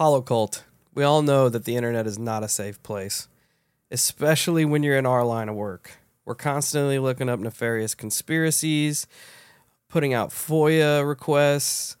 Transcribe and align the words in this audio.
Holocult. 0.00 0.62
We 0.94 1.04
all 1.04 1.20
know 1.20 1.50
that 1.50 1.66
the 1.66 1.76
internet 1.76 2.06
is 2.06 2.18
not 2.18 2.42
a 2.42 2.48
safe 2.48 2.82
place, 2.82 3.28
especially 3.90 4.64
when 4.64 4.82
you're 4.82 4.96
in 4.96 5.04
our 5.04 5.26
line 5.26 5.50
of 5.50 5.56
work. 5.56 5.98
We're 6.24 6.36
constantly 6.36 6.98
looking 6.98 7.28
up 7.28 7.38
nefarious 7.38 7.94
conspiracies, 7.94 9.06
putting 9.90 10.14
out 10.14 10.30
FOIA 10.30 11.06
requests, 11.06 11.98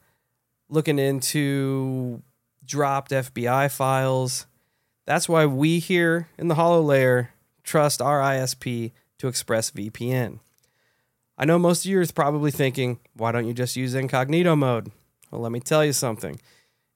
looking 0.70 0.98
into 0.98 2.22
dropped 2.64 3.10
FBI 3.10 3.70
files. 3.70 4.46
That's 5.04 5.28
why 5.28 5.44
we 5.44 5.78
here 5.78 6.28
in 6.38 6.48
the 6.48 6.54
Hollow 6.54 6.80
Layer 6.80 7.34
trust 7.64 8.00
our 8.00 8.20
ISP 8.20 8.92
to 9.18 9.26
ExpressVPN. 9.26 10.38
I 11.36 11.44
know 11.44 11.58
most 11.58 11.84
of 11.84 11.90
you 11.90 12.00
are 12.00 12.06
probably 12.06 12.50
thinking, 12.50 12.98
why 13.12 13.30
don't 13.30 13.46
you 13.46 13.52
just 13.52 13.76
use 13.76 13.94
incognito 13.94 14.56
mode? 14.56 14.90
Well, 15.30 15.42
let 15.42 15.52
me 15.52 15.60
tell 15.60 15.84
you 15.84 15.92
something. 15.92 16.40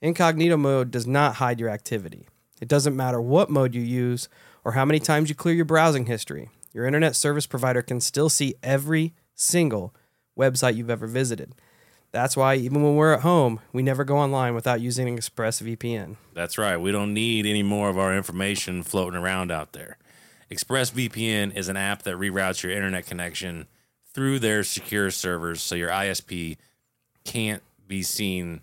Incognito 0.04 0.58
mode 0.58 0.90
does 0.90 1.06
not 1.06 1.36
hide 1.36 1.58
your 1.58 1.70
activity. 1.70 2.28
It 2.60 2.68
doesn't 2.68 2.94
matter 2.94 3.22
what 3.22 3.48
mode 3.48 3.74
you 3.74 3.80
use 3.80 4.28
or 4.62 4.72
how 4.72 4.84
many 4.84 4.98
times 4.98 5.30
you 5.30 5.34
clear 5.34 5.54
your 5.54 5.64
browsing 5.64 6.04
history. 6.04 6.50
Your 6.74 6.84
internet 6.84 7.16
service 7.16 7.46
provider 7.46 7.80
can 7.80 8.02
still 8.02 8.28
see 8.28 8.54
every 8.62 9.14
single 9.34 9.94
website 10.38 10.76
you've 10.76 10.90
ever 10.90 11.06
visited. 11.06 11.54
That's 12.12 12.36
why 12.36 12.56
even 12.56 12.82
when 12.82 12.96
we're 12.96 13.14
at 13.14 13.22
home, 13.22 13.60
we 13.72 13.82
never 13.82 14.04
go 14.04 14.18
online 14.18 14.54
without 14.54 14.82
using 14.82 15.08
an 15.08 15.16
ExpressVPN. 15.16 16.16
That's 16.34 16.58
right. 16.58 16.76
We 16.76 16.92
don't 16.92 17.14
need 17.14 17.46
any 17.46 17.62
more 17.62 17.88
of 17.88 17.96
our 17.96 18.14
information 18.14 18.82
floating 18.82 19.18
around 19.18 19.50
out 19.50 19.72
there. 19.72 19.96
ExpressVPN 20.50 21.56
is 21.56 21.68
an 21.68 21.78
app 21.78 22.02
that 22.02 22.16
reroutes 22.16 22.62
your 22.62 22.72
internet 22.72 23.06
connection 23.06 23.68
through 24.12 24.40
their 24.40 24.64
secure 24.64 25.10
servers 25.10 25.62
so 25.62 25.74
your 25.74 25.88
ISP 25.88 26.58
can't 27.24 27.62
be 27.88 28.02
seen 28.02 28.60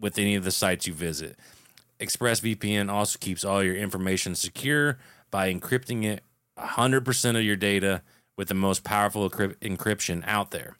with 0.00 0.18
any 0.18 0.34
of 0.34 0.44
the 0.44 0.50
sites 0.50 0.86
you 0.86 0.92
visit. 0.92 1.36
ExpressVPN 2.00 2.90
also 2.90 3.18
keeps 3.18 3.44
all 3.44 3.62
your 3.62 3.76
information 3.76 4.34
secure 4.34 4.98
by 5.30 5.52
encrypting 5.52 6.04
it 6.04 6.22
100% 6.58 7.36
of 7.36 7.42
your 7.42 7.56
data 7.56 8.02
with 8.36 8.48
the 8.48 8.54
most 8.54 8.84
powerful 8.84 9.28
encryption 9.30 10.22
out 10.26 10.50
there. 10.50 10.76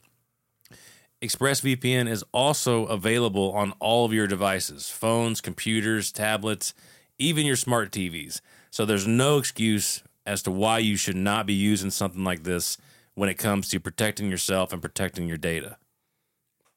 ExpressVPN 1.21 2.07
is 2.07 2.23
also 2.31 2.85
available 2.85 3.51
on 3.53 3.73
all 3.79 4.05
of 4.05 4.13
your 4.13 4.27
devices 4.27 4.89
phones, 4.89 5.41
computers, 5.41 6.11
tablets, 6.11 6.75
even 7.17 7.45
your 7.45 7.55
smart 7.55 7.91
TVs. 7.91 8.41
So 8.69 8.85
there's 8.85 9.07
no 9.07 9.39
excuse 9.39 10.03
as 10.27 10.43
to 10.43 10.51
why 10.51 10.77
you 10.77 10.95
should 10.95 11.15
not 11.15 11.47
be 11.47 11.53
using 11.53 11.89
something 11.89 12.23
like 12.23 12.43
this 12.43 12.77
when 13.15 13.29
it 13.29 13.35
comes 13.35 13.69
to 13.69 13.79
protecting 13.79 14.29
yourself 14.29 14.71
and 14.71 14.81
protecting 14.81 15.27
your 15.27 15.37
data. 15.37 15.77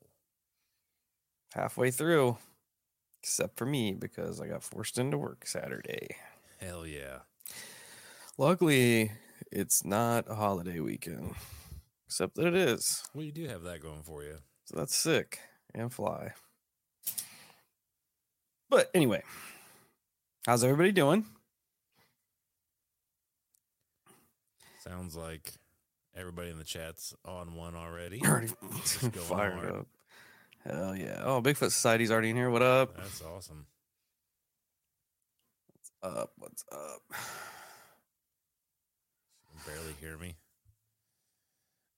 Halfway 1.54 1.92
through, 1.92 2.38
except 3.22 3.56
for 3.56 3.64
me 3.64 3.92
because 3.92 4.40
I 4.40 4.48
got 4.48 4.64
forced 4.64 4.98
into 4.98 5.18
work 5.18 5.46
Saturday. 5.46 6.16
Hell 6.58 6.84
yeah. 6.84 7.18
Luckily, 8.38 9.12
it's 9.52 9.84
not 9.84 10.24
a 10.28 10.34
holiday 10.34 10.80
weekend, 10.80 11.36
except 12.08 12.34
that 12.34 12.46
it 12.48 12.56
is. 12.56 13.04
Well, 13.14 13.24
you 13.24 13.30
do 13.30 13.46
have 13.46 13.62
that 13.62 13.82
going 13.82 14.02
for 14.02 14.24
you. 14.24 14.38
So 14.64 14.78
that's 14.78 14.96
sick 14.96 15.38
and 15.72 15.92
fly. 15.92 16.32
But 18.70 18.88
anyway, 18.94 19.22
how's 20.46 20.62
everybody 20.62 20.92
doing? 20.92 21.26
Sounds 24.84 25.16
like 25.16 25.52
everybody 26.16 26.50
in 26.50 26.58
the 26.58 26.64
chat's 26.64 27.14
on 27.24 27.54
one 27.54 27.74
already. 27.74 28.22
Already 28.24 28.46
fired 28.46 29.54
hard. 29.54 29.70
up. 29.70 29.86
Hell 30.64 30.96
yeah. 30.96 31.22
Oh, 31.24 31.42
Bigfoot 31.42 31.70
Society's 31.72 32.10
already 32.10 32.30
in 32.30 32.36
here. 32.36 32.50
What 32.50 32.62
up? 32.62 32.96
That's 32.96 33.22
awesome. 33.22 33.66
What's 35.72 36.16
up? 36.16 36.32
What's 36.38 36.64
up? 36.72 37.02
Barely 39.66 39.94
hear 40.00 40.16
me. 40.16 40.36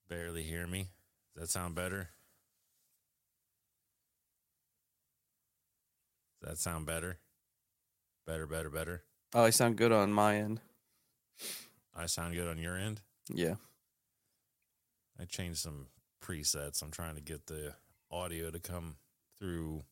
Barely 0.08 0.42
hear 0.42 0.66
me. 0.66 0.88
Does 1.34 1.42
that 1.42 1.50
sound 1.50 1.74
better? 1.74 2.10
Does 6.42 6.50
that 6.50 6.58
sound 6.58 6.86
better? 6.86 7.18
Better, 8.26 8.46
better, 8.46 8.68
better. 8.68 9.02
Oh, 9.34 9.44
I 9.44 9.50
sound 9.50 9.76
good 9.76 9.92
on 9.92 10.12
my 10.12 10.36
end. 10.36 10.60
I 11.94 12.06
sound 12.06 12.34
good 12.34 12.48
on 12.48 12.58
your 12.58 12.76
end? 12.76 13.00
Yeah. 13.32 13.54
I 15.20 15.24
changed 15.24 15.58
some 15.58 15.86
presets. 16.22 16.82
I'm 16.82 16.90
trying 16.90 17.14
to 17.14 17.20
get 17.20 17.46
the 17.46 17.74
audio 18.10 18.50
to 18.50 18.58
come 18.58 18.96
through 19.38 19.82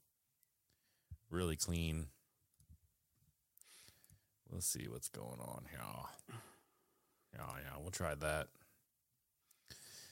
really 1.30 1.56
clean. 1.56 2.06
Let's 4.50 4.66
see 4.66 4.88
what's 4.88 5.08
going 5.08 5.40
on 5.40 5.64
here. 5.70 5.80
Yeah, 7.34 7.44
yeah, 7.64 7.78
we'll 7.80 7.92
try 7.92 8.16
that. 8.16 8.48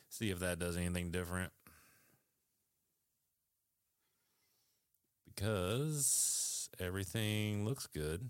See 0.09 0.31
if 0.31 0.39
that 0.39 0.61
does 0.61 0.77
anything 0.77 1.11
different. 1.11 1.53
Because 5.39 6.69
everything 6.81 7.65
looks 7.65 7.87
good. 7.87 8.29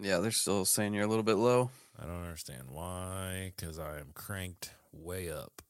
Yeah, 0.00 0.18
they're 0.18 0.32
still 0.32 0.64
saying 0.64 0.92
you're 0.94 1.04
a 1.04 1.08
little 1.08 1.22
bit 1.22 1.36
low. 1.36 1.70
I 1.98 2.04
don't 2.06 2.22
understand 2.22 2.64
why, 2.70 3.52
because 3.56 3.78
I 3.78 3.98
am 3.98 4.10
cranked 4.14 4.72
way 4.92 5.30
up. 5.30 5.62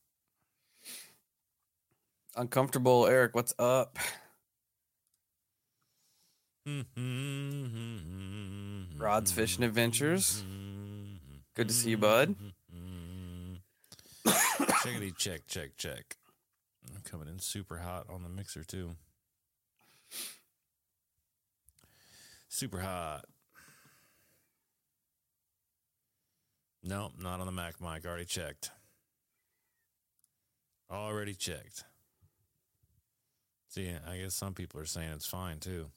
Uncomfortable, 2.36 3.06
Eric. 3.06 3.34
What's 3.34 3.52
up? 3.58 3.98
Mm-hmm. 6.66 7.02
Rod's 8.98 9.32
Fishing 9.32 9.64
Adventures. 9.64 10.42
Good 11.54 11.68
to 11.68 11.74
see 11.74 11.90
you, 11.90 11.98
bud. 11.98 12.36
Mm-hmm. 12.74 13.56
Checkity 14.30 15.14
check, 15.16 15.46
check, 15.48 15.76
check. 15.76 16.16
I'm 16.88 17.02
coming 17.02 17.28
in 17.28 17.38
super 17.38 17.78
hot 17.78 18.06
on 18.08 18.22
the 18.22 18.28
mixer 18.28 18.64
too. 18.64 18.96
Super 22.48 22.80
hot. 22.80 23.24
No, 26.82 27.10
not 27.20 27.40
on 27.40 27.46
the 27.46 27.52
Mac 27.52 27.80
mic. 27.80 28.06
Already 28.06 28.24
checked. 28.24 28.70
Already 30.90 31.34
checked. 31.34 31.84
See, 33.68 33.92
I 34.08 34.16
guess 34.16 34.34
some 34.34 34.54
people 34.54 34.80
are 34.80 34.86
saying 34.86 35.10
it's 35.12 35.26
fine 35.26 35.58
too. 35.58 35.90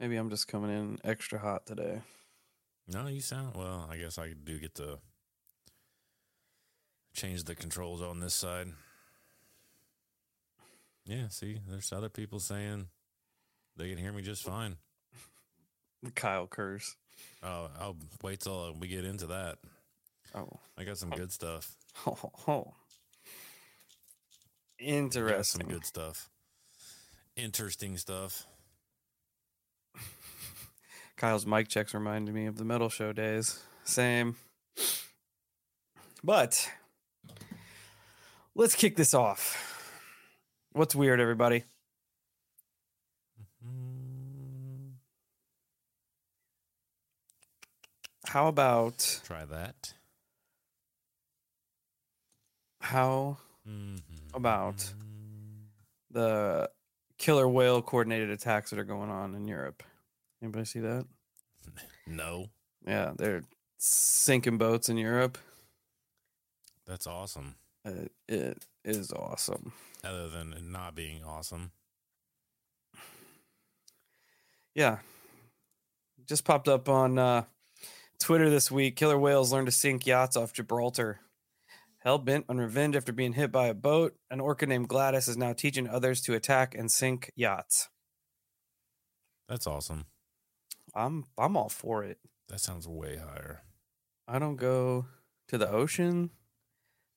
Maybe 0.00 0.16
I'm 0.16 0.30
just 0.30 0.48
coming 0.48 0.70
in 0.70 0.98
extra 1.04 1.38
hot 1.38 1.66
today. 1.66 2.00
No, 2.88 3.06
you 3.08 3.20
sound 3.20 3.56
well. 3.56 3.88
I 3.90 3.96
guess 3.96 4.18
I 4.18 4.32
do 4.32 4.58
get 4.58 4.74
to 4.76 4.98
change 7.16 7.44
the 7.44 7.54
controls 7.54 8.02
on 8.02 8.20
this 8.20 8.34
side. 8.34 8.68
Yeah, 11.06 11.28
see, 11.28 11.60
there's 11.68 11.92
other 11.92 12.08
people 12.08 12.40
saying 12.40 12.88
they 13.76 13.88
can 13.88 13.98
hear 13.98 14.12
me 14.12 14.22
just 14.22 14.42
fine. 14.42 14.76
Kyle 16.14 16.46
curse. 16.46 16.96
Oh, 17.42 17.70
I'll 17.80 17.96
wait 18.22 18.40
till 18.40 18.76
we 18.78 18.88
get 18.88 19.04
into 19.04 19.26
that. 19.28 19.56
Oh. 20.34 20.60
I 20.76 20.84
got 20.84 20.98
some 20.98 21.10
good 21.10 21.32
stuff. 21.32 21.74
Oh. 22.06 22.30
oh. 22.48 22.74
I 24.80 25.08
got 25.08 25.46
some 25.46 25.66
good 25.66 25.86
stuff. 25.86 26.28
Interesting 27.34 27.96
stuff. 27.96 28.46
Kyle's 31.16 31.46
mic 31.46 31.68
checks 31.68 31.94
reminded 31.94 32.34
me 32.34 32.46
of 32.46 32.58
the 32.58 32.64
metal 32.64 32.90
show 32.90 33.12
days. 33.12 33.62
Same. 33.84 34.36
But 36.22 36.68
let's 38.56 38.74
kick 38.74 38.96
this 38.96 39.14
off. 39.14 39.62
What's 40.72 40.94
weird, 40.94 41.20
everybody? 41.20 41.64
Mm, 43.64 44.92
How 48.26 48.48
about 48.48 49.20
try 49.24 49.44
that. 49.44 49.94
how 52.80 53.38
Mhm. 53.66 54.00
About- 54.34 54.92
the 56.10 56.70
killer 57.18 57.48
whale 57.48 57.82
coordinated 57.82 58.30
attacks 58.30 58.70
that 58.70 58.78
are 58.78 58.84
going 58.84 59.10
on 59.10 59.34
in 59.34 59.46
Europe? 59.48 59.82
Anybody 60.42 60.64
see 60.64 60.80
that? 60.80 61.06
No, 62.06 62.50
Yeah, 62.86 63.14
they're 63.16 63.42
sinking 63.78 64.58
boats 64.58 64.88
in 64.88 64.96
Europe. 64.96 65.38
that's 66.84 67.06
awesome. 67.06 67.56
Uh, 67.86 68.08
it 68.28 68.64
is 68.84 69.12
awesome. 69.12 69.72
Other 70.02 70.28
than 70.28 70.52
it 70.52 70.64
not 70.64 70.94
being 70.94 71.22
awesome. 71.24 71.70
Yeah. 74.74 74.98
Just 76.26 76.44
popped 76.44 76.68
up 76.68 76.88
on 76.88 77.18
uh, 77.18 77.44
Twitter 78.18 78.50
this 78.50 78.70
week. 78.70 78.96
Killer 78.96 79.18
whales 79.18 79.52
learn 79.52 79.66
to 79.66 79.70
sink 79.70 80.06
yachts 80.06 80.36
off 80.36 80.52
Gibraltar. 80.52 81.20
Hell 81.98 82.18
bent 82.18 82.44
on 82.48 82.58
revenge 82.58 82.94
after 82.94 83.12
being 83.12 83.32
hit 83.32 83.50
by 83.50 83.66
a 83.66 83.74
boat, 83.74 84.14
an 84.30 84.38
orca 84.38 84.64
named 84.66 84.88
Gladys 84.88 85.26
is 85.26 85.36
now 85.36 85.52
teaching 85.52 85.88
others 85.88 86.20
to 86.22 86.34
attack 86.34 86.74
and 86.74 86.90
sink 86.90 87.32
yachts. 87.34 87.88
That's 89.48 89.66
awesome. 89.66 90.06
I'm 90.94 91.24
I'm 91.36 91.56
all 91.56 91.68
for 91.68 92.04
it. 92.04 92.18
That 92.48 92.60
sounds 92.60 92.86
way 92.86 93.16
higher. 93.16 93.62
I 94.28 94.38
don't 94.38 94.56
go 94.56 95.06
to 95.48 95.58
the 95.58 95.68
ocean, 95.68 96.30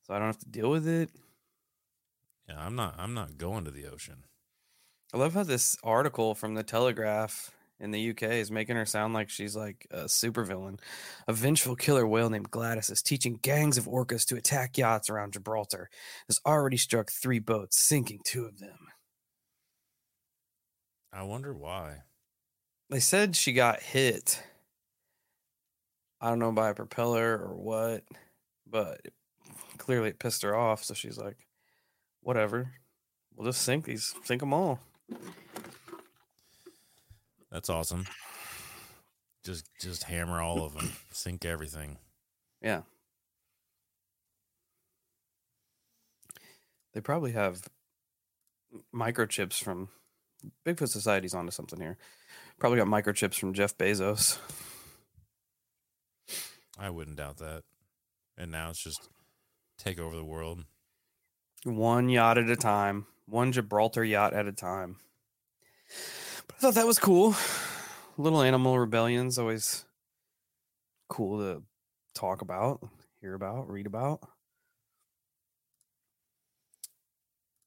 so 0.09 0.15
I 0.15 0.17
don't 0.17 0.27
have 0.27 0.39
to 0.39 0.50
deal 0.50 0.71
with 0.71 0.88
it. 0.88 1.11
Yeah, 2.47 2.59
I'm 2.59 2.75
not. 2.75 2.95
I'm 2.97 3.13
not 3.13 3.38
going 3.38 3.63
to 3.65 3.71
the 3.71 3.85
ocean. 3.85 4.23
I 5.13 5.17
love 5.17 5.35
how 5.35 5.44
this 5.44 5.77
article 5.83 6.33
from 6.33 6.56
the 6.56 6.63
Telegraph 6.63 7.51
in 7.79 7.91
the 7.91 8.09
UK 8.09 8.23
is 8.23 8.50
making 8.50 8.75
her 8.75 8.88
sound 8.88 9.13
like 9.13 9.29
she's 9.29 9.56
like 9.56 9.85
a 9.91 10.06
supervillain. 10.06 10.79
A 11.27 11.33
vengeful 11.33 11.75
killer 11.75 12.07
whale 12.07 12.31
named 12.31 12.50
Gladys 12.50 12.89
is 12.89 13.03
teaching 13.03 13.38
gangs 13.44 13.77
of 13.77 13.85
orcas 13.85 14.25
to 14.25 14.35
attack 14.35 14.79
yachts 14.79 15.11
around 15.11 15.33
Gibraltar. 15.33 15.91
Has 16.27 16.39
already 16.44 16.77
struck 16.77 17.12
three 17.12 17.39
boats, 17.39 17.77
sinking 17.77 18.21
two 18.25 18.45
of 18.45 18.57
them. 18.57 18.88
I 21.13 21.21
wonder 21.21 21.53
why. 21.53 22.03
They 22.89 23.00
said 23.00 23.35
she 23.35 23.53
got 23.53 23.81
hit. 23.81 24.41
I 26.19 26.29
don't 26.29 26.39
know 26.39 26.51
by 26.51 26.69
a 26.69 26.75
propeller 26.75 27.38
or 27.38 27.55
what, 27.55 28.03
but 28.67 29.01
clearly 29.79 30.09
it 30.09 30.19
pissed 30.19 30.43
her 30.43 30.55
off. 30.55 30.83
So 30.83 30.93
she's 30.93 31.17
like, 31.17 31.47
"Whatever, 32.21 32.73
we'll 33.35 33.47
just 33.47 33.63
sink 33.63 33.85
these, 33.85 34.13
sink 34.23 34.41
them 34.41 34.53
all." 34.53 34.79
That's 37.51 37.69
awesome. 37.69 38.05
Just 39.43 39.65
just 39.81 40.03
hammer 40.03 40.39
all 40.41 40.63
of 40.63 40.73
them. 40.73 40.91
Sink 41.11 41.45
everything. 41.45 41.97
Yeah. 42.61 42.81
They 46.93 47.01
probably 47.01 47.31
have 47.31 47.63
microchips 48.93 49.63
from 49.63 49.89
Bigfoot 50.65 50.89
Society's 50.89 51.33
onto 51.33 51.51
something 51.51 51.79
here. 51.79 51.97
Probably 52.59 52.77
got 52.77 52.87
microchips 52.87 53.39
from 53.39 53.53
Jeff 53.53 53.77
Bezos. 53.77 54.37
I 56.77 56.89
wouldn't 56.89 57.17
doubt 57.17 57.37
that. 57.37 57.63
And 58.37 58.51
now 58.51 58.69
it's 58.69 58.83
just 58.83 59.09
take 59.79 59.99
over 59.99 60.15
the 60.15 60.23
world. 60.23 60.63
One 61.63 62.09
yacht 62.09 62.37
at 62.37 62.49
a 62.49 62.55
time, 62.55 63.07
one 63.25 63.51
Gibraltar 63.51 64.03
yacht 64.03 64.33
at 64.33 64.45
a 64.45 64.51
time. 64.51 64.97
But 66.47 66.57
I 66.57 66.59
thought 66.59 66.75
that 66.75 66.85
was 66.85 66.99
cool. 66.99 67.35
Little 68.17 68.41
animal 68.41 68.77
rebellions 68.77 69.39
always 69.39 69.85
cool 71.07 71.39
to 71.39 71.63
talk 72.13 72.41
about, 72.41 72.81
hear 73.21 73.33
about, 73.33 73.69
read 73.69 73.87
about. 73.87 74.19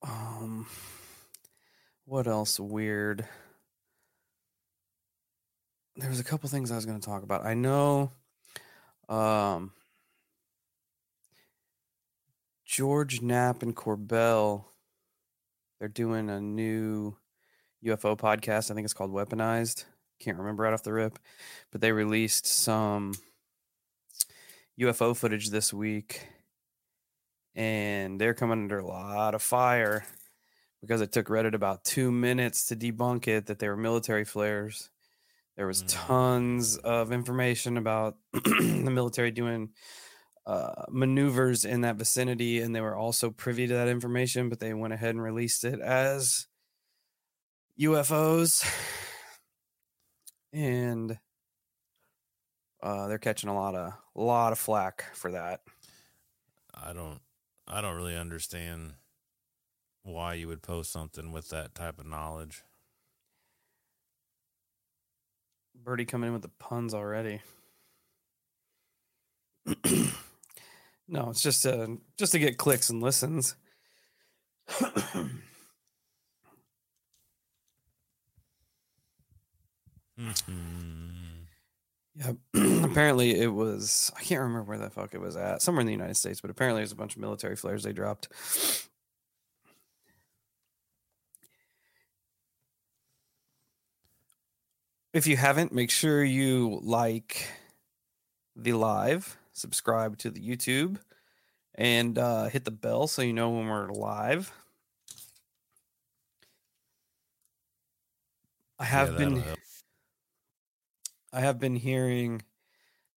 Um 0.02 0.66
what 2.04 2.26
else 2.26 2.58
weird? 2.58 3.26
There 5.96 6.10
was 6.10 6.20
a 6.20 6.24
couple 6.24 6.48
things 6.48 6.70
I 6.70 6.76
was 6.76 6.86
going 6.86 6.98
to 6.98 7.06
talk 7.06 7.22
about. 7.22 7.46
I 7.46 7.54
know 7.54 8.12
um 9.08 9.72
George 12.72 13.20
Knapp 13.20 13.62
and 13.62 13.76
Corbell, 13.76 14.64
they're 15.78 15.90
doing 15.90 16.30
a 16.30 16.40
new 16.40 17.14
UFO 17.84 18.16
podcast. 18.16 18.70
I 18.70 18.74
think 18.74 18.86
it's 18.86 18.94
called 18.94 19.12
Weaponized. 19.12 19.84
Can't 20.20 20.38
remember 20.38 20.62
right 20.62 20.72
off 20.72 20.82
the 20.82 20.94
rip, 20.94 21.18
but 21.70 21.82
they 21.82 21.92
released 21.92 22.46
some 22.46 23.12
UFO 24.80 25.14
footage 25.14 25.50
this 25.50 25.70
week, 25.70 26.26
and 27.54 28.18
they're 28.18 28.32
coming 28.32 28.62
under 28.62 28.78
a 28.78 28.86
lot 28.86 29.34
of 29.34 29.42
fire 29.42 30.06
because 30.80 31.02
it 31.02 31.12
took 31.12 31.26
Reddit 31.26 31.52
about 31.52 31.84
two 31.84 32.10
minutes 32.10 32.68
to 32.68 32.76
debunk 32.76 33.28
it 33.28 33.46
that 33.46 33.58
they 33.58 33.68
were 33.68 33.76
military 33.76 34.24
flares. 34.24 34.88
There 35.58 35.66
was 35.66 35.82
Mm. 35.82 35.88
tons 36.06 36.78
of 36.78 37.12
information 37.12 37.76
about 37.76 38.16
the 38.32 38.90
military 38.90 39.30
doing 39.30 39.74
uh, 40.46 40.84
maneuvers 40.90 41.64
in 41.64 41.82
that 41.82 41.96
vicinity, 41.96 42.60
and 42.60 42.74
they 42.74 42.80
were 42.80 42.96
also 42.96 43.30
privy 43.30 43.66
to 43.66 43.74
that 43.74 43.88
information, 43.88 44.48
but 44.48 44.60
they 44.60 44.74
went 44.74 44.92
ahead 44.92 45.10
and 45.10 45.22
released 45.22 45.64
it 45.64 45.80
as 45.80 46.46
UFOs, 47.80 48.64
and 50.52 51.18
uh, 52.82 53.06
they're 53.06 53.18
catching 53.18 53.48
a 53.48 53.54
lot 53.54 53.74
of 53.74 53.92
a 54.16 54.20
lot 54.20 54.52
of 54.52 54.58
flack 54.58 55.04
for 55.14 55.30
that. 55.32 55.60
I 56.74 56.92
don't 56.92 57.20
I 57.68 57.80
don't 57.80 57.96
really 57.96 58.16
understand 58.16 58.94
why 60.02 60.34
you 60.34 60.48
would 60.48 60.62
post 60.62 60.90
something 60.90 61.30
with 61.30 61.48
that 61.50 61.74
type 61.74 62.00
of 62.00 62.06
knowledge. 62.06 62.62
Birdie 65.74 66.04
coming 66.04 66.28
in 66.28 66.32
with 66.32 66.42
the 66.42 66.48
puns 66.48 66.94
already. 66.94 67.40
no, 71.12 71.30
it's 71.30 71.42
just 71.42 71.62
to 71.62 71.98
just 72.18 72.32
to 72.32 72.40
get 72.40 72.58
clicks 72.58 72.90
and 72.90 73.02
listens. 73.02 73.54
Mhm. 80.18 81.46
Yeah, 82.14 82.32
apparently 82.84 83.40
it 83.40 83.48
was. 83.48 84.10
I 84.16 84.22
can't 84.22 84.40
remember 84.42 84.64
where 84.64 84.78
the 84.78 84.90
fuck 84.90 85.14
it 85.14 85.20
was 85.20 85.36
at. 85.36 85.62
Somewhere 85.62 85.80
in 85.80 85.86
the 85.86 85.92
United 85.92 86.16
States, 86.16 86.40
but 86.40 86.50
apparently 86.50 86.80
there's 86.80 86.92
a 86.92 86.96
bunch 86.96 87.14
of 87.16 87.20
military 87.22 87.56
flares 87.56 87.82
they 87.84 87.92
dropped. 87.92 88.28
If 95.12 95.26
you 95.26 95.36
haven't, 95.36 95.72
make 95.72 95.90
sure 95.90 96.22
you 96.24 96.80
like 96.82 97.46
the 98.56 98.72
live, 98.72 99.36
subscribe 99.52 100.18
to 100.18 100.30
the 100.30 100.40
YouTube, 100.40 101.00
and 101.74 102.18
uh, 102.18 102.46
hit 102.48 102.64
the 102.64 102.70
bell 102.72 103.06
so 103.08 103.22
you 103.22 103.32
know 103.32 103.50
when 103.50 103.68
we're 103.68 103.90
live. 103.92 104.52
I 108.78 108.84
have 108.84 109.14
Yeah, 109.14 109.16
been. 109.16 109.44
I 111.32 111.40
have 111.40 111.58
been 111.58 111.76
hearing 111.76 112.42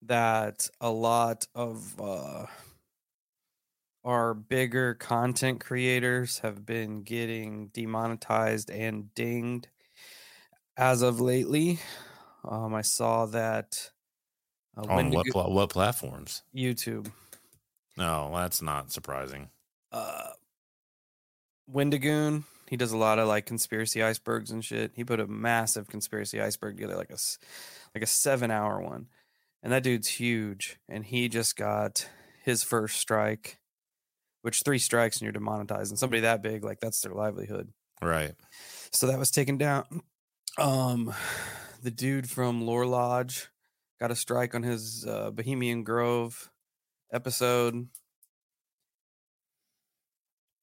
that 0.03 0.69
a 0.81 0.91
lot 0.91 1.47
of 1.55 1.99
uh, 2.01 2.47
our 4.05 4.33
bigger 4.33 4.93
content 4.93 5.59
creators 5.59 6.39
have 6.39 6.65
been 6.65 7.03
getting 7.03 7.67
demonetized 7.69 8.69
and 8.69 9.13
dinged 9.15 9.67
as 10.77 11.01
of 11.01 11.19
lately. 11.19 11.79
Um, 12.43 12.73
I 12.73 12.81
saw 12.81 13.25
that 13.27 13.91
uh, 14.77 14.81
On 14.81 14.87
what 14.87 14.95
Wendigo- 14.97 15.31
pla- 15.31 15.49
what 15.49 15.69
platforms? 15.69 16.43
YouTube. 16.55 17.11
No, 17.97 18.31
that's 18.35 18.61
not 18.61 18.91
surprising. 18.91 19.49
uh 19.91 20.29
Wendigoon. 21.67 22.43
He 22.69 22.77
does 22.77 22.91
a 22.91 22.97
lot 22.97 23.19
of 23.19 23.27
like 23.27 23.45
conspiracy 23.45 24.03
icebergs 24.03 24.51
and 24.51 24.63
shit. 24.65 24.91
He 24.95 25.03
put 25.03 25.19
a 25.19 25.27
massive 25.27 25.87
conspiracy 25.87 26.41
iceberg 26.41 26.75
together, 26.77 26.95
like 26.95 27.11
a 27.11 27.17
like 27.93 28.03
a 28.03 28.07
seven 28.07 28.51
hour 28.51 28.81
one, 28.81 29.07
and 29.63 29.71
that 29.71 29.83
dude's 29.83 30.07
huge. 30.07 30.77
And 30.89 31.05
he 31.05 31.29
just 31.29 31.55
got 31.55 32.07
his 32.43 32.63
first 32.63 32.97
strike, 32.99 33.59
which 34.41 34.61
three 34.63 34.79
strikes 34.79 35.17
and 35.17 35.23
you're 35.23 35.31
demonetized. 35.31 35.91
And 35.91 35.99
somebody 35.99 36.21
that 36.21 36.41
big, 36.41 36.63
like 36.63 36.79
that's 36.79 37.01
their 37.01 37.13
livelihood. 37.13 37.69
Right. 38.01 38.33
So 38.91 39.07
that 39.07 39.19
was 39.19 39.31
taken 39.31 39.57
down. 39.57 40.01
Um, 40.57 41.13
the 41.83 41.91
dude 41.91 42.29
from 42.29 42.65
Lore 42.65 42.85
Lodge 42.85 43.49
got 43.99 44.11
a 44.11 44.15
strike 44.15 44.55
on 44.55 44.63
his 44.63 45.05
uh, 45.07 45.31
Bohemian 45.31 45.83
Grove 45.83 46.49
episode, 47.11 47.87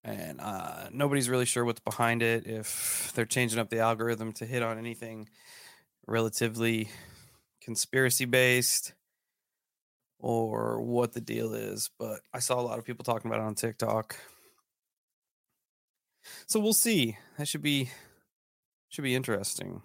and 0.05 0.41
uh, 0.41 0.89
nobody's 0.93 1.29
really 1.29 1.47
sure 1.47 1.65
what's 1.65 1.81
behind 1.81 2.23
it. 2.23 2.47
If 2.47 3.13
they're 3.15 3.25
changing 3.25 3.59
up 3.59 3.71
the 3.71 3.81
algorithm 3.81 4.33
to 4.35 4.47
hit 4.47 4.63
on 4.63 4.79
anything 4.79 5.29
relatively 6.07 6.89
conspiracy 7.63 8.25
based, 8.25 8.95
or 10.23 10.81
what 10.81 11.13
the 11.13 11.21
deal 11.21 11.53
is. 11.53 11.91
But 11.99 12.21
I 12.33 12.39
saw 12.39 12.59
a 12.59 12.63
lot 12.63 12.79
of 12.79 12.85
people 12.85 13.05
talking 13.05 13.31
about 13.31 13.43
it 13.43 13.47
on 13.47 13.55
TikTok. 13.55 14.17
So 16.47 16.61
we'll 16.61 16.73
see. 16.73 17.19
That 17.37 17.49
should 17.49 17.63
be 17.63 17.91
should 18.89 19.03
be 19.03 19.15
interesting. 19.15 19.83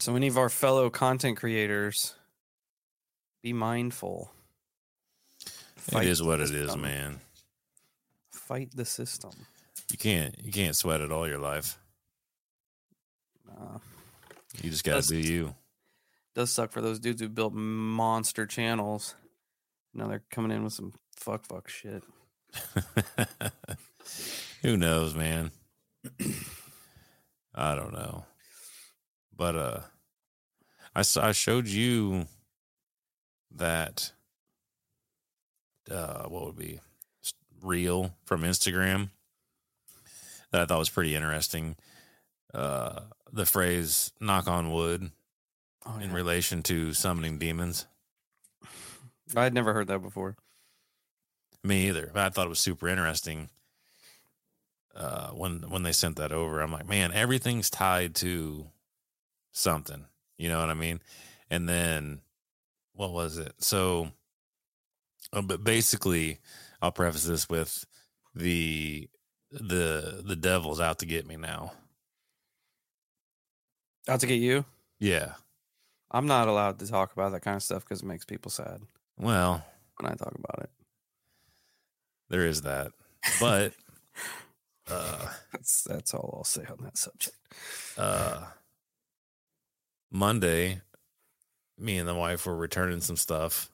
So, 0.00 0.14
any 0.14 0.28
of 0.28 0.38
our 0.38 0.48
fellow 0.48 0.90
content 0.90 1.38
creators, 1.38 2.14
be 3.42 3.52
mindful. 3.52 4.30
it 5.92 6.04
is 6.04 6.22
what 6.22 6.40
it 6.40 6.50
is, 6.50 6.76
man. 6.76 7.20
Fight 8.30 8.70
the 8.74 8.84
system. 8.84 9.30
You 9.90 9.98
can't 9.98 10.34
you 10.42 10.52
can't 10.52 10.76
sweat 10.76 11.00
it 11.00 11.10
all 11.10 11.26
your 11.28 11.38
life. 11.38 11.78
Uh, 13.50 13.78
You 14.62 14.70
just 14.70 14.84
gotta 14.84 14.98
Does- 14.98 15.08
do 15.08 15.16
you. 15.18 15.54
does 16.34 16.52
suck 16.52 16.70
for 16.72 16.80
those 16.80 17.00
dudes 17.00 17.20
who 17.20 17.28
built 17.28 17.52
monster 17.54 18.46
channels. 18.46 19.14
Now 19.94 20.06
they're 20.08 20.22
coming 20.30 20.52
in 20.52 20.62
with 20.62 20.72
some 20.74 20.92
fuck 21.16 21.44
fuck 21.46 21.68
shit. 21.68 22.04
Who 24.62 24.76
knows, 24.76 25.14
man? 25.14 25.50
I 27.54 27.74
don't 27.74 27.92
know. 27.92 28.24
But 29.38 29.56
uh 29.56 29.80
I 30.94 31.00
I 31.00 31.32
showed 31.32 31.66
you 31.66 32.26
that 33.54 34.12
uh 35.90 36.24
what 36.24 36.44
would 36.44 36.58
be 36.58 36.80
reel 37.62 38.14
from 38.26 38.42
Instagram 38.42 39.08
that 40.50 40.60
I 40.60 40.66
thought 40.66 40.78
was 40.78 40.90
pretty 40.90 41.14
interesting. 41.14 41.76
Uh 42.52 43.00
the 43.32 43.46
phrase 43.46 44.12
knock 44.20 44.46
on 44.46 44.70
wood 44.70 45.10
Oh, 45.86 45.98
in 46.00 46.12
relation 46.12 46.62
to 46.64 46.92
summoning 46.92 47.38
demons. 47.38 47.86
I'd 49.34 49.54
never 49.54 49.72
heard 49.72 49.86
that 49.88 50.00
before. 50.00 50.36
Me 51.62 51.88
either. 51.88 52.10
I 52.14 52.28
thought 52.28 52.46
it 52.46 52.50
was 52.50 52.60
super 52.60 52.88
interesting. 52.88 53.48
Uh, 54.94 55.28
when 55.30 55.60
when 55.70 55.84
they 55.84 55.92
sent 55.92 56.16
that 56.16 56.32
over, 56.32 56.60
I'm 56.60 56.72
like, 56.72 56.88
man, 56.88 57.12
everything's 57.12 57.70
tied 57.70 58.14
to 58.16 58.66
something. 59.58 60.04
You 60.38 60.48
know 60.48 60.60
what 60.60 60.70
I 60.70 60.74
mean? 60.74 61.00
And 61.50 61.68
then 61.68 62.20
what 62.94 63.12
was 63.12 63.38
it? 63.38 63.54
So, 63.58 64.12
uh, 65.32 65.42
but 65.42 65.64
basically, 65.64 66.38
I'll 66.80 66.92
preface 66.92 67.24
this 67.24 67.48
with 67.48 67.84
the 68.34 69.08
the 69.50 70.22
the 70.24 70.36
devil's 70.36 70.80
out 70.80 70.98
to 71.00 71.06
get 71.06 71.26
me 71.26 71.36
now. 71.36 71.72
Out 74.08 74.20
to 74.20 74.26
get 74.26 74.40
you. 74.40 74.64
Yeah. 74.98 75.32
I'm 76.10 76.26
not 76.26 76.48
allowed 76.48 76.78
to 76.78 76.86
talk 76.86 77.12
about 77.12 77.32
that 77.32 77.42
kind 77.42 77.56
of 77.56 77.62
stuff 77.62 77.84
because 77.84 78.00
it 78.02 78.06
makes 78.06 78.24
people 78.24 78.50
sad 78.50 78.80
Well, 79.18 79.62
when 79.98 80.10
I 80.10 80.14
talk 80.14 80.34
about 80.34 80.64
it. 80.64 80.70
there 82.30 82.46
is 82.46 82.62
that, 82.62 82.92
but 83.40 83.74
uh, 84.90 85.28
That's 85.52 85.82
that's 85.82 86.14
all 86.14 86.34
I'll 86.38 86.44
say 86.44 86.64
on 86.70 86.78
that 86.84 86.96
subject. 86.96 87.36
uh 87.98 88.46
Monday, 90.10 90.80
me 91.78 91.98
and 91.98 92.08
the 92.08 92.14
wife 92.14 92.46
were 92.46 92.56
returning 92.56 93.00
some 93.00 93.16
stuff 93.16 93.70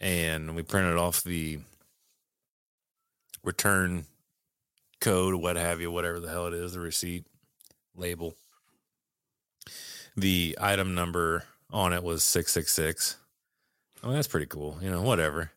and 0.00 0.54
we 0.56 0.62
printed 0.62 0.96
off 0.96 1.22
the 1.22 1.58
return 3.42 4.04
code, 5.00 5.34
what 5.34 5.56
have 5.56 5.80
you, 5.80 5.90
whatever 5.90 6.18
the 6.20 6.28
hell 6.28 6.46
it 6.46 6.54
is, 6.54 6.72
the 6.72 6.80
receipt 6.80 7.24
label. 7.94 8.34
The 10.16 10.56
item 10.60 10.94
number 10.94 11.44
on 11.70 11.92
it 11.92 12.02
was 12.02 12.24
666. 12.24 13.16
Oh, 14.02 14.12
that's 14.12 14.28
pretty 14.28 14.46
cool. 14.46 14.78
You 14.80 14.90
know, 14.90 15.02
whatever. 15.02 15.50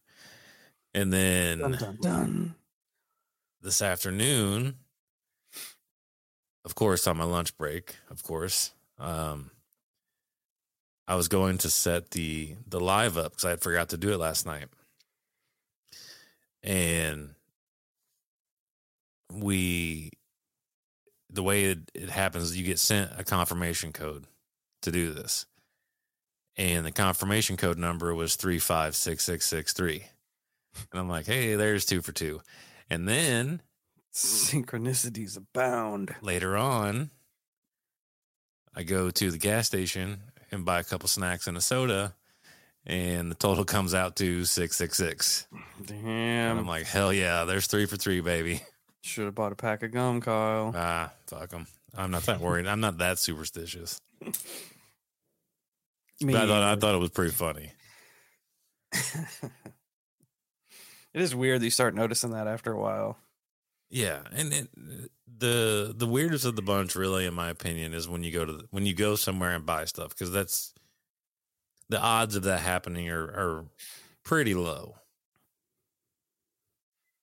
And 0.94 1.14
then 1.14 1.60
Dun, 1.60 1.72
dun, 1.74 1.98
dun. 2.02 2.56
this 3.62 3.82
afternoon, 3.82 4.76
of 6.66 6.76
course, 6.76 7.06
on 7.08 7.18
my 7.18 7.24
lunch 7.24 7.56
break, 7.58 7.96
of 8.10 8.24
course, 8.24 8.72
um, 9.00 9.52
I 11.08 11.16
was 11.16 11.28
going 11.28 11.58
to 11.60 11.70
set 11.70 12.12
the 12.12 12.56
the 12.68 12.80
live 12.80 13.18
up 13.18 13.32
because 13.32 13.46
I 13.46 13.52
had 13.52 13.62
forgot 13.62 13.90
to 13.90 13.98
do 13.98 14.12
it 14.12 14.18
last 14.18 14.46
night, 14.46 14.66
and 16.64 17.36
we 19.32 20.12
the 21.30 21.44
way 21.44 21.66
it, 21.66 21.92
it 21.94 22.10
happens, 22.10 22.58
you 22.58 22.66
get 22.66 22.80
sent 22.80 23.12
a 23.18 23.24
confirmation 23.24 23.92
code 23.92 24.26
to 24.82 24.92
do 24.92 25.14
this, 25.14 25.46
and 26.56 26.86
the 26.86 26.92
confirmation 26.92 27.58
code 27.58 27.78
number 27.78 28.14
was 28.14 28.36
three 28.36 28.60
five 28.60 28.96
six 28.96 29.24
six 29.24 29.46
six 29.46 29.74
three, 29.74 30.04
and 30.92 31.00
I'm 31.00 31.10
like, 31.10 31.26
hey, 31.26 31.56
there's 31.56 31.86
two 31.86 32.02
for 32.02 32.12
two, 32.12 32.42
and 32.90 33.08
then 33.08 33.62
Synchronicities 34.14 35.38
abound. 35.38 36.16
later 36.22 36.58
on, 36.58 37.12
I 38.76 38.84
go 38.84 39.10
to 39.12 39.32
the 39.32 39.38
gas 39.38 39.68
station 39.68 40.22
and 40.52 40.66
buy 40.66 40.80
a 40.80 40.84
couple 40.84 41.08
snacks 41.08 41.48
and 41.48 41.58
a 41.58 41.62
soda, 41.62 42.16
and 42.86 43.30
the 43.32 43.36
total 43.36 43.66
comes 43.66 43.94
out 43.94 44.16
to 44.18 44.46
six 44.46 44.76
six 44.78 44.98
six. 44.98 45.48
And 45.78 45.88
Damn. 45.88 46.60
I'm 46.60 46.68
like, 46.68 46.86
hell 46.86 47.12
yeah, 47.14 47.44
there's 47.46 47.68
three 47.68 47.86
for 47.86 47.98
three, 47.98 48.22
baby. 48.22 48.62
Should 49.02 49.26
have 49.26 49.36
bought 49.36 49.52
a 49.52 49.56
pack 49.56 49.84
of 49.84 49.92
gum, 49.92 50.22
Kyle. 50.22 50.74
Ah, 50.76 51.12
fuck 51.28 51.50
them. 51.50 51.68
I'm 51.96 52.12
not 52.12 52.24
that 52.24 52.42
worried. 52.42 52.68
I'm 52.68 52.80
not 52.82 52.98
that 53.00 53.20
superstitious. 53.20 54.00
Me 56.22 56.36
I 56.36 56.48
thought 56.48 56.64
I 56.64 56.76
thought 56.76 56.96
it 56.96 57.00
was 57.00 57.12
pretty 57.12 57.32
funny. 57.32 57.72
it 58.92 59.02
is 61.14 61.36
weird 61.36 61.62
that 61.62 61.66
you 61.66 61.72
start 61.72 61.94
noticing 61.94 62.32
that 62.32 62.48
after 62.48 62.72
a 62.72 62.80
while. 62.80 63.18
Yeah, 63.90 64.20
and 64.34 64.54
it, 64.54 64.70
the 65.38 65.94
the 65.96 66.08
weirdest 66.08 66.46
of 66.46 66.56
the 66.56 66.62
bunch, 66.62 66.96
really, 66.96 67.26
in 67.26 67.34
my 67.34 67.50
opinion, 67.50 67.94
is 67.94 68.08
when 68.08 68.24
you 68.24 68.32
go 68.32 68.46
to 68.46 68.54
the, 68.54 68.64
when 68.72 68.86
you 68.86 68.94
go 68.94 69.16
somewhere 69.16 69.52
and 69.52 69.66
buy 69.66 69.86
stuff 69.86 70.10
because 70.10 70.32
that's 70.32 70.74
the 71.90 72.00
odds 72.00 72.36
of 72.36 72.44
that 72.44 72.60
happening 72.60 73.10
are 73.10 73.24
are 73.24 73.66
pretty 74.24 74.54
low. 74.54 74.96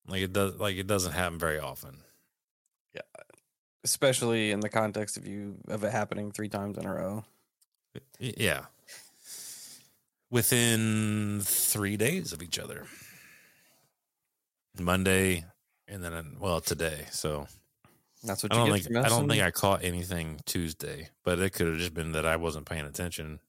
Like 0.07 0.23
it 0.23 0.33
does, 0.33 0.55
like 0.57 0.77
it 0.77 0.87
doesn't 0.87 1.13
happen 1.13 1.39
very 1.39 1.59
often. 1.59 1.99
Yeah, 2.95 3.03
especially 3.85 4.51
in 4.51 4.61
the 4.61 4.71
context 4.71 5.17
of 5.17 5.27
you 5.27 5.57
of 5.69 5.85
it 5.85 5.93
happening 5.93 6.31
three 6.31 6.49
times 6.49 6.79
in 6.79 6.87
a 6.87 6.95
row. 6.95 7.25
Yeah, 8.19 8.67
within 10.31 11.41
three 11.43 11.97
days 11.97 12.33
of 12.33 12.43
each 12.43 12.59
other, 12.59 12.87
Monday, 14.79 15.45
and 15.89 16.03
then 16.03 16.37
well 16.41 16.61
today. 16.61 17.07
So 17.11 17.47
That's 18.23 18.43
what 18.43 18.53
I 18.53 18.65
you 18.65 18.71
don't 18.71 18.81
think 18.83 18.97
I 18.97 19.09
don't 19.09 19.29
think 19.29 19.43
I 19.43 19.51
caught 19.51 19.85
anything 19.85 20.41
Tuesday, 20.47 21.09
but 21.25 21.39
it 21.39 21.51
could 21.53 21.67
have 21.67 21.77
just 21.79 21.95
been 21.95 22.13
that 22.13 22.27
I 22.27 22.37
wasn't 22.37 22.67
paying 22.67 22.85
attention. 22.87 23.41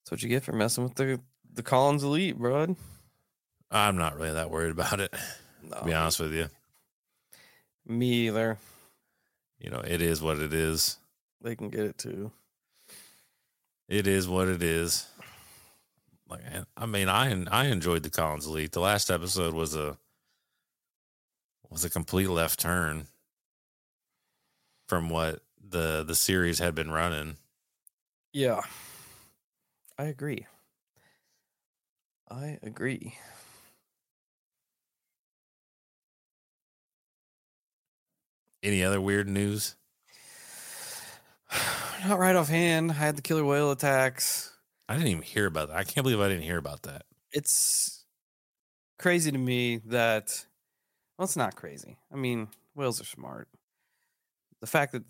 That's 0.00 0.10
what 0.12 0.22
you 0.22 0.28
get 0.28 0.44
for 0.44 0.52
messing 0.52 0.84
with 0.84 0.94
the 0.94 1.20
the 1.52 1.62
Collins 1.62 2.02
Elite, 2.04 2.38
bro. 2.38 2.76
I'm 3.70 3.96
not 3.96 4.16
really 4.16 4.32
that 4.32 4.50
worried 4.50 4.72
about 4.72 5.00
it. 5.00 5.12
No, 5.62 5.78
To 5.78 5.84
be 5.84 5.92
honest 5.94 6.18
with 6.20 6.32
you, 6.32 6.48
me 7.86 8.26
either. 8.28 8.58
you 9.58 9.68
know, 9.70 9.80
it 9.80 10.00
is 10.00 10.22
what 10.22 10.38
it 10.38 10.52
is. 10.54 10.96
They 11.42 11.54
can 11.54 11.68
get 11.68 11.84
it 11.84 11.98
too. 11.98 12.32
It 13.88 14.06
is 14.06 14.26
what 14.28 14.48
it 14.48 14.62
is. 14.62 15.06
Like, 16.28 16.40
I 16.76 16.86
mean, 16.86 17.08
I 17.08 17.44
I 17.50 17.66
enjoyed 17.66 18.02
the 18.04 18.10
Collins 18.10 18.46
Elite. 18.46 18.72
The 18.72 18.80
last 18.80 19.10
episode 19.10 19.52
was 19.52 19.74
a 19.74 19.98
was 21.70 21.84
a 21.84 21.90
complete 21.90 22.28
left 22.28 22.58
turn 22.58 23.06
from 24.88 25.08
what 25.08 25.40
the 25.62 26.02
the 26.02 26.14
series 26.14 26.58
had 26.58 26.74
been 26.74 26.90
running. 26.90 27.36
Yeah, 28.32 28.62
I 29.98 30.04
agree. 30.04 30.46
I 32.30 32.58
agree. 32.62 33.14
Any 38.62 38.84
other 38.84 39.00
weird 39.00 39.28
news? 39.28 39.74
Not 42.06 42.18
right 42.18 42.36
offhand. 42.36 42.90
I 42.90 42.94
had 42.94 43.16
the 43.16 43.22
killer 43.22 43.44
whale 43.44 43.70
attacks. 43.70 44.52
I 44.88 44.94
didn't 44.94 45.08
even 45.08 45.22
hear 45.22 45.46
about 45.46 45.68
that. 45.68 45.76
I 45.76 45.84
can't 45.84 46.04
believe 46.04 46.20
I 46.20 46.28
didn't 46.28 46.42
hear 46.42 46.58
about 46.58 46.82
that. 46.82 47.04
It's 47.32 48.04
crazy 48.98 49.30
to 49.30 49.38
me 49.38 49.78
that 49.86 50.44
well, 51.20 51.26
it's 51.26 51.36
not 51.36 51.54
crazy. 51.54 51.98
I 52.10 52.16
mean, 52.16 52.48
whales 52.74 52.98
are 52.98 53.04
smart. 53.04 53.46
The 54.62 54.66
fact 54.66 54.92
that 54.92 55.02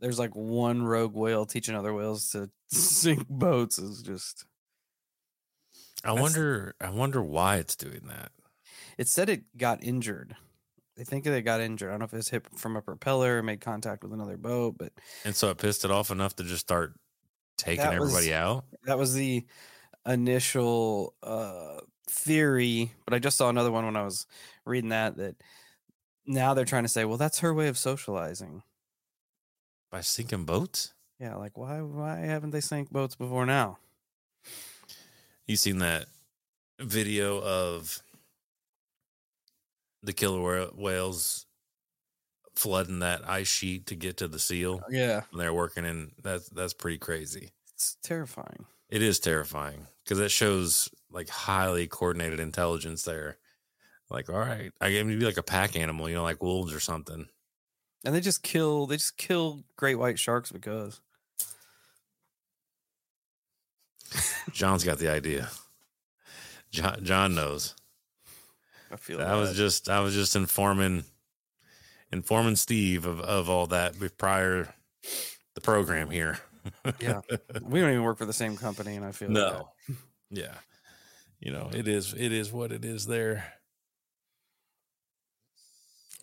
there's 0.00 0.18
like 0.18 0.34
one 0.34 0.82
rogue 0.82 1.12
whale 1.14 1.44
teaching 1.44 1.74
other 1.74 1.92
whales 1.92 2.30
to 2.30 2.48
sink 2.70 3.28
boats 3.28 3.78
is 3.78 4.00
just 4.00 4.46
I 6.02 6.12
wonder. 6.12 6.74
I 6.80 6.88
wonder 6.88 7.22
why 7.22 7.56
it's 7.56 7.76
doing 7.76 8.00
that. 8.08 8.32
it 8.96 9.08
said 9.08 9.28
it 9.28 9.42
got 9.58 9.84
injured. 9.84 10.36
They 10.96 11.04
think 11.04 11.26
it 11.26 11.42
got 11.42 11.60
injured. 11.60 11.90
I 11.90 11.92
don't 11.92 11.98
know 11.98 12.04
if 12.06 12.14
it 12.14 12.16
was 12.16 12.30
hit 12.30 12.46
from 12.56 12.74
a 12.74 12.80
propeller 12.80 13.36
or 13.38 13.42
made 13.42 13.60
contact 13.60 14.02
with 14.02 14.14
another 14.14 14.38
boat, 14.38 14.76
but 14.78 14.92
And 15.26 15.36
so 15.36 15.50
it 15.50 15.58
pissed 15.58 15.84
it 15.84 15.90
off 15.90 16.10
enough 16.10 16.34
to 16.36 16.44
just 16.44 16.62
start 16.62 16.94
taking 17.58 17.84
That 17.84 18.00
was- 18.00 18.08
everybody 18.14 18.32
out. 18.32 18.64
that 18.84 18.96
was 18.96 19.12
the 19.12 19.44
initial 20.06 21.12
uh 21.22 21.78
theory 22.08 22.90
but 23.04 23.12
i 23.12 23.18
just 23.18 23.36
saw 23.36 23.50
another 23.50 23.70
one 23.70 23.84
when 23.84 23.96
i 23.96 24.02
was 24.02 24.26
reading 24.68 24.90
that 24.90 25.16
that 25.16 25.36
now 26.26 26.54
they're 26.54 26.64
trying 26.64 26.84
to 26.84 26.88
say 26.88 27.04
well 27.04 27.16
that's 27.16 27.40
her 27.40 27.52
way 27.54 27.68
of 27.68 27.78
socializing 27.78 28.62
by 29.90 30.00
sinking 30.00 30.44
boats. 30.44 30.92
yeah 31.18 31.34
like 31.36 31.56
why 31.56 31.80
why 31.80 32.16
haven't 32.18 32.50
they 32.50 32.60
sank 32.60 32.90
boats 32.90 33.16
before 33.16 33.46
now 33.46 33.78
You 35.46 35.56
seen 35.56 35.78
that 35.78 36.06
video 36.78 37.40
of 37.42 38.02
the 40.02 40.12
killer 40.12 40.66
whales 40.76 41.46
flooding 42.54 42.98
that 43.00 43.28
ice 43.28 43.48
sheet 43.48 43.86
to 43.86 43.94
get 43.96 44.16
to 44.18 44.28
the 44.28 44.34
oh, 44.34 44.38
seal 44.38 44.82
yeah 44.90 45.22
when 45.30 45.38
they're 45.38 45.54
working 45.54 45.84
in 45.84 46.10
that's 46.22 46.48
that's 46.50 46.74
pretty 46.74 46.98
crazy. 46.98 47.50
it's 47.72 47.96
terrifying 48.02 48.66
It 48.90 49.02
is 49.02 49.18
terrifying 49.20 49.86
because 50.04 50.18
it 50.20 50.30
shows 50.30 50.88
like 51.10 51.28
highly 51.28 51.86
coordinated 51.86 52.38
intelligence 52.40 53.02
there. 53.04 53.38
Like, 54.10 54.30
all 54.30 54.38
right, 54.38 54.72
I 54.80 54.88
mean, 54.88 55.10
you'd 55.10 55.20
be 55.20 55.26
like 55.26 55.36
a 55.36 55.42
pack 55.42 55.76
animal, 55.76 56.08
you 56.08 56.14
know, 56.14 56.22
like 56.22 56.42
wolves 56.42 56.72
or 56.72 56.80
something. 56.80 57.28
and 58.04 58.14
they 58.14 58.20
just 58.20 58.42
kill 58.42 58.86
they 58.86 58.96
just 58.96 59.16
kill 59.18 59.64
great 59.76 59.96
white 59.96 60.18
sharks 60.18 60.50
because 60.50 61.00
John's 64.52 64.84
got 64.84 64.98
the 64.98 65.08
idea. 65.10 65.50
John, 66.70 67.04
John 67.04 67.34
knows. 67.34 67.74
i 68.90 68.96
feel 68.96 69.18
that 69.18 69.26
I 69.26 69.34
was 69.36 69.56
just 69.56 69.88
I 69.88 70.00
was 70.00 70.14
just 70.14 70.36
informing 70.36 71.04
informing 72.10 72.56
Steve 72.56 73.04
of, 73.04 73.20
of 73.20 73.50
all 73.50 73.66
that 73.68 73.94
prior 74.16 74.74
the 75.54 75.60
program 75.60 76.10
here. 76.10 76.38
yeah 77.00 77.20
we 77.62 77.80
don't 77.80 77.90
even 77.90 78.02
work 78.02 78.18
for 78.18 78.26
the 78.26 78.32
same 78.32 78.56
company 78.56 78.96
and 78.96 79.04
i 79.04 79.12
feel. 79.12 79.28
No. 79.30 79.68
Yeah. 80.30 80.54
You 81.40 81.52
know, 81.52 81.70
it 81.72 81.86
is 81.86 82.14
it 82.14 82.32
is 82.32 82.52
what 82.52 82.72
it 82.72 82.84
is 82.84 83.06
there. 83.06 83.52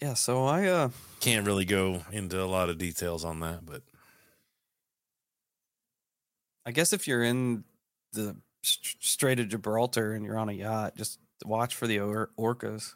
Yeah 0.02 0.14
so 0.14 0.46
i 0.46 0.66
uh 0.68 0.90
Can't 1.20 1.46
really 1.46 1.66
go 1.66 2.02
into 2.12 2.42
a 2.42 2.46
lot 2.46 2.70
of 2.70 2.78
details 2.78 3.24
on 3.26 3.40
that, 3.42 3.66
but 3.66 3.82
I 6.66 6.72
guess 6.72 6.94
if 6.94 7.08
you're 7.08 7.24
in 7.24 7.64
the 8.14 8.36
Strait 8.64 9.40
of 9.40 9.50
Gibraltar 9.50 10.14
and 10.14 10.26
you're 10.26 10.38
on 10.40 10.50
a 10.50 10.54
yacht, 10.54 10.96
just 10.96 11.20
watch 11.46 11.76
for 11.76 11.86
the 11.86 12.00
or- 12.00 12.32
orcas 12.40 12.94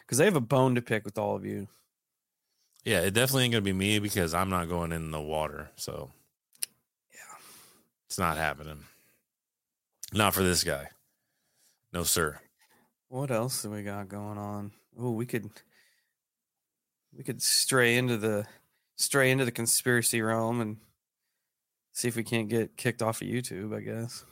because 0.00 0.18
they 0.18 0.26
have 0.26 0.36
a 0.36 0.40
bone 0.42 0.74
to 0.74 0.82
pick 0.82 1.04
with 1.04 1.16
all 1.16 1.34
of 1.34 1.44
you. 1.46 1.68
yeah, 2.84 3.00
it 3.00 3.14
definitely 3.14 3.44
ain't 3.44 3.52
gonna 3.52 3.62
be 3.62 3.72
me 3.72 3.98
because 3.98 4.34
I'm 4.34 4.50
not 4.50 4.68
going 4.68 4.92
in 4.92 5.10
the 5.10 5.20
water. 5.20 5.70
So 5.76 6.10
Yeah. 7.12 7.36
it's 8.06 8.18
not 8.18 8.36
happening. 8.36 8.84
Not 10.12 10.34
for 10.34 10.42
this 10.42 10.62
guy. 10.62 10.88
No, 11.92 12.02
sir. 12.04 12.38
What 13.08 13.30
else 13.30 13.62
do 13.62 13.70
we 13.70 13.82
got 13.82 14.08
going 14.08 14.36
on? 14.38 14.72
Oh, 14.98 15.12
we 15.12 15.24
could 15.24 15.48
we 17.16 17.22
could 17.24 17.42
stray 17.42 17.96
into 17.96 18.16
the 18.16 18.46
stray 18.96 19.30
into 19.30 19.44
the 19.44 19.50
conspiracy 19.52 20.20
realm 20.22 20.60
and 20.60 20.76
see 21.92 22.08
if 22.08 22.16
we 22.16 22.22
can't 22.24 22.48
get 22.48 22.76
kicked 22.76 23.02
off 23.02 23.20
of 23.22 23.28
YouTube. 23.28 23.74
I 23.76 23.80
guess. 23.80 24.24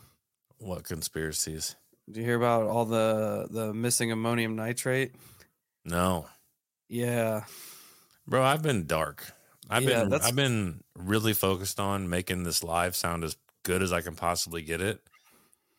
What 0.59 0.85
conspiracies? 0.85 1.77
Do 2.11 2.21
you 2.21 2.27
hear 2.27 2.37
about 2.37 2.65
all 2.65 2.85
the 2.85 3.47
the 3.51 3.73
missing 3.75 4.13
ammonium 4.13 4.57
nitrate? 4.57 5.13
No. 5.85 6.27
Yeah, 6.89 7.45
Bro, 8.27 8.43
I've 8.43 8.63
been 8.63 8.87
dark. 8.87 9.33
I've 9.69 9.85
Yeah, 9.85 10.01
been 10.01 10.09
that's- 10.11 10.29
I've 10.29 10.35
been 10.37 10.83
really 10.97 11.33
focused 11.33 11.79
on 11.79 12.09
making 12.09 12.43
this 12.43 12.65
live 12.65 12.97
sound 12.97 13.23
as 13.23 13.37
good 13.63 13.81
as 13.83 13.93
I 13.93 14.01
can 14.01 14.17
possibly 14.17 14.63
get 14.63 14.81
it. 14.81 15.01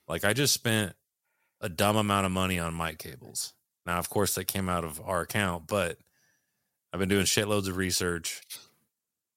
Like 0.08 0.24
I 0.24 0.32
just 0.34 0.54
spent 0.54 0.96
a 1.60 1.68
dumb 1.70 1.98
amount 1.98 2.26
of 2.26 2.32
money 2.32 2.58
on 2.60 2.76
mic 2.78 2.98
cables. 2.98 3.54
Now, 3.86 4.00
of 4.00 4.10
course, 4.10 4.36
that 4.36 4.46
came 4.46 4.70
out 4.70 4.84
of 4.86 5.02
our 5.02 5.22
account, 5.22 5.68
but 5.68 5.98
I've 6.94 7.00
been 7.00 7.10
doing 7.10 7.26
shitloads 7.26 7.68
of 7.68 7.78
research, 7.78 8.42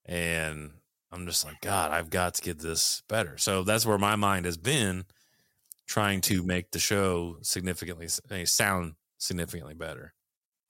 and 0.05 0.73
I'm 1.13 1.27
just 1.27 1.45
like, 1.45 1.61
God, 1.61 1.93
I've 1.93 2.11
got 2.11 2.35
to 2.35 2.43
get 2.43 2.59
this 2.59 3.03
better. 3.09 3.39
So 3.39 3.63
that's 3.63 3.87
where 3.87 3.99
my 3.99 4.17
mind 4.17 4.47
has 4.47 4.57
been, 4.57 5.05
trying 5.87 6.21
to 6.23 6.43
make 6.43 6.73
the 6.73 6.79
show 6.79 7.37
significantly 7.43 8.09
eh, 8.31 8.45
sound 8.45 8.95
significantly 9.19 9.75
better. 9.75 10.15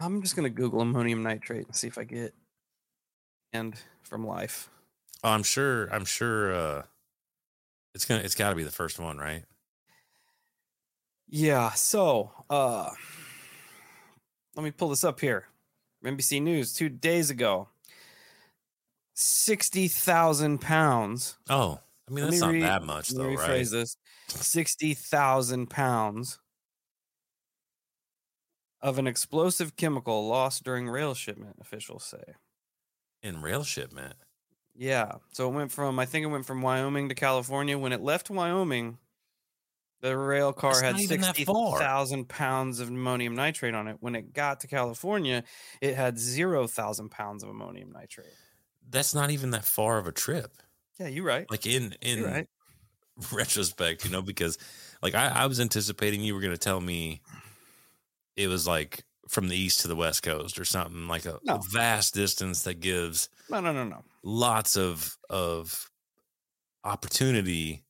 I'm 0.00 0.20
just 0.22 0.36
gonna 0.36 0.50
Google 0.50 0.80
ammonium 0.80 1.22
nitrate 1.22 1.66
and 1.66 1.74
see 1.74 1.86
if 1.86 1.96
I 1.96 2.04
get 2.04 2.34
and 3.52 3.74
from 4.02 4.26
life. 4.26 4.68
Oh, 5.22 5.30
I'm 5.30 5.44
sure. 5.44 5.86
I'm 5.94 6.04
sure. 6.04 6.54
uh 6.54 6.82
It's 7.94 8.04
gonna. 8.04 8.22
It's 8.22 8.34
got 8.34 8.50
to 8.50 8.56
be 8.56 8.64
the 8.64 8.70
first 8.70 8.98
one, 8.98 9.16
right? 9.18 9.44
Yeah, 11.28 11.70
so 11.70 12.32
uh 12.50 12.90
let 14.56 14.62
me 14.62 14.70
pull 14.70 14.90
this 14.90 15.04
up 15.04 15.20
here. 15.20 15.46
NBC 16.04 16.40
News 16.42 16.72
two 16.72 16.88
days 16.88 17.30
ago. 17.30 17.68
Sixty 19.14 19.88
thousand 19.88 20.60
pounds. 20.60 21.38
Oh, 21.48 21.80
I 22.08 22.12
mean 22.12 22.24
that's 22.24 22.40
not 22.40 22.52
re- 22.52 22.60
that 22.60 22.82
much 22.82 23.12
Let 23.12 23.22
though, 23.22 23.30
me 23.30 23.36
rephrase 23.36 23.72
right? 23.72 23.80
this. 23.80 23.96
Sixty 24.28 24.94
thousand 24.94 25.70
pounds 25.70 26.38
of 28.80 28.98
an 28.98 29.06
explosive 29.06 29.76
chemical 29.76 30.28
lost 30.28 30.62
during 30.64 30.88
rail 30.88 31.14
shipment, 31.14 31.56
officials 31.60 32.04
say. 32.04 32.34
In 33.22 33.40
rail 33.40 33.64
shipment. 33.64 34.14
Yeah. 34.74 35.12
So 35.32 35.48
it 35.48 35.54
went 35.54 35.72
from 35.72 35.98
I 35.98 36.04
think 36.04 36.24
it 36.24 36.28
went 36.28 36.44
from 36.46 36.60
Wyoming 36.60 37.08
to 37.08 37.14
California. 37.14 37.78
When 37.78 37.92
it 37.92 38.02
left 38.02 38.28
Wyoming, 38.28 38.98
the 40.04 40.16
rail 40.16 40.52
car 40.52 40.72
That's 40.72 40.82
had 40.82 40.92
not 40.92 41.00
even 41.00 41.20
that 41.22 41.26
sixty 41.36 41.44
far. 41.46 41.78
thousand 41.78 42.28
pounds 42.28 42.78
of 42.78 42.88
ammonium 42.88 43.34
nitrate 43.34 43.74
on 43.74 43.88
it. 43.88 43.96
When 44.00 44.14
it 44.14 44.34
got 44.34 44.60
to 44.60 44.66
California, 44.66 45.44
it 45.80 45.94
had 45.96 46.18
zero 46.18 46.66
thousand 46.66 47.10
pounds 47.10 47.42
of 47.42 47.48
ammonium 47.48 47.90
nitrate. 47.90 48.26
That's 48.90 49.14
not 49.14 49.30
even 49.30 49.50
that 49.50 49.64
far 49.64 49.96
of 49.98 50.06
a 50.06 50.12
trip. 50.12 50.52
Yeah, 51.00 51.08
you're 51.08 51.24
right. 51.24 51.50
Like 51.50 51.66
in 51.66 51.94
in 52.02 52.22
right. 52.22 52.46
retrospect, 53.32 54.04
you 54.04 54.10
know, 54.10 54.20
because 54.22 54.58
like 55.02 55.14
I, 55.14 55.28
I 55.28 55.46
was 55.46 55.58
anticipating 55.58 56.20
you 56.20 56.34
were 56.34 56.40
going 56.40 56.52
to 56.52 56.58
tell 56.58 56.80
me 56.80 57.22
it 58.36 58.48
was 58.48 58.66
like 58.66 59.04
from 59.28 59.48
the 59.48 59.56
east 59.56 59.80
to 59.80 59.88
the 59.88 59.96
west 59.96 60.22
coast 60.22 60.58
or 60.58 60.64
something 60.66 61.08
like 61.08 61.24
a, 61.24 61.38
No. 61.44 61.54
a 61.56 61.60
vast 61.70 62.12
distance 62.12 62.62
that 62.64 62.80
gives 62.80 63.30
No, 63.48 63.60
no, 63.60 63.72
no, 63.72 63.84
no. 63.84 64.02
lots 64.22 64.76
of 64.76 65.16
of 65.30 65.90
opportunity 66.84 67.83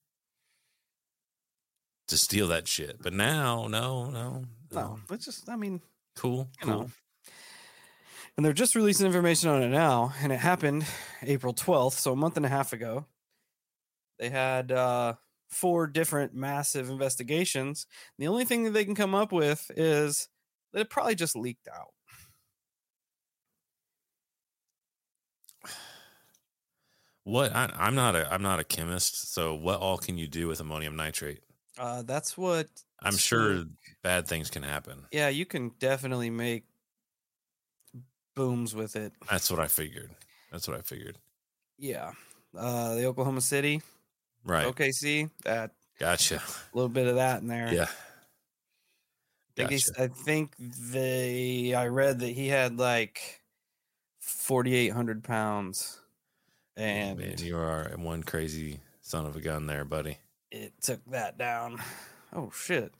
to 2.09 2.17
steal 2.17 2.49
that 2.49 2.69
shit. 2.69 3.03
But 3.03 3.13
now, 3.13 3.67
no, 3.69 4.07
no, 4.11 4.45
No. 4.71 4.81
no 4.81 4.99
It's 5.11 5.25
just 5.25 5.49
I 5.49 5.57
mean, 5.57 5.81
Cool, 6.17 6.49
you 6.61 6.67
cool. 6.67 6.81
know. 6.81 6.91
And 8.37 8.45
they're 8.45 8.53
just 8.53 8.75
releasing 8.75 9.07
information 9.07 9.49
on 9.49 9.63
it 9.63 9.69
now, 9.69 10.13
and 10.21 10.33
it 10.33 10.39
happened 10.41 10.87
April 11.23 11.55
12th, 11.55 11.93
so 11.95 12.13
a 12.13 12.17
month 12.17 12.37
and 12.37 12.45
a 12.45 12.49
half 12.49 12.73
ago. 12.73 13.07
They 14.19 14.29
had 14.29 14.73
uh, 14.73 15.15
four 15.51 15.87
different 15.87 16.35
massive 16.35 16.91
investigations. 16.91 17.87
The 18.19 18.27
only 18.27 18.45
thing 18.45 18.65
that 18.65 18.71
they 18.71 18.85
can 18.85 18.95
come 18.97 19.15
up 19.15 19.31
with 19.33 19.71
is 19.77 20.29
that 20.73 20.81
it 20.81 20.91
probably 20.91 21.15
just 21.15 21.37
leaked 21.37 21.69
out. 21.69 21.93
What 27.25 27.55
I, 27.55 27.71
I'm 27.75 27.95
not 27.95 28.15
a 28.15 28.31
I'm 28.33 28.43
not 28.43 28.61
a 28.61 28.65
chemist, 28.65 29.33
so 29.33 29.55
what 29.55 29.81
all 29.81 29.97
can 29.97 30.19
you 30.19 30.29
do 30.29 30.47
with 30.49 30.61
ammonium 30.61 30.97
nitrate? 30.97 31.41
Uh, 31.79 32.03
that's 32.03 32.37
what 32.39 32.69
I'm 33.03 33.17
sure 33.17 33.65
bad 34.03 34.27
things 34.29 34.51
can 34.51 34.63
happen. 34.63 35.07
Yeah, 35.11 35.29
you 35.29 35.45
can 35.47 35.73
definitely 35.81 36.31
make 36.31 36.65
booms 38.37 38.75
with 38.75 38.97
it. 38.97 39.13
That's 39.31 39.51
what 39.51 39.61
I 39.61 39.67
figured. 39.67 40.11
That's 40.53 40.69
what 40.69 40.77
I 40.77 40.81
figured. 40.83 41.19
Yeah. 41.79 42.13
Uh, 42.57 42.95
the 42.95 43.07
Oklahoma 43.07 43.41
City, 43.41 43.83
Right. 44.45 44.67
OKC, 44.67 45.31
that 45.45 45.73
Gotcha. 45.99 46.37
a 46.37 46.77
little 46.77 46.89
bit 46.89 47.07
of 47.09 47.17
that 47.17 47.43
in 47.43 47.49
there. 47.49 47.73
Yeah. 47.73 47.89
I 49.57 49.67
think, 49.67 49.83
I 49.99 50.07
think 50.09 50.53
they. 50.59 51.75
I 51.75 51.87
read 51.87 52.19
that 52.21 52.31
he 52.31 52.49
had 52.49 52.77
like 52.77 53.41
forty 54.21 54.75
eight 54.75 54.89
hundred 54.89 55.23
pounds, 55.23 56.01
and 56.77 57.19
Man, 57.21 57.37
you 57.39 57.57
are 57.57 57.93
one 57.97 58.25
crazy 58.25 58.81
son 59.01 59.27
of 59.27 59.37
a 59.37 59.41
gun 59.41 59.69
there, 59.69 59.85
buddy. 59.85 60.19
It 60.55 60.73
took 60.81 61.05
that 61.07 61.37
down. 61.37 61.83
Oh 62.33 62.51
shit! 62.55 62.93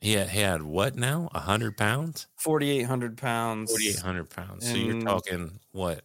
He 0.00 0.12
had, 0.12 0.30
he 0.30 0.40
had 0.40 0.62
what 0.62 0.94
now? 0.96 1.28
A 1.34 1.40
hundred 1.40 1.76
pounds? 1.76 2.26
Forty 2.36 2.70
eight 2.70 2.84
hundred 2.84 3.16
pounds. 3.16 3.70
Forty 3.70 3.88
eight 3.88 3.98
hundred 3.98 4.30
pounds. 4.30 4.68
So 4.68 4.76
you're 4.76 5.00
talking 5.00 5.58
what? 5.72 6.02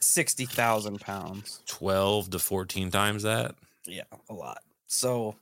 Sixty 0.00 0.46
thousand 0.46 1.00
pounds. 1.00 1.62
Twelve 1.66 2.30
to 2.30 2.38
fourteen 2.38 2.90
times 2.90 3.24
that? 3.24 3.54
Yeah, 3.86 4.04
a 4.28 4.34
lot. 4.34 4.58
So 4.86 5.36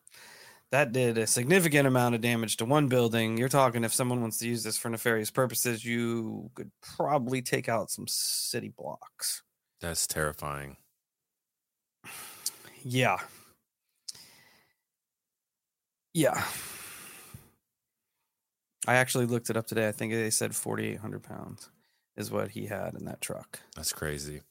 that 0.71 0.93
did 0.93 1.19
a 1.19 1.27
significant 1.27 1.87
amount 1.87 2.15
of 2.15 2.21
damage 2.21 2.57
to 2.59 2.65
one 2.65 2.89
building. 2.89 3.37
You're 3.37 3.49
talking 3.49 3.85
if 3.85 3.93
someone 3.93 4.21
wants 4.21 4.39
to 4.39 4.49
use 4.49 4.63
this 4.63 4.79
for 4.79 4.89
nefarious 4.89 5.31
purposes, 5.31 5.85
you 5.85 6.51
could 6.55 6.71
probably 6.83 7.43
take 7.43 7.69
out 7.69 7.91
some 7.91 8.07
city 8.09 8.73
blocks. 8.77 9.43
That's 9.81 10.07
terrifying. 10.07 10.77
Yeah. 12.83 13.19
Yeah. 16.15 16.45
I 18.87 18.95
actually 18.97 19.27
looked 19.27 19.51
it 19.51 19.57
up 19.57 19.67
today. 19.67 19.89
I 19.89 19.93
think 19.93 20.13
they 20.13 20.31
said 20.31 20.55
4,800 20.55 21.23
pounds 21.23 21.71
is 22.17 22.31
what 22.31 22.51
he 22.51 22.67
had 22.67 22.95
in 22.95 23.07
that 23.07 23.21
truck. 23.21 23.61
That's 23.75 23.93
crazy. 23.93 24.43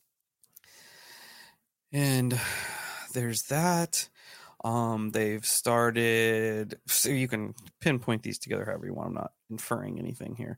And 1.92 2.40
there's 3.14 3.44
that. 3.44 4.10
Um, 4.66 5.12
they've 5.12 5.46
started, 5.46 6.80
so 6.88 7.10
you 7.10 7.28
can 7.28 7.54
pinpoint 7.82 8.24
these 8.24 8.40
together 8.40 8.66
however 8.66 8.86
you 8.86 8.94
want. 8.94 9.10
I'm 9.10 9.14
not 9.14 9.34
inferring 9.50 10.00
anything 10.00 10.36
here, 10.36 10.58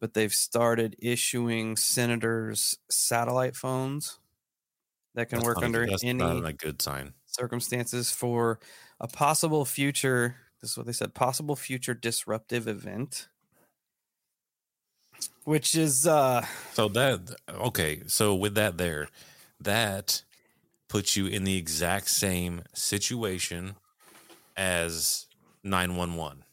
but 0.00 0.14
they've 0.14 0.32
started 0.32 0.94
issuing 1.00 1.76
senators 1.76 2.76
satellite 2.90 3.56
phones 3.56 4.18
that 5.14 5.30
can 5.30 5.38
That's 5.38 5.46
work 5.46 5.56
not 5.56 5.62
a- 5.62 5.66
under 5.66 5.86
that's 5.86 6.04
any 6.04 6.18
not 6.18 6.44
a 6.44 6.52
good 6.52 6.80
sign. 6.82 7.14
circumstances 7.26 8.10
for 8.12 8.60
a 9.00 9.08
possible 9.08 9.64
future. 9.64 10.36
This 10.60 10.72
is 10.72 10.76
what 10.76 10.86
they 10.86 10.92
said 10.92 11.14
possible 11.14 11.56
future 11.56 11.94
disruptive 11.94 12.66
event, 12.68 13.28
which 15.44 15.74
is, 15.74 16.06
uh, 16.06 16.44
So 16.72 16.88
that 16.88 17.36
okay. 17.50 18.02
So 18.06 18.34
with 18.34 18.54
that 18.54 18.78
there, 18.78 19.08
that 19.60 20.22
puts 20.88 21.16
you 21.16 21.26
in 21.26 21.44
the 21.44 21.56
exact 21.56 22.10
same 22.10 22.62
situation 22.74 23.76
as 24.56 25.26
nine 25.64 25.96
one 25.96 26.16
one. 26.16 26.44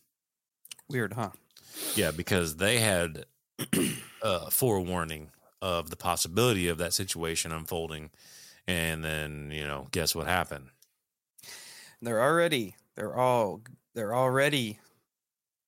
weird, 0.90 1.14
huh? 1.14 1.32
Yeah, 1.96 2.12
because 2.12 2.58
they 2.58 2.80
had 2.80 3.26
uh, 4.22 4.50
forewarning 4.50 5.32
of 5.62 5.90
the 5.90 5.96
possibility 5.96 6.68
of 6.68 6.78
that 6.78 6.94
situation 6.94 7.52
unfolding, 7.52 8.12
and 8.68 9.04
then 9.04 9.52
you 9.52 9.66
know, 9.66 9.88
guess 9.92 10.16
what 10.16 10.28
happened? 10.28 10.70
They're 12.02 12.22
already 12.22 12.76
they're 12.96 13.16
all 13.16 13.62
they're 13.94 14.16
already 14.16 14.80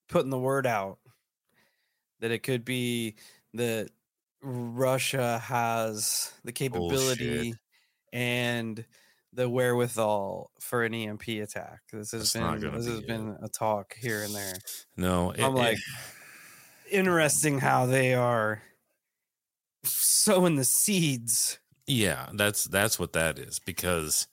putting 0.10 0.30
the 0.32 0.40
word 0.40 0.66
out 0.68 1.00
that 2.20 2.32
it 2.32 2.44
could 2.44 2.64
be 2.66 3.16
that 3.54 3.90
Russia 4.42 5.40
has 5.40 6.32
the 6.44 6.52
capability 6.52 7.54
and 8.14 8.86
the 9.34 9.50
wherewithal 9.50 10.52
for 10.60 10.84
an 10.84 10.94
EMP 10.94 11.28
attack. 11.28 11.82
This 11.92 12.12
has 12.12 12.34
That's 12.34 12.34
been 12.34 12.72
this 12.74 12.86
be 12.86 12.92
has 12.92 13.00
it. 13.00 13.08
been 13.08 13.38
a 13.42 13.50
talk 13.50 13.96
here 14.00 14.24
and 14.24 14.34
there. 14.34 14.54
No, 14.96 15.32
it- 15.32 15.42
I'm 15.42 15.54
like, 15.54 15.78
it- 15.78 15.84
Interesting 16.90 17.60
how 17.60 17.86
they 17.86 18.14
are 18.14 18.62
sowing 19.84 20.56
the 20.56 20.64
seeds. 20.64 21.60
yeah, 21.86 22.30
that's 22.34 22.64
that's 22.66 22.98
what 22.98 23.12
that 23.14 23.38
is 23.38 23.60
because 23.60 24.28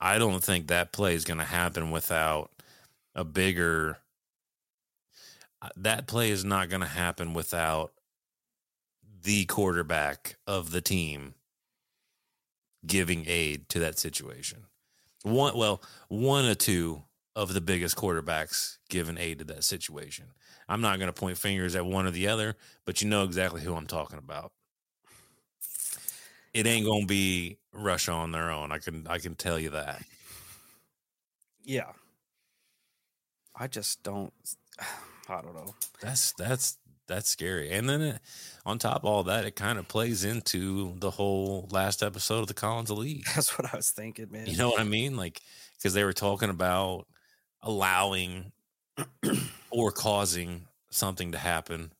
I 0.00 0.18
don't 0.18 0.42
think 0.42 0.68
that 0.68 0.92
play 0.92 1.14
is 1.14 1.24
going 1.24 1.38
to 1.38 1.44
happen 1.44 1.90
without 1.90 2.50
a 3.14 3.24
bigger. 3.24 3.98
uh, 5.60 5.68
That 5.76 6.06
play 6.06 6.30
is 6.30 6.44
not 6.44 6.68
going 6.68 6.82
to 6.82 6.86
happen 6.88 7.34
without 7.34 7.92
the 9.22 9.44
quarterback 9.46 10.36
of 10.46 10.70
the 10.70 10.80
team 10.80 11.34
giving 12.86 13.24
aid 13.26 13.68
to 13.70 13.80
that 13.80 13.98
situation. 13.98 14.64
One, 15.22 15.56
well, 15.56 15.82
one 16.08 16.44
or 16.44 16.54
two 16.54 17.02
of 17.34 17.52
the 17.52 17.60
biggest 17.60 17.96
quarterbacks 17.96 18.78
giving 18.88 19.18
aid 19.18 19.40
to 19.40 19.44
that 19.46 19.64
situation. 19.64 20.26
I'm 20.68 20.80
not 20.80 20.98
going 20.98 21.08
to 21.08 21.18
point 21.18 21.38
fingers 21.38 21.74
at 21.74 21.86
one 21.86 22.06
or 22.06 22.10
the 22.10 22.28
other, 22.28 22.56
but 22.84 23.02
you 23.02 23.08
know 23.08 23.24
exactly 23.24 23.62
who 23.62 23.74
I'm 23.74 23.86
talking 23.86 24.18
about. 24.18 24.52
It 26.58 26.66
ain't 26.66 26.84
going 26.84 27.02
to 27.02 27.06
be 27.06 27.58
Russia 27.72 28.12
on 28.12 28.32
their 28.32 28.50
own. 28.50 28.72
I 28.72 28.78
can 28.78 29.06
I 29.06 29.18
can 29.18 29.36
tell 29.36 29.58
you 29.58 29.70
that. 29.70 30.02
Yeah. 31.62 31.92
I 33.54 33.68
just 33.68 34.02
don't 34.02 34.32
I 35.28 35.40
don't 35.40 35.54
know. 35.54 35.74
That's 36.00 36.32
that's 36.32 36.78
that's 37.06 37.30
scary. 37.30 37.70
And 37.70 37.88
then 37.88 38.02
it, 38.02 38.20
on 38.66 38.78
top 38.78 38.98
of 38.98 39.04
all 39.04 39.22
that, 39.24 39.44
it 39.44 39.56
kind 39.56 39.78
of 39.78 39.88
plays 39.88 40.24
into 40.24 40.94
the 40.98 41.10
whole 41.10 41.68
last 41.70 42.02
episode 42.02 42.40
of 42.40 42.46
the 42.48 42.54
Collins 42.54 42.90
Elite. 42.90 43.24
That's 43.34 43.58
what 43.58 43.72
I 43.72 43.76
was 43.76 43.90
thinking, 43.90 44.30
man. 44.30 44.46
You 44.46 44.58
know 44.58 44.68
what 44.68 44.80
I 44.80 44.84
mean? 44.84 45.16
Like, 45.16 45.40
because 45.76 45.94
they 45.94 46.04
were 46.04 46.12
talking 46.12 46.50
about 46.50 47.06
allowing 47.62 48.52
or 49.70 49.90
causing 49.90 50.66
something 50.90 51.32
to 51.32 51.38
happen 51.38 51.92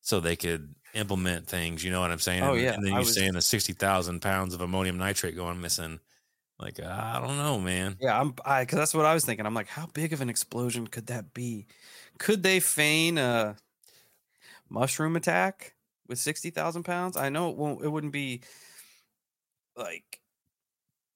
so 0.00 0.18
they 0.18 0.36
could 0.36 0.74
implement 0.94 1.46
things. 1.46 1.82
You 1.84 1.90
know 1.90 2.00
what 2.00 2.10
I'm 2.10 2.18
saying? 2.18 2.42
Oh, 2.42 2.52
And- 2.52 2.62
yeah. 2.62 2.72
And 2.74 2.84
then 2.84 2.92
you're 2.92 3.00
was- 3.00 3.14
saying 3.14 3.32
the 3.34 3.42
60,000 3.42 4.20
pounds 4.20 4.54
of 4.54 4.60
ammonium 4.60 4.96
nitrate 4.98 5.36
going 5.36 5.60
missing. 5.60 6.00
Like, 6.58 6.78
I 6.80 7.18
don't 7.20 7.36
know, 7.36 7.58
man. 7.58 7.96
Yeah, 8.00 8.18
I'm 8.20 8.34
I 8.44 8.64
cuz 8.64 8.78
that's 8.78 8.94
what 8.94 9.04
I 9.06 9.12
was 9.14 9.24
thinking. 9.24 9.44
I'm 9.44 9.54
like 9.54 9.68
how 9.68 9.86
big 9.86 10.12
of 10.12 10.20
an 10.20 10.30
explosion 10.30 10.86
could 10.86 11.08
that 11.08 11.34
be? 11.34 11.66
Could 12.18 12.42
they 12.44 12.60
feign 12.60 13.18
a 13.18 13.56
mushroom 14.70 15.16
attack 15.16 15.74
with 16.06 16.18
60,000 16.20 16.84
pounds? 16.84 17.16
I 17.16 17.28
know 17.28 17.50
it 17.50 17.56
won't 17.56 17.84
it 17.84 17.88
wouldn't 17.88 18.12
be 18.12 18.40
like 19.76 20.20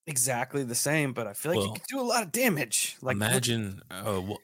exactly 0.08 0.64
the 0.64 0.74
same, 0.74 1.12
but 1.12 1.26
I 1.28 1.34
feel 1.34 1.52
like 1.52 1.58
Well, 1.58 1.66
you 1.68 1.72
could 1.74 1.82
do 1.88 2.00
a 2.00 2.02
lot 2.02 2.22
of 2.24 2.32
damage. 2.32 2.96
Like 3.00 3.16
what- 3.18 3.26
Imagine. 3.28 3.80
Uh, 3.90 4.20
well, 4.22 4.38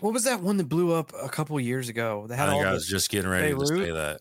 what, 0.00 0.12
was 0.12 0.24
that 0.24 0.40
one 0.40 0.56
that 0.56 0.68
blew 0.68 0.92
up 0.92 1.12
a 1.22 1.28
couple 1.28 1.58
years 1.60 1.88
ago? 1.88 2.26
They 2.26 2.34
I 2.34 2.38
had 2.38 2.48
all 2.48 2.56
think 2.56 2.66
I 2.66 2.72
was 2.72 2.88
just 2.88 3.08
getting 3.08 3.30
ready 3.30 3.54
to 3.54 3.66
say 3.66 3.92
that. 3.92 4.20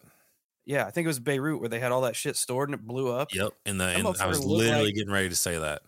Yeah, 0.71 0.85
I 0.85 0.89
think 0.91 1.03
it 1.03 1.09
was 1.09 1.19
Beirut 1.19 1.59
where 1.59 1.67
they 1.67 1.79
had 1.81 1.91
all 1.91 2.01
that 2.01 2.15
shit 2.15 2.37
stored 2.37 2.69
and 2.69 2.79
it 2.79 2.87
blew 2.87 3.11
up. 3.11 3.33
Yep. 3.33 3.51
And 3.65 3.77
the 3.79 3.87
and 3.87 4.07
I 4.07 4.25
was 4.27 4.43
literally 4.45 4.85
like- 4.85 4.95
getting 4.95 5.11
ready 5.11 5.27
to 5.27 5.35
say 5.35 5.57
that. 5.57 5.81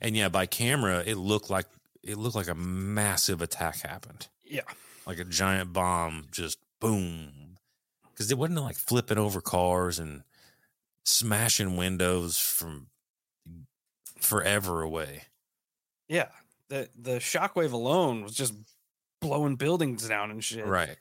And 0.00 0.16
yeah, 0.16 0.28
by 0.28 0.46
camera, 0.46 1.02
it 1.04 1.16
looked 1.16 1.50
like 1.50 1.66
it 2.04 2.16
looked 2.16 2.36
like 2.36 2.46
a 2.48 2.54
massive 2.54 3.42
attack 3.42 3.80
happened. 3.80 4.28
Yeah. 4.44 4.60
like 5.06 5.18
a 5.18 5.24
giant 5.24 5.72
bomb 5.72 6.26
just 6.30 6.58
boom 6.80 7.58
because 8.12 8.30
it 8.30 8.38
wasn't 8.38 8.60
like 8.60 8.76
flipping 8.76 9.18
over 9.18 9.40
cars 9.40 9.98
and 9.98 10.22
smashing 11.04 11.76
windows 11.76 12.38
from 12.38 12.86
forever 14.20 14.82
away 14.82 15.22
Yeah. 16.08 16.28
The 16.68 16.88
the 17.00 17.16
shockwave 17.18 17.72
alone 17.72 18.22
was 18.22 18.34
just 18.34 18.54
blowing 19.20 19.56
buildings 19.56 20.08
down 20.08 20.30
and 20.30 20.42
shit. 20.44 20.66
right 20.66 20.96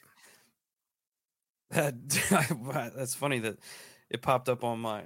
that's 1.72 3.16
funny 3.16 3.40
that 3.40 3.58
it 4.10 4.22
popped 4.22 4.50
up 4.50 4.64
on 4.64 4.80
my 4.80 5.04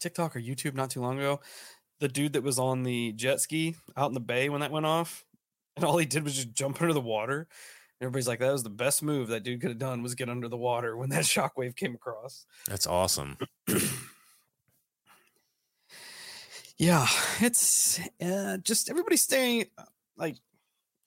TikTok 0.00 0.36
or 0.36 0.40
YouTube 0.40 0.74
not 0.74 0.90
too 0.90 1.00
long 1.00 1.18
ago. 1.18 1.40
The 2.00 2.08
dude 2.08 2.32
that 2.32 2.42
was 2.42 2.58
on 2.58 2.82
the 2.82 3.12
jet 3.12 3.40
ski 3.40 3.76
out 3.96 4.08
in 4.08 4.14
the 4.14 4.20
bay 4.20 4.48
when 4.48 4.60
that 4.60 4.72
went 4.72 4.86
off, 4.86 5.24
and 5.76 5.84
all 5.84 5.98
he 5.98 6.06
did 6.06 6.24
was 6.24 6.34
just 6.34 6.52
jump 6.52 6.80
under 6.80 6.94
the 6.94 7.00
water 7.00 7.48
Everybody's 8.02 8.26
like, 8.26 8.40
that 8.40 8.50
was 8.50 8.64
the 8.64 8.68
best 8.68 9.00
move 9.00 9.28
that 9.28 9.44
dude 9.44 9.60
could 9.60 9.70
have 9.70 9.78
done 9.78 10.02
was 10.02 10.16
get 10.16 10.28
under 10.28 10.48
the 10.48 10.56
water 10.56 10.96
when 10.96 11.10
that 11.10 11.22
shockwave 11.24 11.76
came 11.76 11.94
across. 11.94 12.46
That's 12.68 12.86
awesome. 12.86 13.38
Yeah, 16.78 17.06
it's 17.38 18.00
uh, 18.20 18.56
just 18.56 18.90
everybody 18.90 19.16
staying 19.16 19.66
like 20.16 20.38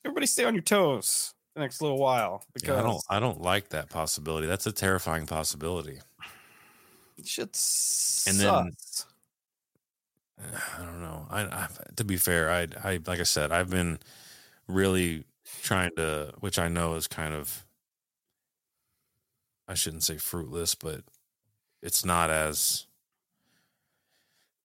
everybody 0.06 0.26
stay 0.26 0.45
on 0.45 0.54
your 0.54 0.63
toes 0.63 1.34
the 1.56 1.62
next 1.62 1.82
little 1.82 1.98
while 1.98 2.44
because 2.54 2.70
Yeah, 2.70 2.80
I 2.80 2.84
don't 2.84 3.04
I 3.10 3.20
don't 3.20 3.41
like 3.41 3.70
that 3.70 3.89
possibility. 3.89 4.46
That's 4.48 4.68
a 4.68 4.72
terrifying 4.72 5.26
possibility. 5.26 6.00
shit 7.24 7.58
And 8.28 8.38
then- 8.39 8.72
sucks. 8.74 9.06
I 10.78 10.80
don't 10.84 11.00
know. 11.02 11.26
I, 11.30 11.41
I 11.44 11.68
to 11.96 12.04
be 12.04 12.18
fair, 12.18 12.52
I 12.52 12.68
I 12.84 13.00
like 13.08 13.20
I 13.22 13.24
said, 13.24 13.52
I've 13.54 13.70
been 13.70 14.00
really 14.68 15.24
trying 15.63 15.91
to, 15.96 16.34
which 16.41 16.60
I 16.60 16.68
know 16.68 16.96
is 16.96 17.08
kind 17.08 17.34
of, 17.34 17.65
I 19.68 19.76
shouldn't 19.76 20.04
say 20.04 20.18
fruitless, 20.18 20.76
but 20.76 21.02
it's 21.82 22.04
not 22.04 22.30
as 22.30 22.86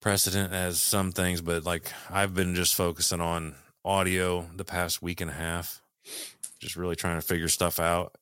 precedent 0.01 0.51
as 0.51 0.81
some 0.81 1.13
things. 1.13 1.39
But 1.39 1.63
like 1.63 1.89
I've 2.09 2.33
been 2.33 2.53
just 2.53 2.75
focusing 2.75 3.21
on 3.21 3.55
audio 3.85 4.49
the 4.53 4.65
past 4.65 5.01
week 5.01 5.21
and 5.21 5.31
a 5.31 5.35
half, 5.35 5.81
just 6.61 6.75
really 6.75 6.95
trying 6.95 7.19
to 7.19 7.25
figure 7.25 7.49
stuff 7.49 7.79
out. 7.79 8.15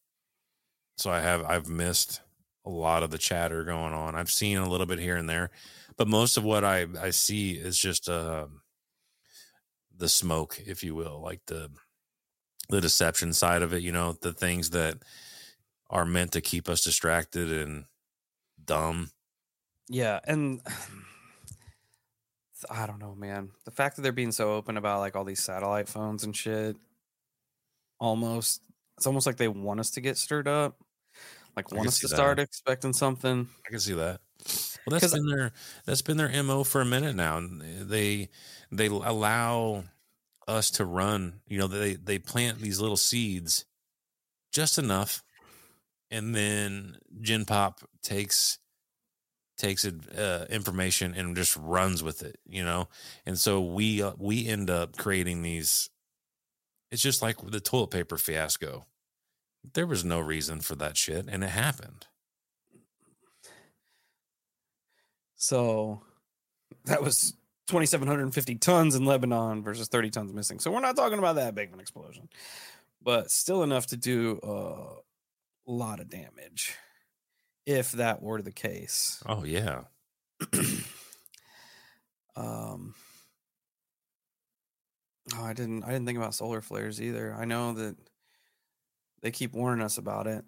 So 0.98 1.12
I 1.12 1.20
have 1.20 1.44
I've 1.44 1.68
missed 1.68 2.22
a 2.66 2.70
lot 2.70 3.04
of 3.04 3.12
the 3.12 3.18
chatter 3.18 3.64
going 3.64 3.94
on. 3.94 4.16
I've 4.16 4.32
seen 4.32 4.58
a 4.58 4.70
little 4.70 4.86
bit 4.86 5.00
here 5.00 5.18
and 5.18 5.30
there, 5.30 5.50
but 5.98 6.08
most 6.08 6.38
of 6.38 6.44
what 6.44 6.64
I 6.64 6.88
I 7.00 7.12
see 7.12 7.52
is 7.52 7.78
just 7.78 8.10
uh, 8.10 8.48
the 9.96 10.10
smoke, 10.10 10.62
if 10.66 10.84
you 10.84 10.96
will, 10.96 11.22
like 11.22 11.42
the 11.48 11.70
the 12.70 12.82
deception 12.82 13.34
side 13.34 13.62
of 13.62 13.74
it. 13.74 13.84
You 13.84 13.92
know, 13.92 14.14
the 14.14 14.34
things 14.34 14.72
that 14.72 14.98
are 15.90 16.06
meant 16.06 16.32
to 16.34 16.42
keep 16.42 16.70
us 16.70 16.84
distracted 16.84 17.52
and 17.52 17.86
dumb. 18.64 19.12
Yeah, 19.88 20.20
and 20.24 20.62
I 22.70 22.88
don't 22.88 23.00
know, 23.00 23.16
man. 23.16 23.52
The 23.66 23.72
fact 23.72 23.96
that 23.96 24.02
they're 24.02 24.12
being 24.12 24.32
so 24.32 24.54
open 24.54 24.78
about 24.78 25.00
like 25.00 25.16
all 25.16 25.24
these 25.24 25.44
satellite 25.44 25.88
phones 25.88 26.24
and 26.24 26.36
shit, 26.36 26.78
almost 28.00 28.62
it's 28.98 29.08
almost 29.08 29.26
like 29.26 29.38
they 29.38 29.48
want 29.48 29.80
us 29.80 29.92
to 29.92 30.02
get 30.02 30.18
stirred 30.18 30.48
up, 30.48 30.78
like 31.56 31.72
want 31.72 31.88
us 31.88 32.00
to 32.00 32.08
that. 32.08 32.16
start 32.16 32.40
expecting 32.40 32.94
something. 32.94 33.48
I 33.66 33.70
can 33.70 33.80
see 33.80 33.94
that. 33.94 34.22
Well, 34.86 35.00
that's 35.00 35.14
been 35.14 35.28
their 35.28 35.52
that's 35.86 36.02
been 36.02 36.18
their 36.18 36.44
mo 36.44 36.64
for 36.64 36.82
a 36.82 36.86
minute 36.86 37.16
now. 37.16 37.38
And 37.38 37.62
they 37.90 38.30
they 38.72 38.88
allow 38.88 39.84
us 40.48 40.72
to 40.72 40.86
run. 40.86 41.42
You 41.48 41.60
know, 41.60 41.68
they 41.68 41.96
they 41.96 42.20
plant 42.20 42.60
these 42.60 42.80
little 42.80 42.98
seeds 42.98 43.66
just 44.52 44.78
enough, 44.78 45.24
and 46.10 46.34
then 46.36 46.98
Gen 47.22 47.46
Pop 47.46 47.82
takes 48.02 48.58
takes 49.58 49.86
it, 49.86 49.96
uh, 50.18 50.46
information 50.50 51.14
and 51.14 51.36
just 51.36 51.56
runs 51.58 52.02
with 52.02 52.24
it. 52.24 52.40
You 52.48 52.64
know, 52.64 52.88
and 53.26 53.38
so 53.38 53.62
we 53.62 54.02
uh, 54.02 54.14
we 54.18 54.48
end 54.48 54.70
up 54.70 54.98
creating 54.98 55.42
these. 55.42 55.90
It's 56.92 57.02
just 57.02 57.22
like 57.22 57.38
the 57.42 57.60
toilet 57.60 57.92
paper 57.92 58.18
fiasco. 58.18 58.86
There 59.74 59.86
was 59.88 60.04
no 60.06 60.20
reason 60.20 60.62
for 60.62 60.76
that 60.76 60.98
shit, 60.98 61.26
and 61.28 61.44
it 61.44 61.50
happened. 61.50 62.08
So 65.36 66.02
that 66.86 67.04
was 67.04 67.34
2,750 67.68 68.56
tons 68.56 68.96
in 68.96 69.06
Lebanon 69.06 69.64
versus 69.64 69.88
30 69.88 70.10
tons 70.10 70.34
missing. 70.34 70.60
So 70.60 70.72
we're 70.72 70.80
not 70.82 70.96
talking 70.96 71.20
about 71.20 71.36
that 71.36 71.56
big 71.56 71.70
of 71.70 71.76
an 71.76 71.80
explosion, 71.80 72.30
but 73.02 73.30
still 73.32 73.64
enough 73.64 73.88
to 73.88 73.98
do 73.98 74.40
a 74.44 75.72
lot 75.72 76.00
of 76.00 76.10
damage 76.10 76.76
if 77.66 77.92
that 77.94 78.22
were 78.22 78.42
the 78.42 78.52
case. 78.52 79.22
Oh 79.26 79.44
yeah. 79.44 79.82
Um, 82.36 82.96
oh, 85.36 85.44
I 85.46 85.54
didn't. 85.54 85.84
I 85.84 85.88
didn't 85.92 86.06
think 86.06 86.18
about 86.18 86.36
solar 86.36 86.62
flares 86.62 87.02
either. 87.02 87.36
I 87.38 87.46
know 87.46 87.74
that 87.74 87.98
they 89.22 89.32
keep 89.32 89.54
warning 89.54 89.84
us 89.86 89.98
about 89.98 90.28
it. 90.28 90.46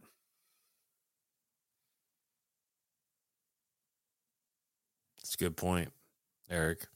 That's 5.20 5.36
a 5.36 5.38
good 5.38 5.58
point, 5.58 5.94
Eric. 6.50 6.88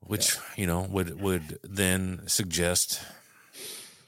Which 0.00 0.36
you 0.56 0.66
know 0.66 0.82
would 0.82 1.20
would 1.20 1.58
then 1.64 2.28
suggest 2.28 3.02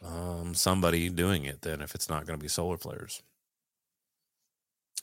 um, 0.05 0.55
somebody 0.55 1.11
doing 1.11 1.45
it. 1.45 1.63
Then, 1.63 1.83
if 1.83 1.95
it's 1.95 2.09
not 2.09 2.27
going 2.27 2.39
to 2.39 2.43
be 2.43 2.49
solar 2.49 2.79
flares, 2.79 3.23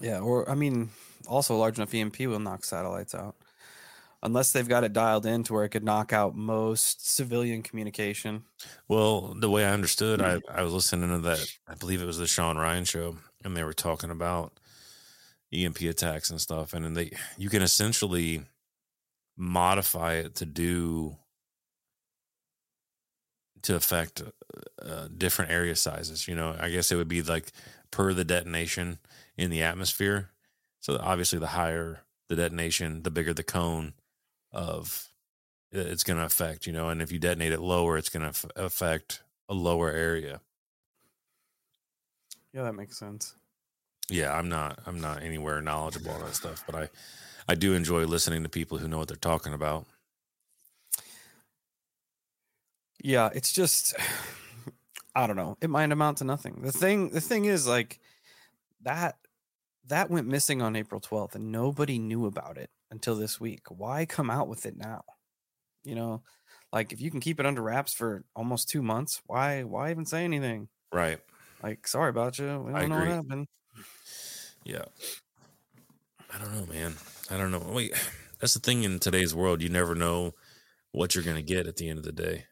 Yeah, 0.01 0.19
or 0.21 0.49
I 0.49 0.55
mean, 0.55 0.91
also 1.27 1.55
a 1.55 1.60
large 1.60 1.77
enough 1.79 1.95
EMP 1.95 2.19
will 2.21 2.39
knock 2.39 2.65
satellites 2.65 3.15
out, 3.15 3.37
unless 4.23 4.51
they've 4.51 4.67
got 4.67 4.84
it 4.84 4.93
dialed 4.93 5.25
in 5.25 5.43
to 5.43 5.53
where 5.53 5.63
it 5.63 5.69
could 5.69 5.84
knock 5.84 6.13
out 6.13 6.36
most 6.36 7.15
civilian 7.15 7.62
communication. 7.62 8.43
well, 8.88 9.36
the 9.39 9.49
way 9.49 9.65
I 9.65 9.73
understood, 9.73 10.21
I 10.21 10.39
I 10.51 10.63
was 10.63 10.73
listening 10.73 11.10
to 11.10 11.19
that. 11.30 11.45
I 11.67 11.75
believe 11.75 12.01
it 12.01 12.06
was 12.06 12.17
the 12.17 12.27
Sean 12.27 12.58
Ryan 12.58 12.86
show, 12.86 13.17
and 13.43 13.56
they 13.56 13.63
were 13.63 13.73
talking 13.73 14.10
about 14.10 14.60
EMP 15.53 15.82
attacks 15.82 16.30
and 16.30 16.41
stuff, 16.41 16.73
and 16.73 16.84
then 16.84 16.93
they 16.93 17.12
you 17.38 17.49
can 17.49 17.62
essentially 17.62 18.43
modify 19.38 20.13
it 20.15 20.36
to 20.36 20.45
do 20.45 21.15
to 23.63 23.75
affect 23.75 24.23
uh, 24.82 25.08
different 25.15 25.51
area 25.51 25.75
sizes. 25.75 26.27
You 26.27 26.36
know, 26.36 26.56
I 26.60 26.69
guess 26.69 26.91
it 26.91 26.95
would 26.95 27.08
be 27.08 27.21
like 27.21 27.51
per 27.91 28.13
the 28.13 28.25
detonation 28.25 28.99
in 29.38 29.51
the 29.51 29.62
atmosphere. 29.62 30.32
So 30.80 30.97
obviously, 31.01 31.39
the 31.39 31.47
higher 31.47 32.01
the 32.30 32.36
detonation, 32.36 33.03
the 33.03 33.12
bigger 33.12 33.34
the 33.34 33.43
cone 33.43 33.93
of 34.58 35.10
uh, 35.74 35.80
it's 35.80 36.04
going 36.04 36.17
to 36.17 36.26
affect. 36.26 36.67
You 36.67 36.74
know, 36.74 36.89
and 36.89 37.02
if 37.02 37.12
you 37.12 37.20
detonate 37.20 37.54
it 37.54 37.62
lower, 37.62 37.98
it's 37.98 38.10
going 38.10 38.24
to 38.24 38.30
f- 38.30 38.46
affect 38.56 39.22
a 39.48 39.54
lower 39.54 39.91
area. 39.91 40.41
Yeah, 42.54 42.63
that 42.63 42.74
makes 42.74 42.98
sense. 42.98 43.36
Yeah, 44.10 44.34
I'm 44.34 44.50
not. 44.50 44.80
I'm 44.86 45.00
not 45.00 45.22
anywhere 45.22 45.62
knowledgeable 45.62 46.12
on 46.12 46.22
that 46.22 46.36
stuff, 46.36 46.63
but 46.65 46.76
I, 46.76 46.89
I 47.48 47.56
do 47.56 47.74
enjoy 47.74 48.06
listening 48.06 48.43
to 48.43 48.50
people 48.50 48.80
who 48.80 48.88
know 48.88 48.98
what 48.98 49.08
they're 49.08 49.17
talking 49.17 49.54
about. 49.54 49.86
Yeah, 53.04 53.30
it's 53.34 53.54
just 53.54 53.96
I 55.15 55.28
don't 55.28 55.36
know. 55.36 55.58
It 55.62 55.70
might 55.70 55.91
amount 55.91 56.20
to 56.20 56.24
nothing. 56.24 56.62
The 56.63 56.72
thing 56.72 57.10
the 57.10 57.22
thing 57.22 57.46
is 57.46 57.67
like 57.67 58.00
that 58.82 59.17
that 59.88 60.10
went 60.10 60.28
missing 60.28 60.62
on 60.62 60.76
April 60.76 61.00
12th 61.00 61.36
and 61.36 61.52
nobody 61.52 61.98
knew 61.98 62.26
about 62.26 62.58
it 62.58 62.70
until 62.91 63.15
this 63.15 63.39
week. 63.39 63.62
Why 63.69 64.06
come 64.06 64.30
out 64.30 64.47
with 64.47 64.65
it 64.65 64.78
now? 64.78 65.04
You 65.84 65.95
know, 65.95 66.23
like 66.71 66.91
if 66.91 67.02
you 67.02 67.12
can 67.12 67.19
keep 67.19 67.39
it 67.39 67.45
under 67.45 67.62
wraps 67.62 67.93
for 67.93 68.23
almost 68.36 68.69
2 68.69 68.82
months, 68.82 69.21
why 69.26 69.63
why 69.63 69.91
even 69.91 70.06
say 70.06 70.23
anything? 70.23 70.69
Right. 70.91 71.19
Like 71.63 71.88
sorry 71.88 72.10
about 72.10 72.38
you. 72.39 72.60
We 72.65 72.73
I 72.73 72.82
don't 72.82 72.89
know 72.89 72.95
what 72.95 73.04
agree. 73.04 73.15
happened. 73.15 73.47
Yeah. 74.63 74.86
I 76.34 76.39
don't 76.39 76.54
know, 76.54 76.65
man. 76.65 76.95
I 77.30 77.38
don't 77.38 77.52
know. 77.52 77.63
Wait, 77.73 77.93
that's 78.39 78.54
the 78.54 78.60
thing 78.60 78.84
in 78.84 79.00
today's 79.00 79.34
world. 79.34 79.62
You 79.62 79.69
never 79.69 79.95
know 79.95 80.34
what 80.91 81.15
you're 81.15 81.23
going 81.23 81.38
to 81.38 81.41
get 81.41 81.67
at 81.67 81.78
the 81.78 81.89
end 81.89 82.00
of 82.00 82.06
the 82.06 82.12
day. 82.12 82.45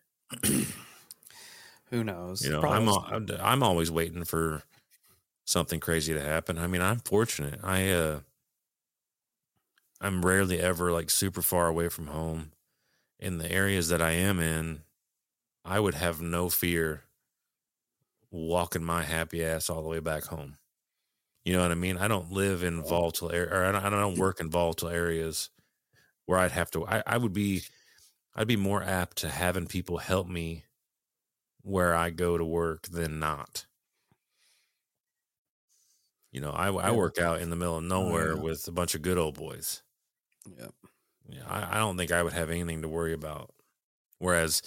Who 1.92 2.04
knows? 2.04 2.44
You 2.44 2.52
know, 2.52 2.62
I'm, 2.62 2.90
I'm 2.90 3.28
I'm 3.40 3.64
always 3.64 3.92
waiting 3.92 4.24
for 4.26 4.64
something 5.46 5.80
crazy 5.80 6.14
to 6.14 6.22
happen. 6.22 6.58
I 6.58 6.68
mean, 6.68 6.82
I'm 6.82 7.00
fortunate. 7.00 7.60
I 7.64 7.90
uh 7.90 8.20
I'm 10.02 10.26
rarely 10.26 10.60
ever 10.60 10.92
like 10.92 11.10
super 11.10 11.42
far 11.42 11.68
away 11.68 11.90
from 11.90 12.08
home. 12.08 12.52
In 13.20 13.38
the 13.38 13.52
areas 13.52 13.88
that 13.90 14.02
I 14.02 14.12
am 14.12 14.40
in, 14.40 14.82
I 15.64 15.80
would 15.80 15.96
have 15.96 16.22
no 16.22 16.50
fear 16.50 17.04
walking 18.30 18.84
my 18.84 19.04
happy 19.04 19.44
ass 19.44 19.70
all 19.70 19.82
the 19.82 19.90
way 19.90 20.00
back 20.00 20.26
home. 20.26 20.58
You 21.46 21.54
know 21.54 21.62
what 21.62 21.72
I 21.72 21.76
mean? 21.76 21.98
I 21.98 22.08
don't 22.08 22.32
live 22.32 22.64
in 22.64 22.82
oh. 22.82 22.84
volatile 22.84 23.32
area, 23.32 23.54
or 23.54 23.66
I 23.66 23.72
don't, 23.72 23.84
I 23.86 23.90
don't 23.90 24.18
work 24.18 24.40
in 24.40 24.50
volatile 24.50 24.90
areas 24.90 25.50
where 26.26 26.40
I'd 26.40 26.52
have 26.52 26.72
to. 26.72 26.86
I, 26.86 27.04
I 27.06 27.18
would 27.18 27.34
be, 27.34 27.64
I'd 28.36 28.48
be 28.48 28.58
more 28.58 28.84
apt 28.84 29.18
to 29.18 29.30
having 29.30 29.68
people 29.68 29.98
help 30.00 30.28
me 30.28 30.66
where 31.62 31.96
I 31.96 32.10
go 32.10 32.38
to 32.38 32.46
work 32.46 32.88
than 32.88 33.20
not. 33.20 33.66
You 36.32 36.42
know, 36.42 36.52
I, 36.52 36.68
I 36.68 36.92
work 36.92 37.18
out 37.18 37.40
in 37.40 37.50
the 37.50 37.56
middle 37.56 37.78
of 37.78 37.84
oh, 37.84 37.88
nowhere 37.88 38.36
yeah. 38.36 38.42
with 38.42 38.68
a 38.68 38.72
bunch 38.72 38.94
of 38.94 39.02
good 39.02 39.18
old 39.18 39.36
boys. 39.36 39.82
Yep. 40.58 40.74
Yeah, 41.28 41.44
I, 41.48 41.76
I 41.76 41.78
don't 41.80 41.98
think 41.98 42.12
I 42.12 42.22
would 42.24 42.34
have 42.34 42.50
anything 42.50 42.82
to 42.82 42.88
worry 42.88 43.14
about. 43.14 43.52
Whereas, 44.20 44.62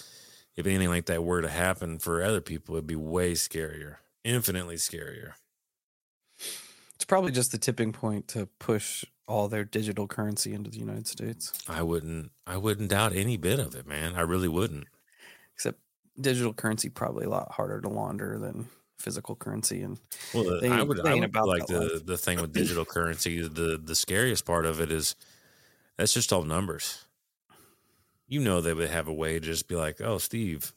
if 0.55 0.65
anything 0.67 0.89
like 0.89 1.05
that 1.07 1.23
were 1.23 1.41
to 1.41 1.49
happen 1.49 1.99
for 1.99 2.21
other 2.21 2.41
people, 2.41 2.75
it'd 2.75 2.87
be 2.87 2.95
way 2.95 3.33
scarier, 3.33 3.97
infinitely 4.23 4.75
scarier. 4.75 5.33
It's 6.95 7.05
probably 7.07 7.31
just 7.31 7.51
the 7.51 7.57
tipping 7.57 7.93
point 7.93 8.27
to 8.29 8.47
push 8.59 9.05
all 9.27 9.47
their 9.47 9.63
digital 9.63 10.07
currency 10.07 10.53
into 10.53 10.69
the 10.69 10.79
United 10.79 11.07
States. 11.07 11.53
I 11.67 11.81
wouldn't, 11.81 12.31
I 12.45 12.57
wouldn't 12.57 12.89
doubt 12.89 13.13
any 13.15 13.37
bit 13.37 13.59
of 13.59 13.75
it, 13.75 13.85
man. 13.87 14.15
I 14.15 14.21
really 14.21 14.47
wouldn't. 14.47 14.87
Except 15.55 15.79
digital 16.19 16.53
currency 16.53 16.89
probably 16.89 17.25
a 17.25 17.29
lot 17.29 17.51
harder 17.51 17.79
to 17.81 17.89
launder 17.89 18.37
than 18.37 18.69
physical 18.97 19.35
currency 19.35 19.81
and 19.81 19.97
Well, 20.33 20.43
the, 20.43 20.59
They 20.59 20.69
I 20.69 20.81
would, 20.83 20.99
I 20.99 21.15
would 21.15 21.23
about 21.23 21.47
like 21.47 21.67
the 21.67 21.79
life. 21.79 22.05
the 22.05 22.17
thing 22.17 22.41
with 22.41 22.53
digital 22.53 22.85
currency. 22.85 23.41
The 23.47 23.77
the 23.81 23.95
scariest 23.95 24.45
part 24.45 24.65
of 24.65 24.81
it 24.81 24.91
is 24.91 25.15
that's 25.99 26.13
just 26.13 26.31
all 26.31 26.43
numbers. 26.43 27.03
You 28.25 28.39
know 28.39 28.61
they 28.61 28.73
would 28.73 28.89
have 28.89 29.09
a 29.09 29.13
way 29.13 29.33
to 29.33 29.45
just 29.45 29.67
be 29.67 29.75
like, 29.75 29.99
"Oh, 29.99 30.17
Steve, 30.17 30.71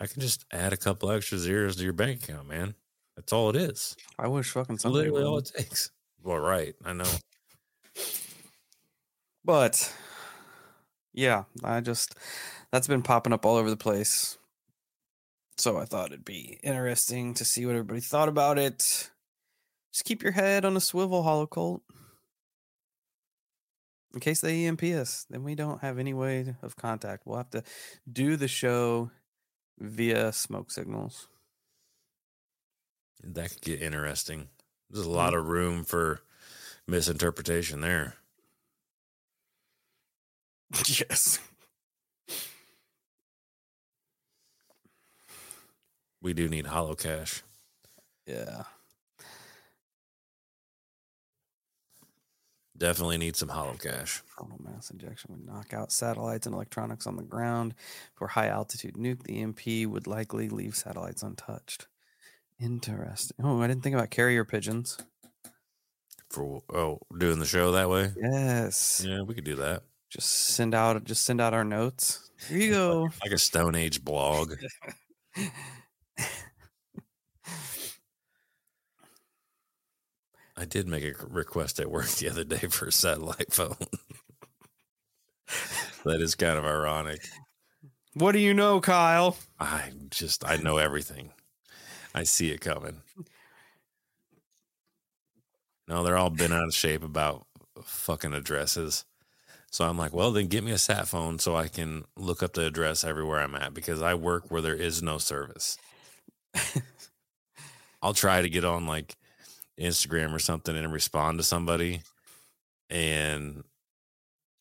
I 0.00 0.06
can 0.06 0.20
just 0.20 0.44
add 0.52 0.72
a 0.72 0.76
couple 0.76 1.10
extra 1.10 1.38
zeros 1.38 1.76
to 1.76 1.84
your 1.84 1.92
bank 1.92 2.24
account, 2.24 2.48
man. 2.48 2.74
That's 3.14 3.32
all 3.32 3.48
it 3.50 3.56
is. 3.56 3.94
I 4.18 4.26
wish 4.26 4.50
fucking 4.50 4.78
somebody 4.78 5.04
literally 5.04 5.24
all 5.24 5.38
it 5.38 5.52
takes." 5.56 5.92
Well, 6.20 6.38
right, 6.38 6.74
I 6.84 6.92
know. 6.92 7.10
But 9.44 9.94
yeah, 11.12 11.44
I 11.62 11.80
just 11.80 12.16
that's 12.72 12.88
been 12.88 13.02
popping 13.02 13.32
up 13.32 13.46
all 13.46 13.56
over 13.56 13.70
the 13.70 13.76
place. 13.76 14.36
So 15.58 15.76
I 15.78 15.84
thought 15.84 16.06
it'd 16.06 16.24
be 16.24 16.58
interesting 16.64 17.34
to 17.34 17.44
see 17.44 17.66
what 17.66 17.76
everybody 17.76 18.00
thought 18.00 18.28
about 18.28 18.58
it. 18.58 19.10
Just 19.92 20.04
keep 20.04 20.24
your 20.24 20.32
head 20.32 20.64
on 20.64 20.76
a 20.76 20.80
swivel, 20.80 21.22
Holocult. 21.22 21.82
In 24.14 24.20
case 24.20 24.40
they 24.40 24.66
EMP 24.66 24.82
us, 24.82 25.26
then 25.30 25.42
we 25.42 25.54
don't 25.54 25.80
have 25.80 25.98
any 25.98 26.12
way 26.12 26.54
of 26.62 26.76
contact. 26.76 27.26
We'll 27.26 27.38
have 27.38 27.50
to 27.50 27.62
do 28.10 28.36
the 28.36 28.48
show 28.48 29.10
via 29.78 30.32
smoke 30.32 30.70
signals. 30.70 31.28
That 33.22 33.50
could 33.50 33.62
get 33.62 33.82
interesting. 33.82 34.48
There's 34.90 35.06
a 35.06 35.08
hmm. 35.08 35.16
lot 35.16 35.34
of 35.34 35.46
room 35.46 35.84
for 35.84 36.20
misinterpretation 36.86 37.80
there. 37.80 38.16
yes. 40.86 41.38
We 46.20 46.34
do 46.34 46.48
need 46.48 46.66
hollow 46.66 46.94
cash. 46.94 47.42
Yeah. 48.26 48.64
Definitely 52.82 53.18
need 53.18 53.36
some 53.36 53.48
hollow 53.48 53.74
cash. 53.74 54.24
Frontal 54.26 54.60
mass 54.60 54.90
injection 54.90 55.30
would 55.30 55.46
knock 55.46 55.72
out 55.72 55.92
satellites 55.92 56.46
and 56.46 56.54
electronics 56.56 57.06
on 57.06 57.14
the 57.14 57.22
ground. 57.22 57.76
For 58.16 58.26
high 58.26 58.48
altitude 58.48 58.94
nuke, 58.94 59.22
the 59.22 59.40
EMP 59.40 59.88
would 59.88 60.08
likely 60.08 60.48
leave 60.48 60.74
satellites 60.74 61.22
untouched. 61.22 61.86
Interesting. 62.58 63.36
Oh, 63.40 63.62
I 63.62 63.68
didn't 63.68 63.84
think 63.84 63.94
about 63.94 64.10
carrier 64.10 64.44
pigeons. 64.44 64.98
For 66.28 66.60
oh, 66.74 66.98
doing 67.16 67.38
the 67.38 67.46
show 67.46 67.70
that 67.70 67.88
way. 67.88 68.10
Yes. 68.20 69.06
Yeah, 69.08 69.22
we 69.22 69.34
could 69.34 69.44
do 69.44 69.54
that. 69.54 69.84
Just 70.10 70.30
send 70.30 70.74
out 70.74 71.04
just 71.04 71.24
send 71.24 71.40
out 71.40 71.54
our 71.54 71.62
notes. 71.62 72.32
Here 72.48 72.58
you 72.58 72.70
go. 72.72 73.10
Like 73.22 73.30
a 73.30 73.38
Stone 73.38 73.76
Age 73.76 74.04
blog. 74.04 74.54
I 80.56 80.64
did 80.64 80.86
make 80.86 81.04
a 81.04 81.14
request 81.26 81.80
at 81.80 81.90
work 81.90 82.06
the 82.08 82.30
other 82.30 82.44
day 82.44 82.68
for 82.68 82.86
a 82.86 82.92
satellite 82.92 83.52
phone. 83.52 83.76
that 86.04 86.20
is 86.20 86.34
kind 86.34 86.58
of 86.58 86.64
ironic. 86.64 87.22
what 88.14 88.32
do 88.32 88.38
you 88.38 88.54
know, 88.54 88.80
Kyle? 88.80 89.36
I 89.58 89.90
just 90.10 90.46
I 90.46 90.56
know 90.56 90.78
everything. 90.78 91.30
I 92.14 92.24
see 92.24 92.50
it 92.50 92.60
coming. 92.60 93.02
No, 95.88 96.02
they're 96.02 96.18
all 96.18 96.30
bent 96.30 96.52
out 96.52 96.64
of 96.64 96.74
shape 96.74 97.02
about 97.02 97.46
fucking 97.82 98.34
addresses. 98.34 99.04
So 99.70 99.86
I'm 99.86 99.96
like, 99.96 100.12
well, 100.12 100.32
then 100.32 100.48
get 100.48 100.64
me 100.64 100.72
a 100.72 100.78
sat 100.78 101.08
phone 101.08 101.38
so 101.38 101.56
I 101.56 101.68
can 101.68 102.04
look 102.14 102.42
up 102.42 102.52
the 102.52 102.66
address 102.66 103.04
everywhere 103.04 103.40
I'm 103.40 103.54
at 103.54 103.72
because 103.72 104.02
I 104.02 104.14
work 104.14 104.50
where 104.50 104.60
there 104.60 104.74
is 104.74 105.02
no 105.02 105.16
service. 105.16 105.78
I'll 108.02 108.12
try 108.12 108.42
to 108.42 108.50
get 108.50 108.66
on 108.66 108.86
like 108.86 109.16
Instagram 109.82 110.32
or 110.32 110.38
something 110.38 110.76
and 110.76 110.92
respond 110.92 111.38
to 111.38 111.44
somebody, 111.44 112.02
and 112.88 113.64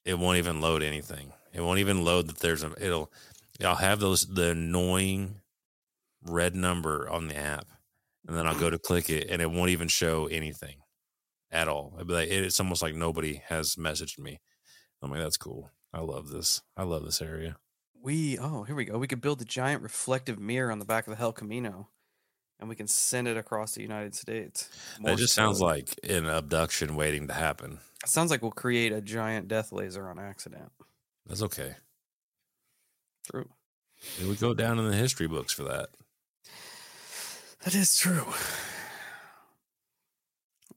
it 0.04 0.18
won't 0.18 0.38
even 0.38 0.62
load 0.62 0.82
anything. 0.82 1.32
It 1.54 1.62
won't 1.62 1.80
even 1.80 2.04
load 2.04 2.28
that 2.28 2.40
there's 2.40 2.64
a. 2.64 2.74
It'll. 2.84 3.12
I'll 3.64 3.76
have 3.76 4.00
those 4.00 4.26
the 4.26 4.52
annoying 4.52 5.36
red 6.24 6.56
number 6.56 7.08
on 7.10 7.28
the 7.28 7.38
app, 7.38 7.68
and 8.28 8.36
then 8.36 8.48
I'll 8.48 8.60
go 8.60 8.70
to 8.70 8.80
click 8.80 9.10
it, 9.10 9.30
and 9.30 9.42
it 9.42 9.52
won't 9.52 9.70
even 9.70 9.88
show 9.88 10.26
anything 10.28 10.78
at 11.52 11.68
all. 11.68 11.94
It's 12.00 12.60
almost 12.60 12.82
like 12.82 12.96
nobody 12.96 13.42
has 13.48 13.76
messaged 13.76 14.18
me. 14.18 14.40
I'm 15.02 15.12
like, 15.12 15.20
that's 15.20 15.38
cool. 15.38 15.70
I 15.94 16.00
love 16.00 16.30
this. 16.30 16.62
I 16.78 16.84
love 16.84 17.04
this 17.04 17.22
area. 17.22 17.58
We 18.02 18.40
oh, 18.40 18.64
here 18.64 18.76
we 18.76 18.86
go. 18.86 18.98
We 18.98 19.08
could 19.08 19.22
build 19.22 19.42
a 19.42 19.46
giant 19.46 19.84
reflective 19.84 20.40
mirror 20.40 20.72
on 20.72 20.80
the 20.80 20.86
back 20.86 21.06
of 21.06 21.12
the 21.12 21.18
Hell 21.18 21.34
Camino. 21.34 21.90
And 22.62 22.70
we 22.70 22.76
can 22.76 22.88
send 22.88 23.28
it 23.28 23.36
across 23.38 23.74
the 23.74 23.82
United 23.82 24.14
States. 24.16 24.70
That 25.04 25.18
just 25.18 25.34
sounds 25.34 25.60
like 25.60 26.00
an 26.08 26.28
abduction 26.28 26.96
waiting 26.96 27.28
to 27.28 27.34
happen. 27.34 27.80
It 28.04 28.10
sounds 28.10 28.30
like 28.32 28.42
we'll 28.44 28.52
create 28.52 28.92
a 28.94 29.02
giant 29.02 29.48
death 29.48 29.72
laser 29.72 30.08
on 30.08 30.20
accident. 30.20 30.72
That's 31.26 31.42
okay. 31.42 31.76
True. 33.32 33.50
It 34.22 34.28
would 34.28 34.40
go 34.40 34.54
down 34.54 34.78
in 34.80 34.88
the 34.90 34.96
history 34.96 35.28
books 35.28 35.52
for 35.54 35.64
that. 35.64 35.90
That 37.64 37.74
is 37.76 37.96
true. 37.98 38.26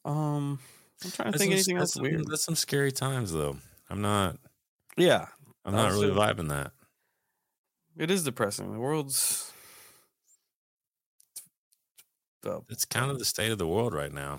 Um, 0.04 0.58
I'm 1.02 1.10
trying 1.10 1.32
to 1.32 1.38
That's 1.38 1.38
think 1.38 1.50
some- 1.50 1.52
anything 1.52 1.76
else 1.78 1.96
weird. 1.96 2.20
Some, 2.22 2.30
that's 2.30 2.44
some 2.44 2.54
scary 2.56 2.92
times, 2.92 3.32
though. 3.32 3.58
I'm 3.88 4.02
not. 4.02 4.36
Yeah, 4.96 5.26
I'm 5.64 5.72
not 5.74 5.92
really 5.92 6.10
vibing 6.10 6.48
that. 6.48 6.72
it 7.96 8.10
is 8.10 8.24
depressing. 8.24 8.72
The 8.72 8.78
world's. 8.78 9.50
Uh, 12.46 12.60
It's 12.68 12.84
kind 12.84 13.10
of 13.10 13.18
the 13.18 13.24
state 13.24 13.50
of 13.52 13.58
the 13.58 13.66
world 13.66 13.94
right 13.94 14.12
now. 14.12 14.38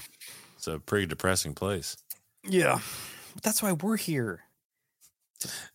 It's 0.58 0.68
a 0.68 0.80
pretty 0.80 1.06
depressing 1.08 1.54
place. 1.54 1.98
yeah, 2.48 2.80
but 3.34 3.44
that's 3.44 3.62
why 3.64 3.72
we're 3.74 3.98
here. 3.98 4.42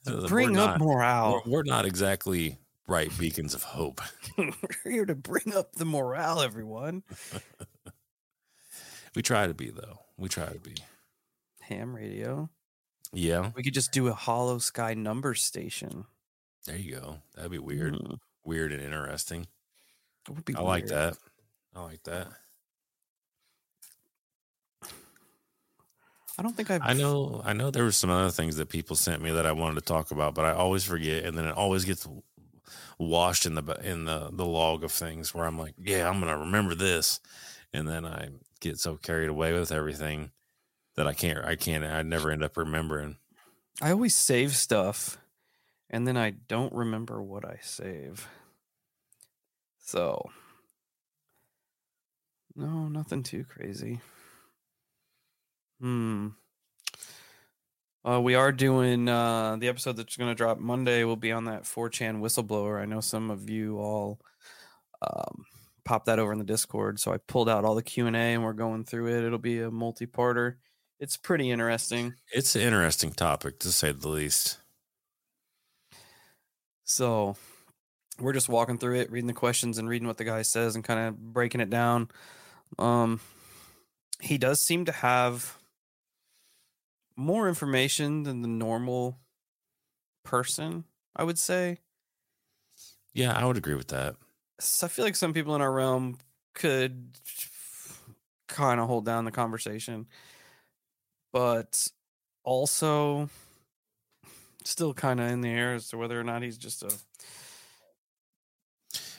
Uh, 0.07 0.27
Bring 0.27 0.57
up 0.57 0.79
morale. 0.81 1.43
We're, 1.47 1.53
we're 1.53 1.63
not 1.65 1.85
exactly 1.85 2.59
bright 2.87 3.17
beacons 3.19 3.55
of 3.55 3.63
hope. 3.63 4.01
we're 4.39 4.53
here 4.85 5.05
to 5.05 5.15
bring 5.15 5.55
up 5.55 5.73
the 5.75 5.85
morale, 5.85 6.41
everyone. 6.41 7.03
We 9.17 9.23
try 9.23 9.49
to 9.49 9.55
be, 9.55 9.71
though. 9.71 9.99
We 10.17 10.29
try 10.29 10.47
to 10.47 10.59
be. 10.61 10.75
Ham 11.63 11.95
radio. 11.95 12.49
Yeah, 13.13 13.51
We 13.57 13.65
could 13.65 13.75
just 13.75 13.91
do 13.91 14.07
a 14.07 14.13
Holosky 14.15 14.97
number 14.97 15.35
station. 15.35 16.05
there 16.65 16.77
you 16.77 16.95
go. 16.95 17.19
That'd 17.35 17.51
be 17.51 17.59
weird, 17.59 17.95
Mm, 17.95 18.19
weird 18.45 18.73
and 18.73 18.81
interesting. 18.81 19.49
it 20.29 20.35
would 20.35 20.45
be 20.45 20.55
I 20.55 20.61
like 20.61 20.87
that. 20.87 21.17
I 21.75 21.83
like 21.83 22.03
that. 22.05 22.29
I 26.39 26.43
don't 26.43 26.57
think 26.57 26.71
I've. 26.71 26.83
I 26.83 26.95
know. 26.95 27.43
I 27.45 27.53
know 27.53 27.71
there 27.71 27.85
were 27.85 27.93
some 27.93 28.11
other 28.11 28.31
things 28.31 28.57
that 28.57 28.69
people 28.69 28.97
sent 28.97 29.23
me 29.23 29.31
that 29.33 29.47
I 29.47 29.53
wanted 29.53 29.75
to 29.77 29.87
talk 29.87 30.11
about, 30.11 30.35
but 30.35 30.45
I 30.45 30.53
always 30.53 30.85
forget, 30.85 31.25
and 31.25 31.37
then 31.37 31.45
it 31.45 31.57
always 31.57 31.85
gets 31.85 32.09
washed 32.99 33.47
in 33.47 33.55
the 33.55 33.63
in 33.83 34.05
the 34.07 34.31
the 34.33 34.47
log 34.47 34.83
of 34.83 34.93
things 34.93 35.35
where 35.35 35.47
I'm 35.47 35.59
like, 35.59 35.75
yeah, 35.79 36.09
I'm 36.09 36.19
gonna 36.19 36.39
remember 36.39 36.75
this, 36.75 37.21
and 37.73 37.87
then 37.87 38.07
I 38.07 38.31
get 38.61 38.79
so 38.79 38.97
carried 38.97 39.29
away 39.29 39.53
with 39.53 39.71
everything 39.71 40.31
that 40.97 41.07
I 41.07 41.13
can't. 41.13 41.45
I 41.45 41.57
can't. 41.57 41.85
I 41.85 42.03
never 42.03 42.31
end 42.31 42.43
up 42.43 42.57
remembering. 42.57 43.17
I 43.83 43.91
always 43.91 44.15
save 44.15 44.55
stuff 44.57 45.19
and 45.91 46.07
then 46.07 46.17
I 46.17 46.31
don't 46.31 46.73
remember 46.73 47.21
what 47.21 47.45
I 47.45 47.59
save. 47.61 48.29
So, 49.85 50.31
no, 52.61 52.89
nothing 52.89 53.23
too 53.23 53.45
crazy. 53.45 54.01
Hmm. 55.81 56.29
Uh, 58.07 58.21
we 58.21 58.35
are 58.35 58.53
doing 58.53 59.09
uh, 59.09 59.57
the 59.57 59.69
episode 59.69 59.97
that's 59.97 60.17
going 60.17 60.31
to 60.31 60.35
drop 60.35 60.59
Monday. 60.59 61.05
Will 61.05 61.17
be 61.17 61.33
on 61.33 61.47
that 61.47 61.65
4chan 61.65 62.21
whistleblower. 62.21 62.81
I 62.81 62.85
know 62.85 63.01
some 63.01 63.31
of 63.31 63.49
you 63.49 63.79
all 63.79 64.21
um, 65.01 65.47
popped 65.85 66.07
that 66.07 66.19
over 66.19 66.33
in 66.33 66.39
the 66.39 66.45
Discord, 66.45 67.01
so 67.01 67.13
I 67.13 67.17
pulled 67.17 67.49
out 67.49 67.65
all 67.65 67.75
the 67.75 67.83
Q 67.83 68.07
and 68.07 68.17
A 68.17 68.35
and 68.35 68.45
we're 68.45 68.53
going 68.53 68.85
through 68.85 69.09
it. 69.09 69.25
It'll 69.25 69.39
be 69.39 69.61
a 69.61 69.71
multi-parter. 69.71 70.57
It's 70.99 71.17
pretty 71.17 71.51
interesting. 71.51 72.15
It's 72.33 72.55
an 72.55 72.63
interesting 72.63 73.13
topic 73.13 73.59
to 73.61 73.73
say 73.73 73.93
the 73.93 74.09
least. 74.09 74.59
So 76.85 77.37
we're 78.19 78.35
just 78.35 78.51
walking 78.51 78.77
through 78.77 79.01
it, 79.01 79.11
reading 79.11 79.29
the 79.29 79.33
questions 79.33 79.79
and 79.79 79.89
reading 79.89 80.09
what 80.09 80.19
the 80.19 80.25
guy 80.25 80.43
says 80.43 80.75
and 80.75 80.85
kind 80.85 81.01
of 81.01 81.19
breaking 81.33 81.63
it 81.63 81.71
down. 81.71 82.11
Um 82.79 83.21
he 84.21 84.39
does 84.39 84.61
seem 84.61 84.85
to 84.85 84.93
have 84.93 85.57
more 87.17 87.49
information 87.49 88.23
than 88.23 88.43
the 88.43 88.49
normal 88.49 89.19
person, 90.25 90.85
I 91.17 91.25
would 91.25 91.39
say. 91.39 91.79
Yeah, 93.13 93.33
I 93.33 93.45
would 93.45 93.57
agree 93.57 93.75
with 93.75 93.89
that. 93.89 94.17
So 94.61 94.87
I 94.87 94.89
feel 94.89 95.05
like 95.05 95.17
some 95.17 95.33
people 95.33 95.55
in 95.55 95.61
our 95.61 95.73
realm 95.73 96.19
could 96.55 97.19
kind 98.49 98.81
of 98.81 98.87
hold 98.87 99.05
down 99.05 99.25
the 99.25 99.31
conversation, 99.31 100.07
but 101.33 101.89
also 102.45 103.29
still 104.65 104.93
kind 104.95 105.21
of 105.21 105.31
in 105.31 105.41
the 105.41 105.51
air 105.51 105.75
as 105.75 105.89
to 105.89 105.97
whether 105.97 106.21
or 106.21 106.25
not 106.25 106.43
he's 106.43 106.59
just 106.59 106.83
a 106.83 106.91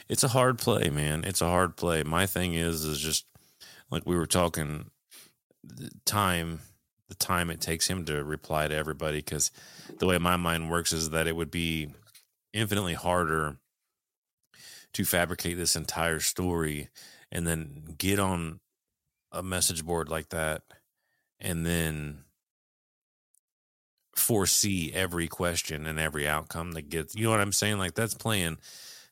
it's 0.07 0.23
a 0.23 0.29
hard 0.29 0.59
play, 0.59 0.89
man. 0.89 1.23
It's 1.23 1.41
a 1.41 1.47
hard 1.47 1.77
play. 1.77 2.03
My 2.03 2.25
thing 2.25 2.53
is, 2.53 2.83
is 2.83 2.99
just 2.99 3.25
like 3.91 4.03
we 4.05 4.15
were 4.15 4.25
talking, 4.25 4.89
the 5.63 5.91
time, 6.05 6.61
the 7.09 7.15
time 7.15 7.49
it 7.49 7.61
takes 7.61 7.87
him 7.87 8.05
to 8.05 8.23
reply 8.23 8.67
to 8.67 8.75
everybody. 8.75 9.19
Because 9.19 9.51
the 9.99 10.07
way 10.07 10.17
my 10.17 10.37
mind 10.37 10.71
works 10.71 10.93
is 10.93 11.11
that 11.11 11.27
it 11.27 11.35
would 11.35 11.51
be 11.51 11.89
infinitely 12.53 12.95
harder 12.95 13.57
to 14.93 15.05
fabricate 15.05 15.57
this 15.57 15.75
entire 15.75 16.19
story 16.19 16.89
and 17.31 17.47
then 17.47 17.95
get 17.97 18.19
on 18.19 18.59
a 19.31 19.41
message 19.41 19.85
board 19.85 20.09
like 20.09 20.29
that 20.29 20.63
and 21.39 21.65
then 21.65 22.23
foresee 24.15 24.91
every 24.93 25.27
question 25.27 25.87
and 25.87 25.97
every 25.97 26.27
outcome 26.27 26.73
that 26.73 26.89
gets 26.89 27.15
you 27.15 27.23
know 27.23 27.31
what 27.31 27.39
i'm 27.39 27.53
saying 27.53 27.77
like 27.77 27.93
that's 27.93 28.13
playing 28.13 28.57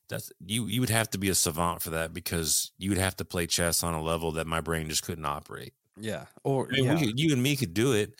that's 0.10 0.32
you 0.46 0.66
you 0.66 0.80
would 0.82 0.90
have 0.90 1.10
to 1.12 1.18
be 1.18 1.30
a 1.30 1.36
savant 1.36 1.82
for 1.82 1.92
that 1.92 2.14
because 2.14 2.72
you 2.78 2.90
would 2.90 2.98
have 2.98 3.16
to 3.18 3.26
play 3.26 3.48
chess 3.48 3.84
on 3.84 3.94
a 3.94 4.02
level 4.02 4.34
that 4.34 4.48
my 4.48 4.62
brain 4.62 4.90
just 4.90 5.04
couldn't 5.04 5.26
operate 5.26 5.74
Yeah. 5.98 6.26
Or 6.44 6.68
I 6.68 6.76
mean, 6.76 6.86
yeah. 6.86 7.00
could, 7.00 7.20
you 7.20 7.34
and 7.34 7.44
me 7.44 7.56
could 7.56 7.74
do 7.74 7.94
it 7.94 8.20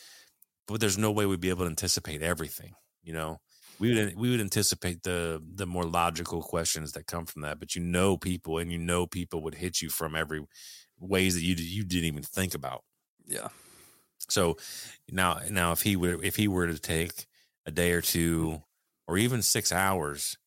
but 0.68 0.80
there's 0.80 0.98
no 0.98 1.12
way 1.12 1.26
we'd 1.26 1.42
be 1.42 1.50
able 1.50 1.66
to 1.66 1.70
anticipate 1.70 2.22
everything 2.22 2.76
you 3.04 3.14
know 3.14 3.40
we 3.80 3.94
would 3.94 4.16
we 4.16 4.30
would 4.30 4.42
anticipate 4.42 5.04
the 5.04 5.42
the 5.56 5.66
more 5.66 5.86
logical 5.86 6.42
questions 6.42 6.92
that 6.92 7.08
come 7.08 7.26
from 7.26 7.42
that 7.42 7.60
but 7.60 7.76
you 7.76 7.82
know 7.82 8.18
people 8.18 8.58
and 8.58 8.72
you 8.72 8.78
know 8.78 9.08
people 9.08 9.42
would 9.42 9.56
hit 9.56 9.82
you 9.82 9.90
from 9.90 10.16
every 10.16 10.46
ways 11.00 11.34
that 11.34 11.42
you 11.42 11.56
you 11.56 11.84
didn't 11.84 12.06
even 12.06 12.24
think 12.24 12.54
about 12.54 12.84
yeah. 13.30 13.48
so 14.28 14.58
now, 15.12 15.40
now 15.50 15.72
if 15.72 15.84
he 15.84 15.96
would, 15.96 16.24
if 16.26 16.36
he 16.36 16.48
were 16.48 16.68
to 16.68 16.80
take 16.80 17.28
a 17.66 17.72
day 17.72 17.92
or 17.92 18.02
two, 18.02 18.62
or 19.08 19.18
even 19.18 19.42
six 19.42 19.72
hours 19.72 20.38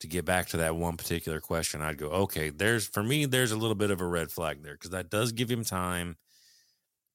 to 0.00 0.08
get 0.08 0.24
back 0.24 0.48
to 0.48 0.56
that 0.58 0.76
one 0.76 0.96
particular 0.96 1.40
question, 1.40 1.82
I'd 1.82 1.98
go, 1.98 2.08
okay, 2.10 2.50
there's 2.50 2.86
for 2.88 3.02
me, 3.02 3.26
there's 3.26 3.52
a 3.52 3.56
little 3.56 3.74
bit 3.74 3.90
of 3.90 4.00
a 4.00 4.06
red 4.06 4.30
flag 4.32 4.62
there 4.62 4.74
because 4.74 4.90
that 4.90 5.10
does 5.10 5.32
give 5.32 5.50
him 5.50 5.64
time 5.64 6.16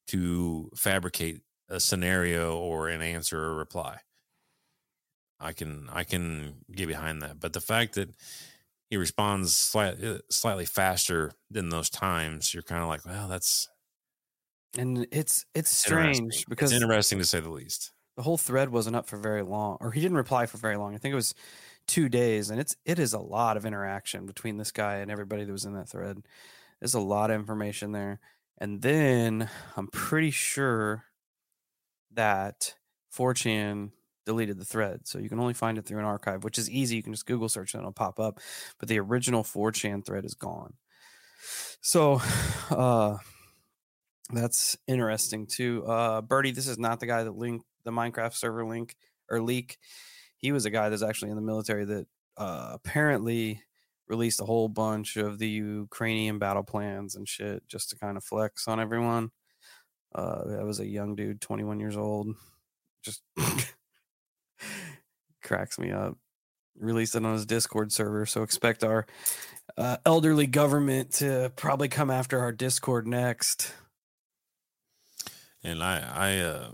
to 0.07 0.69
fabricate 0.75 1.41
a 1.69 1.79
scenario 1.79 2.57
or 2.57 2.89
an 2.89 3.01
answer 3.01 3.39
or 3.39 3.55
reply. 3.55 3.99
I 5.39 5.53
can 5.53 5.89
I 5.89 6.03
can 6.03 6.63
get 6.71 6.87
behind 6.87 7.21
that, 7.21 7.39
but 7.39 7.53
the 7.53 7.61
fact 7.61 7.95
that 7.95 8.09
he 8.89 8.97
responds 8.97 9.55
slightly 9.55 10.07
uh, 10.07 10.19
slightly 10.29 10.65
faster 10.65 11.31
than 11.51 11.69
those 11.69 11.89
times, 11.89 12.53
you're 12.53 12.63
kind 12.63 12.81
of 12.83 12.89
like, 12.89 13.05
well, 13.05 13.27
that's 13.27 13.69
And 14.77 15.07
it's 15.11 15.45
it's 15.53 15.69
strange 15.71 16.45
because 16.47 16.71
it's 16.71 16.81
interesting 16.81 17.17
to 17.19 17.25
say 17.25 17.39
the 17.39 17.49
least. 17.49 17.93
the 18.17 18.23
whole 18.23 18.37
thread 18.37 18.69
wasn't 18.69 18.95
up 18.95 19.07
for 19.07 19.17
very 19.17 19.41
long 19.43 19.77
or 19.81 19.91
he 19.91 20.01
didn't 20.01 20.17
reply 20.17 20.45
for 20.45 20.57
very 20.57 20.77
long 20.77 20.95
i 20.95 20.97
think 20.97 21.11
it 21.11 21.15
was 21.15 21.33
two 21.87 22.09
days 22.09 22.49
and 22.49 22.59
it's 22.59 22.75
it 22.85 22.99
is 22.99 23.13
a 23.13 23.19
lot 23.19 23.57
of 23.57 23.65
interaction 23.65 24.25
between 24.25 24.57
this 24.57 24.71
guy 24.71 24.95
and 24.97 25.11
everybody 25.11 25.43
that 25.43 25.51
was 25.51 25.65
in 25.65 25.73
that 25.73 25.89
thread 25.89 26.21
there's 26.79 26.93
a 26.93 26.99
lot 26.99 27.29
of 27.29 27.39
information 27.39 27.91
there 27.91 28.19
and 28.57 28.81
then 28.81 29.49
i'm 29.75 29.87
pretty 29.87 30.31
sure 30.31 31.05
that 32.11 32.73
4chan 33.15 33.91
deleted 34.25 34.59
the 34.59 34.65
thread 34.65 35.01
so 35.03 35.19
you 35.19 35.29
can 35.29 35.39
only 35.39 35.53
find 35.53 35.77
it 35.77 35.85
through 35.85 35.99
an 35.99 36.05
archive 36.05 36.43
which 36.43 36.57
is 36.57 36.69
easy 36.69 36.95
you 36.95 37.03
can 37.03 37.13
just 37.13 37.27
google 37.27 37.49
search 37.49 37.73
and 37.73 37.81
it'll 37.81 37.91
pop 37.91 38.19
up 38.19 38.39
but 38.79 38.89
the 38.89 38.99
original 38.99 39.43
4chan 39.43 40.05
thread 40.05 40.25
is 40.25 40.33
gone 40.33 40.73
so 41.81 42.19
uh 42.71 43.17
that's 44.33 44.77
interesting 44.87 45.45
too. 45.45 45.85
Uh, 45.85 46.21
Birdie, 46.21 46.51
this 46.51 46.67
is 46.67 46.79
not 46.79 46.99
the 46.99 47.05
guy 47.05 47.23
that 47.23 47.35
linked 47.37 47.65
the 47.83 47.91
Minecraft 47.91 48.33
server 48.33 48.65
link 48.65 48.95
or 49.29 49.41
leak. 49.41 49.77
He 50.45 50.51
was 50.51 50.65
a 50.65 50.69
guy 50.69 50.89
that's 50.89 51.01
actually 51.01 51.31
in 51.31 51.37
the 51.37 51.41
military 51.41 51.85
that 51.85 52.05
uh, 52.37 52.69
apparently 52.73 53.63
released 54.07 54.39
a 54.39 54.45
whole 54.45 54.69
bunch 54.69 55.17
of 55.17 55.39
the 55.39 55.47
Ukrainian 55.47 56.37
battle 56.37 56.61
plans 56.61 57.15
and 57.15 57.27
shit 57.27 57.67
just 57.67 57.89
to 57.89 57.97
kind 57.97 58.15
of 58.15 58.23
flex 58.23 58.67
on 58.67 58.79
everyone. 58.79 59.31
Uh, 60.13 60.43
that 60.45 60.63
was 60.63 60.79
a 60.79 60.85
young 60.85 61.15
dude, 61.15 61.41
21 61.41 61.79
years 61.79 61.97
old. 61.97 62.27
Just 63.03 63.23
cracks 65.43 65.79
me 65.79 65.91
up. 65.91 66.15
Released 66.77 67.15
it 67.15 67.25
on 67.25 67.33
his 67.33 67.47
Discord 67.47 67.91
server. 67.91 68.27
So 68.27 68.43
expect 68.43 68.83
our 68.83 69.07
uh, 69.79 69.97
elderly 70.05 70.45
government 70.45 71.13
to 71.13 71.51
probably 71.55 71.87
come 71.87 72.11
after 72.11 72.39
our 72.39 72.51
Discord 72.51 73.07
next. 73.07 73.73
And 75.63 75.81
I 75.81 75.97
I 75.99 76.37
uh 76.37 76.71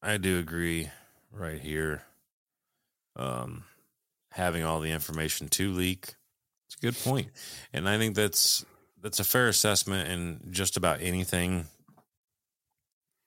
I 0.00 0.16
do 0.18 0.38
agree 0.38 0.90
right 1.32 1.60
here. 1.60 2.04
Um 3.16 3.64
having 4.32 4.64
all 4.64 4.80
the 4.80 4.90
information 4.90 5.48
to 5.48 5.70
leak. 5.72 6.14
It's 6.66 6.76
a 6.76 6.80
good. 6.80 6.96
And 7.72 7.88
I 7.88 7.98
think 7.98 8.16
that's 8.16 8.64
that's 9.00 9.20
a 9.20 9.24
fair 9.24 9.48
assessment 9.48 10.08
in 10.08 10.50
just 10.50 10.76
about 10.76 11.00
anything 11.00 11.66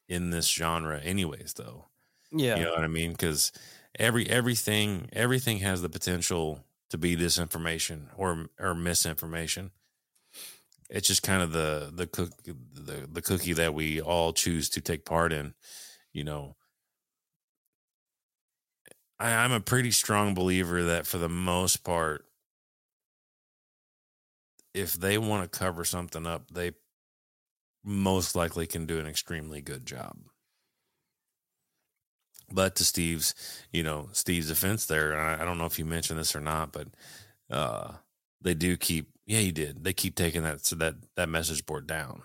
in 0.09 0.31
this 0.31 0.49
genre 0.49 0.99
anyways 0.99 1.53
though. 1.55 1.85
Yeah. 2.31 2.57
You 2.57 2.63
know 2.65 2.71
what 2.71 2.83
I 2.83 2.87
mean? 2.87 3.11
Because 3.11 3.51
every 3.97 4.29
everything 4.29 5.09
everything 5.13 5.59
has 5.59 5.81
the 5.81 5.89
potential 5.89 6.63
to 6.89 6.97
be 6.97 7.15
disinformation 7.15 8.07
or 8.17 8.47
or 8.59 8.73
misinformation. 8.73 9.71
It's 10.89 11.07
just 11.07 11.23
kind 11.23 11.41
of 11.41 11.51
the 11.51 11.91
the 11.93 12.07
cook 12.07 12.31
the 12.43 13.07
the 13.11 13.21
cookie 13.21 13.53
that 13.53 13.73
we 13.73 14.01
all 14.01 14.33
choose 14.33 14.69
to 14.69 14.81
take 14.81 15.05
part 15.05 15.31
in. 15.31 15.53
You 16.11 16.23
know, 16.23 16.55
I, 19.19 19.31
I'm 19.33 19.51
a 19.51 19.59
pretty 19.59 19.91
strong 19.91 20.33
believer 20.33 20.83
that 20.83 21.07
for 21.07 21.17
the 21.17 21.29
most 21.29 21.83
part, 21.83 22.25
if 24.73 24.93
they 24.93 25.17
want 25.17 25.51
to 25.51 25.59
cover 25.59 25.83
something 25.83 26.25
up, 26.25 26.51
they 26.51 26.71
most 27.83 28.35
likely 28.35 28.67
can 28.67 28.85
do 28.85 28.99
an 28.99 29.07
extremely 29.07 29.61
good 29.61 29.85
job. 29.85 30.17
But 32.49 32.75
to 32.77 32.85
Steve's, 32.85 33.35
you 33.71 33.83
know, 33.83 34.09
Steve's 34.13 34.47
defense 34.47 34.85
there, 34.85 35.17
I, 35.17 35.41
I 35.41 35.45
don't 35.45 35.57
know 35.57 35.65
if 35.65 35.77
you 35.77 35.85
mentioned 35.85 36.19
this 36.19 36.35
or 36.35 36.41
not, 36.41 36.71
but 36.71 36.87
uh 37.49 37.93
they 38.41 38.53
do 38.53 38.77
keep 38.77 39.09
yeah, 39.25 39.39
you 39.39 39.51
did. 39.51 39.83
They 39.83 39.93
keep 39.93 40.15
taking 40.15 40.43
that 40.43 40.65
so 40.65 40.75
that 40.77 40.95
that 41.15 41.29
message 41.29 41.65
board 41.65 41.87
down. 41.87 42.23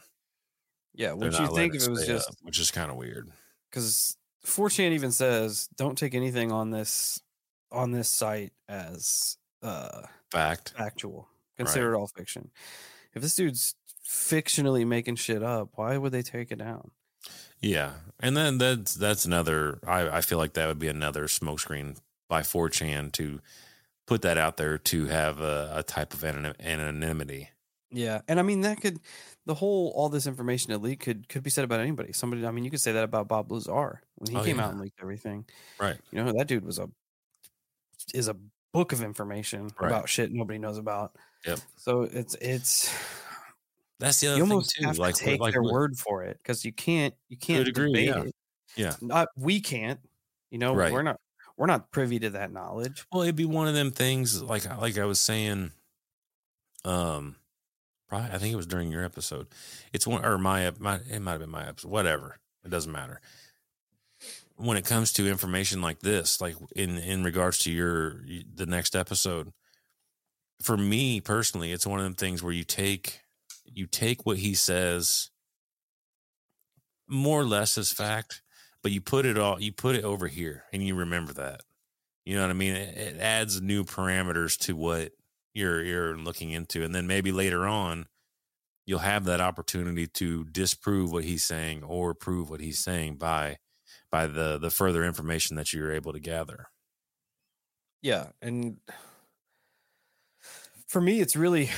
Yeah, 0.95 1.13
would 1.15 1.33
you 1.39 1.55
think 1.55 1.75
if 1.75 1.83
it 1.83 1.91
was 1.91 2.07
just 2.07 2.29
up, 2.29 2.37
which 2.43 2.61
is 2.61 2.71
kind 2.71 2.91
of 2.91 2.97
weird. 2.97 3.31
because 3.71 4.17
4chan 4.45 4.93
even 4.93 5.13
says 5.13 5.69
don't 5.77 5.97
take 5.97 6.15
anything 6.15 6.51
on 6.53 6.71
this 6.71 7.21
on 7.71 7.93
this 7.93 8.09
site 8.09 8.53
as 8.69 9.37
uh 9.63 10.03
Fact. 10.31 10.73
actual. 10.79 11.29
Consider 11.57 11.93
it 11.93 11.97
all 11.97 12.07
fiction. 12.07 12.51
If 13.15 13.23
this 13.23 13.37
dude's 13.37 13.75
fictionally 14.07 14.87
making 14.87 15.17
shit 15.17 15.43
up, 15.43 15.71
why 15.75 15.97
would 15.99 16.13
they 16.13 16.23
take 16.23 16.51
it 16.51 16.59
down? 16.59 16.91
Yeah, 17.61 17.93
and 18.19 18.37
then 18.37 18.59
that's 18.59 18.95
that's 18.95 19.25
another. 19.25 19.79
I 19.87 20.09
I 20.09 20.21
feel 20.23 20.39
like 20.39 20.55
that 20.55 20.67
would 20.67 20.79
be 20.79 20.89
another 20.89 21.25
smokescreen 21.27 21.99
by 22.29 22.41
4chan 22.41 23.13
to 23.13 23.41
put 24.07 24.23
that 24.23 24.39
out 24.39 24.57
there 24.57 24.79
to 24.79 25.07
have 25.07 25.41
a, 25.41 25.71
a 25.77 25.83
type 25.83 26.15
of 26.15 26.21
anonym- 26.21 26.59
anonymity. 26.59 27.51
Yeah, 27.91 28.23
and 28.27 28.41
I 28.41 28.43
mean 28.43 28.63
that 28.63 28.81
could 28.81 28.99
the 29.47 29.55
whole 29.55 29.93
all 29.97 30.09
this 30.09 30.27
information 30.27 30.81
leaked 30.81 31.03
could 31.03 31.29
could 31.29 31.43
be 31.43 31.51
said 31.51 31.65
about 31.65 31.81
anybody. 31.81 32.13
Somebody, 32.13 32.47
I 32.47 32.51
mean, 32.51 32.65
you 32.65 32.71
could 32.71 32.81
say 32.81 32.93
that 32.93 33.05
about 33.05 33.29
Bob 33.29 33.51
Lazar 33.51 34.01
when 34.17 34.31
he 34.31 34.37
Oh, 34.37 34.45
came 34.45 34.59
yeah. 34.59 34.65
out 34.67 34.71
and 34.73 34.81
leaked 34.81 35.01
everything. 35.03 35.45
Right. 35.81 35.99
You 36.13 36.23
know, 36.25 36.33
that 36.33 36.47
dude 36.47 36.65
was 36.65 36.79
a 36.79 36.89
is 38.15 38.29
a 38.29 38.37
book 38.73 38.93
of 38.93 39.03
information 39.03 39.71
Right. 39.81 39.89
about 39.89 40.09
shit 40.09 40.33
nobody 40.33 40.59
knows 40.59 40.79
about. 40.79 41.17
Yep. 41.47 41.59
So 41.77 42.03
it's 42.03 42.35
it's 42.41 42.93
That's 43.99 44.21
the 44.21 44.29
other 44.29 44.37
you 44.39 44.45
thing 44.45 44.53
almost 44.53 44.71
too. 44.77 44.87
have 44.87 44.99
like 44.99 45.15
to 45.17 45.25
take 45.25 45.41
like 45.41 45.53
their 45.53 45.63
with- 45.63 45.73
word 45.73 45.97
for 45.99 46.23
it 46.25 46.39
because 46.39 46.65
you 46.65 46.73
can't 46.73 47.15
you 47.29 47.37
can't 47.37 47.65
debate 47.67 48.07
yeah. 48.09 48.23
it. 48.23 48.35
Yeah. 48.77 48.95
Not 49.01 49.29
we 49.37 49.61
can't. 49.61 50.01
You 50.51 50.59
know, 50.59 50.75
Right. 50.75 50.93
we're 50.93 51.03
not 51.03 51.21
we're 51.57 51.67
not 51.67 51.91
privy 51.93 52.19
to 52.21 52.31
that 52.31 52.53
knowledge. 52.53 53.05
Well, 53.13 53.23
it'd 53.23 53.37
be 53.37 53.45
one 53.45 53.69
of 53.69 53.75
them 53.75 53.91
things 53.91 54.43
like 54.43 54.65
like 54.81 54.99
I 54.99 55.05
was 55.05 55.21
saying. 55.21 55.73
Um, 56.85 57.37
probably 58.13 58.31
I 58.31 58.39
think 58.39 58.53
it 58.53 58.57
was 58.57 58.67
during 58.67 58.93
your 58.93 59.05
episode. 59.05 59.47
It's 59.91 60.07
one 60.07 60.23
or 60.23 60.37
my 60.37 60.71
my 60.79 61.01
it 61.11 61.21
might 61.21 61.33
have 61.33 61.41
been 61.41 61.51
my 61.51 61.67
episode. 61.67 61.91
Whatever, 61.91 62.37
it 62.63 62.71
doesn't 62.71 62.93
matter. 62.93 63.23
When 64.57 64.77
it 64.77 64.85
comes 64.85 65.15
to 65.15 65.27
information 65.27 65.81
like 65.81 66.01
this, 66.01 66.39
like 66.39 66.57
in 66.77 66.99
in 66.99 67.25
regards 67.25 67.59
to 67.61 67.71
your 67.71 68.21
the 68.55 68.67
next 68.67 68.95
episode, 68.95 69.55
for 70.61 70.77
me 70.77 71.23
personally, 71.23 71.73
it's 71.73 71.87
one 71.87 72.01
of 72.01 72.05
them 72.05 72.15
things 72.15 72.43
where 72.43 72.53
you 72.53 72.65
take 72.65 73.21
you 73.65 73.87
take 73.87 74.27
what 74.27 74.37
he 74.37 74.53
says 74.53 75.31
more 77.09 77.41
or 77.41 77.47
less 77.47 77.79
as 77.79 77.93
fact, 77.93 78.43
but 78.83 78.93
you 78.93 79.01
put 79.01 79.25
it 79.25 79.39
all 79.39 79.59
you 79.59 79.73
put 79.73 79.97
it 79.97 80.05
over 80.05 80.29
here 80.29 80.65
and 80.71 80.83
you 80.83 80.95
remember 80.95 81.33
that. 81.33 81.63
You 82.27 82.37
know 82.37 82.43
what 82.43 82.51
I 82.51 82.55
mean? 82.55 82.75
It, 82.75 82.95
it 82.95 83.17
adds 83.19 83.63
new 83.63 83.85
parameters 83.85 84.59
to 84.67 84.77
what 84.77 85.13
you're 85.55 85.83
you're 85.83 86.17
looking 86.17 86.51
into, 86.51 86.83
and 86.83 86.95
then 86.95 87.07
maybe 87.07 87.33
later 87.33 87.67
on, 87.67 88.07
you'll 88.87 89.01
have 89.01 89.25
that 89.25 89.41
opportunity 89.41 90.07
to 90.07 90.45
disprove 90.45 91.13
what 91.13 91.25
he's 91.25 91.45
saying 91.45 91.83
or 91.85 92.15
prove 92.15 92.51
what 92.51 92.61
he's 92.61 92.79
saying 92.79 93.17
by 93.17 93.59
by 94.11 94.27
the 94.27 94.59
the 94.59 94.71
further 94.71 95.05
information 95.05 95.57
that 95.57 95.73
you're 95.73 95.93
able 95.93 96.13
to 96.13 96.21
gather. 96.21 96.69
Yeah, 98.03 98.33
and 98.41 98.81
for 100.87 101.01
me, 101.01 101.21
it's 101.21 101.37
really 101.37 101.71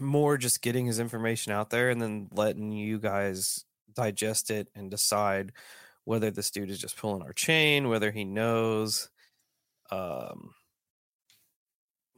more 0.00 0.38
just 0.38 0.62
getting 0.62 0.86
his 0.86 0.98
information 0.98 1.52
out 1.52 1.70
there 1.70 1.90
and 1.90 2.00
then 2.00 2.28
letting 2.32 2.72
you 2.72 2.98
guys 2.98 3.64
digest 3.92 4.50
it 4.50 4.68
and 4.74 4.90
decide 4.90 5.52
whether 6.04 6.30
this 6.30 6.50
dude 6.50 6.70
is 6.70 6.80
just 6.80 6.96
pulling 6.96 7.22
our 7.22 7.32
chain, 7.32 7.88
whether 7.88 8.10
he 8.10 8.24
knows, 8.24 9.10
um, 9.90 10.54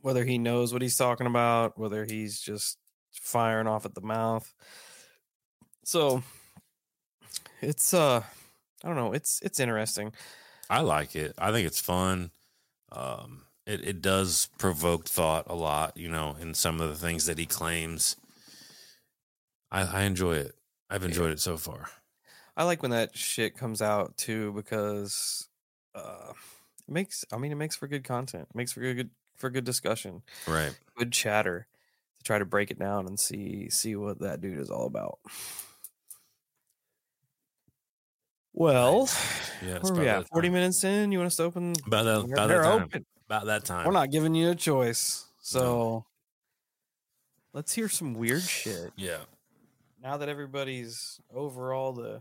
whether 0.04 0.26
he 0.26 0.36
knows 0.36 0.70
what 0.70 0.82
he's 0.82 0.98
talking 0.98 1.26
about, 1.26 1.78
whether 1.78 2.04
he's 2.04 2.38
just 2.38 2.76
firing 3.10 3.66
off 3.66 3.86
at 3.86 3.94
the 3.94 4.02
mouth. 4.02 4.52
So 5.82 6.22
it's 7.62 7.94
uh 7.94 8.22
I 8.82 8.86
don't 8.86 8.96
know, 8.96 9.14
it's 9.14 9.40
it's 9.42 9.58
interesting. 9.58 10.12
I 10.68 10.82
like 10.82 11.16
it. 11.16 11.32
I 11.38 11.52
think 11.52 11.66
it's 11.66 11.80
fun. 11.80 12.32
Um, 12.92 13.46
it 13.66 13.80
it 13.80 14.02
does 14.02 14.50
provoke 14.58 15.06
thought 15.06 15.46
a 15.48 15.54
lot, 15.54 15.96
you 15.96 16.10
know, 16.10 16.36
in 16.38 16.52
some 16.52 16.82
of 16.82 16.90
the 16.90 16.96
things 16.96 17.24
that 17.24 17.38
he 17.38 17.46
claims. 17.46 18.16
I, 19.72 19.84
I 19.84 20.02
enjoy 20.02 20.34
it. 20.34 20.54
I've 20.90 21.04
enjoyed 21.04 21.32
it 21.32 21.40
so 21.40 21.56
far. 21.56 21.88
I 22.58 22.64
like 22.64 22.82
when 22.82 22.90
that 22.90 23.16
shit 23.16 23.56
comes 23.56 23.80
out 23.80 24.18
too 24.18 24.52
because 24.52 25.48
uh 25.94 26.34
it 26.86 26.92
makes 26.92 27.24
I 27.32 27.38
mean 27.38 27.52
it 27.52 27.56
makes 27.56 27.74
for 27.74 27.88
good 27.88 28.04
content. 28.04 28.48
It 28.50 28.54
makes 28.54 28.72
for 28.72 28.80
good 28.80 29.08
for 29.36 29.50
good 29.50 29.64
discussion. 29.64 30.22
Right. 30.46 30.76
Good 30.96 31.12
chatter 31.12 31.66
to 32.18 32.24
try 32.24 32.38
to 32.38 32.44
break 32.44 32.70
it 32.70 32.78
down 32.78 33.06
and 33.06 33.18
see 33.18 33.68
see 33.70 33.96
what 33.96 34.20
that 34.20 34.40
dude 34.40 34.58
is 34.58 34.70
all 34.70 34.86
about. 34.86 35.18
Well, 38.52 39.08
Yeah. 39.64 39.78
where 39.80 39.92
we 39.94 40.08
at? 40.08 40.28
Forty 40.28 40.48
minutes 40.50 40.84
in, 40.84 41.12
you 41.12 41.18
want 41.18 41.28
us 41.28 41.36
to 41.36 41.44
open? 41.44 41.74
About 41.86 42.04
that, 42.04 42.26
They're, 42.26 42.34
about 42.34 42.48
they're 42.48 42.62
that 42.62 42.68
time. 42.68 42.82
open. 42.82 43.06
About 43.26 43.46
that 43.46 43.64
time. 43.64 43.86
We're 43.86 43.92
not 43.92 44.10
giving 44.10 44.34
you 44.34 44.50
a 44.50 44.54
choice. 44.54 45.26
So 45.40 46.04
let's 47.52 47.72
hear 47.72 47.88
some 47.88 48.14
weird 48.14 48.42
shit. 48.42 48.90
Yeah. 48.96 49.18
Now 50.02 50.18
that 50.18 50.28
everybody's 50.28 51.20
over 51.34 51.72
all 51.72 51.92
the 51.94 52.20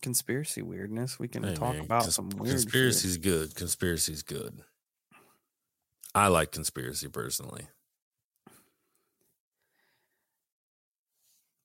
conspiracy 0.00 0.62
weirdness, 0.62 1.18
we 1.18 1.28
can 1.28 1.42
Hey, 1.42 1.54
talk 1.54 1.74
man, 1.74 1.84
about 1.84 2.02
cons- 2.04 2.14
some 2.14 2.30
weird 2.30 2.46
shit. 2.56 2.62
Conspiracy's 2.62 3.16
good. 3.18 3.54
Conspiracy's 3.54 4.22
good. 4.22 4.62
I 6.14 6.28
like 6.28 6.52
conspiracy 6.52 7.08
personally. 7.08 7.68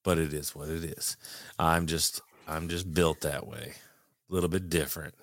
But 0.04 0.18
it 0.18 0.32
is 0.32 0.54
what 0.54 0.68
it 0.68 0.84
is. 0.84 1.16
I'm 1.58 1.86
just 1.86 2.20
I'm 2.46 2.68
just 2.68 2.92
built 2.94 3.20
that 3.22 3.46
way. 3.46 3.74
A 4.30 4.34
little 4.34 4.48
bit 4.48 4.70
different. 4.70 5.14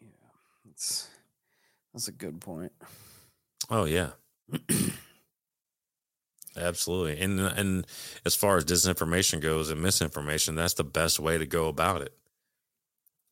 Yeah, 0.00 0.08
that's 0.64 1.08
that's 1.92 2.08
a 2.08 2.12
good 2.12 2.40
point. 2.40 2.72
Oh 3.70 3.84
yeah. 3.84 4.10
Absolutely. 6.56 7.20
And 7.20 7.40
and 7.40 7.86
as 8.26 8.34
far 8.34 8.56
as 8.56 8.64
disinformation 8.64 9.40
goes 9.40 9.70
and 9.70 9.80
misinformation, 9.80 10.54
that's 10.54 10.74
the 10.74 10.84
best 10.84 11.20
way 11.20 11.38
to 11.38 11.46
go 11.46 11.68
about 11.68 12.02
it. 12.02 12.14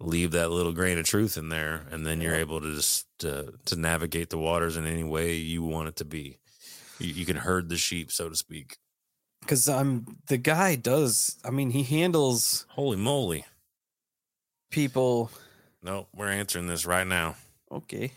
Leave 0.00 0.30
that 0.30 0.50
little 0.50 0.72
grain 0.72 0.96
of 0.96 1.04
truth 1.04 1.36
in 1.36 1.48
there 1.48 1.82
and 1.90 2.06
then 2.06 2.20
you're 2.20 2.34
able 2.34 2.60
to 2.60 2.74
just 2.74 3.06
to, 3.18 3.54
to 3.64 3.74
navigate 3.76 4.30
the 4.30 4.38
waters 4.38 4.76
in 4.76 4.86
any 4.86 5.02
way 5.02 5.34
you 5.34 5.62
want 5.62 5.88
it 5.88 5.96
to 5.96 6.04
be. 6.04 6.38
You, 7.00 7.12
you 7.12 7.26
can 7.26 7.36
herd 7.36 7.68
the 7.68 7.76
sheep, 7.76 8.12
so 8.12 8.28
to 8.28 8.36
speak. 8.36 8.76
Because 9.40 9.68
I'm 9.68 9.80
um, 9.80 10.18
the 10.28 10.36
guy 10.36 10.76
does. 10.76 11.36
I 11.44 11.50
mean, 11.50 11.70
he 11.70 11.82
handles 11.82 12.66
Holy 12.70 12.96
moly. 12.96 13.44
people. 14.70 15.30
No, 15.82 16.06
we're 16.14 16.28
answering 16.28 16.66
this 16.66 16.84
right 16.86 17.06
now. 17.06 17.36
Okay. 17.70 18.12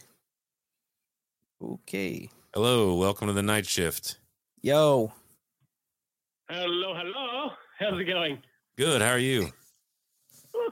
Okay. 1.64 2.30
Hello, 2.54 2.96
welcome 2.96 3.28
to 3.28 3.34
the 3.34 3.44
night 3.44 3.66
shift. 3.66 4.18
Yo. 4.62 5.14
Hello, 6.50 6.94
hello. 6.96 7.52
How's 7.80 8.00
it 8.00 8.06
going? 8.06 8.40
Good, 8.78 9.02
how 9.02 9.12
are 9.12 9.20
you? 9.20 9.52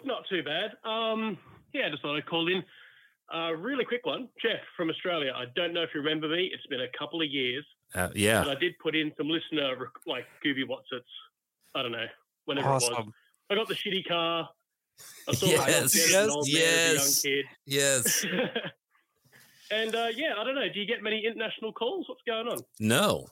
Well, 0.05 0.17
not 0.17 0.23
too 0.29 0.43
bad. 0.43 0.71
Um, 0.89 1.37
yeah, 1.73 1.89
just 1.89 2.01
thought 2.01 2.15
I'd 2.17 2.25
call 2.25 2.47
in. 2.47 2.63
Uh, 3.33 3.51
really 3.53 3.85
quick 3.85 4.05
one, 4.05 4.27
Jeff 4.41 4.59
from 4.75 4.89
Australia. 4.89 5.31
I 5.35 5.45
don't 5.55 5.73
know 5.73 5.83
if 5.83 5.89
you 5.93 6.01
remember 6.01 6.27
me. 6.29 6.49
It's 6.53 6.65
been 6.67 6.81
a 6.81 6.87
couple 6.97 7.21
of 7.21 7.27
years, 7.29 7.63
Uh, 7.93 8.09
yeah. 8.15 8.43
but 8.43 8.57
I 8.57 8.59
did 8.59 8.73
put 8.79 8.95
in 8.95 9.11
some 9.17 9.27
listener 9.29 9.75
rec- 9.77 9.89
like 10.07 10.25
Gooby 10.43 10.67
What's 10.67 10.87
It's. 10.91 11.05
I 11.75 11.83
don't 11.83 11.91
know, 11.91 12.07
whenever 12.45 12.69
it 12.69 12.73
was. 12.73 12.89
Awesome. 12.89 13.13
I 13.51 13.55
got 13.55 13.67
the 13.67 13.75
shitty 13.75 14.07
car. 14.07 14.49
I 15.27 15.33
saw 15.33 15.45
Yes, 15.45 15.61
I 15.61 15.69
yes, 15.69 15.95
man 15.95 16.39
yes. 16.47 17.25
a 17.25 17.29
young 17.29 17.43
Yes. 17.67 18.25
and 19.71 19.95
uh, 19.95 20.07
yeah, 20.15 20.33
I 20.37 20.43
don't 20.43 20.55
know. 20.55 20.67
Do 20.73 20.79
you 20.79 20.85
get 20.87 21.03
many 21.03 21.23
international 21.25 21.71
calls? 21.71 22.07
What's 22.09 22.21
going 22.25 22.47
on? 22.47 22.57
No. 22.79 23.27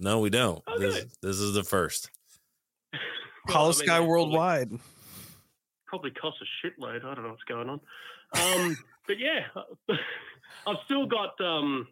No, 0.00 0.20
we 0.20 0.30
don't. 0.30 0.62
Oh, 0.66 0.78
this, 0.78 0.94
good. 1.00 1.10
this 1.22 1.36
is 1.38 1.52
the 1.54 1.64
first. 1.64 2.10
Well, 3.46 3.56
Hollow 3.58 3.66
I 3.66 3.68
mean, 3.68 3.74
Sky 3.74 3.84
they 3.84 3.88
probably- 3.92 4.08
Worldwide. 4.08 4.70
Probably 5.94 6.10
costs 6.10 6.40
a 6.42 6.66
shitload. 6.66 7.04
I 7.04 7.14
don't 7.14 7.22
know 7.22 7.30
what's 7.30 7.44
going 7.44 7.68
on. 7.68 7.80
Um, 8.34 8.76
but 9.06 9.16
yeah, 9.18 9.46
I've 10.66 10.82
still 10.86 11.06
got 11.06 11.40
um, 11.40 11.86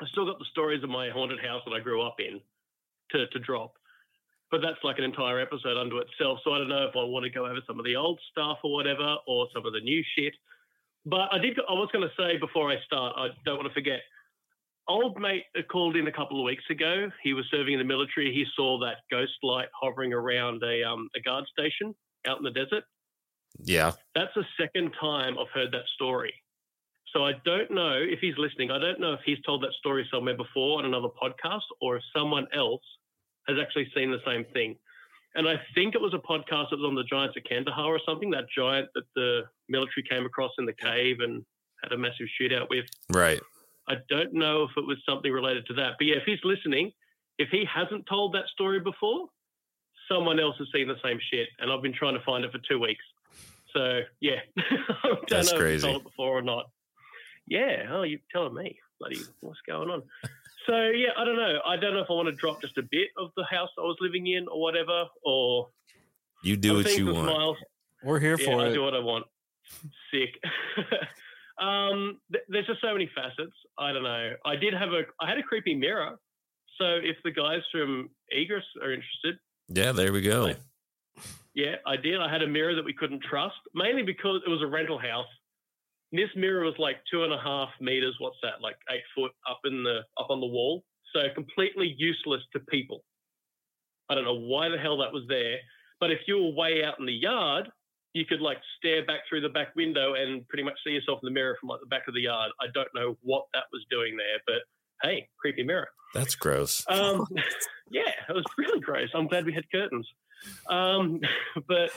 I've 0.00 0.08
still 0.08 0.26
got 0.26 0.40
the 0.40 0.50
stories 0.50 0.82
of 0.82 0.90
my 0.90 1.08
haunted 1.10 1.38
house 1.38 1.62
that 1.66 1.72
I 1.72 1.78
grew 1.78 2.02
up 2.02 2.16
in 2.18 2.40
to 3.12 3.26
to 3.28 3.38
drop. 3.38 3.74
But 4.50 4.60
that's 4.60 4.82
like 4.82 4.98
an 4.98 5.04
entire 5.04 5.40
episode 5.40 5.78
unto 5.78 5.98
itself. 5.98 6.40
So 6.44 6.52
I 6.52 6.58
don't 6.58 6.68
know 6.68 6.84
if 6.84 6.96
I 6.96 7.04
want 7.04 7.24
to 7.24 7.30
go 7.30 7.46
over 7.46 7.60
some 7.66 7.78
of 7.78 7.86
the 7.86 7.96
old 7.96 8.20
stuff 8.32 8.58
or 8.64 8.72
whatever, 8.72 9.16
or 9.26 9.46
some 9.54 9.64
of 9.64 9.72
the 9.72 9.80
new 9.80 10.02
shit. 10.18 10.34
But 11.06 11.32
I 11.32 11.38
did. 11.38 11.56
I 11.58 11.72
was 11.72 11.88
going 11.92 12.06
to 12.06 12.14
say 12.18 12.38
before 12.38 12.70
I 12.70 12.76
start, 12.84 13.14
I 13.16 13.28
don't 13.44 13.56
want 13.56 13.68
to 13.68 13.74
forget. 13.74 14.00
Old 14.88 15.16
mate 15.20 15.44
called 15.70 15.94
in 15.96 16.08
a 16.08 16.12
couple 16.12 16.40
of 16.40 16.44
weeks 16.44 16.64
ago. 16.68 17.08
He 17.22 17.34
was 17.34 17.46
serving 17.52 17.74
in 17.74 17.78
the 17.78 17.84
military. 17.84 18.34
He 18.34 18.44
saw 18.56 18.80
that 18.80 18.96
ghost 19.12 19.38
light 19.44 19.68
hovering 19.80 20.12
around 20.12 20.60
a 20.64 20.82
um, 20.82 21.08
a 21.14 21.20
guard 21.20 21.44
station 21.46 21.94
out 22.26 22.38
in 22.38 22.42
the 22.42 22.50
desert. 22.50 22.82
Yeah. 23.58 23.92
That's 24.14 24.34
the 24.34 24.44
second 24.60 24.92
time 25.00 25.38
I've 25.38 25.50
heard 25.50 25.72
that 25.72 25.86
story. 25.94 26.34
So 27.12 27.24
I 27.24 27.32
don't 27.44 27.70
know 27.70 27.94
if 27.94 28.20
he's 28.20 28.38
listening. 28.38 28.70
I 28.70 28.78
don't 28.78 29.00
know 29.00 29.12
if 29.12 29.20
he's 29.24 29.40
told 29.44 29.62
that 29.62 29.72
story 29.78 30.08
somewhere 30.10 30.36
before 30.36 30.78
on 30.78 30.86
another 30.86 31.08
podcast 31.08 31.62
or 31.80 31.96
if 31.96 32.02
someone 32.16 32.46
else 32.54 32.82
has 33.48 33.58
actually 33.60 33.90
seen 33.94 34.10
the 34.10 34.20
same 34.26 34.44
thing. 34.52 34.76
And 35.34 35.48
I 35.48 35.60
think 35.74 35.94
it 35.94 36.00
was 36.00 36.14
a 36.14 36.18
podcast 36.18 36.70
that 36.70 36.78
was 36.78 36.86
on 36.86 36.94
the 36.94 37.04
Giants 37.04 37.36
of 37.36 37.44
Kandahar 37.44 37.86
or 37.86 38.00
something, 38.06 38.30
that 38.30 38.44
giant 38.56 38.88
that 38.94 39.04
the 39.14 39.42
military 39.68 40.04
came 40.08 40.24
across 40.26 40.52
in 40.58 40.66
the 40.66 40.72
cave 40.72 41.20
and 41.20 41.44
had 41.82 41.92
a 41.92 41.98
massive 41.98 42.28
shootout 42.40 42.68
with. 42.70 42.86
Right. 43.10 43.40
I 43.88 43.96
don't 44.08 44.32
know 44.32 44.64
if 44.64 44.70
it 44.76 44.86
was 44.86 44.98
something 45.08 45.32
related 45.32 45.66
to 45.66 45.74
that. 45.74 45.94
But 45.98 46.06
yeah, 46.06 46.16
if 46.16 46.24
he's 46.24 46.38
listening, 46.44 46.92
if 47.38 47.48
he 47.50 47.64
hasn't 47.64 48.06
told 48.06 48.34
that 48.34 48.46
story 48.48 48.80
before, 48.80 49.26
someone 50.10 50.38
else 50.38 50.56
has 50.58 50.68
seen 50.72 50.88
the 50.88 51.00
same 51.02 51.18
shit. 51.32 51.48
And 51.58 51.70
I've 51.70 51.82
been 51.82 51.94
trying 51.94 52.14
to 52.14 52.24
find 52.24 52.44
it 52.44 52.52
for 52.52 52.60
two 52.68 52.78
weeks. 52.78 53.04
So 53.74 54.00
yeah, 54.20 54.36
I 54.58 55.08
don't 55.08 55.28
That's 55.28 55.50
know 55.50 55.56
if 55.56 55.60
crazy. 55.62 55.86
he 55.86 55.92
told 55.92 56.02
it 56.02 56.08
before 56.08 56.38
or 56.38 56.42
not. 56.42 56.66
Yeah, 57.46 57.86
oh, 57.90 58.02
you're 58.02 58.20
telling 58.32 58.54
me, 58.54 58.78
bloody, 59.00 59.20
what's 59.40 59.60
going 59.66 59.90
on? 59.90 60.02
so 60.66 60.74
yeah, 60.90 61.08
I 61.16 61.24
don't 61.24 61.36
know. 61.36 61.58
I 61.66 61.76
don't 61.76 61.94
know 61.94 62.00
if 62.00 62.06
I 62.10 62.12
want 62.14 62.26
to 62.28 62.34
drop 62.34 62.60
just 62.60 62.78
a 62.78 62.82
bit 62.90 63.08
of 63.18 63.30
the 63.36 63.44
house 63.44 63.68
I 63.78 63.82
was 63.82 63.96
living 64.00 64.26
in 64.26 64.46
or 64.48 64.60
whatever, 64.60 65.04
or 65.24 65.68
You 66.42 66.56
do 66.56 66.70
I'm 66.78 66.84
what 66.84 66.96
you 66.96 67.06
want. 67.06 67.28
smiles. 67.28 67.56
We're 68.04 68.20
here 68.20 68.36
Yeah, 68.38 68.46
for 68.46 68.60
I 68.60 68.66
it. 68.66 68.70
I 68.70 68.72
do 68.74 68.82
what 68.82 68.94
I 68.94 68.98
want. 69.00 69.26
Sick. 70.12 70.30
um, 71.60 72.18
th- 72.32 72.44
there's 72.48 72.66
just 72.66 72.80
so 72.80 72.92
many 72.92 73.10
facets. 73.14 73.52
I 73.78 73.92
don't 73.92 74.02
know. 74.02 74.32
I 74.44 74.56
did 74.56 74.74
have 74.74 74.90
a, 74.90 75.02
I 75.20 75.28
had 75.28 75.38
a 75.38 75.42
creepy 75.42 75.74
mirror. 75.74 76.16
So 76.78 76.84
if 77.02 77.16
the 77.24 77.30
guys 77.30 77.60
from 77.70 78.10
Egress 78.30 78.64
are 78.82 78.92
interested, 78.92 79.36
Yeah, 79.68 79.92
there 79.92 80.12
we 80.12 80.20
go. 80.22 80.46
Right. 80.46 80.56
Yeah, 81.54 81.76
I 81.86 81.96
did. 81.96 82.20
I 82.20 82.30
had 82.30 82.42
a 82.42 82.46
mirror 82.46 82.74
that 82.74 82.84
we 82.84 82.94
couldn't 82.94 83.22
trust, 83.28 83.56
mainly 83.74 84.02
because 84.02 84.40
it 84.46 84.50
was 84.50 84.62
a 84.62 84.66
rental 84.66 84.98
house. 84.98 85.26
This 86.12 86.30
mirror 86.36 86.64
was 86.64 86.74
like 86.78 86.96
two 87.10 87.24
and 87.24 87.32
a 87.32 87.38
half 87.38 87.68
meters. 87.80 88.16
What's 88.18 88.36
that? 88.42 88.60
Like 88.62 88.76
eight 88.90 89.02
foot 89.14 89.32
up 89.48 89.60
in 89.64 89.82
the 89.82 90.00
up 90.18 90.28
on 90.30 90.40
the 90.40 90.46
wall. 90.46 90.84
So 91.14 91.20
completely 91.34 91.94
useless 91.98 92.42
to 92.52 92.60
people. 92.60 93.04
I 94.08 94.14
don't 94.14 94.24
know 94.24 94.38
why 94.38 94.68
the 94.68 94.78
hell 94.78 94.98
that 94.98 95.12
was 95.12 95.24
there, 95.28 95.58
but 96.00 96.10
if 96.10 96.20
you 96.26 96.42
were 96.42 96.50
way 96.50 96.84
out 96.84 96.98
in 96.98 97.06
the 97.06 97.12
yard, 97.12 97.68
you 98.14 98.26
could 98.26 98.40
like 98.40 98.58
stare 98.78 99.04
back 99.06 99.20
through 99.28 99.40
the 99.40 99.48
back 99.48 99.74
window 99.74 100.14
and 100.14 100.46
pretty 100.48 100.62
much 100.62 100.74
see 100.84 100.92
yourself 100.92 101.20
in 101.22 101.26
the 101.26 101.32
mirror 101.32 101.56
from 101.60 101.70
like 101.70 101.80
the 101.80 101.86
back 101.86 102.08
of 102.08 102.14
the 102.14 102.20
yard. 102.20 102.50
I 102.60 102.66
don't 102.74 102.88
know 102.94 103.16
what 103.22 103.44
that 103.54 103.64
was 103.72 103.84
doing 103.90 104.16
there, 104.16 104.40
but 104.46 104.62
hey, 105.02 105.28
creepy 105.38 105.62
mirror. 105.62 105.88
That's 106.14 106.34
gross. 106.34 106.84
Um, 106.88 107.26
yeah, 107.90 108.12
it 108.28 108.32
was 108.32 108.44
really 108.58 108.80
gross. 108.80 109.08
I'm 109.14 109.28
glad 109.28 109.46
we 109.46 109.54
had 109.54 109.70
curtains. 109.70 110.06
Um, 110.68 111.20
but 111.68 111.90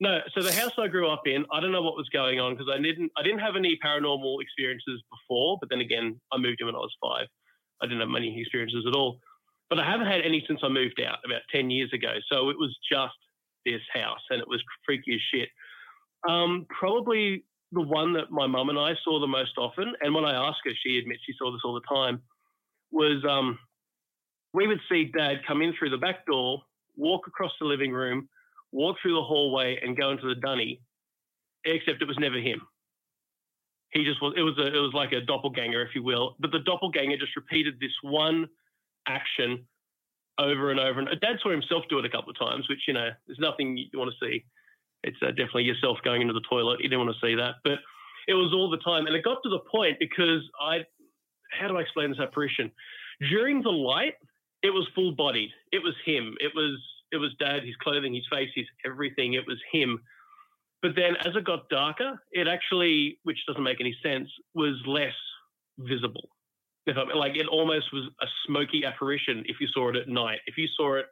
no, 0.00 0.20
so 0.34 0.42
the 0.42 0.52
house 0.52 0.72
I 0.78 0.88
grew 0.88 1.08
up 1.08 1.22
in, 1.26 1.44
I 1.52 1.60
don't 1.60 1.72
know 1.72 1.82
what 1.82 1.96
was 1.96 2.08
going 2.10 2.38
on 2.38 2.54
because 2.54 2.70
I 2.72 2.80
didn't 2.80 3.10
I 3.16 3.22
didn't 3.22 3.40
have 3.40 3.56
any 3.56 3.78
paranormal 3.84 4.42
experiences 4.42 5.02
before, 5.10 5.58
but 5.60 5.70
then 5.70 5.80
again, 5.80 6.20
I 6.32 6.38
moved 6.38 6.60
in 6.60 6.66
when 6.66 6.74
I 6.74 6.78
was 6.78 6.94
five. 7.02 7.26
I 7.82 7.86
didn't 7.86 8.00
have 8.00 8.08
many 8.08 8.38
experiences 8.40 8.84
at 8.86 8.94
all. 8.94 9.18
But 9.68 9.80
I 9.80 9.90
haven't 9.90 10.06
had 10.06 10.20
any 10.22 10.44
since 10.46 10.60
I 10.62 10.68
moved 10.68 11.00
out 11.00 11.18
about 11.24 11.42
10 11.52 11.70
years 11.70 11.92
ago. 11.92 12.14
So 12.30 12.50
it 12.50 12.58
was 12.58 12.76
just 12.90 13.14
this 13.64 13.80
house 13.92 14.20
and 14.30 14.40
it 14.40 14.48
was 14.48 14.62
freaky 14.84 15.14
as 15.14 15.20
shit. 15.32 15.48
Um, 16.28 16.66
probably 16.70 17.44
the 17.72 17.82
one 17.82 18.12
that 18.14 18.30
my 18.30 18.46
mum 18.46 18.68
and 18.68 18.78
I 18.78 18.94
saw 19.04 19.18
the 19.18 19.26
most 19.26 19.58
often, 19.58 19.92
and 20.00 20.14
when 20.14 20.24
I 20.24 20.34
ask 20.34 20.58
her, 20.64 20.70
she 20.84 20.98
admits 20.98 21.20
she 21.26 21.34
saw 21.38 21.50
this 21.52 21.62
all 21.64 21.74
the 21.74 21.94
time, 21.94 22.22
was 22.92 23.24
um, 23.28 23.58
we 24.54 24.66
would 24.66 24.80
see 24.88 25.10
Dad 25.16 25.40
come 25.46 25.62
in 25.62 25.74
through 25.76 25.90
the 25.90 25.98
back 25.98 26.24
door, 26.26 26.62
walk 26.96 27.26
across 27.26 27.52
the 27.60 27.66
living 27.66 27.92
room, 27.92 28.28
walk 28.72 28.96
through 29.00 29.14
the 29.14 29.22
hallway, 29.22 29.78
and 29.82 29.96
go 29.96 30.10
into 30.10 30.28
the 30.28 30.40
dunny. 30.40 30.80
Except 31.64 32.00
it 32.00 32.08
was 32.08 32.18
never 32.18 32.38
him. 32.38 32.60
He 33.90 34.04
just 34.04 34.20
was. 34.22 34.34
It 34.36 34.42
was 34.42 34.58
a. 34.58 34.66
It 34.66 34.80
was 34.80 34.92
like 34.94 35.12
a 35.12 35.20
doppelganger, 35.20 35.82
if 35.82 35.94
you 35.94 36.02
will. 36.02 36.36
But 36.38 36.52
the 36.52 36.60
doppelganger 36.60 37.16
just 37.16 37.34
repeated 37.36 37.80
this 37.80 37.92
one 38.02 38.46
action 39.08 39.66
over 40.38 40.70
and 40.70 40.78
over. 40.78 41.00
And 41.00 41.08
Dad 41.20 41.36
saw 41.42 41.50
himself 41.50 41.84
do 41.88 41.98
it 41.98 42.04
a 42.04 42.10
couple 42.10 42.30
of 42.30 42.38
times, 42.38 42.68
which 42.68 42.80
you 42.86 42.94
know, 42.94 43.08
there's 43.26 43.38
nothing 43.38 43.76
you 43.76 43.98
want 43.98 44.12
to 44.12 44.26
see. 44.26 44.44
It's 45.02 45.16
uh, 45.22 45.28
definitely 45.28 45.64
yourself 45.64 45.98
going 46.04 46.20
into 46.20 46.34
the 46.34 46.42
toilet. 46.48 46.80
You 46.80 46.88
didn't 46.88 47.04
want 47.04 47.16
to 47.18 47.26
see 47.26 47.34
that, 47.36 47.56
but 47.64 47.78
it 48.28 48.34
was 48.34 48.52
all 48.52 48.68
the 48.68 48.78
time, 48.78 49.06
and 49.06 49.14
it 49.14 49.24
got 49.24 49.38
to 49.42 49.48
the 49.48 49.60
point 49.70 49.98
because 49.98 50.42
I. 50.60 50.84
How 51.58 51.68
do 51.68 51.78
I 51.78 51.80
explain 51.80 52.10
this 52.10 52.18
apparition? 52.18 52.72
During 53.30 53.62
the 53.62 53.70
light, 53.70 54.14
it 54.66 54.70
was 54.72 54.86
full 54.94 55.12
bodied. 55.12 55.50
It 55.72 55.82
was 55.82 55.94
him. 56.04 56.34
It 56.40 56.52
was 56.54 56.74
it 57.12 57.18
was 57.18 57.30
Dad. 57.38 57.62
His 57.64 57.76
clothing, 57.76 58.14
his 58.14 58.26
face, 58.30 58.50
his 58.54 58.66
everything. 58.84 59.34
It 59.34 59.46
was 59.46 59.58
him. 59.72 60.00
But 60.82 60.92
then, 60.96 61.16
as 61.24 61.34
it 61.36 61.44
got 61.44 61.68
darker, 61.68 62.20
it 62.32 62.46
actually, 62.48 63.18
which 63.22 63.38
doesn't 63.46 63.62
make 63.62 63.80
any 63.80 63.96
sense, 64.02 64.28
was 64.54 64.76
less 64.86 65.14
visible. 65.78 66.28
Like 66.86 67.36
it 67.36 67.46
almost 67.48 67.92
was 67.92 68.04
a 68.20 68.26
smoky 68.46 68.84
apparition 68.84 69.42
if 69.46 69.56
you 69.60 69.66
saw 69.68 69.88
it 69.90 69.96
at 69.96 70.08
night. 70.08 70.38
If 70.46 70.56
you 70.56 70.68
saw 70.76 70.94
it 70.96 71.06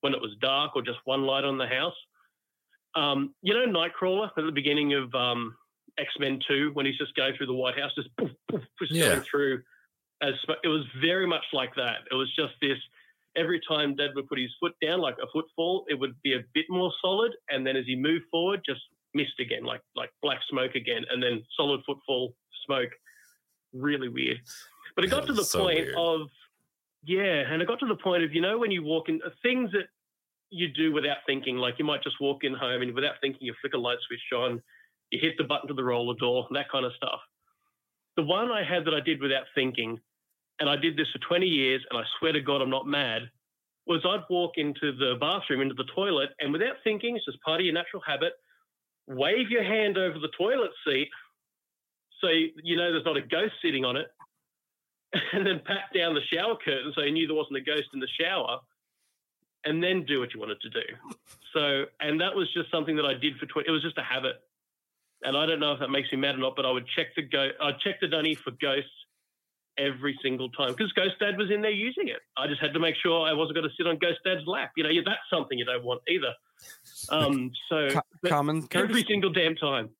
when 0.00 0.14
it 0.14 0.20
was 0.20 0.32
dark 0.40 0.76
or 0.76 0.82
just 0.82 0.98
one 1.04 1.22
light 1.24 1.44
on 1.44 1.58
the 1.58 1.66
house, 1.66 1.98
um, 2.94 3.34
you 3.42 3.52
know, 3.54 3.66
Nightcrawler 3.66 4.28
at 4.36 4.44
the 4.44 4.52
beginning 4.52 4.94
of 4.94 5.14
um, 5.14 5.54
X 5.98 6.08
Men 6.18 6.40
Two 6.48 6.70
when 6.74 6.86
he's 6.86 6.96
just 6.96 7.14
going 7.14 7.34
through 7.36 7.46
the 7.48 7.52
White 7.62 7.78
House, 7.78 7.92
just 7.94 8.08
poof, 8.18 8.30
poof, 8.50 8.62
just 8.80 8.92
Yeah. 8.92 9.08
going 9.08 9.22
through. 9.30 9.62
As 10.22 10.34
it 10.64 10.68
was 10.68 10.84
very 11.00 11.26
much 11.26 11.44
like 11.52 11.74
that. 11.76 11.98
It 12.10 12.14
was 12.14 12.28
just 12.34 12.54
this. 12.62 12.78
Every 13.38 13.60
time 13.66 13.94
Dad 13.94 14.10
would 14.16 14.28
put 14.28 14.38
his 14.38 14.54
foot 14.60 14.74
down, 14.82 15.00
like 15.00 15.16
a 15.22 15.28
footfall, 15.32 15.84
it 15.88 15.94
would 15.94 16.14
be 16.22 16.34
a 16.34 16.40
bit 16.54 16.66
more 16.68 16.92
solid, 17.00 17.32
and 17.50 17.66
then 17.66 17.76
as 17.76 17.86
he 17.86 17.94
moved 17.94 18.24
forward, 18.30 18.60
just 18.66 18.80
missed 19.14 19.38
again, 19.40 19.64
like 19.64 19.80
like 19.94 20.10
black 20.22 20.40
smoke 20.50 20.74
again, 20.74 21.02
and 21.10 21.22
then 21.22 21.42
solid 21.56 21.80
footfall, 21.86 22.34
smoke. 22.66 22.90
Really 23.72 24.08
weird. 24.08 24.38
But 24.94 25.04
it 25.04 25.08
got 25.08 25.26
to 25.26 25.32
the 25.32 25.44
So 25.44 25.60
point 25.60 25.86
weird. 25.86 25.94
of, 25.96 26.28
yeah, 27.04 27.44
and 27.50 27.62
it 27.62 27.68
got 27.68 27.78
to 27.80 27.86
the 27.86 27.96
point 27.96 28.24
of, 28.24 28.34
you 28.34 28.40
know, 28.40 28.58
when 28.58 28.70
you 28.70 28.82
walk 28.82 29.08
in, 29.08 29.20
uh, 29.24 29.30
things 29.42 29.70
that 29.72 29.88
you 30.50 30.68
do 30.68 30.92
without 30.92 31.18
thinking, 31.26 31.56
like 31.56 31.74
you 31.78 31.84
might 31.84 32.02
just 32.02 32.16
walk 32.20 32.42
in 32.44 32.54
home 32.54 32.82
and 32.82 32.94
without 32.94 33.16
thinking, 33.20 33.40
you 33.42 33.54
flick 33.60 33.74
a 33.74 33.78
light 33.78 33.98
switch 34.06 34.28
on, 34.34 34.60
you 35.10 35.18
hit 35.20 35.34
the 35.38 35.44
button 35.44 35.68
to 35.68 35.74
the 35.74 35.84
roller 35.84 36.16
door, 36.18 36.48
that 36.50 36.70
kind 36.70 36.84
of 36.84 36.92
stuff. 36.96 37.20
The 38.16 38.22
one 38.24 38.50
I 38.50 38.64
had 38.64 38.84
that 38.86 38.94
I 38.94 39.00
did 39.00 39.20
without 39.20 39.44
thinking, 39.54 40.00
and 40.60 40.68
I 40.68 40.76
did 40.76 40.96
this 40.96 41.06
for 41.12 41.18
20 41.18 41.46
years, 41.46 41.84
and 41.90 41.98
I 41.98 42.04
swear 42.18 42.32
to 42.32 42.40
God, 42.40 42.60
I'm 42.60 42.70
not 42.70 42.86
mad, 42.86 43.30
was 43.86 44.04
I'd 44.04 44.24
walk 44.28 44.52
into 44.56 44.92
the 44.92 45.14
bathroom, 45.20 45.60
into 45.60 45.74
the 45.74 45.88
toilet, 45.94 46.30
and 46.40 46.52
without 46.52 46.76
thinking, 46.84 47.16
it's 47.16 47.24
just 47.24 47.40
part 47.42 47.60
of 47.60 47.64
your 47.64 47.74
natural 47.74 48.02
habit, 48.06 48.32
wave 49.06 49.50
your 49.50 49.64
hand 49.64 49.96
over 49.96 50.18
the 50.18 50.30
toilet 50.36 50.70
seat 50.86 51.08
so 52.20 52.28
you 52.28 52.76
know 52.76 52.92
there's 52.92 53.04
not 53.04 53.16
a 53.16 53.22
ghost 53.22 53.54
sitting 53.62 53.84
on 53.84 53.96
it, 53.96 54.08
and 55.32 55.46
then 55.46 55.60
pat 55.64 55.84
down 55.94 56.14
the 56.14 56.20
shower 56.32 56.56
curtain 56.56 56.92
so 56.94 57.02
you 57.02 57.12
knew 57.12 57.26
there 57.26 57.36
wasn't 57.36 57.56
a 57.56 57.60
ghost 57.60 57.88
in 57.94 58.00
the 58.00 58.08
shower, 58.20 58.58
and 59.64 59.82
then 59.82 60.04
do 60.04 60.20
what 60.20 60.34
you 60.34 60.40
wanted 60.40 60.60
to 60.60 60.70
do. 60.70 60.82
So, 61.54 61.84
and 62.00 62.20
that 62.20 62.34
was 62.34 62.52
just 62.52 62.70
something 62.70 62.96
that 62.96 63.04
I 63.04 63.14
did 63.14 63.36
for 63.38 63.46
20, 63.46 63.68
it 63.68 63.72
was 63.72 63.82
just 63.82 63.98
a 63.98 64.02
habit. 64.02 64.36
And 65.22 65.36
I 65.36 65.46
don't 65.46 65.58
know 65.58 65.72
if 65.72 65.80
that 65.80 65.88
makes 65.88 66.12
me 66.12 66.18
mad 66.18 66.36
or 66.36 66.38
not, 66.38 66.54
but 66.54 66.64
I 66.64 66.70
would 66.70 66.86
check 66.94 67.08
the 67.16 67.22
go, 67.22 67.50
I'd 67.60 67.80
check 67.80 68.00
the 68.00 68.06
dunny 68.06 68.36
for 68.36 68.52
ghosts 68.52 68.90
every 69.78 70.18
single 70.22 70.50
time 70.50 70.70
because 70.76 70.92
Ghost 70.92 71.14
Dad 71.20 71.38
was 71.38 71.50
in 71.50 71.62
there 71.62 71.70
using 71.70 72.08
it. 72.08 72.18
I 72.36 72.46
just 72.46 72.60
had 72.60 72.74
to 72.74 72.80
make 72.80 72.94
sure 73.02 73.26
I 73.26 73.32
wasn't 73.32 73.56
going 73.56 73.68
to 73.68 73.74
sit 73.76 73.86
on 73.86 73.98
Ghost 73.98 74.18
Dad's 74.24 74.46
lap. 74.46 74.72
You 74.76 74.84
know, 74.84 74.90
that's 75.04 75.18
something 75.32 75.58
you 75.58 75.64
don't 75.64 75.84
want 75.84 76.02
either. 76.08 76.34
Um, 77.10 77.52
so 77.70 77.88
but 78.20 78.30
common 78.30 78.66
every 78.74 79.04
single 79.04 79.32
damn 79.32 79.54
time. 79.54 79.90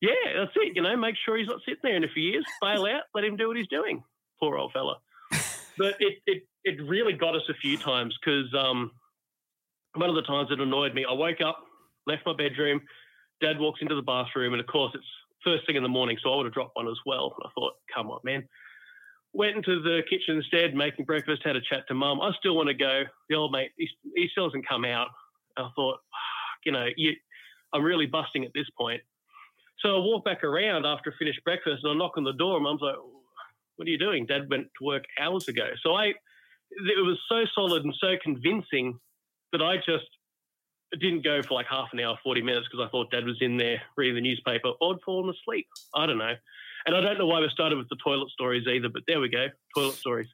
Yeah, 0.00 0.10
that's 0.36 0.52
it. 0.54 0.76
You 0.76 0.82
know, 0.82 0.96
make 0.96 1.16
sure 1.24 1.36
he's 1.36 1.48
not 1.48 1.58
sitting 1.64 1.80
there 1.82 1.96
in 1.96 2.04
a 2.04 2.08
few 2.08 2.22
years. 2.22 2.44
Bail 2.60 2.86
out, 2.86 3.02
let 3.16 3.24
him 3.24 3.36
do 3.36 3.48
what 3.48 3.56
he's 3.56 3.66
doing. 3.66 4.04
Poor 4.38 4.56
old 4.56 4.72
fella. 4.72 4.98
But 5.78 5.96
it 6.00 6.18
it 6.26 6.42
it 6.64 6.82
really 6.86 7.14
got 7.14 7.34
us 7.34 7.42
a 7.48 7.54
few 7.54 7.78
times 7.78 8.16
because 8.20 8.54
um, 8.54 8.92
one 9.94 10.08
of 10.08 10.14
the 10.14 10.22
times 10.22 10.50
it 10.52 10.60
annoyed 10.60 10.94
me. 10.94 11.04
I 11.08 11.12
woke 11.12 11.40
up, 11.40 11.64
left 12.06 12.26
my 12.26 12.34
bedroom. 12.36 12.80
Dad 13.40 13.58
walks 13.58 13.80
into 13.80 13.94
the 13.94 14.02
bathroom, 14.02 14.52
and 14.52 14.60
of 14.60 14.66
course 14.66 14.92
it's 14.94 15.04
first 15.44 15.66
thing 15.66 15.76
in 15.76 15.82
the 15.82 15.88
morning, 15.88 16.16
so 16.22 16.32
I 16.32 16.36
would 16.36 16.46
have 16.46 16.54
dropped 16.54 16.76
one 16.76 16.88
as 16.88 16.98
well. 17.04 17.34
I 17.44 17.48
thought, 17.54 17.72
come 17.94 18.10
on, 18.10 18.20
man. 18.24 18.46
Went 19.34 19.56
into 19.56 19.82
the 19.82 20.02
kitchen 20.08 20.36
instead, 20.36 20.74
making 20.74 21.04
breakfast. 21.04 21.42
Had 21.44 21.56
a 21.56 21.60
chat 21.60 21.84
to 21.88 21.94
Mum. 21.94 22.20
I 22.20 22.32
still 22.38 22.56
want 22.56 22.68
to 22.68 22.74
go. 22.74 23.02
The 23.28 23.36
old 23.36 23.52
mate, 23.52 23.70
he, 23.76 23.88
he 24.14 24.28
still 24.30 24.44
hasn't 24.44 24.68
come 24.68 24.84
out. 24.84 25.08
I 25.56 25.68
thought, 25.74 25.98
you 26.64 26.72
know, 26.72 26.86
you, 26.96 27.12
I'm 27.72 27.82
really 27.82 28.06
busting 28.06 28.44
at 28.44 28.52
this 28.54 28.68
point. 28.78 29.00
So 29.80 29.96
I 29.96 29.98
walk 29.98 30.24
back 30.24 30.44
around 30.44 30.86
after 30.86 31.12
I 31.12 31.18
finished 31.18 31.42
breakfast 31.44 31.82
and 31.82 31.92
I 31.92 31.94
knock 31.96 32.12
on 32.16 32.24
the 32.24 32.32
door. 32.32 32.60
Mum's 32.60 32.80
like, 32.82 32.96
What 33.76 33.88
are 33.88 33.90
you 33.90 33.98
doing? 33.98 34.26
Dad 34.26 34.48
went 34.50 34.66
to 34.78 34.84
work 34.84 35.04
hours 35.18 35.48
ago. 35.48 35.70
So 35.82 35.94
I, 35.94 36.06
it 36.06 37.04
was 37.04 37.18
so 37.28 37.44
solid 37.54 37.84
and 37.84 37.94
so 38.00 38.14
convincing 38.22 38.98
that 39.52 39.62
I 39.62 39.76
just 39.76 40.06
didn't 41.00 41.24
go 41.24 41.42
for 41.42 41.54
like 41.54 41.66
half 41.66 41.88
an 41.92 42.00
hour, 42.00 42.18
40 42.22 42.42
minutes 42.42 42.68
because 42.70 42.86
I 42.86 42.90
thought 42.90 43.10
Dad 43.10 43.24
was 43.24 43.38
in 43.40 43.56
there 43.56 43.80
reading 43.96 44.14
the 44.14 44.20
newspaper 44.20 44.72
or 44.80 44.94
had 44.94 45.02
fallen 45.04 45.30
asleep. 45.30 45.66
I 45.94 46.06
don't 46.06 46.18
know. 46.18 46.34
And 46.86 46.96
I 46.96 47.00
don't 47.00 47.18
know 47.18 47.26
why 47.26 47.40
we 47.40 47.48
started 47.50 47.78
with 47.78 47.88
the 47.88 47.96
toilet 48.04 48.30
stories 48.30 48.66
either, 48.66 48.88
but 48.88 49.02
there 49.06 49.20
we 49.20 49.28
go. 49.28 49.46
Toilet 49.76 49.94
stories. 49.94 50.28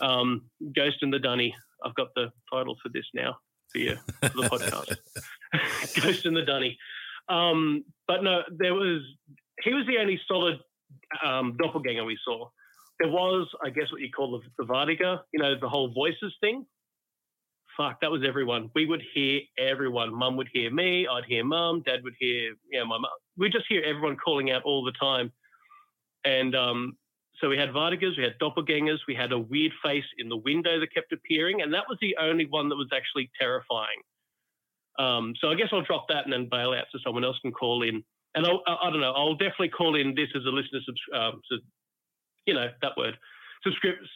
Um, 0.00 0.42
Ghost 0.74 0.98
in 1.02 1.10
the 1.10 1.18
Dunny. 1.18 1.54
I've 1.84 1.94
got 1.94 2.08
the 2.14 2.30
title 2.52 2.76
for 2.82 2.88
this 2.90 3.06
now 3.14 3.36
for 3.74 3.78
you, 3.78 3.96
for 4.22 4.28
the 4.28 4.48
podcast. 4.48 4.96
Ghost 6.02 6.26
in 6.26 6.34
the 6.34 6.42
Dunny. 6.42 6.78
Um, 7.28 7.84
but 8.06 8.22
no, 8.22 8.42
there 8.50 8.74
was 8.74 9.02
he 9.62 9.72
was 9.72 9.86
the 9.86 9.98
only 9.98 10.20
solid 10.28 10.58
um, 11.24 11.56
doppelganger 11.60 12.04
we 12.04 12.18
saw. 12.24 12.48
There 13.00 13.10
was, 13.10 13.48
I 13.64 13.70
guess, 13.70 13.90
what 13.90 14.00
you 14.00 14.10
call 14.10 14.32
the, 14.32 14.40
the 14.58 14.70
vardøger, 14.70 15.20
you 15.32 15.40
know, 15.40 15.58
the 15.58 15.68
whole 15.68 15.92
voices 15.92 16.34
thing. 16.40 16.64
Fuck, 17.76 18.00
that 18.02 18.10
was 18.10 18.22
everyone. 18.26 18.70
We 18.74 18.86
would 18.86 19.02
hear 19.14 19.40
everyone. 19.58 20.14
Mum 20.14 20.36
would 20.36 20.48
hear 20.52 20.70
me. 20.72 21.08
I'd 21.08 21.24
hear 21.24 21.44
mum. 21.44 21.82
Dad 21.84 22.04
would 22.04 22.14
hear, 22.20 22.54
you 22.70 22.78
know, 22.78 22.86
my 22.86 22.98
mum. 22.98 23.10
We 23.36 23.50
just 23.50 23.64
hear 23.68 23.82
everyone 23.82 24.16
calling 24.16 24.52
out 24.52 24.62
all 24.62 24.84
the 24.84 24.92
time. 24.92 25.32
And 26.24 26.54
um, 26.54 26.96
so 27.40 27.48
we 27.48 27.58
had 27.58 27.70
vardøgers, 27.70 28.16
we 28.16 28.22
had 28.22 28.38
doppelgangers, 28.40 28.98
we 29.06 29.14
had 29.14 29.32
a 29.32 29.38
weird 29.38 29.72
face 29.84 30.04
in 30.18 30.28
the 30.28 30.36
window 30.36 30.80
that 30.80 30.94
kept 30.94 31.12
appearing, 31.12 31.62
and 31.62 31.72
that 31.74 31.84
was 31.88 31.98
the 32.00 32.16
only 32.20 32.46
one 32.46 32.68
that 32.68 32.76
was 32.76 32.88
actually 32.94 33.30
terrifying. 33.38 34.00
Um, 34.98 35.34
so 35.40 35.48
I 35.50 35.54
guess 35.54 35.68
I'll 35.72 35.82
drop 35.82 36.06
that 36.08 36.24
and 36.24 36.32
then 36.32 36.48
bail 36.50 36.72
out 36.72 36.86
so 36.92 36.98
someone 37.04 37.24
else 37.24 37.38
can 37.42 37.52
call 37.52 37.82
in. 37.82 38.04
And 38.36 38.46
I'll, 38.46 38.62
I, 38.66 38.90
don't 38.90 39.00
know, 39.00 39.12
I'll 39.12 39.34
definitely 39.34 39.68
call 39.68 39.96
in 39.96 40.14
this 40.14 40.28
as 40.34 40.44
a 40.44 40.50
listener, 40.50 40.80
subs- 40.84 41.00
um, 41.14 41.40
you 42.46 42.54
know, 42.54 42.68
that 42.82 42.96
word, 42.96 43.16
subscripts. 43.66 44.08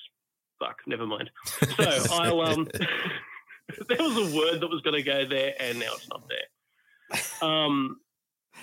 Fuck, 0.59 0.78
never 0.86 1.06
mind. 1.06 1.30
So 1.76 2.14
I'll, 2.14 2.40
um, 2.40 2.68
there 3.88 3.98
was 3.98 4.32
a 4.32 4.36
word 4.36 4.61
that 4.61 4.68
was 4.68 4.80
going 4.82 4.96
to 4.96 5.02
go 5.02 5.24
there 5.24 5.54
and 5.61 5.78
now 5.78 5.94
it's 5.94 6.09
not 6.09 6.28
there. 6.28 7.48
Um, 7.48 8.00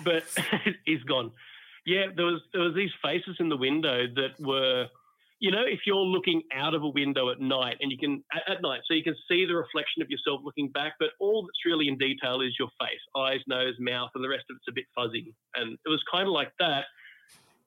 but 0.03 0.23
he's 0.85 1.03
gone. 1.03 1.31
Yeah, 1.85 2.07
there 2.15 2.25
was 2.25 2.41
there 2.51 2.63
was 2.63 2.73
these 2.73 2.91
faces 3.03 3.37
in 3.39 3.49
the 3.49 3.57
window 3.57 4.07
that 4.15 4.39
were, 4.39 4.87
you 5.39 5.51
know, 5.51 5.63
if 5.65 5.81
you're 5.85 5.97
looking 5.97 6.41
out 6.53 6.73
of 6.73 6.81
a 6.81 6.89
window 6.89 7.29
at 7.29 7.39
night 7.39 7.77
and 7.79 7.91
you 7.91 7.97
can 7.97 8.23
at, 8.47 8.61
night, 8.61 8.81
so 8.87 8.95
you 8.95 9.03
can 9.03 9.15
see 9.29 9.45
the 9.45 9.53
reflection 9.55 10.01
of 10.01 10.09
yourself 10.09 10.41
looking 10.43 10.69
back, 10.69 10.93
but 10.99 11.09
all 11.19 11.43
that's 11.43 11.65
really 11.65 11.87
in 11.87 11.97
detail 11.97 12.41
is 12.41 12.55
your 12.57 12.69
face, 12.79 12.99
eyes, 13.15 13.39
nose, 13.47 13.75
mouth, 13.79 14.09
and 14.15 14.23
the 14.23 14.29
rest 14.29 14.45
of 14.49 14.57
it's 14.57 14.65
a 14.67 14.73
bit 14.73 14.85
fuzzy. 14.95 15.35
And 15.55 15.73
it 15.85 15.89
was 15.89 16.01
kind 16.11 16.27
of 16.27 16.33
like 16.33 16.51
that, 16.59 16.85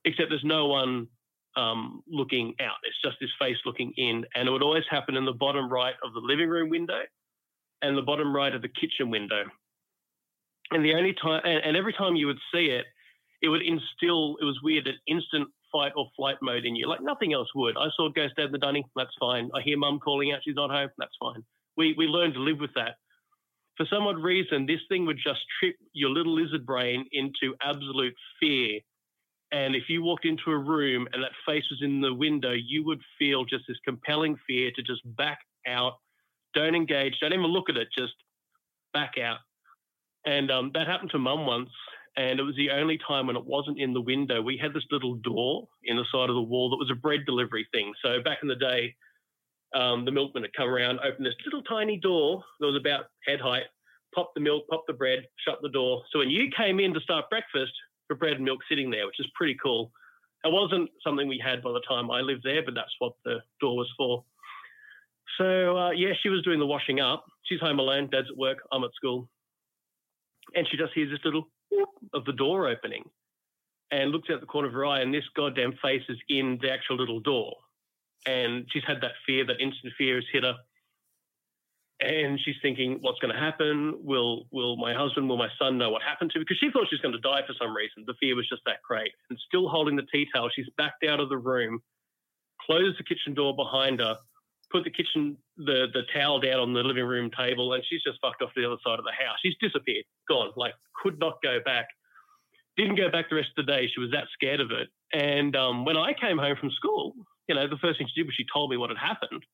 except 0.04 0.30
there's 0.30 0.42
no 0.42 0.66
one 0.66 1.06
um, 1.56 2.02
looking 2.08 2.54
out. 2.60 2.76
It's 2.82 3.00
just 3.04 3.18
this 3.20 3.30
face 3.38 3.58
looking 3.64 3.92
in, 3.96 4.24
and 4.34 4.48
it 4.48 4.50
would 4.50 4.62
always 4.62 4.84
happen 4.90 5.16
in 5.16 5.24
the 5.24 5.32
bottom 5.32 5.68
right 5.68 5.94
of 6.04 6.12
the 6.12 6.20
living 6.20 6.48
room 6.48 6.70
window 6.70 7.02
and 7.82 7.96
the 7.96 8.02
bottom 8.02 8.34
right 8.34 8.54
of 8.54 8.62
the 8.62 8.68
kitchen 8.68 9.10
window. 9.10 9.44
And 10.72 10.84
the 10.84 10.94
only 10.94 11.14
time, 11.14 11.42
and, 11.44 11.62
and 11.64 11.76
every 11.76 11.92
time 11.92 12.16
you 12.16 12.26
would 12.26 12.40
see 12.52 12.66
it, 12.66 12.86
it 13.42 13.48
would 13.48 13.62
instill, 13.62 14.36
it 14.40 14.44
was 14.44 14.58
weird, 14.62 14.86
an 14.86 14.98
instant 15.06 15.48
fight 15.70 15.92
or 15.96 16.08
flight 16.16 16.36
mode 16.42 16.64
in 16.64 16.74
you, 16.74 16.88
like 16.88 17.02
nothing 17.02 17.32
else 17.32 17.48
would. 17.54 17.76
I 17.76 17.88
saw 17.96 18.08
Ghost 18.08 18.34
Dad 18.36 18.46
in 18.46 18.52
the 18.52 18.58
Dunny, 18.58 18.84
that's 18.96 19.14
fine. 19.20 19.50
I 19.54 19.60
hear 19.62 19.78
mum 19.78 20.00
calling 20.00 20.32
out, 20.32 20.40
she's 20.44 20.56
not 20.56 20.70
home, 20.70 20.88
that's 20.98 21.16
fine. 21.20 21.42
We, 21.76 21.94
we 21.96 22.06
learned 22.06 22.34
to 22.34 22.40
live 22.40 22.58
with 22.58 22.74
that. 22.74 22.96
For 23.76 23.86
some 23.86 24.08
odd 24.08 24.18
reason, 24.18 24.66
this 24.66 24.80
thing 24.88 25.06
would 25.06 25.18
just 25.22 25.40
trip 25.60 25.76
your 25.92 26.10
little 26.10 26.34
lizard 26.34 26.66
brain 26.66 27.06
into 27.12 27.54
absolute 27.62 28.14
fear. 28.40 28.80
And 29.52 29.76
if 29.76 29.84
you 29.88 30.02
walked 30.02 30.24
into 30.24 30.50
a 30.50 30.58
room 30.58 31.06
and 31.12 31.22
that 31.22 31.30
face 31.46 31.64
was 31.70 31.80
in 31.80 32.00
the 32.00 32.12
window, 32.12 32.52
you 32.52 32.84
would 32.84 33.00
feel 33.18 33.44
just 33.44 33.64
this 33.68 33.78
compelling 33.84 34.36
fear 34.46 34.70
to 34.74 34.82
just 34.82 35.00
back 35.16 35.38
out, 35.66 35.94
don't 36.54 36.74
engage, 36.74 37.14
don't 37.20 37.32
even 37.32 37.46
look 37.46 37.70
at 37.70 37.76
it, 37.76 37.88
just 37.96 38.14
back 38.92 39.12
out. 39.22 39.38
And 40.26 40.50
um, 40.50 40.72
that 40.74 40.88
happened 40.88 41.10
to 41.12 41.18
mum 41.18 41.46
once. 41.46 41.70
And 42.16 42.40
it 42.40 42.42
was 42.42 42.56
the 42.56 42.70
only 42.70 42.98
time 43.06 43.26
when 43.26 43.36
it 43.36 43.44
wasn't 43.44 43.78
in 43.78 43.92
the 43.92 44.00
window. 44.00 44.42
We 44.42 44.56
had 44.56 44.74
this 44.74 44.84
little 44.90 45.14
door 45.16 45.68
in 45.84 45.96
the 45.96 46.04
side 46.12 46.28
of 46.28 46.34
the 46.34 46.42
wall 46.42 46.70
that 46.70 46.76
was 46.76 46.90
a 46.90 46.94
bread 46.94 47.20
delivery 47.26 47.66
thing. 47.72 47.92
So 48.02 48.22
back 48.22 48.38
in 48.42 48.48
the 48.48 48.56
day, 48.56 48.94
um, 49.74 50.04
the 50.04 50.12
milkman 50.12 50.42
would 50.42 50.56
come 50.56 50.68
around, 50.68 50.98
open 51.00 51.24
this 51.24 51.34
little 51.44 51.62
tiny 51.62 51.98
door 51.98 52.42
that 52.60 52.66
was 52.66 52.76
about 52.76 53.06
head 53.26 53.40
height, 53.40 53.64
pop 54.14 54.32
the 54.34 54.40
milk, 54.40 54.66
pop 54.68 54.84
the 54.86 54.92
bread, 54.92 55.26
shut 55.46 55.58
the 55.62 55.68
door. 55.68 56.02
So 56.10 56.18
when 56.18 56.30
you 56.30 56.50
came 56.56 56.80
in 56.80 56.94
to 56.94 57.00
start 57.00 57.28
breakfast, 57.30 57.72
the 58.08 58.14
bread 58.14 58.34
and 58.34 58.44
milk 58.44 58.60
sitting 58.68 58.90
there, 58.90 59.06
which 59.06 59.20
is 59.20 59.26
pretty 59.34 59.56
cool. 59.62 59.92
It 60.44 60.52
wasn't 60.52 60.90
something 61.04 61.28
we 61.28 61.42
had 61.44 61.62
by 61.62 61.72
the 61.72 61.82
time 61.86 62.10
I 62.10 62.20
lived 62.20 62.42
there, 62.44 62.62
but 62.64 62.74
that's 62.74 62.94
what 62.98 63.12
the 63.24 63.38
door 63.60 63.76
was 63.76 63.92
for. 63.96 64.24
So 65.36 65.76
uh, 65.76 65.90
yeah, 65.90 66.12
she 66.22 66.30
was 66.30 66.42
doing 66.42 66.58
the 66.58 66.66
washing 66.66 67.00
up. 67.00 67.26
She's 67.44 67.60
home 67.60 67.78
alone. 67.78 68.08
Dad's 68.10 68.28
at 68.30 68.36
work. 68.36 68.58
I'm 68.72 68.84
at 68.84 68.94
school, 68.94 69.28
and 70.54 70.66
she 70.70 70.76
just 70.76 70.92
hears 70.94 71.10
this 71.10 71.20
little 71.24 71.48
of 72.14 72.24
the 72.24 72.32
door 72.32 72.68
opening, 72.68 73.04
and 73.90 74.10
looks 74.10 74.28
out 74.30 74.40
the 74.40 74.46
corner 74.46 74.68
of 74.68 74.74
her 74.74 74.86
eye, 74.86 75.00
and 75.00 75.12
this 75.12 75.24
goddamn 75.36 75.72
face 75.82 76.02
is 76.08 76.18
in 76.28 76.58
the 76.60 76.70
actual 76.70 76.96
little 76.96 77.20
door, 77.20 77.54
and 78.26 78.66
she's 78.70 78.84
had 78.86 79.00
that 79.00 79.12
fear, 79.26 79.46
that 79.46 79.60
instant 79.60 79.92
fear 79.96 80.16
has 80.16 80.24
hit 80.32 80.44
her, 80.44 80.56
and 82.00 82.38
she's 82.44 82.56
thinking, 82.62 82.98
what's 83.00 83.18
going 83.18 83.34
to 83.34 83.40
happen? 83.40 83.94
Will 84.00 84.46
will 84.52 84.76
my 84.76 84.94
husband, 84.94 85.28
will 85.28 85.36
my 85.36 85.48
son 85.58 85.78
know 85.78 85.90
what 85.90 86.02
happened 86.02 86.30
to? 86.32 86.38
Because 86.38 86.58
she 86.58 86.70
thought 86.70 86.86
she 86.88 86.94
was 86.94 87.00
going 87.00 87.14
to 87.14 87.20
die 87.20 87.42
for 87.46 87.54
some 87.60 87.74
reason. 87.74 88.04
The 88.06 88.14
fear 88.20 88.36
was 88.36 88.48
just 88.48 88.62
that 88.66 88.82
great, 88.86 89.10
and 89.30 89.38
still 89.48 89.68
holding 89.68 89.96
the 89.96 90.06
tea 90.12 90.26
towel, 90.32 90.48
she's 90.54 90.68
backed 90.76 91.04
out 91.04 91.20
of 91.20 91.28
the 91.28 91.38
room, 91.38 91.80
closed 92.60 92.98
the 92.98 93.04
kitchen 93.04 93.34
door 93.34 93.54
behind 93.56 94.00
her 94.00 94.16
put 94.70 94.84
the 94.84 94.90
kitchen 94.90 95.36
the 95.56 95.86
the 95.92 96.02
towel 96.14 96.40
down 96.40 96.60
on 96.60 96.72
the 96.72 96.82
living 96.82 97.04
room 97.04 97.30
table 97.36 97.72
and 97.72 97.82
she's 97.88 98.02
just 98.02 98.18
fucked 98.20 98.42
off 98.42 98.52
to 98.54 98.60
the 98.60 98.66
other 98.66 98.80
side 98.84 98.98
of 98.98 99.04
the 99.04 99.12
house. 99.12 99.36
She's 99.42 99.56
disappeared 99.60 100.04
gone 100.28 100.50
like 100.56 100.74
could 101.02 101.18
not 101.18 101.42
go 101.42 101.58
back. 101.64 101.88
Didn't 102.76 102.96
go 102.96 103.10
back 103.10 103.28
the 103.28 103.36
rest 103.36 103.50
of 103.56 103.66
the 103.66 103.72
day. 103.72 103.88
She 103.92 104.00
was 104.00 104.10
that 104.12 104.28
scared 104.32 104.60
of 104.60 104.70
it. 104.70 104.88
And 105.12 105.56
um, 105.56 105.84
when 105.84 105.96
i 105.96 106.12
came 106.12 106.38
home 106.38 106.56
from 106.60 106.70
school 106.70 107.14
you 107.48 107.54
know 107.54 107.66
the 107.66 107.78
first 107.78 107.98
thing 107.98 108.08
she 108.12 108.20
did 108.20 108.26
was 108.26 108.34
she 108.34 108.44
told 108.52 108.70
me 108.70 108.76
what 108.76 108.90
had 108.90 108.98
happened. 108.98 109.44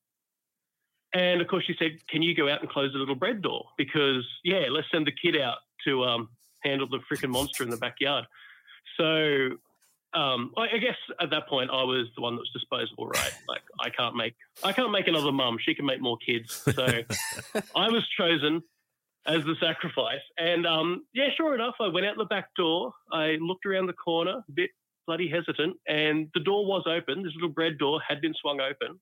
And 1.14 1.40
of 1.40 1.46
course 1.48 1.64
she 1.66 1.74
said 1.78 1.92
can 2.08 2.22
you 2.22 2.34
go 2.34 2.48
out 2.48 2.60
and 2.60 2.70
close 2.70 2.92
the 2.92 2.98
little 2.98 3.14
bread 3.14 3.42
door? 3.42 3.66
Because 3.78 4.26
yeah 4.44 4.66
let's 4.70 4.88
send 4.92 5.06
the 5.06 5.12
kid 5.12 5.40
out 5.40 5.58
to 5.86 6.02
um, 6.04 6.28
handle 6.62 6.88
the 6.88 7.00
freaking 7.10 7.30
monster 7.30 7.62
in 7.62 7.70
the 7.70 7.76
backyard. 7.76 8.24
So 8.96 9.58
um, 10.14 10.52
I 10.56 10.78
guess 10.78 10.96
at 11.20 11.30
that 11.30 11.48
point 11.48 11.70
I 11.70 11.82
was 11.82 12.06
the 12.14 12.22
one 12.22 12.34
that 12.34 12.40
was 12.40 12.50
disposable, 12.52 13.08
right? 13.08 13.34
Like 13.48 13.62
I 13.80 13.90
can't 13.90 14.16
make 14.16 14.34
I 14.62 14.72
can't 14.72 14.90
make 14.90 15.06
another 15.06 15.32
mum. 15.32 15.58
She 15.60 15.74
can 15.74 15.86
make 15.86 16.00
more 16.00 16.16
kids. 16.18 16.52
So 16.52 16.86
I 17.76 17.88
was 17.88 18.06
chosen 18.18 18.62
as 19.26 19.44
the 19.44 19.54
sacrifice. 19.60 20.20
And 20.38 20.66
um, 20.66 21.04
yeah, 21.14 21.28
sure 21.36 21.54
enough, 21.54 21.74
I 21.80 21.88
went 21.88 22.06
out 22.06 22.16
the 22.16 22.24
back 22.24 22.48
door. 22.56 22.92
I 23.12 23.36
looked 23.40 23.66
around 23.66 23.86
the 23.86 23.94
corner, 23.94 24.42
a 24.48 24.52
bit 24.52 24.70
bloody 25.06 25.28
hesitant, 25.28 25.76
and 25.86 26.28
the 26.34 26.40
door 26.40 26.66
was 26.66 26.84
open. 26.86 27.22
This 27.22 27.32
little 27.34 27.50
bread 27.50 27.78
door 27.78 28.00
had 28.06 28.20
been 28.20 28.34
swung 28.40 28.60
open. 28.60 28.98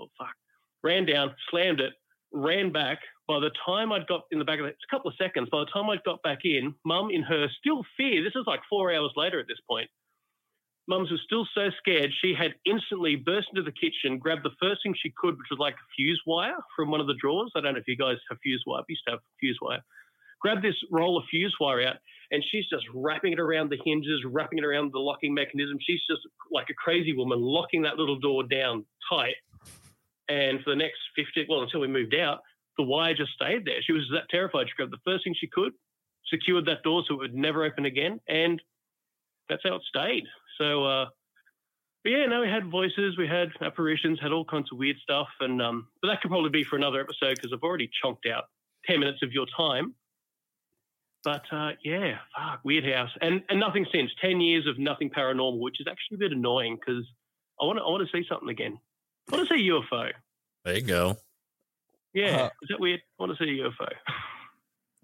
Oh 0.00 0.08
fuck! 0.18 0.34
Ran 0.82 1.06
down, 1.06 1.34
slammed 1.50 1.80
it, 1.80 1.92
ran 2.32 2.72
back. 2.72 2.98
By 3.26 3.40
the 3.40 3.50
time 3.66 3.92
I'd 3.92 4.06
got 4.06 4.22
in 4.30 4.38
the 4.38 4.44
back 4.44 4.58
of 4.58 4.66
it, 4.66 4.70
it's 4.70 4.86
a 4.90 4.94
couple 4.94 5.10
of 5.10 5.16
seconds. 5.16 5.48
By 5.50 5.60
the 5.60 5.70
time 5.72 5.90
I'd 5.90 6.04
got 6.04 6.22
back 6.22 6.40
in, 6.44 6.74
Mum, 6.84 7.10
in 7.10 7.22
her 7.22 7.46
still 7.58 7.84
fear, 7.96 8.24
this 8.24 8.34
is 8.34 8.44
like 8.46 8.60
four 8.70 8.92
hours 8.92 9.12
later 9.16 9.38
at 9.38 9.46
this 9.48 9.60
point, 9.68 9.90
Mums 10.88 11.10
was 11.10 11.20
still 11.22 11.46
so 11.54 11.68
scared, 11.78 12.10
she 12.22 12.32
had 12.32 12.54
instantly 12.64 13.14
burst 13.14 13.48
into 13.50 13.62
the 13.62 13.72
kitchen, 13.72 14.18
grabbed 14.18 14.42
the 14.42 14.56
first 14.58 14.80
thing 14.82 14.94
she 14.96 15.12
could, 15.14 15.36
which 15.36 15.50
was 15.50 15.60
like 15.60 15.74
a 15.74 15.88
fuse 15.94 16.20
wire 16.26 16.56
from 16.74 16.90
one 16.90 16.98
of 17.00 17.06
the 17.06 17.16
drawers. 17.20 17.52
I 17.54 17.60
don't 17.60 17.74
know 17.74 17.80
if 17.80 17.86
you 17.86 17.96
guys 17.96 18.16
have 18.30 18.38
fuse 18.42 18.64
wire. 18.66 18.80
I 18.80 18.84
used 18.88 19.02
to 19.06 19.12
have 19.12 19.20
fuse 19.38 19.58
wire. 19.60 19.84
Grabbed 20.40 20.64
this 20.64 20.76
roll 20.90 21.18
of 21.18 21.24
fuse 21.30 21.54
wire 21.60 21.86
out, 21.86 21.96
and 22.30 22.42
she's 22.50 22.66
just 22.70 22.86
wrapping 22.94 23.34
it 23.34 23.38
around 23.38 23.70
the 23.70 23.76
hinges, 23.84 24.22
wrapping 24.24 24.58
it 24.58 24.64
around 24.64 24.92
the 24.92 24.98
locking 24.98 25.34
mechanism. 25.34 25.76
She's 25.82 26.00
just 26.08 26.22
like 26.50 26.68
a 26.70 26.74
crazy 26.74 27.14
woman, 27.14 27.38
locking 27.38 27.82
that 27.82 27.98
little 27.98 28.18
door 28.18 28.44
down 28.44 28.86
tight. 29.10 29.34
And 30.30 30.62
for 30.62 30.70
the 30.70 30.76
next 30.76 31.00
50, 31.16 31.46
well, 31.50 31.62
until 31.62 31.80
we 31.80 31.88
moved 31.88 32.14
out, 32.14 32.40
the 32.78 32.84
wire 32.84 33.14
just 33.14 33.32
stayed 33.32 33.66
there. 33.66 33.82
She 33.82 33.92
was 33.92 34.08
that 34.14 34.30
terrified. 34.30 34.68
She 34.68 34.74
grabbed 34.76 34.92
the 34.92 35.04
first 35.04 35.24
thing 35.24 35.34
she 35.38 35.48
could, 35.48 35.72
secured 36.32 36.64
that 36.64 36.82
door 36.82 37.02
so 37.06 37.14
it 37.14 37.18
would 37.18 37.34
never 37.34 37.64
open 37.64 37.84
again, 37.84 38.20
and 38.26 38.62
that's 39.50 39.62
how 39.64 39.74
it 39.74 39.82
stayed. 39.88 40.24
So, 40.58 40.84
uh, 40.84 41.06
but 42.04 42.10
yeah, 42.10 42.26
no, 42.26 42.40
we 42.40 42.48
had 42.48 42.70
voices, 42.70 43.16
we 43.16 43.26
had 43.26 43.48
apparitions, 43.60 44.18
had 44.20 44.32
all 44.32 44.44
kinds 44.44 44.68
of 44.72 44.78
weird 44.78 44.96
stuff, 45.02 45.28
and 45.40 45.60
um, 45.62 45.88
but 46.02 46.08
that 46.08 46.20
could 46.20 46.30
probably 46.30 46.50
be 46.50 46.64
for 46.64 46.76
another 46.76 47.00
episode 47.00 47.36
because 47.36 47.52
I've 47.52 47.62
already 47.62 47.90
chonked 48.04 48.30
out 48.30 48.44
ten 48.86 49.00
minutes 49.00 49.22
of 49.22 49.32
your 49.32 49.46
time. 49.56 49.94
But 51.24 51.42
uh, 51.52 51.72
yeah, 51.84 52.18
fuck, 52.36 52.60
weird 52.64 52.84
house, 52.84 53.10
and 53.20 53.42
and 53.48 53.58
nothing 53.60 53.86
since 53.92 54.10
ten 54.20 54.40
years 54.40 54.66
of 54.66 54.78
nothing 54.78 55.10
paranormal, 55.10 55.58
which 55.58 55.80
is 55.80 55.86
actually 55.88 56.16
a 56.16 56.18
bit 56.18 56.32
annoying 56.32 56.76
because 56.76 57.04
I 57.60 57.64
want 57.64 57.78
to 57.78 57.82
I 57.82 57.88
want 57.88 58.08
to 58.08 58.16
see 58.16 58.26
something 58.28 58.48
again. 58.48 58.78
I 59.30 59.36
want 59.36 59.48
to 59.48 59.54
see 59.54 59.68
UFO. 59.68 60.10
There 60.64 60.74
you 60.74 60.82
go. 60.82 61.16
Yeah, 62.14 62.44
uh, 62.44 62.50
is 62.62 62.68
that 62.70 62.80
weird? 62.80 63.00
I 63.18 63.22
want 63.22 63.36
to 63.36 63.44
see 63.44 63.60
a 63.60 63.64
UFO. 63.64 63.88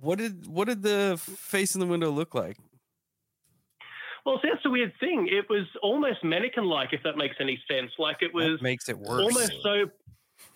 What 0.01 0.19
did 0.19 0.47
what 0.47 0.69
did 0.69 0.83
the 0.83 1.21
face 1.21 1.75
in 1.75 1.81
the 1.81 1.87
window 1.87 2.11
look 2.11 2.35
like? 2.35 2.57
Well, 4.25 4.41
see, 4.41 4.49
that's 4.51 4.63
the 4.63 4.71
weird 4.71 4.93
thing. 5.01 5.29
It 5.31 5.51
was 5.51 5.67
almost 5.83 6.25
mannequin-like, 6.25 6.93
if 6.93 7.03
that 7.03 7.17
makes 7.17 7.37
any 7.41 7.63
sense. 7.71 7.93
Like 7.99 8.23
it 8.23 8.33
was 8.33 8.59
that 8.59 8.63
makes 8.63 8.89
it 8.89 8.99
worse. 8.99 9.23
Almost 9.23 9.53
so, 9.63 9.91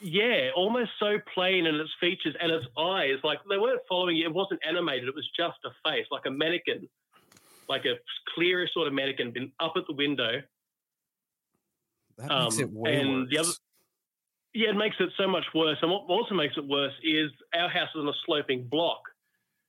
yeah, 0.01 0.51
almost 0.57 0.91
so 0.99 1.19
plain 1.35 1.67
in 1.67 1.75
its 1.75 1.91
features 2.01 2.35
and 2.41 2.51
its 2.51 2.67
eyes. 2.79 3.17
Like 3.23 3.41
they 3.49 3.59
weren't 3.59 3.83
following 3.89 4.17
you. 4.17 4.27
It 4.27 4.35
wasn't 4.35 4.61
animated. 4.67 5.09
It 5.09 5.15
was 5.15 5.29
just 5.37 5.59
a 5.67 5.71
face, 5.89 6.07
like 6.11 6.25
a 6.27 6.31
mannequin, 6.31 6.89
like 7.69 7.85
a 7.85 7.97
clear 8.35 8.67
sort 8.73 8.89
of 8.89 8.95
mannequin, 8.95 9.33
been 9.33 9.53
up 9.61 9.75
at 9.77 9.87
the 9.87 9.95
window. 9.95 10.41
That 12.17 12.29
makes 12.29 12.55
um, 12.57 12.61
it 12.61 12.73
way 12.73 13.01
and 13.01 13.11
worse. 13.11 13.29
The 13.31 13.39
other, 13.39 13.53
yeah, 14.55 14.71
it 14.71 14.77
makes 14.77 14.97
it 14.99 15.11
so 15.19 15.29
much 15.29 15.45
worse. 15.55 15.77
And 15.83 15.91
what 15.91 16.05
also 16.09 16.35
makes 16.35 16.57
it 16.57 16.67
worse 16.67 16.95
is 17.03 17.31
our 17.55 17.69
house 17.69 17.91
is 17.95 18.01
on 18.01 18.09
a 18.09 18.13
sloping 18.25 18.67
block. 18.67 19.03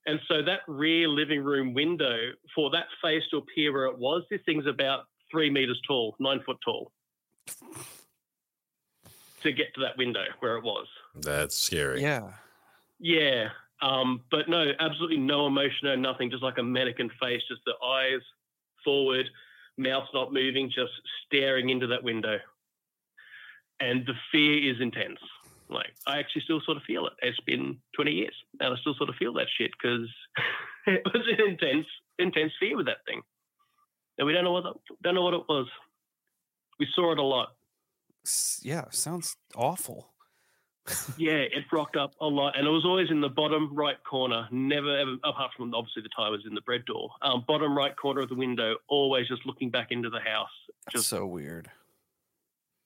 And 0.10 0.20
so 0.28 0.41
that 0.41 0.62
rear 0.68 1.07
living 1.07 1.43
room 1.43 1.76
window, 1.76 2.32
for 2.55 2.72
that 2.72 2.86
face 2.99 3.22
to 3.30 3.38
appear 3.38 3.72
where 3.72 3.86
it 3.86 3.95
was, 3.95 4.24
this 4.32 4.41
thing's 4.43 4.66
about 4.66 5.01
three 5.30 5.51
meters 5.51 5.80
tall, 5.88 6.16
nine 6.20 6.39
foot 6.43 6.57
tall, 6.66 6.91
to 9.43 9.51
get 9.51 9.72
to 9.76 9.82
that 9.82 9.95
window 9.99 10.24
where 10.39 10.57
it 10.57 10.64
was. 10.64 10.88
That's 11.14 11.55
scary. 11.55 12.01
Yeah. 12.01 12.32
Yeah. 12.99 13.49
Um, 13.84 14.22
but 14.32 14.49
no, 14.49 14.72
absolutely 14.80 15.18
no 15.18 15.45
emotion, 15.45 15.84
no 15.84 15.95
nothing, 15.95 16.32
just 16.32 16.41
like 16.41 16.57
a 16.57 16.64
mannequin 16.64 17.12
face, 17.22 17.43
just 17.47 17.62
the 17.68 17.76
eyes 17.86 18.22
forward, 18.84 19.28
mouth 19.78 20.07
not 20.12 20.34
moving, 20.34 20.72
just 20.74 20.91
staring 21.28 21.70
into 21.70 21.86
that 21.86 22.03
window. 22.03 22.39
And 23.80 24.07
the 24.07 24.16
fear 24.32 24.74
is 24.74 24.82
intense. 24.82 25.20
Like 25.70 25.93
I 26.07 26.20
actually 26.20 26.41
still 26.41 26.61
sort 26.65 26.78
of 26.78 26.84
feel 26.84 27.05
it. 27.05 27.13
It's 27.22 27.39
been 27.41 27.78
20 27.95 28.11
years, 28.11 28.36
and 28.59 28.74
I 28.74 28.78
still 28.82 28.95
sort 28.95 29.09
of 29.09 29.15
feel 29.15 29.34
that 29.34 29.47
shit 29.57 29.72
because 29.72 30.09
it 30.88 31.01
was 31.05 31.24
an 31.28 31.47
intense, 31.47 31.86
intense 32.17 32.53
fear 32.59 32.76
with 32.76 32.88
that 32.88 33.05
thing, 33.07 33.22
and 34.17 34.26
we 34.26 34.34
don't 34.34 34.43
know 34.43 34.53
what 34.53 34.63
the, 34.63 34.74
don't 35.03 35.15
know 35.15 35.24
what 35.24 35.36
it 35.36 35.43
was. 35.47 35.67
We 36.80 36.88
saw 36.95 37.11
it 37.11 37.20
a 37.20 37.24
lot. 37.24 37.49
Yeah, 38.61 38.86
sounds 38.91 39.36
awful. 39.55 40.09
yeah, 41.17 41.34
it 41.34 41.65
rocked 41.72 41.97
up 41.97 42.13
a 42.20 42.26
lot, 42.26 42.57
and 42.57 42.65
it 42.65 42.70
was 42.72 42.86
always 42.86 43.11
in 43.11 43.22
the 43.22 43.30
bottom 43.30 43.70
right 43.76 43.97
corner. 44.03 44.47
Never 44.51 44.97
ever, 44.97 45.17
apart 45.24 45.51
from 45.55 45.74
obviously 45.76 46.01
the 46.01 46.09
time 46.15 46.32
was 46.32 46.45
in 46.47 46.55
the 46.55 46.61
bread 46.61 46.86
door. 46.86 47.11
Um, 47.22 47.43
bottom 47.47 47.78
right 47.78 47.95
corner 47.95 48.22
of 48.22 48.30
the 48.30 48.36
window, 48.36 48.78
always 48.88 49.28
just 49.28 49.45
looking 49.45 49.70
back 49.70 49.88
into 49.91 50.09
the 50.09 50.20
house. 50.20 50.49
Just 50.91 51.09
That's 51.11 51.22
so 51.22 51.28
weird. 51.28 51.70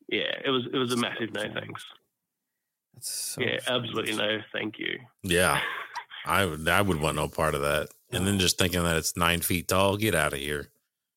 Yeah, 0.09 0.36
it 0.43 0.49
was 0.49 0.65
it 0.71 0.77
was 0.77 0.91
a 0.91 0.97
massive 0.97 1.34
no 1.34 1.43
thanks. 1.53 1.86
That's 2.94 3.10
so 3.10 3.41
yeah, 3.41 3.60
absolutely 3.68 4.16
no, 4.16 4.39
thank 4.52 4.80
you. 4.80 5.00
Yeah, 5.24 5.62
I 6.26 6.46
would 6.46 6.68
I 6.68 6.82
would 6.82 7.00
want 7.00 7.16
no 7.16 7.28
part 7.28 7.56
of 7.56 7.62
that. 7.62 7.89
And 8.12 8.28
then 8.28 8.38
just 8.38 8.60
thinking 8.60 8.84
that 8.84 8.96
it's 8.96 9.18
nine 9.18 9.41
feet 9.41 9.68
tall, 9.68 9.98
get 9.98 10.14
out 10.14 10.34
of 10.34 10.39
here. 10.39 10.70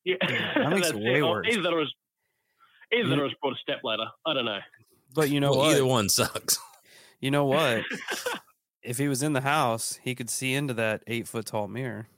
Yeah, 0.03 0.15
that 0.55 0.69
makes 0.71 0.89
it 0.89 0.95
way 0.95 1.21
worse. 1.21 1.47
Either 1.49 1.61
that 1.61 1.73
was 1.73 1.93
either 2.91 3.09
that 3.09 3.19
was 3.19 3.33
brought 3.41 3.53
a 3.53 3.59
step 3.59 3.81
ladder. 3.83 4.07
I 4.25 4.33
don't 4.33 4.45
know. 4.45 4.59
But 5.13 5.29
you 5.29 5.39
know 5.39 5.51
well, 5.51 5.59
what? 5.59 5.75
Either 5.75 5.85
one 5.85 6.09
sucks. 6.09 6.59
You 7.19 7.31
know 7.31 7.45
what? 7.45 7.83
if 8.83 8.99
he 8.99 9.07
was 9.07 9.23
in 9.23 9.33
the 9.33 9.41
house, 9.41 9.97
he 10.03 10.13
could 10.13 10.29
see 10.29 10.53
into 10.53 10.75
that 10.75 11.01
eight 11.07 11.27
foot 11.27 11.47
tall 11.47 11.67
mirror. 11.67 12.09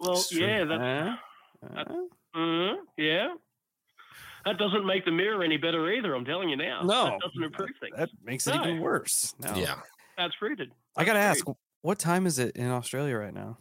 Well, 0.00 0.24
yeah, 0.30 0.64
that's, 0.64 0.80
uh, 0.80 1.76
uh, 1.76 2.38
uh, 2.38 2.74
yeah. 2.96 3.34
That 4.48 4.56
doesn't 4.56 4.86
make 4.86 5.04
the 5.04 5.10
mirror 5.10 5.44
any 5.44 5.58
better 5.58 5.92
either. 5.92 6.14
I'm 6.14 6.24
telling 6.24 6.48
you 6.48 6.56
now. 6.56 6.80
No, 6.82 7.04
that 7.04 7.20
doesn't 7.20 7.44
improve 7.44 7.68
things. 7.80 7.94
That 7.98 8.08
makes 8.24 8.46
it 8.46 8.54
no. 8.54 8.62
even 8.62 8.80
worse. 8.80 9.34
No. 9.38 9.54
Yeah, 9.54 9.74
that's 10.16 10.32
rooted. 10.40 10.72
I 10.96 11.04
got 11.04 11.12
to 11.12 11.18
ask, 11.18 11.44
what 11.82 11.98
time 11.98 12.24
is 12.24 12.38
it 12.38 12.56
in 12.56 12.66
Australia 12.70 13.16
right 13.16 13.34
now? 13.34 13.58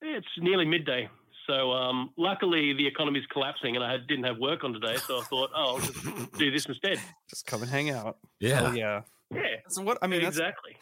It's 0.00 0.28
nearly 0.38 0.64
midday. 0.64 1.08
So 1.48 1.72
um, 1.72 2.10
luckily 2.16 2.72
the 2.72 2.86
economy's 2.86 3.24
collapsing, 3.32 3.74
and 3.74 3.84
I 3.84 3.90
had, 3.90 4.06
didn't 4.06 4.26
have 4.26 4.38
work 4.38 4.62
on 4.62 4.74
today, 4.74 4.94
so 4.96 5.18
I 5.18 5.22
thought, 5.24 5.50
oh, 5.56 5.74
I'll 5.74 5.78
just 5.80 6.32
do 6.38 6.52
this 6.52 6.66
instead. 6.66 7.00
Just 7.28 7.44
come 7.44 7.62
and 7.62 7.70
hang 7.70 7.90
out. 7.90 8.18
Yeah, 8.38 8.68
oh, 8.70 8.72
yeah, 8.74 9.00
yeah. 9.32 9.40
So 9.70 9.82
what? 9.82 9.98
I 10.02 10.06
mean, 10.06 10.22
exactly. 10.22 10.76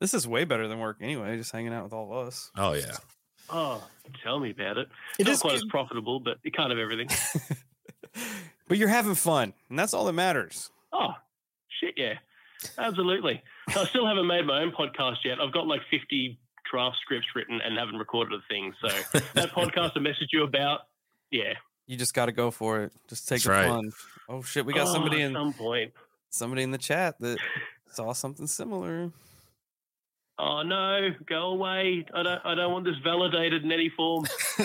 This 0.00 0.12
is 0.12 0.26
way 0.26 0.42
better 0.42 0.66
than 0.66 0.80
work 0.80 0.96
anyway. 1.00 1.36
Just 1.36 1.52
hanging 1.52 1.72
out 1.72 1.84
with 1.84 1.92
all 1.92 2.10
of 2.12 2.26
us. 2.26 2.50
Oh 2.56 2.72
yeah. 2.72 2.96
Oh, 3.48 3.86
tell 4.24 4.40
me 4.40 4.50
about 4.50 4.78
it. 4.78 4.88
It 5.20 5.26
Not 5.26 5.34
is 5.34 5.40
quite 5.40 5.50
good. 5.50 5.56
as 5.56 5.64
profitable, 5.68 6.18
but 6.18 6.38
it 6.42 6.56
kind 6.56 6.72
of 6.72 6.78
everything. 6.80 7.08
but 8.68 8.78
you're 8.78 8.88
having 8.88 9.14
fun, 9.14 9.52
and 9.70 9.78
that's 9.78 9.94
all 9.94 10.04
that 10.06 10.12
matters. 10.12 10.70
Oh, 10.92 11.12
shit, 11.80 11.94
yeah. 11.96 12.14
Absolutely. 12.78 13.42
So 13.72 13.82
I 13.82 13.84
still 13.86 14.06
haven't 14.06 14.26
made 14.26 14.46
my 14.46 14.62
own 14.62 14.72
podcast 14.72 15.16
yet. 15.24 15.38
I've 15.40 15.52
got 15.52 15.66
like 15.66 15.82
50 15.90 16.38
draft 16.70 16.96
scripts 17.02 17.26
written 17.34 17.60
and 17.62 17.76
haven't 17.78 17.96
recorded 17.96 18.38
a 18.38 18.42
thing. 18.52 18.72
So 18.80 18.88
that 19.34 19.50
podcast 19.50 19.92
I 19.96 19.98
messaged 19.98 20.32
you 20.32 20.44
about, 20.44 20.80
yeah. 21.30 21.54
You 21.86 21.96
just 21.98 22.14
got 22.14 22.26
to 22.26 22.32
go 22.32 22.50
for 22.50 22.82
it. 22.84 22.92
Just 23.08 23.28
take 23.28 23.42
That's 23.42 23.44
the 23.44 23.50
right. 23.50 23.66
plunge. 23.66 23.92
Oh 24.30 24.40
shit, 24.42 24.64
we 24.64 24.72
got 24.72 24.86
Oh, 24.88 24.92
somebody 24.94 25.20
at 25.22 25.28
in 25.28 25.32
some 25.34 25.52
point. 25.52 25.92
somebody 26.30 26.62
in 26.62 26.70
the 26.70 26.78
chat 26.78 27.16
that 27.20 27.38
saw 27.90 28.12
something 28.14 28.46
similar. 28.46 29.10
Oh 30.38 30.62
no, 30.62 31.10
go 31.26 31.50
away. 31.50 32.04
I 32.12 32.22
don't 32.24 32.40
I 32.44 32.54
don't 32.56 32.72
want 32.72 32.84
this 32.84 32.96
validated 33.04 33.62
in 33.64 33.70
any 33.70 33.88
form. 33.88 34.24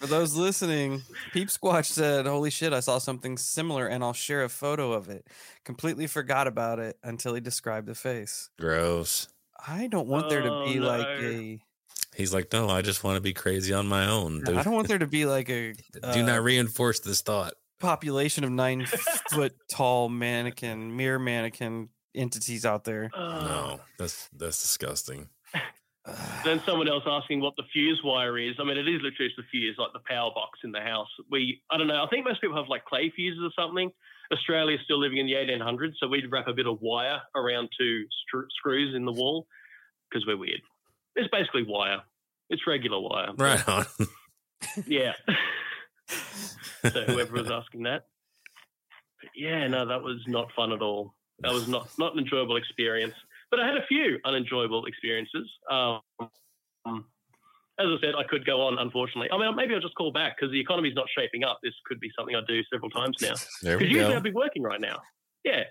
For 0.00 0.06
those 0.06 0.34
listening, 0.36 1.02
Peep 1.32 1.48
Squatch 1.48 1.86
said, 1.86 2.26
"Holy 2.26 2.50
shit, 2.50 2.72
I 2.72 2.80
saw 2.80 2.98
something 2.98 3.36
similar, 3.36 3.86
and 3.86 4.02
I'll 4.02 4.12
share 4.12 4.42
a 4.44 4.48
photo 4.48 4.92
of 4.92 5.08
it." 5.08 5.26
Completely 5.64 6.06
forgot 6.06 6.46
about 6.46 6.78
it 6.78 6.96
until 7.02 7.34
he 7.34 7.40
described 7.40 7.86
the 7.86 7.94
face. 7.94 8.50
Gross. 8.58 9.28
I 9.66 9.86
don't 9.88 10.08
want 10.08 10.28
there 10.28 10.42
to 10.42 10.50
Oh, 10.50 10.64
be 10.64 10.80
like 10.80 11.06
a. 11.06 11.58
He's 12.16 12.32
like, 12.32 12.52
no, 12.52 12.68
I 12.68 12.80
just 12.82 13.04
want 13.04 13.16
to 13.16 13.20
be 13.20 13.32
crazy 13.34 13.72
on 13.72 13.86
my 13.86 14.08
own. 14.08 14.42
I 14.46 14.52
dude. 14.52 14.64
don't 14.64 14.74
want 14.74 14.88
there 14.88 14.98
to 14.98 15.06
be 15.06 15.24
like 15.26 15.48
a 15.50 15.72
Do 16.12 16.22
uh, 16.22 16.22
not 16.26 16.42
reinforce 16.42 17.00
this 17.00 17.20
thought. 17.20 17.52
population 17.80 18.44
of 18.44 18.50
nine 18.50 18.86
foot 19.30 19.54
tall 19.70 20.08
mannequin, 20.08 20.96
mirror 20.96 21.18
mannequin 21.18 21.90
entities 22.14 22.64
out 22.66 22.84
there. 22.84 23.10
Oh. 23.14 23.40
No, 23.40 23.80
that's 23.98 24.28
that's 24.36 24.60
disgusting. 24.62 25.28
Then 26.42 26.62
someone 26.64 26.88
else 26.88 27.02
asking 27.06 27.42
what 27.42 27.54
the 27.58 27.64
fuse 27.70 28.00
wire 28.02 28.38
is. 28.38 28.54
I 28.58 28.64
mean, 28.64 28.78
it 28.78 28.88
is 28.88 29.02
literally 29.02 29.28
just 29.28 29.36
the 29.36 29.42
fuse, 29.50 29.76
like 29.78 29.92
the 29.92 30.00
power 30.08 30.30
box 30.34 30.60
in 30.64 30.72
the 30.72 30.80
house. 30.80 31.08
We, 31.30 31.60
I 31.70 31.76
don't 31.76 31.86
know. 31.86 32.02
I 32.02 32.08
think 32.08 32.24
most 32.24 32.40
people 32.40 32.56
have 32.56 32.68
like 32.68 32.86
clay 32.86 33.12
fuses 33.14 33.42
or 33.42 33.50
something. 33.62 33.90
Australia's 34.32 34.80
still 34.84 34.98
living 34.98 35.18
in 35.18 35.26
the 35.26 35.34
1800s, 35.34 35.92
so 36.00 36.08
we'd 36.08 36.32
wrap 36.32 36.48
a 36.48 36.54
bit 36.54 36.66
of 36.66 36.78
wire 36.80 37.20
around 37.36 37.68
two 37.78 38.04
str- 38.26 38.48
screws 38.58 38.94
in 38.94 39.04
the 39.04 39.12
wall 39.12 39.46
because 40.08 40.26
we're 40.26 40.38
weird. 40.38 40.62
It's 41.14 41.28
basically 41.30 41.64
wire. 41.68 42.00
It's 42.48 42.66
regular 42.66 43.00
wire. 43.00 43.28
Right 43.36 43.68
on. 43.68 43.84
Yeah. 44.86 45.12
so 46.08 47.02
whoever 47.02 47.34
was 47.34 47.50
asking 47.50 47.82
that. 47.82 48.06
But 49.20 49.30
yeah, 49.36 49.66
no, 49.68 49.86
that 49.86 50.02
was 50.02 50.20
not 50.26 50.48
fun 50.56 50.72
at 50.72 50.80
all. 50.80 51.14
That 51.40 51.52
was 51.52 51.68
not 51.68 51.88
not 51.98 52.12
an 52.14 52.18
enjoyable 52.18 52.56
experience. 52.56 53.14
But 53.50 53.60
I 53.60 53.66
had 53.66 53.76
a 53.76 53.86
few 53.86 54.18
unenjoyable 54.24 54.84
experiences. 54.86 55.48
Um, 55.70 56.00
as 57.80 57.86
I 57.86 57.96
said, 58.02 58.14
I 58.16 58.24
could 58.24 58.44
go 58.44 58.60
on. 58.60 58.78
Unfortunately, 58.78 59.28
I 59.32 59.38
mean, 59.38 59.54
maybe 59.54 59.74
I'll 59.74 59.80
just 59.80 59.94
call 59.94 60.12
back 60.12 60.36
because 60.36 60.50
the 60.52 60.60
economy's 60.60 60.94
not 60.94 61.06
shaping 61.16 61.44
up. 61.44 61.60
This 61.62 61.74
could 61.86 62.00
be 62.00 62.10
something 62.18 62.34
I 62.34 62.40
do 62.46 62.60
several 62.72 62.90
times 62.90 63.16
now. 63.22 63.34
Because 63.62 63.88
usually. 63.90 64.14
I'd 64.14 64.22
be 64.22 64.32
working 64.32 64.62
right 64.62 64.80
now. 64.80 65.00
Yeah, 65.44 65.62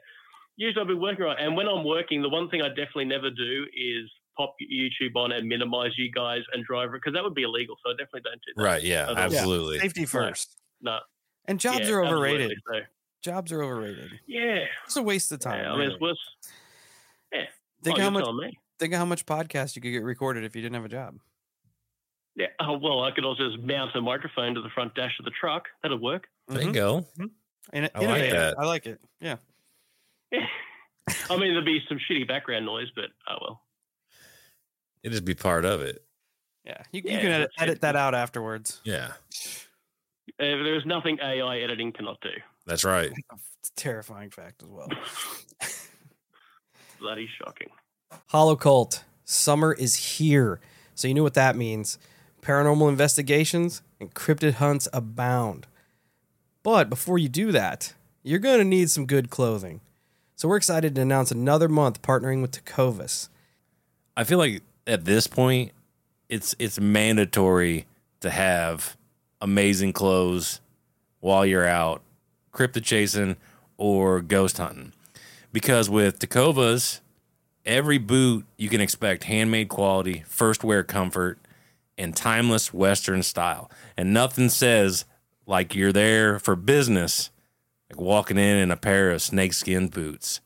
usually 0.55 0.81
I'd 0.81 0.87
be 0.87 0.93
working 0.93 1.25
right. 1.25 1.37
And 1.39 1.55
when 1.55 1.67
I'm 1.67 1.83
working, 1.83 2.21
the 2.21 2.29
one 2.29 2.49
thing 2.49 2.61
I 2.61 2.69
definitely 2.69 3.05
never 3.05 3.29
do 3.29 3.65
is 3.75 4.09
pop 4.37 4.55
YouTube 4.61 5.15
on 5.15 5.31
and 5.33 5.47
minimize 5.47 5.91
you 5.97 6.11
guys 6.11 6.41
and 6.53 6.63
drive 6.63 6.89
it 6.89 6.93
because 6.93 7.13
that 7.13 7.23
would 7.23 7.35
be 7.35 7.43
illegal. 7.43 7.75
So 7.83 7.91
I 7.91 7.93
definitely 7.93 8.21
don't 8.21 8.41
do 8.45 8.53
that. 8.55 8.63
Right. 8.63 8.83
Yeah. 8.83 9.11
Yeah. 9.11 9.19
Absolutely. 9.19 9.79
Safety 9.79 10.05
first. 10.05 10.57
No. 10.81 10.99
And 11.45 11.59
jobs 11.59 11.89
Yeah, 11.89 11.95
are 11.95 12.05
overrated. 12.05 12.57
So, 12.71 12.79
Jobs 13.21 13.51
are 13.51 13.61
overrated. 13.63 14.11
yeah. 14.27 14.65
It's 14.85 14.95
a 14.95 15.01
waste 15.03 15.31
of 15.31 15.39
time. 15.39 15.59
yeah. 15.63 15.69
I 15.69 15.71
mean, 15.71 15.79
really. 15.79 15.93
it's 15.93 16.01
worse. 16.01 16.19
think 17.83 17.97
oh, 17.99 18.01
how 18.01 18.09
much 18.09 18.25
me. 18.35 18.57
think 18.79 18.93
how 18.93 19.05
much 19.05 19.25
podcast 19.25 19.75
you 19.75 19.81
could 19.81 19.91
get 19.91 20.03
recorded 20.03 20.43
if 20.43 20.55
you 20.55 20.61
didn't 20.61 20.75
have 20.75 20.85
a 20.85 20.89
job. 20.89 21.15
Yeah. 22.35 22.47
Oh, 22.59 22.77
well, 22.77 23.03
I 23.03 23.11
could 23.11 23.25
also 23.25 23.49
just 23.49 23.63
mount 23.63 23.95
a 23.95 24.01
microphone 24.01 24.53
to 24.55 24.61
the 24.61 24.69
front 24.69 24.93
dash 24.95 25.15
of 25.19 25.25
the 25.25 25.31
truck. 25.31 25.65
That'll 25.81 25.97
work. 25.99 26.27
There 26.47 26.61
you 26.61 26.69
Mhm. 26.71 27.29
And 27.73 27.89
I 27.95 27.99
like 27.99 28.03
innovative. 28.07 28.31
that. 28.31 28.55
I 28.59 28.65
like 28.65 28.85
it. 28.85 29.01
Yeah. 29.19 29.37
Yeah. 30.31 30.45
I 31.29 31.37
mean, 31.37 31.53
there'd 31.53 31.65
be 31.65 31.81
some 31.89 31.97
shitty 31.99 32.27
background 32.27 32.65
noise, 32.65 32.87
but 32.95 33.05
oh 33.29 33.37
well. 33.41 33.61
It'd 35.03 35.13
just 35.13 35.25
be 35.25 35.33
part 35.33 35.65
of 35.65 35.81
it. 35.81 36.03
Yeah. 36.65 36.83
You, 36.91 37.01
Yeah, 37.05 37.13
you 37.13 37.19
can 37.19 37.31
edit, 37.31 37.51
edit 37.57 37.81
that 37.81 37.95
out 37.95 38.13
afterwards. 38.13 38.81
Yeah. 38.83 39.13
Uh, 40.39 40.43
there's 40.63 40.85
nothing 40.85 41.17
AI 41.21 41.59
editing 41.59 41.91
cannot 41.93 42.19
do. 42.21 42.29
That's 42.67 42.83
right. 42.83 43.11
It's 43.59 43.69
a 43.69 43.81
terrifying 43.81 44.29
fact 44.29 44.61
as 44.61 44.69
well. 44.69 44.87
Bloody 46.99 47.27
shocking. 47.37 47.69
Holocult. 48.31 49.01
Summer 49.25 49.73
is 49.73 49.95
here. 49.95 50.61
So 50.95 51.07
you 51.07 51.15
knew 51.15 51.23
what 51.23 51.33
that 51.33 51.55
means. 51.55 51.97
Paranormal 52.41 52.87
investigations 52.87 53.81
and 53.99 54.13
cryptid 54.13 54.53
hunts 54.53 54.87
abound. 54.93 55.67
But 56.63 56.89
before 56.89 57.17
you 57.17 57.27
do 57.27 57.51
that, 57.51 57.93
you're 58.23 58.39
going 58.39 58.59
to 58.59 58.63
need 58.63 58.89
some 58.89 59.05
good 59.05 59.29
clothing. 59.29 59.81
So 60.35 60.47
we're 60.47 60.57
excited 60.57 60.95
to 60.95 61.01
announce 61.01 61.31
another 61.31 61.67
month 61.67 62.01
partnering 62.01 62.41
with 62.41 62.51
Tecovas. 62.51 63.27
I 64.15 64.23
feel 64.23 64.37
like 64.37 64.61
at 64.85 65.03
this 65.03 65.27
point, 65.27 65.71
it's 66.29 66.55
it's 66.59 66.79
mandatory 66.79 67.85
to 68.21 68.29
have 68.29 68.95
amazing 69.41 69.93
clothes 69.93 70.61
while 71.19 71.45
you're 71.45 71.67
out 71.67 72.01
cryptid 72.57 72.83
chasing 72.83 73.37
or 73.77 74.21
ghost 74.21 74.57
hunting, 74.57 74.91
because 75.53 75.89
with 75.89 76.19
Tecovas, 76.19 77.01
every 77.65 77.97
boot 77.97 78.45
you 78.57 78.69
can 78.69 78.81
expect 78.81 79.25
handmade 79.25 79.69
quality, 79.69 80.23
first 80.27 80.63
wear 80.63 80.83
comfort, 80.83 81.37
and 81.97 82.15
timeless 82.15 82.73
Western 82.73 83.21
style, 83.23 83.69
and 83.95 84.13
nothing 84.13 84.49
says 84.49 85.05
like 85.45 85.75
you're 85.75 85.93
there 85.93 86.39
for 86.39 86.55
business, 86.55 87.29
like 87.89 88.01
walking 88.01 88.37
in 88.37 88.57
in 88.57 88.71
a 88.71 88.77
pair 88.77 89.11
of 89.11 89.21
snakeskin 89.21 89.87
boots. 89.87 90.41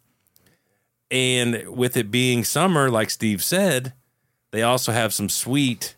And 1.10 1.68
with 1.68 1.98
it 1.98 2.12
being 2.12 2.44
summer, 2.44 2.90
like 2.90 3.10
Steve 3.10 3.44
said, 3.44 3.94
they 4.52 4.62
also 4.64 4.92
have 4.92 5.14
some 5.14 5.28
sweet 5.28 5.96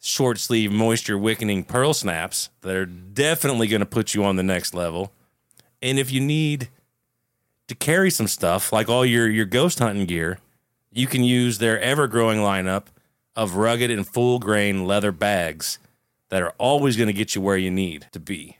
short 0.00 0.38
sleeve 0.38 0.70
moisture 0.70 1.18
wickening 1.18 1.64
pearl 1.64 1.94
snaps 1.94 2.50
that 2.60 2.76
are 2.76 2.86
definitely 2.86 3.68
going 3.68 3.80
to 3.80 3.86
put 3.86 4.14
you 4.14 4.24
on 4.24 4.36
the 4.36 4.42
next 4.42 4.74
level. 4.74 5.12
And 5.80 5.98
if 5.98 6.10
you 6.12 6.20
need 6.20 6.68
to 7.68 7.74
carry 7.74 8.10
some 8.10 8.26
stuff 8.26 8.72
like 8.72 8.88
all 8.88 9.04
your 9.04 9.28
your 9.28 9.46
ghost 9.46 9.78
hunting 9.78 10.06
gear, 10.06 10.38
you 10.92 11.06
can 11.06 11.22
use 11.22 11.58
their 11.58 11.80
ever 11.80 12.06
growing 12.08 12.38
lineup 12.38 12.86
of 13.36 13.54
rugged 13.54 13.90
and 13.90 14.06
full 14.06 14.38
grain 14.38 14.86
leather 14.86 15.12
bags 15.12 15.78
that 16.28 16.42
are 16.42 16.54
always 16.58 16.96
going 16.96 17.06
to 17.06 17.12
get 17.12 17.34
you 17.34 17.40
where 17.40 17.56
you 17.56 17.70
need 17.70 18.06
to 18.12 18.20
be. 18.20 18.56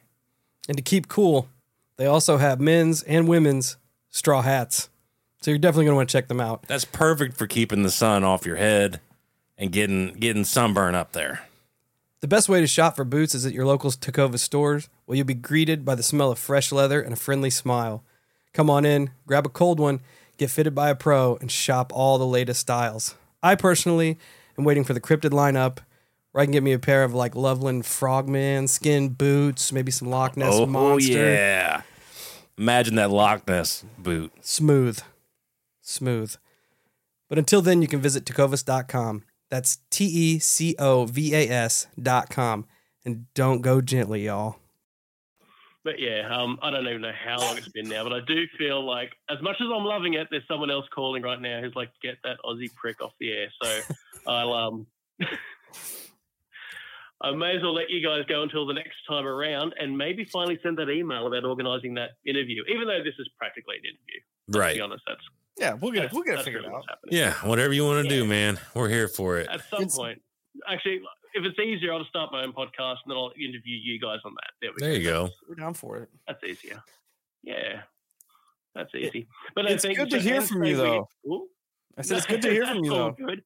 And 0.68 0.76
to 0.76 0.82
keep 0.82 1.08
cool, 1.08 1.48
they 1.96 2.06
also 2.06 2.36
have 2.36 2.60
men's 2.60 3.02
and 3.02 3.26
women's 3.26 3.76
straw 4.08 4.42
hats. 4.42 4.88
So 5.40 5.50
you're 5.50 5.58
definitely 5.58 5.86
going 5.86 5.94
to 5.94 5.96
want 5.96 6.08
to 6.08 6.12
check 6.12 6.28
them 6.28 6.40
out. 6.40 6.62
That's 6.62 6.84
perfect 6.84 7.36
for 7.36 7.46
keeping 7.46 7.82
the 7.82 7.90
sun 7.90 8.24
off 8.24 8.46
your 8.46 8.56
head 8.56 9.00
and 9.56 9.72
getting 9.72 10.12
getting 10.14 10.44
sunburn 10.44 10.94
up 10.94 11.12
there. 11.12 11.48
The 12.20 12.28
best 12.28 12.48
way 12.48 12.60
to 12.60 12.66
shop 12.66 12.96
for 12.96 13.04
boots 13.04 13.34
is 13.34 13.46
at 13.46 13.52
your 13.52 13.64
local 13.64 13.90
Tecovas 13.90 14.40
stores, 14.40 14.88
where 15.08 15.16
you'll 15.16 15.24
be 15.24 15.32
greeted 15.32 15.86
by 15.86 15.94
the 15.94 16.02
smell 16.02 16.30
of 16.30 16.38
fresh 16.38 16.70
leather 16.70 17.00
and 17.00 17.14
a 17.14 17.16
friendly 17.16 17.48
smile. 17.48 18.04
Come 18.52 18.68
on 18.68 18.84
in, 18.84 19.10
grab 19.26 19.46
a 19.46 19.48
cold 19.48 19.80
one, 19.80 20.00
get 20.36 20.50
fitted 20.50 20.74
by 20.74 20.90
a 20.90 20.94
pro, 20.94 21.36
and 21.36 21.50
shop 21.50 21.90
all 21.94 22.18
the 22.18 22.26
latest 22.26 22.60
styles. 22.60 23.14
I 23.42 23.54
personally 23.54 24.18
am 24.58 24.64
waiting 24.64 24.84
for 24.84 24.92
the 24.92 25.00
cryptid 25.00 25.30
lineup, 25.30 25.78
where 26.32 26.42
I 26.42 26.44
can 26.44 26.52
get 26.52 26.62
me 26.62 26.74
a 26.74 26.78
pair 26.78 27.04
of 27.04 27.14
like 27.14 27.34
Loveland 27.34 27.86
Frogman 27.86 28.68
skin 28.68 29.08
boots, 29.08 29.72
maybe 29.72 29.90
some 29.90 30.10
Loch 30.10 30.36
Ness 30.36 30.52
oh 30.52 30.66
monster. 30.66 31.18
Oh 31.18 31.32
yeah! 31.32 31.82
Imagine 32.58 32.96
that 32.96 33.10
Loch 33.10 33.48
Ness 33.48 33.86
boot. 33.96 34.30
Smooth. 34.42 35.00
Smooth. 35.80 36.36
But 37.30 37.38
until 37.38 37.62
then, 37.62 37.80
you 37.80 37.88
can 37.88 38.02
visit 38.02 38.26
tecovas.com. 38.26 39.24
That's 39.48 39.78
T 39.88 40.04
E 40.04 40.38
C 40.38 40.76
O 40.78 41.06
V 41.06 41.34
A 41.34 41.48
S.com. 41.48 42.66
And 43.06 43.32
don't 43.32 43.62
go 43.62 43.80
gently, 43.80 44.26
y'all. 44.26 44.58
But 45.88 45.98
yeah, 45.98 46.28
um, 46.30 46.58
I 46.60 46.68
don't 46.70 46.86
even 46.86 47.00
know 47.00 47.12
how 47.24 47.38
long 47.38 47.56
it's 47.56 47.70
been 47.70 47.88
now, 47.88 48.04
but 48.04 48.12
I 48.12 48.20
do 48.26 48.44
feel 48.58 48.84
like 48.84 49.10
as 49.30 49.40
much 49.40 49.56
as 49.58 49.68
I'm 49.74 49.84
loving 49.86 50.12
it, 50.14 50.26
there's 50.30 50.46
someone 50.46 50.70
else 50.70 50.84
calling 50.94 51.22
right 51.22 51.40
now 51.40 51.62
who's 51.62 51.74
like, 51.74 51.88
get 52.02 52.16
that 52.24 52.36
Aussie 52.44 52.68
prick 52.74 53.00
off 53.02 53.12
the 53.18 53.32
air. 53.32 53.46
So 53.62 53.80
I'll 54.26 54.52
um 54.52 54.86
I 57.22 57.30
may 57.32 57.56
as 57.56 57.62
well 57.62 57.72
let 57.72 57.88
you 57.88 58.06
guys 58.06 58.26
go 58.28 58.42
until 58.42 58.66
the 58.66 58.74
next 58.74 58.96
time 59.08 59.26
around 59.26 59.72
and 59.80 59.96
maybe 59.96 60.26
finally 60.26 60.58
send 60.62 60.76
that 60.76 60.90
email 60.90 61.26
about 61.26 61.44
organizing 61.44 61.94
that 61.94 62.10
interview, 62.26 62.62
even 62.68 62.86
though 62.86 63.02
this 63.02 63.14
is 63.18 63.30
practically 63.38 63.76
an 63.76 63.84
interview. 63.86 64.20
To 64.52 64.58
Right. 64.58 64.74
be 64.76 64.80
honest, 64.82 65.04
that's 65.06 65.20
Yeah, 65.56 65.72
we'll 65.72 65.92
that's, 65.92 66.14
that's 66.14 66.46
really 66.46 66.68
what's 66.68 66.86
happening. 66.86 67.16
Yeah, 67.18 67.32
whatever 67.48 67.72
you 67.72 67.86
want 67.86 68.06
to 68.06 68.14
do, 68.14 68.26
man. 68.26 68.60
We're 68.74 68.90
here 68.90 69.08
for 69.08 69.38
it. 69.38 69.48
At 69.48 69.62
some 69.70 69.80
It's- 69.84 69.96
point. 69.96 70.20
Actually, 70.68 71.00
if 71.38 71.44
it's 71.44 71.58
easier, 71.58 71.92
I'll 71.92 72.04
start 72.04 72.32
my 72.32 72.42
own 72.42 72.52
podcast 72.52 72.98
and 73.04 73.10
then 73.10 73.16
I'll 73.16 73.32
interview 73.38 73.76
you 73.76 74.00
guys 74.00 74.18
on 74.24 74.34
that. 74.34 74.50
There 74.60 74.70
we 74.70 74.86
There 74.86 74.96
you 74.98 75.04
go. 75.04 75.30
We're 75.48 75.54
down 75.54 75.74
for 75.74 75.98
it. 75.98 76.08
That's 76.26 76.42
easier. 76.44 76.82
Yeah, 77.42 77.82
that's 78.74 78.94
easy. 78.94 79.28
But 79.54 79.66
it's 79.66 79.84
good 79.84 80.10
to 80.10 80.20
hear 80.20 80.40
from 80.42 80.64
you, 80.64 80.76
though. 80.76 81.08
Ooh. 81.26 81.46
I 81.96 82.02
said 82.02 82.18
it's 82.18 82.26
good 82.26 82.42
to 82.42 82.50
hear 82.56 82.66
from 82.66 82.84
you, 82.84 82.90
though. 82.90 83.12
Good. 83.12 83.42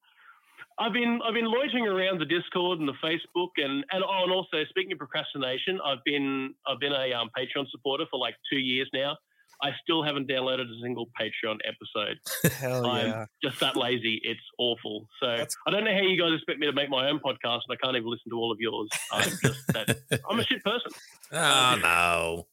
I've 0.79 0.93
been 0.93 1.19
I've 1.25 1.35
been 1.35 1.45
loitering 1.45 1.87
around 1.87 2.19
the 2.19 2.25
Discord 2.25 2.79
and 2.79 2.87
the 2.87 2.97
Facebook 3.03 3.49
and 3.57 3.85
and 3.91 4.03
oh, 4.03 4.23
and 4.23 4.31
also 4.31 4.63
speaking 4.69 4.91
of 4.93 4.97
procrastination, 4.97 5.79
I've 5.85 6.03
been 6.03 6.55
I've 6.67 6.79
been 6.79 6.93
a 6.93 7.13
um, 7.13 7.29
Patreon 7.37 7.69
supporter 7.69 8.05
for 8.09 8.19
like 8.19 8.35
two 8.51 8.59
years 8.59 8.89
now. 8.93 9.15
I 9.63 9.69
still 9.81 10.03
haven't 10.03 10.27
downloaded 10.29 10.65
a 10.69 10.81
single 10.81 11.07
Patreon 11.19 11.57
episode. 11.65 12.19
Hell 12.59 12.85
I'm 12.85 13.07
yeah. 13.07 13.25
just 13.41 13.59
that 13.61 13.75
lazy. 13.77 14.19
It's 14.23 14.41
awful. 14.59 15.07
So 15.21 15.27
That's- 15.27 15.55
I 15.65 15.71
don't 15.71 15.85
know 15.85 15.93
how 15.93 16.01
you 16.01 16.19
guys 16.21 16.33
expect 16.33 16.59
me 16.59 16.67
to 16.67 16.73
make 16.73 16.89
my 16.89 17.09
own 17.09 17.19
podcast, 17.19 17.61
and 17.67 17.71
I 17.71 17.75
can't 17.81 17.95
even 17.95 18.09
listen 18.09 18.29
to 18.31 18.35
all 18.37 18.51
of 18.51 18.59
yours. 18.59 18.89
I'm 19.11 19.23
just 19.41 19.67
that. 19.69 19.97
I'm 20.29 20.39
a 20.39 20.43
shit 20.43 20.63
person. 20.63 20.91
Oh 21.31 21.79
no. 21.81 22.47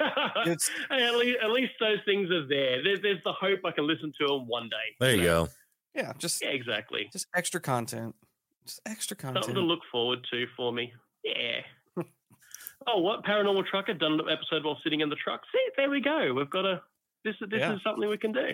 It's 0.46 0.68
Hey, 0.90 1.04
at, 1.06 1.14
least, 1.16 1.38
at 1.42 1.50
least 1.50 1.72
those 1.80 1.98
things 2.04 2.30
are 2.30 2.46
there. 2.46 2.82
There's, 2.82 3.00
there's 3.00 3.22
the 3.24 3.32
hope 3.32 3.60
I 3.64 3.70
can 3.70 3.86
listen 3.86 4.12
to 4.20 4.26
them 4.26 4.46
one 4.48 4.68
day. 4.68 4.96
There 5.00 5.14
you 5.16 5.22
go. 5.22 5.48
yeah, 5.94 6.12
just 6.18 6.42
Yeah, 6.42 6.50
exactly. 6.50 7.08
just 7.12 7.26
extra 7.34 7.60
content. 7.60 8.14
Just 8.66 8.80
extra 8.86 9.16
content. 9.16 9.44
Something 9.44 9.62
to 9.62 9.66
look 9.66 9.80
forward 9.92 10.26
to 10.32 10.46
for 10.56 10.72
me. 10.72 10.92
Yeah. 11.22 11.60
Oh, 12.86 13.00
what 13.00 13.24
paranormal 13.24 13.66
trucker 13.66 13.94
done 13.94 14.14
an 14.14 14.28
episode 14.30 14.64
while 14.64 14.78
sitting 14.82 15.00
in 15.00 15.08
the 15.08 15.16
truck? 15.16 15.42
See, 15.52 15.60
there 15.76 15.90
we 15.90 16.00
go. 16.00 16.32
We've 16.34 16.50
got 16.50 16.64
a. 16.64 16.82
This 17.24 17.34
this 17.40 17.60
Yeah. 17.60 17.74
is 17.74 17.80
something 17.82 18.08
we 18.08 18.18
can 18.18 18.32
do. 18.32 18.48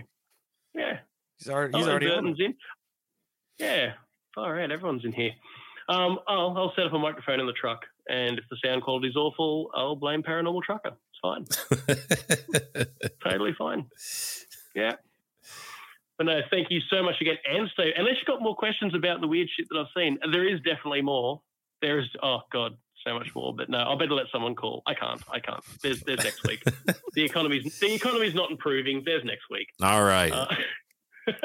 Yeah. 0.74 0.98
He's 1.38 1.48
already 1.48 1.76
he's 1.78 1.86
already 1.88 2.06
on. 2.10 2.16
Burton's 2.22 2.40
in. 2.40 2.54
Yeah. 3.58 3.92
All 4.36 4.52
right, 4.52 4.70
everyone's 4.70 5.04
in 5.04 5.12
here. 5.12 5.32
Um, 5.88 6.18
I'll, 6.28 6.54
I'll 6.56 6.72
set 6.76 6.86
up 6.86 6.92
a 6.92 6.98
microphone 6.98 7.40
in 7.40 7.46
the 7.46 7.52
truck, 7.52 7.80
and 8.08 8.38
if 8.38 8.44
the 8.48 8.56
sound 8.64 8.82
quality's 8.82 9.16
awful, 9.16 9.70
I'll 9.74 9.96
blame 9.96 10.22
paranormal 10.22 10.62
trucker. 10.62 10.92
It's 11.10 11.20
fine. 11.20 11.44
totally 13.24 13.54
fine. 13.58 13.86
Yeah. 14.74 14.92
But 16.16 16.26
no, 16.26 16.40
thank 16.50 16.68
you 16.70 16.80
so 16.90 17.02
much 17.02 17.16
again. 17.20 17.36
And 17.50 17.68
stay, 17.72 17.92
unless 17.96 18.14
you've 18.18 18.26
got 18.26 18.42
more 18.42 18.54
questions 18.54 18.94
about 18.94 19.20
the 19.20 19.26
weird 19.26 19.48
shit 19.56 19.66
that 19.70 19.78
I've 19.78 19.86
seen, 19.96 20.18
there 20.32 20.46
is 20.46 20.60
definitely 20.60 21.02
more. 21.02 21.40
There 21.82 21.98
is, 21.98 22.06
oh 22.22 22.40
God, 22.52 22.76
so 23.06 23.14
much 23.14 23.34
more. 23.34 23.54
But 23.54 23.68
no, 23.68 23.78
I'll 23.78 23.98
better 23.98 24.14
let 24.14 24.26
someone 24.32 24.54
call. 24.54 24.82
I 24.86 24.94
can't. 24.94 25.22
I 25.30 25.40
can't. 25.40 25.62
There's, 25.82 26.00
there's 26.02 26.24
next 26.24 26.46
week. 26.46 26.62
the 27.14 27.24
economy's, 27.24 27.78
the 27.78 27.92
economy's 27.92 28.34
not 28.34 28.50
improving. 28.50 29.02
There's 29.04 29.24
next 29.24 29.44
week. 29.50 29.68
All 29.82 30.02
right. 30.04 30.32
Uh, 30.32 30.54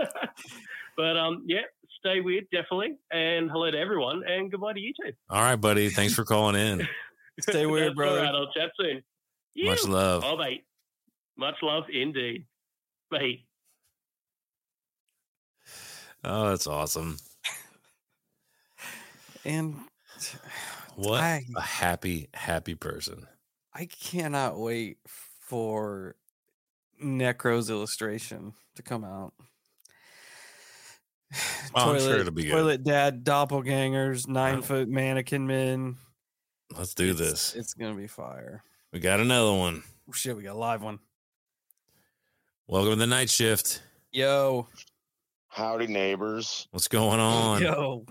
but 0.97 1.17
um, 1.17 1.43
yeah, 1.47 1.61
stay 1.99 2.21
weird, 2.21 2.45
definitely. 2.51 2.97
And 3.11 3.49
hello 3.49 3.69
to 3.71 3.77
everyone, 3.77 4.23
and 4.27 4.51
goodbye 4.51 4.73
to 4.73 4.79
you 4.79 4.93
two. 5.01 5.11
All 5.29 5.41
right, 5.41 5.55
buddy. 5.55 5.89
Thanks 5.89 6.13
for 6.13 6.23
calling 6.23 6.55
in. 6.55 6.87
Stay 7.41 7.65
weird, 7.65 7.87
That's 7.89 7.95
brother. 7.95 8.19
All 8.19 8.23
right, 8.23 8.33
I'll 8.33 8.53
chat 8.53 8.71
soon. 8.79 9.03
Much 9.57 9.83
love. 9.85 10.23
Oh, 10.25 10.37
mate. 10.37 10.63
Much 11.37 11.55
love 11.61 11.83
indeed. 11.91 12.45
Mate. 13.11 13.45
Oh, 16.23 16.49
that's 16.49 16.65
awesome. 16.65 17.17
And 19.43 19.75
What 20.95 21.21
I 21.21 21.45
a 21.55 21.61
happy, 21.61 22.29
happy 22.33 22.75
person. 22.75 23.27
I 23.73 23.85
cannot 23.85 24.57
wait 24.57 24.97
for 25.05 26.15
Necro's 27.03 27.69
illustration 27.69 28.53
to 28.75 28.81
come 28.81 29.03
out. 29.03 29.33
Oh, 31.33 31.37
I'm 31.93 31.99
sure 31.99 32.19
it'll 32.19 32.31
be 32.31 32.43
good. 32.43 32.51
Toilet 32.51 32.83
dad 32.83 33.23
doppelgangers, 33.25 34.27
nine 34.27 34.59
Oh. 34.59 34.61
foot 34.61 34.87
mannequin 34.87 35.45
men. 35.45 35.97
Let's 36.75 36.93
do 36.93 37.11
It's- 37.11 37.17
this. 37.29 37.55
It's 37.55 37.73
gonna 37.73 37.95
be 37.95 38.07
fire. 38.07 38.63
We 38.93 38.99
got 38.99 39.19
another 39.19 39.53
one. 39.53 39.83
Oh, 40.07 40.13
shit, 40.13 40.37
we 40.37 40.43
got 40.43 40.55
a 40.55 40.57
live 40.59 40.81
one. 40.81 40.99
Welcome 42.67 42.91
to 42.93 42.95
the 42.95 43.07
night 43.07 43.29
shift. 43.29 43.83
Yo, 44.11 44.67
Howdy, 45.49 45.87
neighbors. 45.87 46.67
What's 46.71 46.87
going 46.87 47.19
on? 47.19 47.61
yo. 47.61 48.05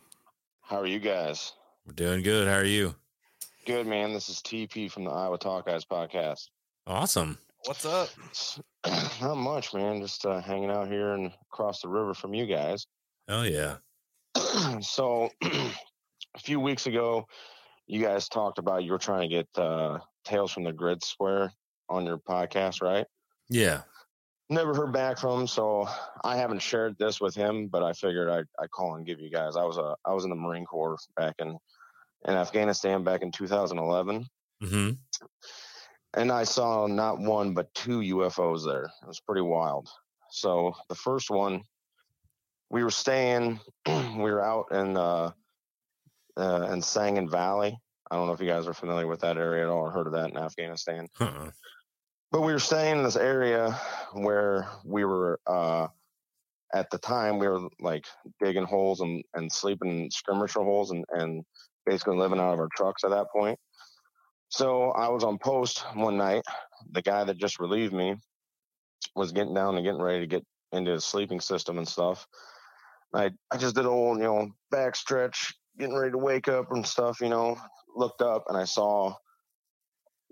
How 0.61 0.81
are 0.81 0.87
you 0.87 0.99
guys? 0.99 1.53
We're 1.87 1.93
doing 1.93 2.23
good. 2.23 2.49
How 2.49 2.55
are 2.55 2.65
you? 2.65 2.95
Good, 3.67 3.87
man. 3.87 4.15
This 4.15 4.31
is 4.31 4.39
TP 4.39 4.91
from 4.91 5.05
the 5.05 5.11
Iowa 5.11 5.37
Talk 5.37 5.67
Guys 5.67 5.85
podcast. 5.85 6.49
Awesome. 6.87 7.37
What's 7.67 7.85
up? 7.85 8.09
It's 8.31 8.59
not 9.21 9.37
much, 9.37 9.75
man. 9.75 10.01
Just 10.01 10.25
uh, 10.25 10.41
hanging 10.41 10.71
out 10.71 10.89
here 10.89 11.13
and 11.13 11.31
across 11.53 11.83
the 11.83 11.89
river 11.89 12.15
from 12.15 12.33
you 12.33 12.47
guys. 12.47 12.87
Oh 13.29 13.43
yeah. 13.43 13.77
so, 14.81 15.29
a 15.43 16.39
few 16.39 16.59
weeks 16.59 16.87
ago, 16.87 17.27
you 17.87 18.01
guys 18.01 18.31
talked 18.31 18.59
about 18.59 18.85
you 18.85 18.93
were 18.93 18.99
trying 18.99 19.29
to 19.29 19.37
get 19.37 19.49
uh, 19.63 19.99
Tales 20.25 20.53
from 20.53 20.65
the 20.65 20.73
Grid 20.73 21.05
Square 21.05 21.53
on 21.91 22.07
your 22.07 22.17
podcast, 22.17 22.81
right? 22.81 23.07
Yeah. 23.51 23.83
Never 24.49 24.75
heard 24.75 24.93
back 24.93 25.19
from 25.19 25.41
him, 25.41 25.47
so 25.47 25.87
I 26.23 26.37
haven't 26.37 26.63
shared 26.63 26.97
this 26.99 27.21
with 27.21 27.35
him. 27.35 27.69
But 27.69 27.83
I 27.83 27.93
figured 27.93 28.31
I'd, 28.31 28.47
I'd 28.59 28.71
call 28.71 28.95
and 28.95 29.07
give 29.07 29.21
you 29.21 29.31
guys. 29.31 29.57
I 29.57 29.65
was 29.65 29.77
a 29.77 29.97
I 30.07 30.15
was 30.15 30.25
in 30.25 30.31
the 30.31 30.37
Marine 30.37 30.65
Corps 30.65 31.07
back 31.15 31.35
in 31.41 31.59
in 32.27 32.35
Afghanistan 32.35 33.05
back 33.05 33.23
in 33.23 33.31
2011. 33.31 34.27
Mm-hmm. 34.63 34.91
and 36.15 36.33
I 36.33 36.45
saw 36.45 36.87
not 36.87 37.19
one 37.19 37.55
but 37.55 37.75
two 37.75 37.99
UFOs 37.99 38.65
there. 38.65 38.85
It 38.85 39.07
was 39.07 39.21
pretty 39.21 39.43
wild. 39.43 39.89
So 40.31 40.75
the 40.89 40.95
first 40.95 41.29
one, 41.29 41.63
we 42.71 42.83
were 42.83 42.91
staying, 42.91 43.61
we 43.87 44.31
were 44.31 44.43
out 44.43 44.67
in 44.71 44.97
uh, 44.97 45.33
uh, 46.37 46.69
in 46.73 46.81
Sangin 46.81 47.31
Valley. 47.31 47.79
I 48.11 48.17
don't 48.17 48.27
know 48.27 48.33
if 48.33 48.41
you 48.41 48.47
guys 48.47 48.67
are 48.67 48.75
familiar 48.75 49.07
with 49.07 49.21
that 49.21 49.39
area 49.39 49.65
at 49.65 49.71
all 49.71 49.87
or 49.87 49.91
heard 49.91 50.07
of 50.07 50.13
that 50.13 50.31
in 50.31 50.37
Afghanistan. 50.37 51.09
Uh-uh. 51.21 51.51
But 52.31 52.43
we 52.43 52.53
were 52.53 52.59
staying 52.59 52.99
in 52.99 53.05
this 53.05 53.17
area 53.17 53.79
where 54.13 54.69
we 54.85 55.05
were 55.05 55.41
uh, 55.47 55.89
at 56.75 56.91
the 56.91 56.99
time 56.99 57.39
we 57.39 57.47
were 57.47 57.69
like 57.81 58.07
digging 58.43 58.65
holes 58.65 59.01
and, 59.01 59.23
and 59.35 59.51
sleeping 59.51 60.05
in 60.05 60.11
skirmisher 60.11 60.61
holes 60.61 60.91
and, 60.91 61.05
and 61.11 61.45
basically 61.87 62.17
living 62.17 62.39
out 62.41 62.55
of 62.55 62.61
our 62.61 62.69
trucks 62.77 63.05
at 63.05 63.11
that 63.11 63.31
point. 63.31 63.59
So 64.49 64.91
I 64.91 65.09
was 65.09 65.25
on 65.25 65.39
post 65.39 65.85
one 65.95 66.17
night. 66.17 66.45
The 66.93 67.03
guy 67.03 67.25
that 67.25 67.39
just 67.39 67.59
relieved 67.59 67.93
me 67.93 68.17
was 69.17 69.33
getting 69.33 69.55
down 69.55 69.77
and 69.77 69.85
getting 69.85 70.03
ready 70.03 70.21
to 70.21 70.27
get 70.27 70.45
into 70.73 70.93
his 70.93 71.05
sleeping 71.05 71.41
system 71.41 71.79
and 71.79 71.89
stuff. 71.89 72.27
I 73.15 73.31
I 73.51 73.57
just 73.57 73.75
did 73.75 73.85
a 73.85 73.89
old, 73.89 74.19
you 74.19 74.25
know, 74.25 74.51
back 74.71 74.97
stretch, 74.97 75.55
getting 75.79 75.97
ready 75.97 76.13
to 76.13 76.19
wake 76.19 76.49
up 76.49 76.73
and 76.73 76.87
stuff, 76.87 77.21
you 77.21 77.29
know, 77.29 77.57
looked 77.95 78.23
up 78.23 78.45
and 78.49 78.57
I 78.57 78.65
saw 78.65 79.15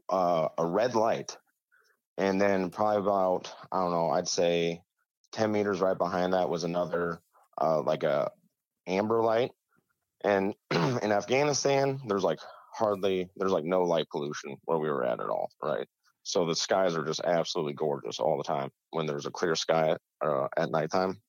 uh, 0.08 0.48
a 0.58 0.66
red 0.66 0.94
light. 0.94 1.36
And 2.18 2.40
then 2.40 2.70
probably 2.70 2.98
about, 2.98 3.52
I 3.72 3.80
don't 3.80 3.90
know, 3.90 4.10
I'd 4.10 4.28
say 4.28 4.82
10 5.32 5.50
meters 5.50 5.80
right 5.80 5.96
behind 5.96 6.34
that 6.34 6.50
was 6.50 6.64
another, 6.64 7.20
uh, 7.60 7.80
like 7.82 8.02
a 8.02 8.30
amber 8.86 9.22
light. 9.22 9.52
And 10.24 10.54
in 10.70 11.12
Afghanistan, 11.12 12.00
there's 12.06 12.24
like 12.24 12.38
hardly, 12.74 13.28
there's 13.36 13.52
like 13.52 13.64
no 13.64 13.82
light 13.82 14.06
pollution 14.10 14.56
where 14.64 14.78
we 14.78 14.88
were 14.88 15.04
at 15.04 15.20
at 15.20 15.28
all, 15.28 15.50
right? 15.62 15.86
So 16.24 16.46
the 16.46 16.54
skies 16.54 16.96
are 16.96 17.04
just 17.04 17.20
absolutely 17.24 17.74
gorgeous 17.74 18.20
all 18.20 18.36
the 18.36 18.44
time 18.44 18.70
when 18.90 19.06
there's 19.06 19.26
a 19.26 19.30
clear 19.30 19.56
sky 19.56 19.96
uh, 20.24 20.48
at 20.56 20.70
nighttime. 20.70 21.20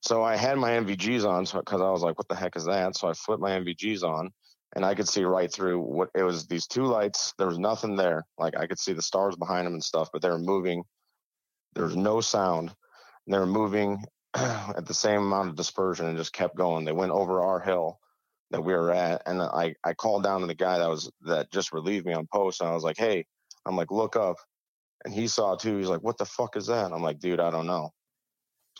So 0.00 0.22
I 0.22 0.36
had 0.36 0.58
my 0.58 0.70
NVGs 0.70 1.26
on 1.26 1.44
because 1.44 1.80
I 1.80 1.90
was 1.90 2.02
like, 2.02 2.18
what 2.18 2.28
the 2.28 2.36
heck 2.36 2.56
is 2.56 2.64
that? 2.64 2.96
So 2.96 3.08
I 3.08 3.12
flipped 3.12 3.42
my 3.42 3.50
NVGs 3.50 4.02
on 4.02 4.30
and 4.74 4.84
I 4.84 4.94
could 4.94 5.08
see 5.08 5.24
right 5.24 5.52
through 5.52 5.80
what 5.80 6.10
it 6.14 6.22
was 6.22 6.46
these 6.46 6.66
two 6.66 6.84
lights. 6.84 7.34
There 7.38 7.46
was 7.46 7.58
nothing 7.58 7.96
there. 7.96 8.24
Like 8.38 8.56
I 8.56 8.66
could 8.66 8.78
see 8.78 8.92
the 8.92 9.02
stars 9.02 9.36
behind 9.36 9.66
them 9.66 9.74
and 9.74 9.82
stuff, 9.82 10.10
but 10.12 10.22
they 10.22 10.30
were 10.30 10.38
moving. 10.38 10.84
There 11.74 11.84
was 11.84 11.96
no 11.96 12.20
sound. 12.20 12.74
They 13.26 13.38
were 13.38 13.46
moving 13.46 14.04
at 14.36 14.86
the 14.86 14.94
same 14.94 15.22
amount 15.22 15.50
of 15.50 15.56
dispersion 15.56 16.06
and 16.06 16.18
just 16.18 16.32
kept 16.32 16.56
going. 16.56 16.84
They 16.84 16.92
went 16.92 17.12
over 17.12 17.42
our 17.42 17.60
hill 17.60 17.98
that 18.50 18.62
we 18.62 18.72
were 18.72 18.92
at, 18.92 19.22
and 19.26 19.42
I 19.42 19.74
I 19.84 19.94
called 19.94 20.22
down 20.22 20.40
to 20.42 20.46
the 20.46 20.54
guy 20.54 20.78
that 20.78 20.88
was 20.88 21.10
that 21.22 21.50
just 21.50 21.72
relieved 21.72 22.06
me 22.06 22.12
on 22.12 22.28
post, 22.32 22.60
and 22.60 22.70
I 22.70 22.74
was 22.74 22.84
like, 22.84 22.98
hey, 22.98 23.26
I'm 23.66 23.76
like, 23.76 23.90
look 23.90 24.16
up, 24.16 24.36
and 25.04 25.12
he 25.12 25.26
saw 25.28 25.56
too. 25.56 25.76
He's 25.78 25.88
like, 25.88 26.02
what 26.02 26.18
the 26.18 26.24
fuck 26.24 26.56
is 26.56 26.66
that? 26.66 26.92
I'm 26.92 27.02
like, 27.02 27.18
dude, 27.18 27.40
I 27.40 27.50
don't 27.50 27.66
know. 27.66 27.90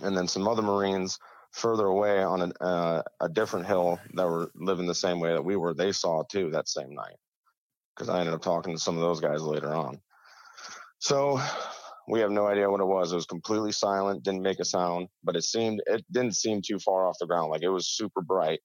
And 0.02 0.16
then 0.16 0.28
some 0.28 0.46
other 0.46 0.62
Marines 0.62 1.18
further 1.52 1.86
away 1.86 2.22
on 2.22 2.42
a, 2.42 2.64
uh, 2.64 3.02
a 3.20 3.28
different 3.28 3.66
hill 3.66 3.98
that 4.14 4.26
were 4.26 4.50
living 4.54 4.86
the 4.86 4.94
same 4.94 5.20
way 5.20 5.32
that 5.32 5.44
we 5.44 5.56
were, 5.56 5.72
they 5.72 5.92
saw 5.92 6.22
too 6.24 6.50
that 6.50 6.68
same 6.68 6.94
night. 6.94 7.16
Because 7.94 8.10
I 8.10 8.20
ended 8.20 8.34
up 8.34 8.42
talking 8.42 8.74
to 8.74 8.80
some 8.80 8.96
of 8.96 9.00
those 9.00 9.20
guys 9.20 9.40
later 9.40 9.74
on. 9.74 10.00
So 10.98 11.40
we 12.08 12.20
have 12.20 12.30
no 12.30 12.46
idea 12.46 12.70
what 12.70 12.80
it 12.80 12.86
was. 12.86 13.12
It 13.12 13.16
was 13.16 13.26
completely 13.26 13.72
silent, 13.72 14.22
didn't 14.22 14.42
make 14.42 14.60
a 14.60 14.64
sound, 14.64 15.08
but 15.24 15.36
it 15.36 15.44
seemed 15.44 15.82
it 15.86 16.04
didn't 16.10 16.36
seem 16.36 16.62
too 16.62 16.78
far 16.78 17.06
off 17.06 17.16
the 17.18 17.26
ground. 17.26 17.50
Like 17.50 17.62
it 17.62 17.68
was 17.68 17.88
super 17.88 18.22
bright, 18.22 18.60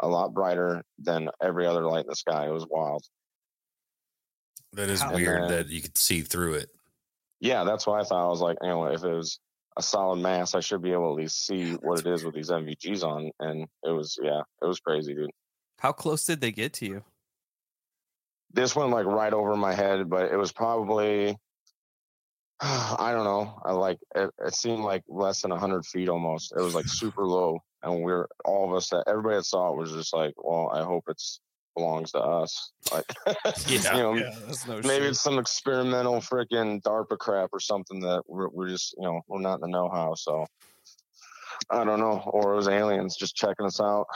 a 0.00 0.08
lot 0.08 0.34
brighter 0.34 0.82
than 0.98 1.28
every 1.42 1.66
other 1.66 1.84
light 1.86 2.04
in 2.04 2.10
the 2.10 2.16
sky. 2.16 2.46
It 2.46 2.52
was 2.52 2.66
wild. 2.68 3.04
That 4.72 4.88
is 4.88 5.00
How- 5.00 5.14
weird 5.14 5.42
And, 5.42 5.44
uh, 5.52 5.56
that 5.56 5.68
you 5.68 5.80
could 5.82 5.98
see 5.98 6.22
through 6.22 6.54
it. 6.54 6.70
Yeah, 7.40 7.64
that's 7.64 7.86
why 7.86 8.00
I 8.00 8.04
thought 8.04 8.24
I 8.24 8.28
was 8.28 8.40
like, 8.40 8.58
you 8.62 8.68
know, 8.68 8.84
if 8.86 9.02
it 9.02 9.12
was 9.12 9.40
a 9.76 9.82
solid 9.82 10.16
mass, 10.20 10.54
I 10.54 10.60
should 10.60 10.82
be 10.82 10.92
able 10.92 11.06
to 11.06 11.10
at 11.12 11.22
least 11.24 11.46
see 11.46 11.72
what 11.72 12.00
it 12.00 12.06
is 12.06 12.22
with 12.24 12.34
these 12.34 12.50
NVGs 12.50 13.02
on. 13.02 13.30
And 13.40 13.66
it 13.82 13.90
was, 13.90 14.18
yeah, 14.22 14.42
it 14.62 14.66
was 14.66 14.78
crazy, 14.80 15.14
dude. 15.14 15.30
How 15.78 15.92
close 15.92 16.26
did 16.26 16.40
they 16.40 16.52
get 16.52 16.72
to 16.74 16.86
you? 16.86 17.04
this 18.52 18.74
went 18.74 18.90
like 18.90 19.06
right 19.06 19.32
over 19.32 19.56
my 19.56 19.72
head, 19.72 20.10
but 20.10 20.32
it 20.32 20.36
was 20.36 20.50
probably 20.50 21.36
I 22.98 23.12
don't 23.12 23.24
know. 23.24 23.60
I 23.64 23.72
like 23.72 23.98
it, 24.14 24.30
it 24.44 24.54
seemed 24.54 24.82
like 24.84 25.02
less 25.08 25.42
than 25.42 25.50
hundred 25.50 25.86
feet 25.86 26.08
almost. 26.08 26.52
It 26.56 26.60
was 26.60 26.74
like 26.74 26.86
super 27.02 27.24
low. 27.26 27.62
and 27.82 28.02
we're 28.02 28.26
all 28.44 28.68
of 28.68 28.74
us 28.74 28.90
that 28.90 29.04
everybody 29.06 29.36
that 29.36 29.44
saw 29.44 29.72
it 29.72 29.76
was 29.78 29.92
just 29.92 30.12
like, 30.14 30.34
well, 30.36 30.70
I 30.72 30.82
hope 30.82 31.04
it's 31.08 31.40
belongs 31.76 32.10
to 32.12 32.18
us. 32.18 32.72
Like, 32.92 33.04
Yeah. 33.68 33.96
you 33.96 34.02
know, 34.02 34.14
Yeah, 34.14 34.34
no 34.66 34.74
maybe 34.76 34.88
shit. 34.88 35.02
it's 35.04 35.20
some 35.22 35.38
experimental 35.38 36.16
freaking 36.16 36.82
DARPA 36.82 37.16
crap 37.16 37.50
or 37.52 37.60
something 37.60 38.00
that 38.00 38.22
we're, 38.26 38.48
we're 38.48 38.68
just, 38.68 38.94
you 38.98 39.04
know, 39.04 39.20
we're 39.28 39.40
not 39.40 39.54
in 39.54 39.60
the 39.60 39.68
know-how. 39.68 40.14
So 40.16 40.44
I 41.70 41.84
don't 41.84 42.00
know, 42.00 42.22
or 42.26 42.52
it 42.52 42.56
was 42.56 42.66
aliens 42.68 43.16
just 43.16 43.36
checking 43.36 43.66
us 43.66 43.80
out. 43.80 44.06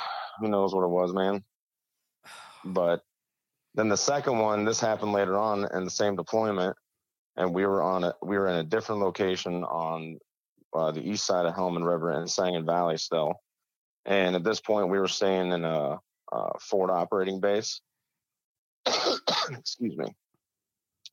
Who 0.40 0.48
knows 0.48 0.74
what 0.74 0.82
it 0.84 0.88
was, 0.90 1.12
man? 1.14 1.42
But 2.66 3.02
then 3.74 3.88
the 3.88 3.96
second 3.96 4.38
one, 4.38 4.64
this 4.64 4.80
happened 4.80 5.12
later 5.12 5.36
on 5.38 5.66
in 5.74 5.84
the 5.84 5.90
same 5.90 6.16
deployment, 6.16 6.76
and 7.36 7.54
we 7.54 7.66
were 7.66 7.82
on 7.82 8.04
a 8.04 8.14
we 8.22 8.38
were 8.38 8.48
in 8.48 8.56
a 8.56 8.64
different 8.64 9.00
location 9.00 9.64
on 9.64 10.18
uh, 10.74 10.90
the 10.90 11.08
east 11.08 11.26
side 11.26 11.46
of 11.46 11.54
Helmand 11.54 11.86
River 11.86 12.12
in 12.12 12.24
Sangin 12.24 12.66
Valley 12.66 12.96
still. 12.96 13.34
And 14.06 14.36
at 14.36 14.44
this 14.44 14.60
point, 14.60 14.90
we 14.90 14.98
were 14.98 15.08
staying 15.08 15.52
in 15.52 15.64
a, 15.64 15.98
a 16.32 16.58
forward 16.60 16.92
operating 16.92 17.40
base. 17.40 17.80
Excuse 18.86 19.96
me. 19.96 20.06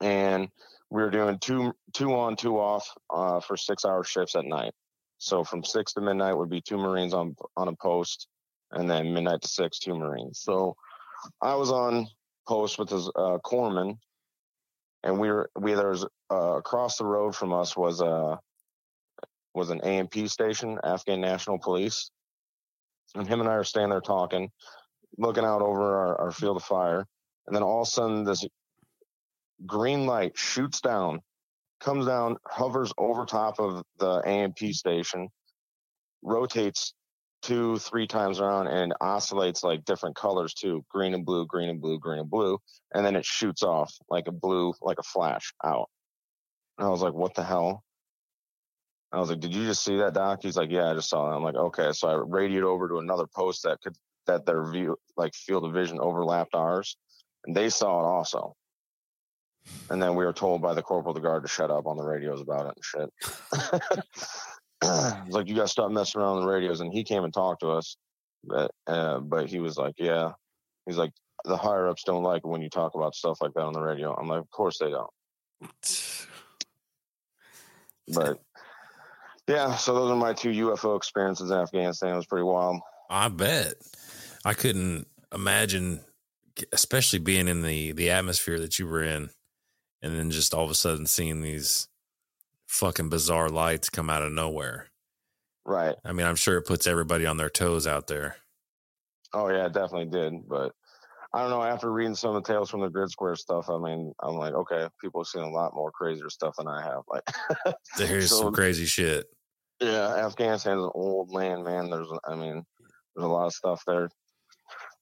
And 0.01 0.49
we 0.89 1.01
were 1.01 1.09
doing 1.09 1.39
two 1.39 1.73
two 1.93 2.13
on 2.13 2.35
two 2.35 2.59
off 2.59 2.87
uh, 3.09 3.39
for 3.39 3.55
six 3.55 3.85
hour 3.85 4.03
shifts 4.03 4.35
at 4.35 4.45
night. 4.45 4.73
So 5.19 5.43
from 5.43 5.63
six 5.63 5.93
to 5.93 6.01
midnight 6.01 6.33
would 6.33 6.49
be 6.49 6.61
two 6.61 6.77
Marines 6.77 7.13
on 7.13 7.35
on 7.55 7.67
a 7.67 7.75
post, 7.75 8.27
and 8.71 8.89
then 8.89 9.13
midnight 9.13 9.41
to 9.43 9.47
six, 9.47 9.79
two 9.79 9.95
Marines. 9.95 10.41
So 10.41 10.75
I 11.41 11.55
was 11.55 11.71
on 11.71 12.07
post 12.47 12.79
with 12.79 12.89
his 12.89 13.07
uh, 13.09 13.37
corpsman, 13.45 13.99
and 15.03 15.19
we 15.19 15.29
were 15.29 15.49
we 15.59 15.73
there 15.73 15.89
was 15.89 16.05
uh, 16.31 16.57
across 16.57 16.97
the 16.97 17.05
road 17.05 17.35
from 17.35 17.53
us 17.53 17.75
was 17.75 18.01
a 18.01 18.39
was 19.53 19.69
an 19.69 19.81
ANP 19.81 20.29
station, 20.29 20.79
Afghan 20.83 21.19
National 21.19 21.59
Police, 21.59 22.09
and 23.15 23.27
him 23.27 23.41
and 23.41 23.49
I 23.49 23.53
are 23.53 23.63
standing 23.63 23.89
there 23.89 23.99
talking, 24.01 24.49
looking 25.17 25.43
out 25.43 25.61
over 25.61 25.97
our, 25.97 26.21
our 26.21 26.31
field 26.31 26.57
of 26.57 26.63
fire, 26.63 27.05
and 27.47 27.55
then 27.55 27.63
all 27.63 27.81
of 27.81 27.87
a 27.87 27.91
sudden 27.91 28.23
this 28.23 28.45
green 29.65 30.05
light 30.05 30.37
shoots 30.37 30.79
down, 30.79 31.19
comes 31.81 32.05
down, 32.05 32.37
hovers 32.45 32.93
over 32.97 33.25
top 33.25 33.59
of 33.59 33.83
the 33.99 34.21
ANP 34.21 34.73
station, 34.73 35.27
rotates 36.23 36.93
two, 37.41 37.77
three 37.77 38.07
times 38.07 38.39
around, 38.39 38.67
and 38.67 38.93
oscillates 39.01 39.63
like 39.63 39.85
different 39.85 40.15
colors 40.15 40.53
too 40.53 40.83
green 40.89 41.13
and 41.13 41.25
blue, 41.25 41.45
green 41.45 41.69
and 41.69 41.81
blue, 41.81 41.99
green 41.99 42.19
and 42.19 42.29
blue. 42.29 42.59
And 42.93 43.05
then 43.05 43.15
it 43.15 43.25
shoots 43.25 43.63
off 43.63 43.93
like 44.09 44.27
a 44.27 44.31
blue, 44.31 44.73
like 44.81 44.99
a 44.99 45.03
flash 45.03 45.53
out. 45.63 45.89
And 46.77 46.87
I 46.87 46.89
was 46.89 47.01
like, 47.01 47.13
what 47.13 47.35
the 47.35 47.43
hell? 47.43 47.83
I 49.11 49.19
was 49.19 49.29
like, 49.29 49.41
did 49.41 49.53
you 49.53 49.65
just 49.65 49.83
see 49.83 49.97
that, 49.97 50.13
Doc? 50.13 50.39
He's 50.41 50.55
like, 50.55 50.71
yeah, 50.71 50.89
I 50.89 50.93
just 50.93 51.09
saw 51.09 51.29
that. 51.29 51.35
I'm 51.35 51.43
like, 51.43 51.55
okay. 51.55 51.91
So 51.91 52.07
I 52.07 52.13
radioed 52.25 52.63
over 52.63 52.87
to 52.87 52.99
another 52.99 53.25
post 53.27 53.63
that 53.63 53.79
could, 53.83 53.95
that 54.25 54.45
their 54.45 54.63
view, 54.71 54.97
like 55.17 55.33
field 55.35 55.65
of 55.65 55.73
vision 55.73 55.99
overlapped 55.99 56.55
ours, 56.55 56.95
and 57.45 57.55
they 57.55 57.69
saw 57.69 57.99
it 57.99 58.05
also. 58.05 58.55
And 59.89 60.01
then 60.01 60.15
we 60.15 60.25
were 60.25 60.33
told 60.33 60.61
by 60.61 60.73
the 60.73 60.81
corporal 60.81 61.11
of 61.11 61.21
the 61.21 61.27
guard 61.27 61.43
to 61.43 61.49
shut 61.49 61.69
up 61.69 61.85
on 61.85 61.97
the 61.97 62.03
radios 62.03 62.41
about 62.41 62.67
it 62.67 62.77
and 62.77 62.85
shit. 62.85 64.03
It's 65.25 65.35
like 65.35 65.47
you 65.47 65.55
to 65.55 65.67
stop 65.67 65.91
messing 65.91 66.19
around 66.19 66.37
on 66.37 66.41
the 66.41 66.51
radios, 66.51 66.81
and 66.81 66.91
he 66.91 67.03
came 67.03 67.23
and 67.23 67.33
talked 67.33 67.61
to 67.61 67.69
us, 67.69 67.97
but 68.43 68.71
uh, 68.87 69.19
but 69.19 69.47
he 69.47 69.59
was 69.59 69.77
like, 69.77 69.95
yeah, 69.97 70.31
he's 70.85 70.97
like 70.97 71.11
the 71.45 71.57
higher 71.57 71.87
ups 71.87 72.03
don't 72.03 72.23
like 72.23 72.45
when 72.45 72.61
you 72.61 72.69
talk 72.69 72.95
about 72.95 73.15
stuff 73.15 73.37
like 73.41 73.53
that 73.53 73.63
on 73.63 73.73
the 73.73 73.81
radio. 73.81 74.13
I'm 74.13 74.27
like, 74.27 74.39
of 74.39 74.49
course 74.51 74.79
they 74.79 74.89
don't, 74.89 75.09
but 78.07 78.41
yeah. 79.47 79.75
So 79.75 79.93
those 79.93 80.11
are 80.11 80.15
my 80.15 80.33
two 80.33 80.49
UFO 80.49 80.97
experiences 80.97 81.51
in 81.51 81.57
Afghanistan. 81.57 82.13
It 82.13 82.17
was 82.17 82.25
pretty 82.25 82.43
wild. 82.43 82.81
I 83.09 83.27
bet. 83.29 83.75
I 84.43 84.53
couldn't 84.53 85.07
imagine, 85.33 86.01
especially 86.73 87.19
being 87.19 87.47
in 87.47 87.61
the 87.61 87.91
the 87.91 88.09
atmosphere 88.09 88.59
that 88.59 88.79
you 88.79 88.87
were 88.87 89.03
in, 89.03 89.29
and 90.01 90.17
then 90.17 90.31
just 90.31 90.53
all 90.53 90.63
of 90.63 90.71
a 90.71 90.75
sudden 90.75 91.05
seeing 91.05 91.41
these 91.41 91.87
fucking 92.71 93.09
bizarre 93.09 93.49
lights 93.49 93.89
come 93.89 94.09
out 94.09 94.23
of 94.23 94.31
nowhere. 94.31 94.87
Right. 95.65 95.95
I 96.05 96.13
mean, 96.13 96.25
I'm 96.25 96.35
sure 96.35 96.57
it 96.57 96.65
puts 96.65 96.87
everybody 96.87 97.25
on 97.25 97.37
their 97.37 97.49
toes 97.49 97.85
out 97.85 98.07
there. 98.07 98.37
Oh 99.33 99.49
yeah, 99.49 99.65
it 99.67 99.73
definitely 99.73 100.05
did. 100.07 100.47
But 100.47 100.71
I 101.33 101.41
don't 101.41 101.49
know. 101.51 101.61
After 101.63 101.91
reading 101.91 102.15
some 102.15 102.35
of 102.35 102.43
the 102.43 102.51
tales 102.51 102.69
from 102.69 102.81
the 102.81 102.89
grid 102.89 103.09
square 103.11 103.35
stuff, 103.35 103.69
I 103.69 103.77
mean, 103.77 104.13
I'm 104.21 104.35
like, 104.35 104.53
okay, 104.53 104.87
people 104.99 105.21
have 105.21 105.27
seen 105.27 105.43
a 105.43 105.49
lot 105.49 105.75
more 105.75 105.91
crazier 105.91 106.29
stuff 106.29 106.55
than 106.57 106.67
I 106.67 106.81
have. 106.81 107.01
Like, 107.07 107.23
There's 107.97 108.29
So- 108.29 108.39
some 108.41 108.53
crazy 108.53 108.85
shit. 108.85 109.27
yeah, 109.81 110.25
Afghanistan 110.25 110.77
is 110.77 110.83
an 110.83 110.91
old 110.95 111.31
land, 111.31 111.63
man. 111.63 111.89
There's, 111.89 112.07
I 112.27 112.35
mean, 112.35 112.63
there's 113.15 113.25
a 113.25 113.27
lot 113.31 113.45
of 113.47 113.53
stuff 113.53 113.83
there. 113.85 114.09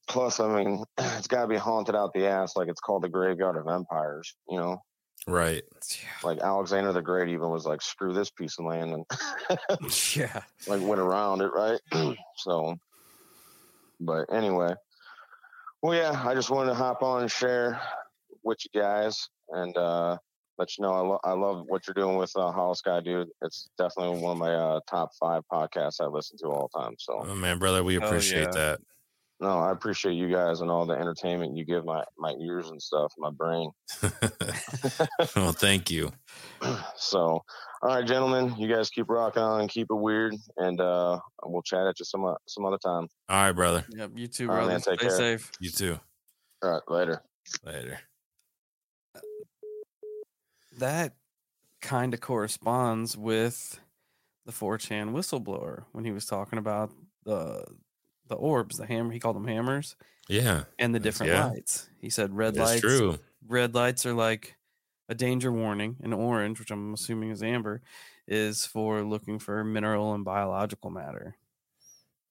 Plus, 0.08 0.40
I 0.40 0.64
mean, 0.64 0.84
it's 0.98 1.28
got 1.28 1.44
to 1.44 1.48
be 1.48 1.58
haunted 1.58 1.96
out 1.96 2.14
the 2.14 2.28
ass. 2.28 2.56
Like 2.56 2.68
it's 2.68 2.82
called 2.82 3.04
the 3.04 3.10
graveyard 3.10 3.58
of 3.58 3.68
empires. 3.68 4.36
You 4.50 4.58
know, 4.60 4.82
Right. 5.28 5.64
like 6.24 6.40
Alexander 6.40 6.92
the 6.92 7.02
Great 7.02 7.30
even 7.30 7.50
was 7.50 7.66
like, 7.66 7.82
screw 7.82 8.14
this 8.14 8.30
piece 8.32 8.58
of 8.60 8.66
land, 8.66 8.94
and 8.94 9.06
yeah. 10.16 10.42
like 10.68 10.82
went 10.82 11.02
around 11.02 11.42
it, 11.42 11.52
right? 11.54 11.80
so, 12.38 12.76
but 14.00 14.26
anyway, 14.34 14.74
well, 15.82 15.96
yeah, 15.96 16.22
I 16.26 16.34
just 16.34 16.50
wanted 16.50 16.70
to 16.70 16.76
hop 16.76 17.04
on 17.04 17.22
and 17.22 17.32
share 17.32 17.80
with 18.44 18.58
you 18.74 18.82
guys 18.82 19.30
and 19.50 19.76
uh, 19.78 20.18
let 20.58 20.78
you 20.78 20.84
know 20.84 20.92
I, 20.94 21.00
lo- 21.02 21.20
I 21.24 21.32
love 21.34 21.66
what 21.68 21.88
you're 21.88 21.94
doing 21.94 22.18
with 22.18 22.32
uh, 22.36 22.52
Holosky, 22.52 23.04
dude. 23.04 23.28
It's 23.42 23.70
definitely 23.78 24.20
one 24.20 24.34
of 24.34 24.38
my 24.38 24.54
uh, 24.54 24.80
top 24.90 25.12
five 25.20 25.44
podcasts 25.52 26.02
I 26.02 26.06
listen 26.06 26.38
to 26.40 26.48
all 26.48 26.70
the 26.74 26.80
time. 26.80 26.96
So, 27.00 27.26
Oh, 27.28 27.36
man, 27.36 27.60
brother, 27.60 27.84
we 27.84 27.98
Oh, 28.00 28.06
appreciate 28.06 28.42
yeah. 28.44 28.52
that. 28.52 28.80
No, 29.42 29.60
I 29.60 29.72
appreciate 29.72 30.14
you 30.14 30.30
guys 30.30 30.62
and 30.62 30.70
all 30.70 30.86
the 30.86 30.96
entertainment 30.96 31.56
you 31.56 31.66
give 31.66 31.86
my 31.86 32.04
my 32.18 32.34
ears 32.42 32.70
and 32.70 32.82
stuff, 32.82 33.14
my 33.18 33.30
brain. 33.32 33.72
well, 35.36 35.52
thank 35.52 35.90
you. 35.90 36.12
So, 36.98 37.42
all 37.82 37.96
right, 37.96 38.06
gentlemen, 38.06 38.54
you 38.58 38.68
guys 38.68 38.90
keep 38.90 39.08
rocking 39.10 39.42
on 39.42 39.66
keep 39.70 39.88
it 39.90 39.96
weird, 39.96 40.36
and 40.58 40.82
uh, 40.82 41.18
we'll 41.46 41.62
chat 41.62 41.88
at 41.88 41.98
you 41.98 42.04
some 42.04 42.36
some 42.48 42.66
other 42.66 42.78
time. 42.78 43.08
All 43.30 43.44
right, 43.44 43.54
brother. 43.54 43.86
Yep. 43.92 44.12
You 44.16 44.28
too, 44.28 44.50
All 44.50 44.56
right, 44.56 44.60
brother. 44.66 44.72
man, 44.74 44.82
take 44.82 45.00
Stay 45.00 45.08
care. 45.08 45.18
safe. 45.18 45.52
You 45.62 45.70
too. 45.70 46.00
All 46.62 46.72
right, 46.72 46.82
later. 46.90 47.24
Later. 47.64 48.00
That 50.78 51.14
kind 51.82 52.14
of 52.14 52.20
corresponds 52.20 53.16
with 53.18 53.80
the 54.46 54.52
4chan 54.52 55.12
whistleblower 55.14 55.86
when 55.94 56.04
he 56.04 56.12
was 56.12 56.26
talking 56.26 56.60
about 56.60 56.92
the 57.24 57.64
the 58.30 58.36
orbs, 58.36 58.78
the 58.78 58.86
hammer. 58.86 59.12
He 59.12 59.20
called 59.20 59.36
them 59.36 59.48
hammers, 59.48 59.96
Yeah, 60.30 60.64
and 60.80 60.96
the 60.96 61.00
different 61.00 61.34
yeah. 61.34 61.46
lights. 61.48 61.90
He 62.00 62.10
said 62.10 62.36
red 62.36 62.56
that's 62.56 62.70
lights. 62.72 62.82
true. 62.82 63.20
Red 63.48 63.76
lights 63.76 64.06
are 64.06 64.14
like 64.14 64.56
a 65.10 65.16
danger 65.16 65.52
warning, 65.52 65.98
and 66.02 66.14
orange, 66.14 66.60
which 66.60 66.72
I'm 66.72 66.94
assuming 66.94 67.32
is 67.32 67.44
amber, 67.44 67.82
is 68.28 68.66
for 68.66 69.02
looking 69.04 69.40
for 69.40 69.64
mineral 69.64 70.14
and 70.14 70.24
biological 70.24 70.92
matter. 70.92 71.36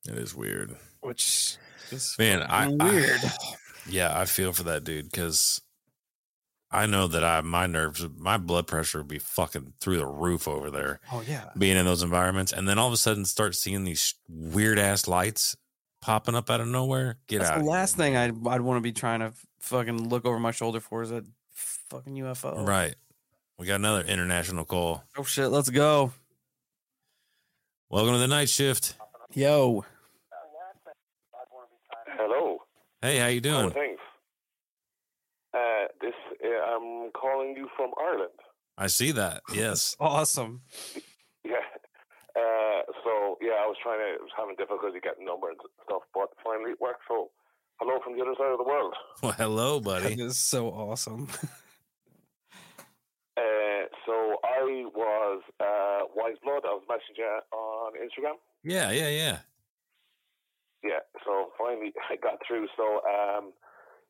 It 0.09 0.17
is 0.17 0.35
weird. 0.35 0.77
Which 1.01 1.57
is 1.91 2.15
Man, 2.19 2.43
I, 2.43 2.65
fucking 2.65 2.81
I- 2.81 2.91
weird. 2.91 3.21
yeah, 3.91 4.19
I 4.19 4.25
feel 4.27 4.53
for 4.53 4.63
that 4.65 4.85
dude 4.85 5.11
because 5.11 5.61
I 6.71 6.87
know 6.87 7.09
that 7.09 7.25
I 7.25 7.41
my 7.41 7.67
nerves, 7.67 8.07
my 8.17 8.37
blood 8.37 8.67
pressure 8.69 8.99
would 8.99 9.09
be 9.09 9.19
fucking 9.19 9.73
through 9.81 9.97
the 9.97 10.07
roof 10.07 10.47
over 10.47 10.71
there, 10.71 11.01
oh 11.13 11.23
yeah. 11.27 11.51
being 11.59 11.77
in 11.77 11.85
those 11.87 12.03
environments, 12.03 12.53
and 12.53 12.69
then 12.69 12.79
all 12.79 12.87
of 12.87 12.93
a 12.93 12.97
sudden 12.99 13.25
start 13.25 13.57
seeing 13.57 13.85
these 13.85 14.15
weird 14.29 14.79
ass 14.79 15.09
lights 15.09 15.57
popping 16.01 16.35
up 16.35 16.51
out 16.51 16.61
of 16.61 16.69
nowhere. 16.69 17.17
Get 17.27 17.39
That's 17.39 17.51
out! 17.51 17.55
the 17.55 17.61
of 17.61 17.65
here. 17.67 17.73
last 17.73 17.97
thing 17.97 18.17
I'd, 18.17 18.47
I'd 18.47 18.61
want 18.61 18.77
to 18.79 18.81
be 18.81 18.93
trying 18.93 19.21
to 19.21 19.33
fucking 19.61 20.09
look 20.09 20.25
over 20.25 20.39
my 20.39 20.51
shoulder 20.51 20.81
for 20.81 21.03
is 21.03 21.11
a 21.11 21.25
fucking 21.91 22.15
UFO. 22.17 22.67
Right. 22.67 22.95
We 23.59 23.67
got 23.67 23.77
another 23.77 24.03
international 24.03 24.65
call. 24.65 25.03
Oh 25.17 25.25
shit, 25.25 25.49
let's 25.49 25.71
go. 25.71 26.13
Welcome 27.91 28.13
to 28.15 28.19
the 28.19 28.29
night 28.29 28.49
shift. 28.49 28.95
Yo. 29.35 29.85
Hello. 32.17 32.59
Hey, 33.03 33.19
how 33.19 33.27
you 33.29 33.41
How 33.45 33.59
are 33.59 33.63
doing? 33.63 33.71
things? 33.71 33.99
Uh, 35.55 35.87
this 36.01 36.13
uh, 36.45 36.49
I'm 36.77 37.11
calling 37.13 37.55
you 37.57 37.69
from 37.77 37.91
Ireland. 38.01 38.31
I 38.77 38.87
see 38.89 39.13
that. 39.13 39.43
Yes. 39.53 39.97
Awesome. 40.01 40.63
Yeah. 41.45 41.53
Uh, 42.37 42.83
so 43.09 43.39
yeah, 43.41 43.57
I 43.65 43.67
was 43.67 43.81
trying 43.81 44.05
to 44.05 44.21
I 44.21 44.23
was 44.23 44.37
having 44.37 44.57
difficulty 44.61 45.01
getting 45.01 45.25
numbers 45.25 45.57
and 45.65 45.73
stuff, 45.89 46.05
but 46.13 46.29
finally 46.45 46.77
it 46.77 46.81
worked. 46.81 47.09
So 47.09 47.31
hello 47.81 47.97
from 48.05 48.13
the 48.19 48.23
other 48.23 48.37
side 48.37 48.53
of 48.53 48.61
the 48.61 48.69
world. 48.69 48.93
Well, 49.25 49.33
hello, 49.33 49.81
That 49.81 50.05
buddy. 50.05 50.21
is 50.21 50.37
so 50.39 50.69
awesome. 50.69 51.29
Uh, 53.39 53.87
so 54.05 54.13
I 54.43 54.83
was 54.91 55.43
uh, 55.63 56.11
Wise 56.17 56.35
Blood. 56.43 56.67
I 56.67 56.75
was 56.75 56.83
messaging 56.91 57.39
on 57.55 57.93
Instagram. 57.95 58.35
Yeah, 58.65 58.91
yeah, 58.91 59.09
yeah. 59.09 59.39
Yeah. 60.83 61.07
So 61.25 61.53
finally 61.57 61.93
I 62.11 62.17
got 62.17 62.43
through. 62.47 62.67
So 62.77 62.83
um, 63.07 63.53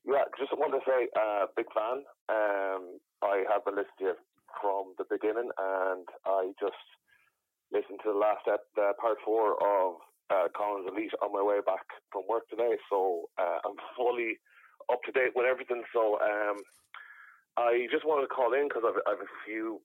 yeah, 0.07 0.25
just 0.41 0.57
want 0.57 0.73
to 0.73 0.81
say, 0.89 1.09
uh, 1.13 1.45
big 1.57 1.67
fan. 1.77 2.05
Um, 2.33 2.97
I 3.21 3.45
have 3.53 3.65
been 3.67 3.77
listening 3.77 3.99
to 3.99 4.05
you 4.05 4.15
from 4.63 4.95
the 4.97 5.05
beginning, 5.05 5.51
and 5.61 6.09
I 6.25 6.53
just 6.59 6.81
listened 7.73 8.01
to 8.05 8.13
the 8.13 8.19
last 8.19 8.47
ep- 8.47 8.73
uh, 8.81 8.93
part 9.01 9.19
four 9.25 9.57
of 9.61 10.01
uh, 10.31 10.49
Collins 10.57 10.89
Elite 10.91 11.13
on 11.23 11.33
my 11.33 11.43
way 11.43 11.61
back 11.65 11.85
from 12.13 12.23
work 12.29 12.49
today, 12.49 12.77
so 12.91 13.29
uh, 13.39 13.59
I'm 13.65 13.77
fully 13.97 14.39
up 14.93 15.01
to 15.05 15.13
date 15.13 15.33
with 15.35 15.47
everything. 15.47 15.83
So 15.93 16.19
um, 16.21 16.57
I 17.57 17.87
just 17.91 18.07
wanted 18.07 18.29
to 18.29 18.35
call 18.35 18.53
in 18.55 18.69
because 18.69 18.85
I've, 18.87 19.01
I've 19.07 19.21
a 19.21 19.31
few 19.45 19.81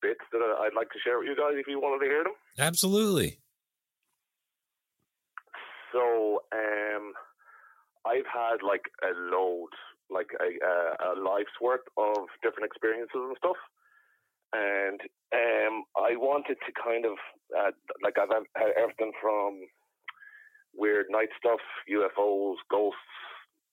bits 0.00 0.22
that 0.32 0.40
I'd 0.40 0.74
like 0.74 0.90
to 0.90 0.98
share 1.02 1.18
with 1.18 1.26
you 1.26 1.36
guys 1.36 1.58
if 1.58 1.66
you 1.66 1.80
wanted 1.80 2.04
to 2.04 2.10
hear 2.10 2.24
them. 2.24 2.34
Absolutely. 2.58 3.38
So 5.92 6.42
um, 6.52 7.12
I've 8.06 8.28
had 8.30 8.62
like 8.66 8.86
a 9.02 9.12
load, 9.34 9.70
like 10.10 10.30
a, 10.38 10.50
a, 10.64 11.12
a 11.12 11.20
life's 11.20 11.56
worth 11.60 11.86
of 11.96 12.28
different 12.42 12.66
experiences 12.66 13.10
and 13.14 13.36
stuff. 13.38 13.56
And 14.52 15.00
um, 15.34 15.84
I 15.96 16.16
wanted 16.16 16.56
to 16.64 16.72
kind 16.72 17.04
of, 17.04 17.16
uh, 17.56 17.72
like, 18.02 18.16
I've 18.18 18.30
had 18.30 18.72
everything 18.76 19.12
from 19.20 19.60
weird 20.74 21.06
night 21.10 21.28
stuff, 21.38 21.60
UFOs, 21.90 22.56
ghosts, 22.70 22.98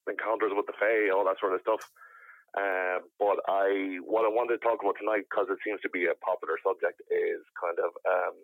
encounters 0.08 0.52
with 0.54 0.66
the 0.66 0.76
Fae, 0.78 1.10
all 1.14 1.24
that 1.24 1.40
sort 1.40 1.54
of 1.54 1.60
stuff. 1.60 1.90
Uh, 2.56 3.00
but 3.18 3.38
I, 3.48 3.98
what 4.04 4.24
I 4.24 4.32
wanted 4.32 4.58
to 4.58 4.64
talk 4.64 4.80
about 4.80 4.96
tonight, 4.98 5.24
because 5.28 5.46
it 5.50 5.58
seems 5.64 5.80
to 5.82 5.90
be 5.90 6.06
a 6.06 6.14
popular 6.24 6.56
subject, 6.64 7.00
is 7.10 7.42
kind 7.60 7.78
of 7.78 7.90
um, 8.08 8.36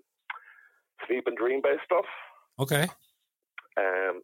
sleep 1.06 1.24
and 1.26 1.36
dream 1.36 1.60
based 1.62 1.84
stuff. 1.84 2.04
Okay. 2.60 2.88
Um, 3.76 4.20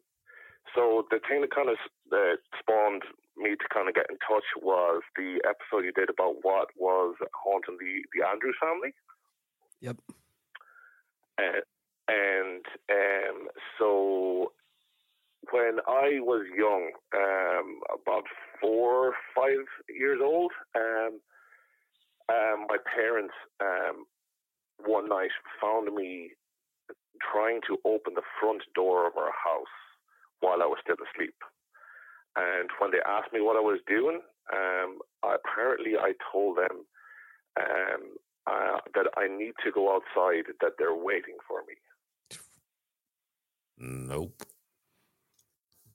so 0.75 1.05
the 1.09 1.19
thing 1.27 1.41
that 1.41 1.53
kind 1.53 1.69
of 1.69 1.77
uh, 2.13 2.37
spawned 2.61 3.03
me 3.39 3.51
to 3.51 3.67
kind 3.73 3.87
of 3.87 3.95
get 3.95 4.07
in 4.09 4.17
touch 4.17 4.45
was 4.61 5.01
the 5.15 5.39
episode 5.47 5.85
you 5.85 5.91
did 5.91 6.09
about 6.09 6.35
what 6.41 6.69
was 6.77 7.15
haunting 7.33 7.77
the 7.79 8.03
the 8.13 8.27
Andrews 8.27 8.55
family. 8.61 8.93
Yep. 9.81 9.97
Uh, 11.37 11.61
and 12.09 12.65
um, 12.89 13.47
so 13.77 14.51
when 15.51 15.79
I 15.87 16.19
was 16.19 16.45
young, 16.55 16.91
um, 17.15 17.79
about 17.93 18.23
four, 18.61 19.13
five 19.35 19.65
years 19.87 20.19
old, 20.21 20.51
um, 20.75 21.19
um, 22.29 22.65
my 22.67 22.77
parents 22.95 23.33
um, 23.61 24.05
one 24.85 25.07
night 25.07 25.31
found 25.61 25.93
me 25.95 26.31
trying 27.31 27.61
to 27.67 27.77
open 27.85 28.13
the 28.15 28.27
front 28.39 28.61
door 28.75 29.07
of 29.07 29.17
our 29.17 29.31
house 29.31 29.75
while 30.39 30.61
I 30.61 30.65
was 30.65 30.79
still 30.83 30.95
asleep. 30.95 31.35
And 32.39 32.69
when 32.79 32.91
they 32.91 32.99
asked 33.05 33.33
me 33.33 33.41
what 33.41 33.57
I 33.57 33.59
was 33.59 33.79
doing, 33.87 34.21
um, 34.53 34.99
apparently 35.23 35.97
I 35.97 36.13
told 36.31 36.57
them 36.57 36.85
um, 37.59 38.17
uh, 38.47 38.79
that 38.95 39.07
I 39.17 39.27
need 39.27 39.53
to 39.65 39.71
go 39.71 39.93
outside, 39.93 40.45
that 40.61 40.73
they're 40.77 40.95
waiting 40.95 41.37
for 41.47 41.61
me. 41.67 41.75
Nope. 43.77 44.41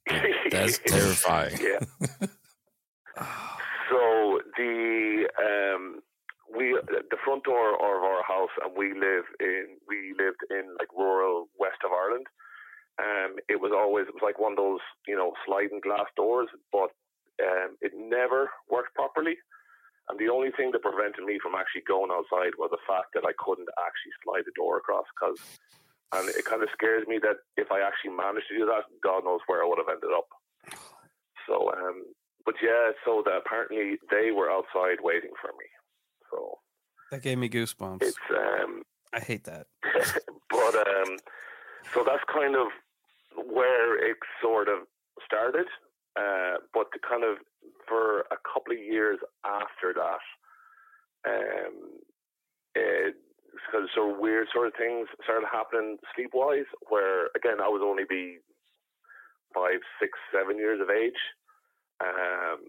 That's 0.50 0.78
terrifying. 0.78 1.58
yeah. 1.60 1.80
so 3.90 4.40
the 4.56 5.28
um, 5.38 6.00
we 6.54 6.78
the 7.10 7.16
front 7.24 7.44
door 7.44 7.74
of 7.74 8.02
our 8.02 8.22
house, 8.22 8.50
and 8.62 8.76
we 8.76 8.92
live 8.92 9.24
in 9.40 9.76
we 9.88 10.14
lived 10.18 10.40
in 10.50 10.76
like 10.78 10.88
rural 10.96 11.48
west 11.58 11.78
of 11.84 11.90
Ireland. 11.92 12.26
Um, 12.98 13.36
it 13.48 13.60
was 13.60 13.72
always 13.74 14.06
it 14.06 14.14
was 14.14 14.22
like 14.22 14.38
one 14.38 14.52
of 14.52 14.58
those 14.58 14.80
you 15.08 15.16
know 15.16 15.32
sliding 15.46 15.80
glass 15.80 16.06
doors, 16.16 16.48
but 16.70 16.90
um, 17.42 17.76
it 17.80 17.92
never 17.96 18.50
worked 18.70 18.94
properly. 18.94 19.36
And 20.08 20.18
the 20.20 20.28
only 20.28 20.50
thing 20.52 20.70
that 20.72 20.82
prevented 20.82 21.24
me 21.24 21.38
from 21.40 21.54
actually 21.56 21.82
going 21.88 22.12
outside 22.12 22.52
was 22.58 22.68
the 22.70 22.84
fact 22.86 23.14
that 23.14 23.24
I 23.24 23.32
couldn't 23.40 23.68
actually 23.80 24.12
slide 24.22 24.44
the 24.44 24.52
door 24.54 24.76
across. 24.76 25.08
Because, 25.16 25.40
and 26.12 26.28
it 26.28 26.44
kind 26.44 26.62
of 26.62 26.68
scares 26.76 27.08
me 27.08 27.18
that 27.24 27.40
if 27.56 27.72
I 27.72 27.80
actually 27.80 28.12
managed 28.12 28.46
to 28.52 28.58
do 28.58 28.66
that, 28.66 28.84
God 29.02 29.24
knows 29.24 29.40
where 29.48 29.64
I 29.64 29.66
would 29.66 29.80
have 29.80 29.88
ended 29.88 30.12
up. 30.12 30.28
So, 31.48 31.72
um, 31.72 32.04
but 32.44 32.54
yeah, 32.62 32.92
so 33.04 33.22
that 33.24 33.40
apparently 33.46 33.96
they 34.10 34.30
were 34.30 34.50
outside 34.52 35.00
waiting 35.00 35.32
for 35.40 35.48
me. 35.56 35.66
So 36.30 36.58
That 37.10 37.22
gave 37.22 37.38
me 37.38 37.48
goosebumps. 37.48 38.02
it's 38.02 38.16
um, 38.30 38.82
I 39.12 39.20
hate 39.20 39.44
that. 39.44 39.66
but 40.50 40.74
um, 40.76 41.16
so 41.94 42.04
that's 42.04 42.24
kind 42.32 42.56
of 42.56 42.68
where 43.36 43.98
it 43.98 44.16
sort 44.42 44.68
of 44.68 44.86
started. 45.24 45.66
Uh, 46.16 46.58
but 46.72 46.86
kind 47.08 47.24
of 47.24 47.38
for 47.88 48.20
a 48.30 48.38
couple 48.46 48.72
of 48.72 48.78
years 48.78 49.18
after 49.44 49.92
that, 49.92 50.22
um, 51.26 51.98
it, 52.74 53.16
because 53.52 53.88
sort 53.94 54.12
of 54.14 54.18
weird 54.20 54.46
sort 54.52 54.68
of 54.68 54.74
things 54.78 55.08
started 55.24 55.46
happening 55.50 55.98
sleep-wise. 56.14 56.70
Where 56.88 57.26
again, 57.36 57.58
I 57.60 57.68
was 57.68 57.82
only 57.84 58.04
be 58.08 58.38
five, 59.54 59.80
six, 60.00 60.18
seven 60.32 60.56
years 60.58 60.80
of 60.80 60.90
age, 60.90 61.18
um, 62.00 62.60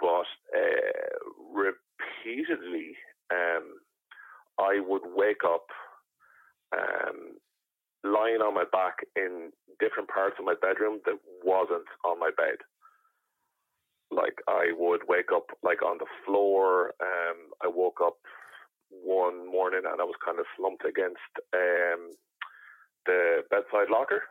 but 0.00 0.28
uh, 0.56 1.16
repeatedly, 1.52 2.96
um, 3.32 3.80
I 4.58 4.80
would 4.80 5.02
wake 5.14 5.44
up 5.44 5.66
um, 6.72 7.36
lying 8.04 8.44
on 8.44 8.54
my 8.54 8.64
back 8.70 9.06
in 9.16 9.50
different 9.80 10.08
parts 10.08 10.36
of 10.38 10.44
my 10.44 10.54
bedroom 10.60 11.00
that 11.06 11.18
wasn't 11.42 11.88
on 12.04 12.20
my 12.20 12.30
bed. 12.36 12.60
Like 14.10 14.38
I 14.46 14.72
would 14.76 15.08
wake 15.08 15.32
up 15.34 15.48
like 15.62 15.82
on 15.82 15.98
the 15.98 16.06
floor. 16.24 16.94
Um, 17.00 17.50
I 17.64 17.68
woke 17.68 17.98
up 18.04 18.18
one 18.90 19.50
morning 19.50 19.82
and 19.88 20.00
I 20.00 20.04
was 20.04 20.14
kind 20.24 20.38
of 20.38 20.46
slumped 20.56 20.84
against 20.84 21.32
um, 21.52 22.12
the 23.06 23.42
bedside 23.50 23.90
locker, 23.90 24.22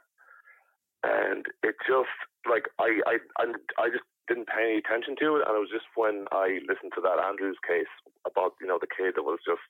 and 1.04 1.46
it 1.64 1.76
just 1.90 2.14
like 2.50 2.70
I 2.80 3.02
I 3.06 3.16
I, 3.42 3.46
I 3.82 3.90
just 3.90 4.06
didn't 4.30 4.48
pay 4.48 4.64
any 4.64 4.78
attention 4.80 5.16
to 5.20 5.36
it, 5.38 5.44
and 5.44 5.58
it 5.58 5.60
was 5.60 5.74
just 5.74 5.90
when 5.96 6.26
I 6.32 6.64
listened 6.70 6.94
to 6.96 7.02
that 7.04 7.20
Andrews 7.20 7.60
case 7.68 7.92
about 8.24 8.54
you 8.62 8.68
know 8.68 8.80
the 8.80 8.88
kid 8.88 9.18
that 9.18 9.28
was 9.28 9.40
just 9.44 9.68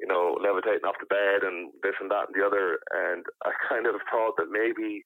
you 0.00 0.08
know, 0.08 0.40
levitating 0.40 0.88
off 0.88 0.96
the 0.96 1.12
bed 1.12 1.44
and 1.44 1.70
this 1.84 1.94
and 2.00 2.10
that 2.10 2.32
and 2.32 2.34
the 2.34 2.44
other. 2.44 2.80
And 2.90 3.22
I 3.44 3.52
kind 3.68 3.86
of 3.86 4.00
thought 4.08 4.40
that 4.40 4.48
maybe 4.48 5.04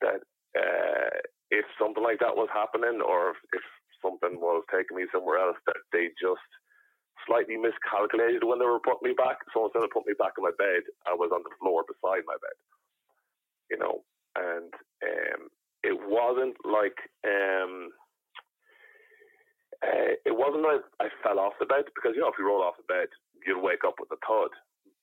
that 0.00 0.22
uh, 0.54 1.18
if 1.50 1.66
something 1.78 2.02
like 2.02 2.22
that 2.22 2.38
was 2.38 2.48
happening 2.54 3.02
or 3.02 3.34
if 3.52 3.64
something 3.98 4.38
was 4.40 4.62
taking 4.70 4.96
me 4.96 5.10
somewhere 5.12 5.42
else, 5.42 5.58
that 5.66 5.82
they 5.92 6.14
just 6.16 6.46
slightly 7.26 7.58
miscalculated 7.58 8.46
when 8.46 8.58
they 8.58 8.70
were 8.70 8.80
putting 8.80 9.12
me 9.12 9.14
back. 9.18 9.42
So 9.52 9.66
instead 9.66 9.84
of 9.84 9.90
putting 9.90 10.14
me 10.14 10.18
back 10.18 10.38
in 10.38 10.46
my 10.46 10.54
bed, 10.56 10.86
I 11.04 11.12
was 11.12 11.30
on 11.34 11.42
the 11.44 11.54
floor 11.60 11.84
beside 11.84 12.24
my 12.24 12.38
bed, 12.40 12.56
you 13.68 13.78
know, 13.78 14.06
and 14.38 14.72
um, 15.04 15.50
it 15.84 15.96
wasn't 15.98 16.56
like, 16.64 16.96
um, 17.26 17.90
uh, 19.84 20.16
it 20.24 20.34
wasn't 20.36 20.64
like 20.64 20.84
I 21.00 21.08
fell 21.22 21.40
off 21.40 21.60
the 21.60 21.66
bed 21.68 21.84
because, 21.94 22.12
you 22.14 22.22
know, 22.22 22.28
if 22.32 22.38
you 22.38 22.46
roll 22.46 22.62
off 22.62 22.80
the 22.80 22.88
bed, 22.88 23.08
you'd 23.46 23.60
wake 23.62 23.84
up 23.86 23.94
with 24.00 24.10
a 24.12 24.20
thud. 24.26 24.50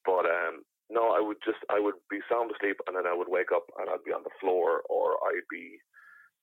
But 0.06 0.26
um, 0.26 0.64
no, 0.90 1.12
I 1.12 1.20
would 1.20 1.38
just 1.44 1.60
I 1.70 1.80
would 1.80 1.96
be 2.10 2.20
sound 2.30 2.52
asleep 2.52 2.78
and 2.88 2.96
then 2.96 3.06
I 3.08 3.14
would 3.14 3.28
wake 3.30 3.52
up 3.54 3.66
and 3.80 3.90
I'd 3.90 4.04
be 4.06 4.14
on 4.14 4.24
the 4.24 4.34
floor 4.40 4.82
or 4.90 5.18
I'd 5.30 5.48
be 5.50 5.80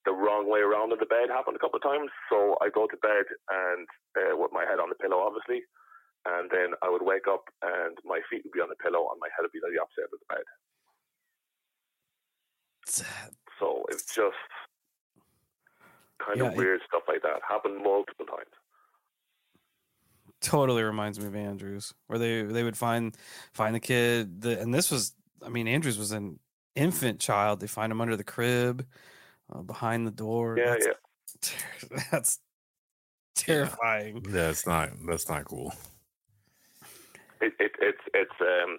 the 0.05 0.13
wrong 0.13 0.45
way 0.51 0.61
around 0.61 0.93
in 0.93 0.99
the 1.01 1.07
bed. 1.09 1.31
Happened 1.33 1.57
a 1.57 1.63
couple 1.65 1.79
of 1.81 1.83
times. 1.87 2.11
So 2.29 2.57
I 2.61 2.69
go 2.69 2.87
to 2.87 2.97
bed 3.01 3.25
and 3.49 3.89
uh, 4.21 4.37
with 4.37 4.53
my 4.53 4.65
head 4.69 4.79
on 4.81 4.91
the 4.93 5.01
pillow, 5.01 5.25
obviously, 5.25 5.65
and 6.29 6.51
then 6.53 6.77
I 6.85 6.91
would 6.93 7.01
wake 7.03 7.25
up 7.27 7.45
and 7.63 7.97
my 8.05 8.21
feet 8.29 8.43
would 8.45 8.53
be 8.53 8.61
on 8.61 8.69
the 8.69 8.77
pillow 8.85 9.09
and 9.13 9.19
my 9.21 9.29
head 9.33 9.43
would 9.49 9.53
be 9.57 9.65
on 9.65 9.73
the 9.73 9.81
opposite 9.81 10.05
end 10.05 10.13
of 10.13 10.21
the 10.21 10.31
bed. 10.37 10.47
So 13.59 13.85
it's 13.89 14.05
just 14.15 14.37
kind 16.21 16.39
Yeah, 16.39 16.47
of 16.49 16.53
it- 16.53 16.59
weird 16.59 16.81
stuff 16.87 17.05
like 17.09 17.23
that. 17.23 17.41
Happened 17.49 17.83
multiple 17.83 18.27
times. 18.27 18.53
Totally 20.45 20.83
reminds 20.83 21.19
me 21.19 21.27
of 21.27 21.35
Andrews, 21.35 21.95
where 22.07 22.19
they 22.19 22.43
they 22.43 22.63
would 22.63 22.77
find 22.77 23.17
find 23.53 23.75
the 23.75 23.81
kid, 23.81 24.43
the, 24.43 24.61
and 24.61 24.73
this 24.73 24.91
was, 24.91 25.15
I 25.45 25.49
mean, 25.49 25.67
Andrews 25.67 25.99
was 25.99 26.13
an 26.13 26.39
infant 26.77 27.19
child. 27.19 27.61
They 27.61 27.67
find 27.67 27.91
him 27.91 28.01
under 28.01 28.17
the 28.17 28.25
crib, 28.25 28.87
uh, 29.53 29.63
behind 29.63 30.07
the 30.07 30.11
door. 30.13 30.57
Yeah, 30.59 30.77
that's, 30.77 30.87
yeah. 30.87 32.03
That's 32.11 32.39
terrifying. 33.35 34.23
Yeah, 34.27 34.33
That's 34.33 34.67
not 34.67 34.91
that's 35.07 35.29
not 35.29 35.45
cool. 35.47 35.75
it, 37.41 37.53
it 37.59 37.73
it's 37.81 38.05
it's 38.15 38.39
um 38.41 38.79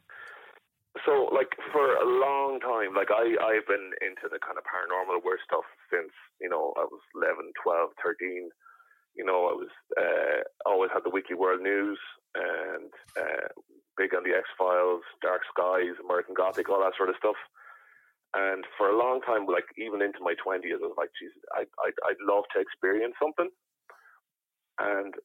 so 1.06 1.30
like 1.34 1.52
for 1.72 1.96
a 1.96 2.08
long 2.08 2.60
time 2.62 2.96
like 2.96 3.12
i 3.12 3.36
i've 3.44 3.68
been 3.68 3.92
into 4.02 4.32
the 4.32 4.40
kind 4.40 4.58
of 4.58 4.64
paranormal 4.64 5.20
weird 5.24 5.40
stuff 5.44 5.66
since 5.92 6.12
you 6.40 6.48
know 6.50 6.74
i 6.78 6.86
was 6.88 7.02
11 7.14 7.52
12 7.62 7.90
13 8.02 8.50
you 9.16 9.26
know 9.26 9.48
i 9.50 9.56
was 9.56 9.72
uh 9.98 10.42
always 10.66 10.92
had 10.94 11.04
the 11.04 11.10
weekly 11.10 11.36
world 11.36 11.62
news 11.62 12.00
and 12.36 12.92
uh 13.20 13.48
big 13.98 14.14
on 14.14 14.24
the 14.24 14.36
x 14.36 14.46
files 14.58 15.02
dark 15.22 15.42
skies 15.50 15.96
american 16.04 16.34
gothic 16.36 16.70
all 16.70 16.82
that 16.84 16.96
sort 16.98 17.10
of 17.10 17.16
stuff. 17.18 17.40
And 18.36 18.66
for 18.78 18.90
a 18.90 18.98
long 19.00 19.22
time 19.22 19.48
like 19.48 19.64
even 19.78 20.02
into 20.02 20.20
my 20.20 20.36
20s 20.36 20.84
i 20.84 20.88
was 20.88 20.98
like 20.98 21.12
jesus 21.20 21.40
i 21.56 21.64
i 21.84 21.90
i'd 22.12 22.22
love 22.28 22.44
to 22.54 22.60
experience 22.60 23.16
something. 23.22 23.50
And 24.80 25.16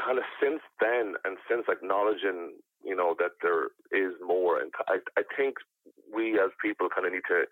kind 0.00 0.18
of 0.18 0.24
since 0.40 0.60
then 0.80 1.14
and 1.24 1.36
since 1.48 1.64
acknowledging 1.68 2.56
you 2.84 2.96
know 2.96 3.14
that 3.18 3.32
there 3.42 3.72
is 3.92 4.12
more 4.24 4.60
and 4.60 4.72
I, 4.88 4.98
I 5.18 5.22
think 5.36 5.56
we 6.12 6.38
as 6.40 6.50
people 6.62 6.88
kind 6.88 7.06
of 7.06 7.12
need 7.12 7.26
to 7.28 7.44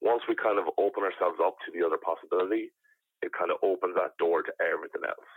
once 0.00 0.22
we 0.28 0.34
kind 0.34 0.58
of 0.58 0.66
open 0.78 1.02
ourselves 1.02 1.38
up 1.42 1.56
to 1.66 1.72
the 1.74 1.84
other 1.84 1.98
possibility, 1.98 2.70
it 3.22 3.32
kind 3.32 3.50
of 3.50 3.58
opens 3.62 3.94
that 3.96 4.16
door 4.18 4.42
to 4.42 4.52
everything 4.60 5.02
else. 5.06 5.32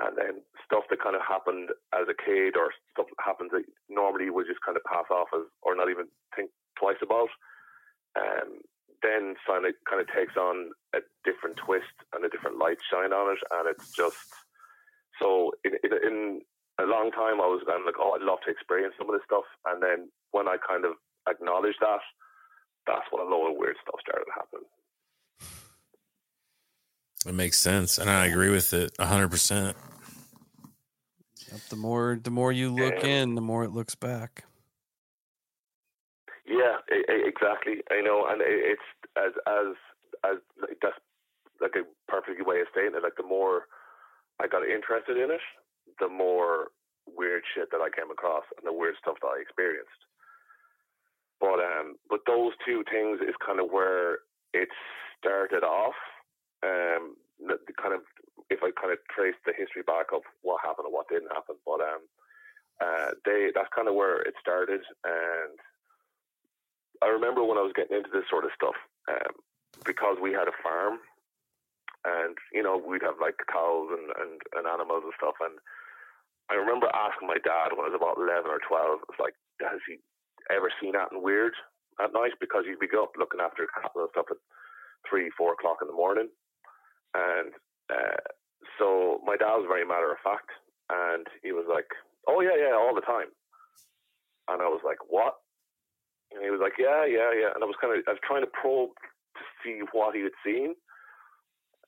And 0.00 0.16
then 0.16 0.34
stuff 0.64 0.88
that 0.88 1.04
kind 1.04 1.16
of 1.16 1.20
happened 1.20 1.68
as 1.92 2.08
a 2.08 2.16
kid 2.16 2.56
or 2.56 2.72
stuff 2.96 3.12
that 3.12 3.20
happens 3.20 3.52
that 3.52 3.68
normally 3.92 4.30
would 4.32 4.48
just 4.48 4.64
kind 4.64 4.76
of 4.76 4.84
pass 4.88 5.04
off 5.12 5.28
as 5.36 5.44
or 5.60 5.76
not 5.76 5.92
even 5.92 6.08
think 6.34 6.48
twice 6.80 6.96
about, 7.04 7.28
um, 8.16 8.64
then 9.02 9.34
of 9.66 9.74
kind 9.84 10.00
of 10.00 10.08
takes 10.08 10.36
on 10.38 10.70
a 10.94 11.00
different 11.24 11.58
twist 11.58 11.92
and 12.14 12.24
a 12.24 12.30
different 12.30 12.56
light 12.56 12.78
shine 12.88 13.12
on 13.12 13.34
it, 13.34 13.42
and 13.50 13.68
it's 13.68 13.92
just 13.92 14.32
so 15.20 15.52
in, 15.64 15.76
in, 15.84 15.92
in 16.06 16.16
a 16.80 16.86
long 16.86 17.10
time 17.10 17.42
I 17.42 17.50
was 17.50 17.62
kind 17.66 17.80
of 17.80 17.86
like, 17.86 18.00
oh, 18.00 18.16
I'd 18.16 18.24
love 18.24 18.40
to 18.46 18.50
experience 18.50 18.94
some 18.96 19.10
of 19.10 19.14
this 19.14 19.26
stuff, 19.26 19.44
and 19.66 19.82
then 19.82 20.08
when 20.30 20.48
I 20.48 20.56
kind 20.56 20.86
of 20.86 20.96
acknowledged 21.28 21.82
that, 21.82 22.00
that's 22.86 23.06
when 23.10 23.26
a 23.26 23.28
lot 23.28 23.50
of 23.50 23.58
weird 23.58 23.76
stuff 23.82 24.00
started 24.00 24.30
happening. 24.32 24.66
It 27.26 27.34
makes 27.34 27.58
sense, 27.58 27.98
and 27.98 28.10
I 28.10 28.26
agree 28.26 28.50
with 28.50 28.72
it 28.72 28.92
hundred 28.98 29.30
percent. 29.30 29.76
The 31.68 31.76
more 31.76 32.18
the 32.20 32.30
more 32.30 32.50
you 32.50 32.74
look 32.74 33.04
in, 33.04 33.34
the 33.34 33.40
more 33.40 33.64
it 33.64 33.70
looks 33.70 33.94
back. 33.94 34.44
Yeah, 36.46 36.78
exactly. 37.08 37.82
I 37.90 38.00
know, 38.00 38.26
and 38.28 38.42
it's 38.44 38.82
as 39.16 39.32
as 39.46 39.76
as 40.24 40.36
like 40.60 40.78
that's 40.82 40.98
like 41.60 41.76
a 41.76 41.84
perfect 42.10 42.44
way 42.46 42.60
of 42.60 42.66
saying 42.74 42.92
it. 42.96 43.02
Like 43.02 43.16
the 43.16 43.26
more 43.26 43.66
I 44.40 44.48
got 44.48 44.66
interested 44.66 45.16
in 45.16 45.30
it, 45.30 45.40
the 46.00 46.08
more 46.08 46.68
weird 47.06 47.42
shit 47.54 47.70
that 47.70 47.80
I 47.80 47.90
came 47.94 48.10
across 48.10 48.44
and 48.56 48.66
the 48.66 48.72
weird 48.72 48.96
stuff 49.00 49.16
that 49.22 49.28
I 49.28 49.40
experienced. 49.40 50.02
But 51.40 51.60
um, 51.60 51.96
but 52.08 52.20
those 52.26 52.52
two 52.66 52.84
things 52.90 53.20
is 53.20 53.34
kind 53.44 53.60
of 53.60 53.70
where 53.70 54.18
it 54.54 54.68
started 55.18 55.62
off. 55.64 55.94
Um, 56.62 57.16
kind 57.80 57.94
of 57.94 58.02
if 58.50 58.62
I 58.62 58.70
kind 58.78 58.92
of 58.92 59.00
trace 59.10 59.38
the 59.44 59.52
history 59.56 59.82
back 59.82 60.12
of 60.14 60.22
what 60.42 60.62
happened 60.62 60.86
and 60.86 60.94
what 60.94 61.08
didn't 61.08 61.32
happen, 61.32 61.56
but 61.66 61.80
um, 61.80 62.02
uh, 62.80 63.10
they 63.24 63.50
that's 63.54 63.72
kind 63.74 63.88
of 63.88 63.94
where 63.94 64.22
it 64.22 64.34
started. 64.40 64.82
And 65.04 65.56
I 67.02 67.08
remember 67.08 67.42
when 67.42 67.58
I 67.58 67.66
was 67.66 67.74
getting 67.74 67.96
into 67.96 68.12
this 68.12 68.28
sort 68.30 68.44
of 68.44 68.54
stuff, 68.54 68.76
um, 69.10 69.34
because 69.84 70.18
we 70.22 70.30
had 70.30 70.46
a 70.46 70.60
farm, 70.62 71.02
and 72.04 72.36
you 72.52 72.62
know 72.62 72.78
we'd 72.78 73.02
have 73.02 73.18
like 73.20 73.40
cows 73.50 73.90
and, 73.90 74.12
and, 74.20 74.38
and 74.54 74.66
animals 74.66 75.02
and 75.02 75.16
stuff, 75.18 75.34
and 75.42 75.58
I 76.50 76.54
remember 76.54 76.90
asking 76.92 77.26
my 77.26 77.40
dad 77.42 77.74
when 77.74 77.86
I 77.86 77.90
was 77.90 77.98
about 77.98 78.20
eleven 78.20 78.50
or 78.50 78.62
twelve, 78.62 79.02
it's 79.08 79.18
like, 79.18 79.34
has 79.64 79.80
he 79.88 79.98
ever 80.50 80.70
seen 80.80 80.94
anything 80.94 81.22
weird 81.22 81.54
at 82.02 82.12
night 82.12 82.34
because 82.40 82.64
he'd 82.66 82.80
be 82.82 82.90
up 82.96 83.14
looking 83.18 83.40
after 83.40 83.66
cattle 83.70 84.02
and 84.02 84.12
stuff 84.12 84.26
at 84.30 84.40
three, 85.08 85.30
four 85.36 85.52
o'clock 85.52 85.78
in 85.82 85.88
the 85.88 85.94
morning. 85.94 86.28
And 87.14 87.52
uh, 87.90 88.20
so 88.78 89.20
my 89.24 89.36
dad 89.36 89.56
was 89.60 89.68
very 89.68 89.84
matter 89.86 90.10
of 90.10 90.18
fact, 90.24 90.50
and 90.90 91.26
he 91.42 91.52
was 91.52 91.66
like, 91.68 91.88
"Oh 92.28 92.40
yeah, 92.40 92.56
yeah, 92.56 92.74
all 92.74 92.94
the 92.94 93.04
time." 93.04 93.28
And 94.48 94.62
I 94.62 94.68
was 94.68 94.80
like, 94.84 94.98
"What?" 95.08 95.34
And 96.32 96.42
he 96.42 96.50
was 96.50 96.60
like, 96.62 96.74
"Yeah, 96.78 97.04
yeah, 97.04 97.32
yeah." 97.36 97.50
And 97.54 97.62
I 97.62 97.66
was 97.66 97.76
kind 97.80 97.92
of, 97.96 98.04
I 98.08 98.12
was 98.12 98.24
trying 98.26 98.42
to 98.42 98.50
probe 98.50 98.96
to 99.36 99.42
see 99.62 99.80
what 99.92 100.14
he 100.14 100.22
had 100.22 100.36
seen, 100.44 100.74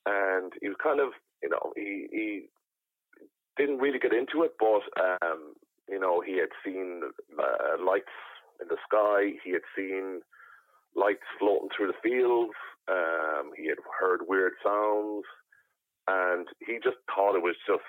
and 0.05 0.53
he 0.61 0.67
was 0.69 0.77
kind 0.81 0.99
of, 0.99 1.09
you 1.41 1.49
know, 1.49 1.73
he 1.75 2.07
he 2.11 2.49
didn't 3.57 3.79
really 3.79 3.99
get 3.99 4.13
into 4.13 4.43
it, 4.43 4.53
but 4.59 4.83
um, 5.01 5.53
you 5.89 5.99
know, 5.99 6.21
he 6.21 6.37
had 6.37 6.49
seen 6.63 7.01
uh, 7.39 7.83
lights 7.83 8.13
in 8.61 8.67
the 8.67 8.77
sky. 8.87 9.37
He 9.43 9.51
had 9.51 9.65
seen 9.75 10.21
lights 10.95 11.25
floating 11.39 11.69
through 11.75 11.87
the 11.87 12.01
fields. 12.03 12.53
Um, 12.87 13.51
he 13.57 13.67
had 13.67 13.81
heard 13.99 14.21
weird 14.27 14.53
sounds, 14.63 15.25
and 16.07 16.47
he 16.65 16.77
just 16.83 16.97
thought 17.09 17.35
it 17.35 17.41
was 17.41 17.57
just, 17.65 17.87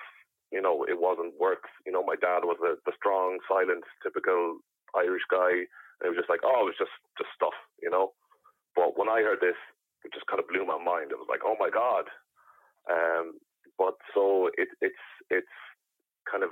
you 0.51 0.61
know, 0.61 0.85
it 0.89 0.99
wasn't 0.99 1.37
work. 1.39 1.69
You 1.85 1.91
know, 1.91 2.03
my 2.03 2.15
dad 2.15 2.41
was 2.43 2.57
a, 2.65 2.75
the 2.85 2.95
strong, 2.97 3.37
silent, 3.47 3.83
typical 4.01 4.59
Irish 4.95 5.25
guy. 5.29 5.67
And 5.99 6.05
it 6.05 6.09
was 6.09 6.17
just 6.17 6.29
like, 6.29 6.41
oh, 6.45 6.65
it 6.65 6.69
was 6.73 6.79
just 6.81 6.93
just 7.17 7.29
stuff, 7.33 7.53
you 7.81 7.89
know. 7.89 8.13
But 8.75 8.97
when 8.97 9.09
I 9.09 9.21
heard 9.21 9.41
this, 9.41 9.57
it 10.05 10.13
just 10.13 10.25
kind 10.27 10.39
of 10.39 10.47
blew 10.49 10.65
my 10.65 10.77
mind. 10.77 11.09
It 11.09 11.17
was 11.17 11.29
like, 11.29 11.41
oh 11.45 11.57
my 11.59 11.69
god. 11.69 12.05
Um, 12.89 13.37
but 13.77 13.97
so 14.13 14.49
it, 14.57 14.69
it's 14.81 15.05
it's 15.29 15.57
kind 16.29 16.43
of 16.43 16.49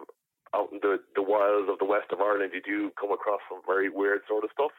out 0.55 0.71
in 0.71 0.79
the, 0.81 0.97
the 1.15 1.21
wilds 1.21 1.69
of 1.69 1.79
the 1.79 1.85
west 1.85 2.09
of 2.11 2.21
Ireland, 2.21 2.53
you 2.55 2.61
do 2.63 2.91
come 2.99 3.11
across 3.11 3.41
some 3.49 3.59
very 3.67 3.89
weird 3.89 4.21
sort 4.27 4.43
of 4.43 4.51
stuff. 4.53 4.71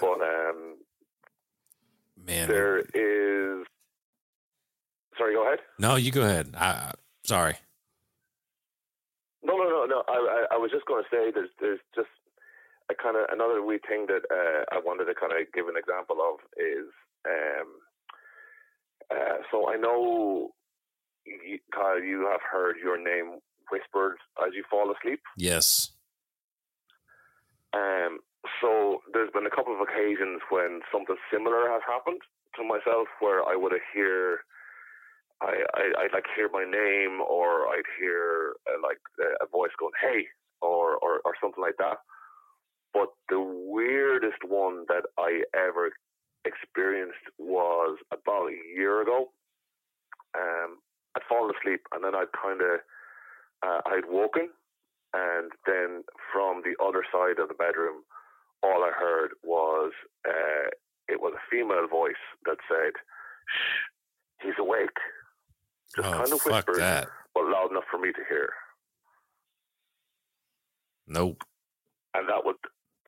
But 0.00 0.20
um, 0.20 0.76
man, 2.16 2.48
there 2.48 2.78
is. 2.78 3.66
Sorry, 5.18 5.34
go 5.34 5.46
ahead. 5.46 5.60
No, 5.78 5.96
you 5.96 6.10
go 6.10 6.22
ahead. 6.22 6.54
I, 6.56 6.92
sorry. 7.24 7.54
No, 9.42 9.56
no, 9.56 9.68
no, 9.68 9.84
no. 9.86 10.02
I, 10.08 10.12
I, 10.12 10.54
I 10.54 10.56
was 10.56 10.70
just 10.70 10.86
going 10.86 11.02
to 11.02 11.08
say 11.10 11.30
there's 11.32 11.50
there's 11.60 11.80
just 11.94 12.08
a 12.90 12.94
kind 12.94 13.16
of 13.16 13.26
another 13.32 13.62
wee 13.62 13.78
thing 13.86 14.06
that 14.08 14.22
uh, 14.30 14.64
I 14.74 14.80
wanted 14.84 15.04
to 15.06 15.14
kind 15.14 15.32
of 15.32 15.52
give 15.52 15.68
an 15.68 15.76
example 15.76 16.16
of 16.20 16.40
is 16.56 16.90
um, 17.26 17.68
uh, 19.10 19.38
so 19.50 19.68
I 19.68 19.76
know 19.76 20.50
you, 21.24 21.58
Kyle, 21.72 22.02
you 22.02 22.28
have 22.30 22.40
heard 22.50 22.76
your 22.82 22.98
name 22.98 23.38
whispered 23.70 24.16
as 24.46 24.52
you 24.54 24.64
fall 24.70 24.92
asleep. 24.92 25.20
Yes. 25.36 25.90
Um, 27.72 28.20
so 28.60 29.02
there's 29.12 29.30
been 29.32 29.46
a 29.46 29.54
couple 29.54 29.74
of 29.74 29.80
occasions 29.80 30.40
when 30.50 30.80
something 30.92 31.16
similar 31.32 31.68
has 31.70 31.82
happened 31.86 32.20
to 32.56 32.64
myself, 32.64 33.08
where 33.20 33.42
I 33.42 33.56
would 33.56 33.72
hear, 33.92 34.40
I, 35.40 35.64
I 35.74 35.82
I'd 36.04 36.12
like 36.12 36.26
hear 36.36 36.48
my 36.52 36.64
name, 36.64 37.20
or 37.20 37.68
I'd 37.68 37.88
hear 37.98 38.54
uh, 38.68 38.80
like 38.82 39.00
a 39.40 39.46
voice 39.46 39.72
going, 39.78 39.92
"Hey," 40.00 40.26
or, 40.60 40.96
or 40.98 41.20
or 41.24 41.34
something 41.40 41.62
like 41.62 41.76
that. 41.78 41.98
But 42.92 43.08
the 43.28 43.40
weirdest 43.40 44.44
one 44.46 44.84
that 44.88 45.02
I 45.18 45.42
ever 45.54 45.90
experienced 46.44 47.26
was 47.38 47.98
about 48.12 48.48
a 48.48 48.76
year 48.76 49.02
ago. 49.02 49.32
Um, 50.38 50.78
I'd 51.16 51.26
fallen 51.28 51.52
asleep 51.54 51.80
and 51.92 52.04
then 52.04 52.14
I'd 52.14 52.32
kind 52.32 52.60
of, 52.60 52.80
uh, 53.62 53.80
I'd 53.86 54.06
woken 54.08 54.50
and 55.14 55.52
then 55.66 56.02
from 56.32 56.62
the 56.62 56.74
other 56.82 57.04
side 57.10 57.38
of 57.38 57.48
the 57.48 57.54
bedroom, 57.54 58.02
all 58.64 58.82
I 58.82 58.92
heard 58.98 59.30
was, 59.42 59.92
uh, 60.26 60.70
it 61.08 61.20
was 61.20 61.34
a 61.36 61.44
female 61.50 61.86
voice 61.88 62.14
that 62.46 62.56
said, 62.68 62.92
shh, 63.46 64.42
he's 64.42 64.58
awake. 64.58 64.98
Just 65.94 66.08
oh, 66.08 66.12
kind 66.12 66.32
of 66.32 66.40
whispered, 66.44 66.78
that. 66.78 67.08
but 67.34 67.44
loud 67.44 67.70
enough 67.70 67.84
for 67.90 67.98
me 67.98 68.10
to 68.12 68.20
hear. 68.28 68.50
Nope. 71.06 71.44
And 72.14 72.28
that 72.28 72.44
was, 72.44 72.56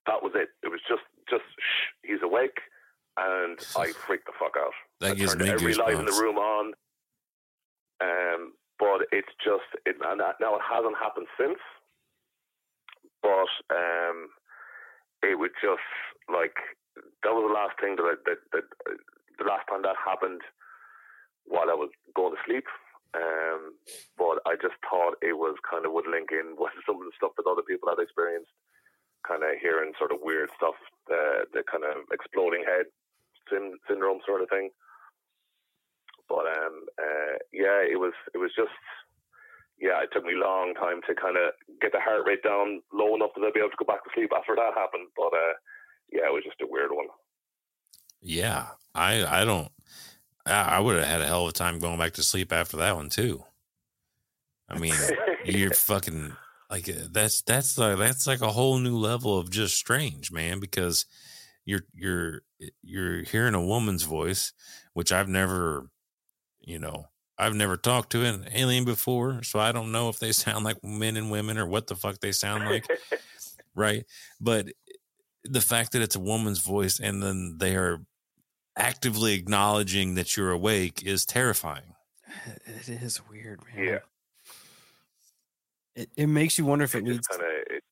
that 0.07 0.23
was 0.23 0.33
it. 0.35 0.49
It 0.63 0.69
was 0.69 0.81
just, 0.89 1.03
just, 1.29 1.45
shh, 1.59 2.09
he's 2.09 2.23
awake. 2.23 2.61
And 3.19 3.59
I 3.77 3.93
freaked 3.93 4.27
the 4.27 4.33
fuck 4.39 4.57
out. 4.59 4.75
That 5.01 5.13
I 5.13 5.15
gives 5.15 5.33
turned 5.33 5.45
me 5.45 5.51
every 5.51 5.75
light 5.75 5.95
in 5.99 6.05
the 6.05 6.13
room 6.13 6.37
on. 6.37 6.75
Um, 8.03 8.53
but 8.79 9.09
it's 9.11 9.33
just 9.43 9.65
it, 9.87 9.97
and 10.05 10.21
that- 10.21 10.37
now 10.41 10.55
it 10.55 10.61
hasn't 10.63 10.97
happened 10.99 11.27
since. 11.41 11.59
But 13.23 13.49
um, 13.75 14.29
it 15.27 15.39
would 15.39 15.55
just 15.61 15.87
like 16.31 16.57
that 17.23 17.35
was 17.35 17.45
the 17.47 17.55
last 17.55 17.77
thing 17.81 17.97
that, 17.97 18.07
I, 18.07 18.15
that 18.25 18.41
that 18.53 18.67
the 19.39 19.45
last 19.45 19.69
time 19.69 19.83
that 19.83 19.99
happened 19.99 20.41
while 21.45 21.71
I 21.71 21.77
was 21.77 21.91
going 22.15 22.35
to 22.35 22.47
sleep. 22.47 22.67
Um, 23.15 23.73
but 24.19 24.45
I 24.45 24.61
just 24.61 24.77
thought 24.85 25.17
it 25.23 25.39
was 25.39 25.57
kind 25.65 25.87
of 25.87 25.93
would 25.93 26.11
link 26.11 26.29
in 26.33 26.59
with 26.59 26.75
some 26.85 27.01
of 27.01 27.07
the 27.09 27.17
stuff 27.17 27.33
that 27.39 27.49
other 27.49 27.65
people 27.65 27.89
had 27.89 28.03
experienced, 28.03 28.53
kind 29.25 29.41
of 29.41 29.57
hearing 29.57 29.97
sort 29.97 30.13
of 30.13 30.21
weird 30.21 30.51
stuff, 30.53 30.77
uh, 31.09 31.49
the 31.55 31.65
kind 31.65 31.85
of 31.87 32.05
exploding 32.13 32.61
head 32.67 32.93
syn- 33.49 33.81
syndrome 33.89 34.21
sort 34.27 34.43
of 34.43 34.51
thing. 34.51 34.69
But 36.29 36.45
um, 36.51 36.85
uh, 36.99 37.41
yeah, 37.55 37.81
it 37.87 37.97
was 37.97 38.13
it 38.35 38.39
was 38.39 38.51
just 38.53 38.75
yeah, 39.79 40.03
it 40.03 40.11
took 40.13 40.25
me 40.25 40.35
a 40.35 40.39
long 40.39 40.75
time 40.75 41.01
to 41.07 41.15
kind 41.15 41.37
of 41.37 41.53
get 41.81 41.93
the 41.93 42.01
heart 42.01 42.27
rate 42.27 42.43
down 42.43 42.81
low 42.93 43.15
enough 43.15 43.31
that 43.35 43.45
I'd 43.45 43.53
be 43.53 43.61
able 43.61 43.71
to 43.71 43.77
go 43.79 43.85
back 43.85 44.05
to 44.05 44.11
sleep 44.15 44.31
after 44.37 44.55
that 44.57 44.75
happened. 44.75 45.09
But 45.17 45.33
uh, 45.37 45.55
yeah, 46.11 46.27
it 46.27 46.33
was 46.33 46.45
just 46.45 46.61
a 46.63 46.67
weird 46.67 46.93
one. 46.93 47.07
Yeah, 48.21 48.69
I 48.95 49.25
I 49.25 49.45
don't. 49.45 49.71
I, 50.47 50.77
I 50.77 50.81
would 50.81 50.97
have 50.97 51.07
had 51.07 51.21
a 51.21 51.27
hell 51.27 51.45
of 51.45 51.51
a 51.51 51.53
time 51.53 51.79
going 51.79 51.99
back 51.99 52.15
to 52.15 52.23
sleep 52.23 52.53
after 52.53 52.79
that 52.79 52.97
one 52.97 53.11
too. 53.11 53.45
I 54.69 54.79
mean, 54.79 54.95
you're 55.45 55.71
fucking 55.75 56.35
like 56.71 56.89
uh, 56.89 57.09
that's 57.11 57.43
that's 57.43 57.77
like 57.77 57.99
that's 57.99 58.27
like 58.27 58.41
a 58.41 58.53
whole 58.53 58.79
new 58.79 58.97
level 58.97 59.39
of 59.39 59.51
just 59.51 59.77
strange, 59.77 60.33
man. 60.33 60.59
Because 60.59 61.05
you're 61.65 61.83
you're 61.95 62.43
you're 62.83 63.23
hearing 63.23 63.55
a 63.55 63.65
woman's 63.65 64.05
voice, 64.05 64.53
which 64.95 65.13
I've 65.13 65.29
never, 65.29 65.91
you 66.61 66.79
know, 66.79 67.07
I've 67.39 67.55
never 67.55 67.77
talked 67.77 68.11
to 68.13 68.25
an 68.25 68.49
alien 68.55 68.85
before, 68.85 69.43
so 69.43 69.59
I 69.59 69.73
don't 69.73 69.93
know 69.93 70.09
if 70.09 70.19
they 70.19 70.33
sound 70.45 70.65
like 70.65 70.83
men 70.83 71.17
and 71.17 71.31
women 71.31 71.59
or 71.59 71.67
what 71.67 71.87
the 71.87 71.97
fuck 71.97 72.21
they 72.21 72.33
sound 72.33 72.65
like, 72.65 72.87
right? 73.75 74.05
But 74.41 74.69
the 75.45 75.61
fact 75.61 75.93
that 75.93 76.03
it's 76.03 76.17
a 76.17 76.21
woman's 76.21 76.61
voice 76.61 76.99
and 76.99 77.23
then 77.23 77.57
they 77.59 77.77
are 77.77 78.01
actively 78.77 79.35
acknowledging 79.35 80.15
that 80.15 80.37
you're 80.37 80.51
awake 80.51 81.03
is 81.05 81.25
terrifying. 81.25 81.95
It 82.67 82.89
is 83.03 83.21
weird, 83.29 83.61
man. 83.75 83.85
Yeah. 83.85 83.99
It, 85.95 86.11
it 86.17 86.27
makes 86.27 86.59
you 86.59 86.65
wonder 86.65 86.85
if 86.85 86.95
it 86.95 86.99
It 86.99 87.05
leads 87.07 87.27
kind 87.27 87.43
of 87.43 87.49
it, 87.49 87.83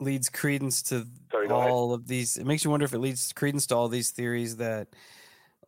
leads 0.00 0.28
credence 0.28 0.82
to 0.84 1.06
Sorry, 1.32 1.48
all 1.48 1.92
of 1.92 2.06
these. 2.06 2.36
It 2.36 2.46
makes 2.46 2.64
you 2.64 2.70
wonder 2.70 2.84
if 2.84 2.92
it 2.92 2.98
leads 2.98 3.32
credence 3.32 3.66
to 3.68 3.76
all 3.76 3.88
these 3.88 4.10
theories 4.10 4.56
that, 4.56 4.88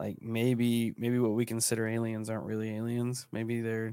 like 0.01 0.17
maybe 0.23 0.95
maybe 0.97 1.19
what 1.19 1.37
we 1.37 1.45
consider 1.45 1.87
aliens 1.87 2.31
aren't 2.31 2.49
really 2.49 2.75
aliens. 2.75 3.27
Maybe 3.31 3.61
they're 3.61 3.93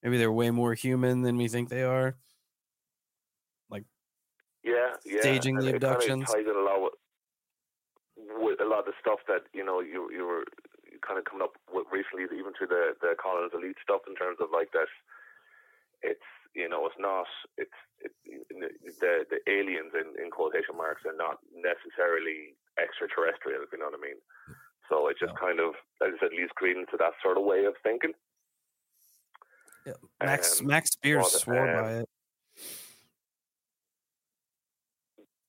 maybe 0.00 0.16
they're 0.16 0.30
way 0.30 0.52
more 0.52 0.74
human 0.74 1.22
than 1.22 1.36
we 1.36 1.48
think 1.48 1.68
they 1.68 1.82
are. 1.82 2.14
Like 3.68 3.82
yeah, 4.62 4.94
yeah. 5.04 5.20
staging 5.20 5.58
and 5.58 5.66
the 5.66 5.74
it 5.74 5.82
kinda 5.82 5.90
abductions. 5.90 6.30
ties 6.30 6.46
in 6.46 6.54
a 6.54 6.62
lot 6.62 6.78
with, 6.86 6.94
with 8.38 8.60
a 8.60 8.64
lot 8.64 8.78
of 8.78 8.84
the 8.86 8.98
stuff 9.02 9.18
that 9.26 9.42
you 9.52 9.64
know 9.64 9.80
you 9.80 10.06
you 10.14 10.24
were 10.24 10.46
kind 11.02 11.18
of 11.18 11.24
coming 11.24 11.42
up 11.42 11.58
with 11.74 11.90
recently, 11.90 12.30
even 12.30 12.54
through 12.54 12.70
the 12.70 12.94
the 13.02 13.18
Collins 13.18 13.50
Elite 13.52 13.82
stuff 13.82 14.06
in 14.06 14.14
terms 14.14 14.38
of 14.40 14.54
like 14.54 14.70
that. 14.70 14.86
It's 16.02 16.30
you 16.54 16.68
know 16.68 16.86
it's 16.86 17.00
not 17.02 17.26
it's 17.58 17.74
it, 17.98 18.14
the 19.02 19.26
the 19.26 19.40
aliens 19.50 19.98
in, 19.98 20.14
in 20.14 20.30
quotation 20.30 20.78
marks 20.78 21.02
are 21.02 21.18
not 21.18 21.42
necessarily 21.50 22.54
extraterrestrial. 22.78 23.66
If 23.66 23.74
you 23.74 23.82
know 23.82 23.90
what 23.90 23.98
I 23.98 24.06
mean. 24.14 24.22
So 24.90 25.08
it 25.08 25.16
just 25.18 25.32
No. 25.32 25.40
kind 25.40 25.60
of, 25.60 25.74
as 26.02 26.12
I 26.16 26.18
said, 26.20 26.32
leads 26.32 26.52
credence 26.56 26.90
to 26.90 26.98
that 26.98 27.14
sort 27.22 27.38
of 27.38 27.44
way 27.44 27.64
of 27.64 27.74
thinking. 27.82 28.12
Yeah, 29.86 29.94
Max 30.20 30.60
Um, 30.60 30.66
Max 30.66 30.90
Spiers 30.90 31.22
well, 31.22 31.30
swore 31.30 31.70
um, 31.70 31.84
by 31.84 31.92
it. 32.00 32.08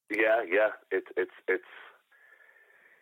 Yeah, 0.09 0.43
yeah. 0.47 0.71
It's 0.91 1.07
it's 1.17 1.35
it's 1.47 1.71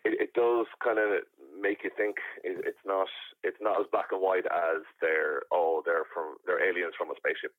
it, 0.05 0.21
it 0.21 0.33
does 0.33 0.65
kind 0.83 0.97
of 0.97 1.23
make 1.59 1.83
you 1.83 1.91
think. 1.97 2.17
It, 2.43 2.63
it's 2.65 2.81
not 2.85 3.07
it's 3.43 3.59
not 3.61 3.79
as 3.81 3.87
black 3.91 4.11
and 4.11 4.21
white 4.21 4.45
as 4.47 4.81
they're 5.01 5.43
oh 5.51 5.83
they're 5.85 6.05
from 6.13 6.37
they're 6.45 6.63
aliens 6.63 6.95
from 6.97 7.11
a 7.11 7.15
spaceship 7.17 7.53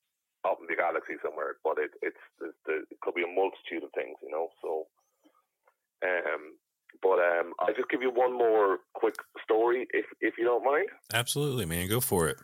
out 0.47 0.59
in 0.61 0.67
the 0.67 0.77
galaxy 0.77 1.15
somewhere. 1.23 1.57
But 1.63 1.79
it 1.79 1.91
it's 2.03 2.25
the, 2.41 2.87
it 2.91 3.01
could 3.03 3.15
be 3.15 3.25
a 3.25 3.29
multitude 3.29 3.85
of 3.85 3.93
things, 3.93 4.17
you 4.23 4.31
know. 4.31 4.49
So, 4.63 4.87
um, 6.03 6.57
but 7.03 7.19
um, 7.19 7.53
I'll 7.61 7.75
just 7.75 7.89
give 7.91 8.03
you 8.03 8.11
one 8.11 8.37
more 8.37 8.79
quick 8.95 9.15
story 9.43 9.87
if 9.93 10.07
if 10.21 10.35
you 10.39 10.45
don't 10.45 10.65
mind. 10.65 10.89
Absolutely, 11.13 11.67
man. 11.67 11.89
Go 11.89 12.01
for 12.01 12.29
it. 12.29 12.37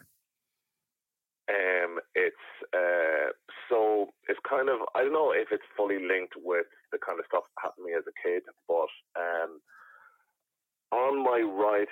Um, 1.49 2.01
it's 2.15 2.47
uh, 2.75 3.31
so 3.69 4.11
it's 4.29 4.41
kind 4.49 4.69
of 4.69 4.81
I 4.95 5.03
don't 5.03 5.13
know 5.13 5.33
if 5.33 5.49
it's 5.51 5.67
fully 5.77 5.99
linked 5.99 6.35
with 6.37 6.67
the 6.93 6.99
kind 6.99 7.19
of 7.19 7.27
stuff 7.27 7.45
that 7.45 7.63
happened 7.63 7.87
to 7.87 7.93
me 7.93 7.99
as 7.99 8.05
a 8.07 8.17
kid, 8.23 8.43
but 8.67 8.91
um, 9.19 9.61
on 10.93 11.23
my 11.23 11.41
right 11.41 11.89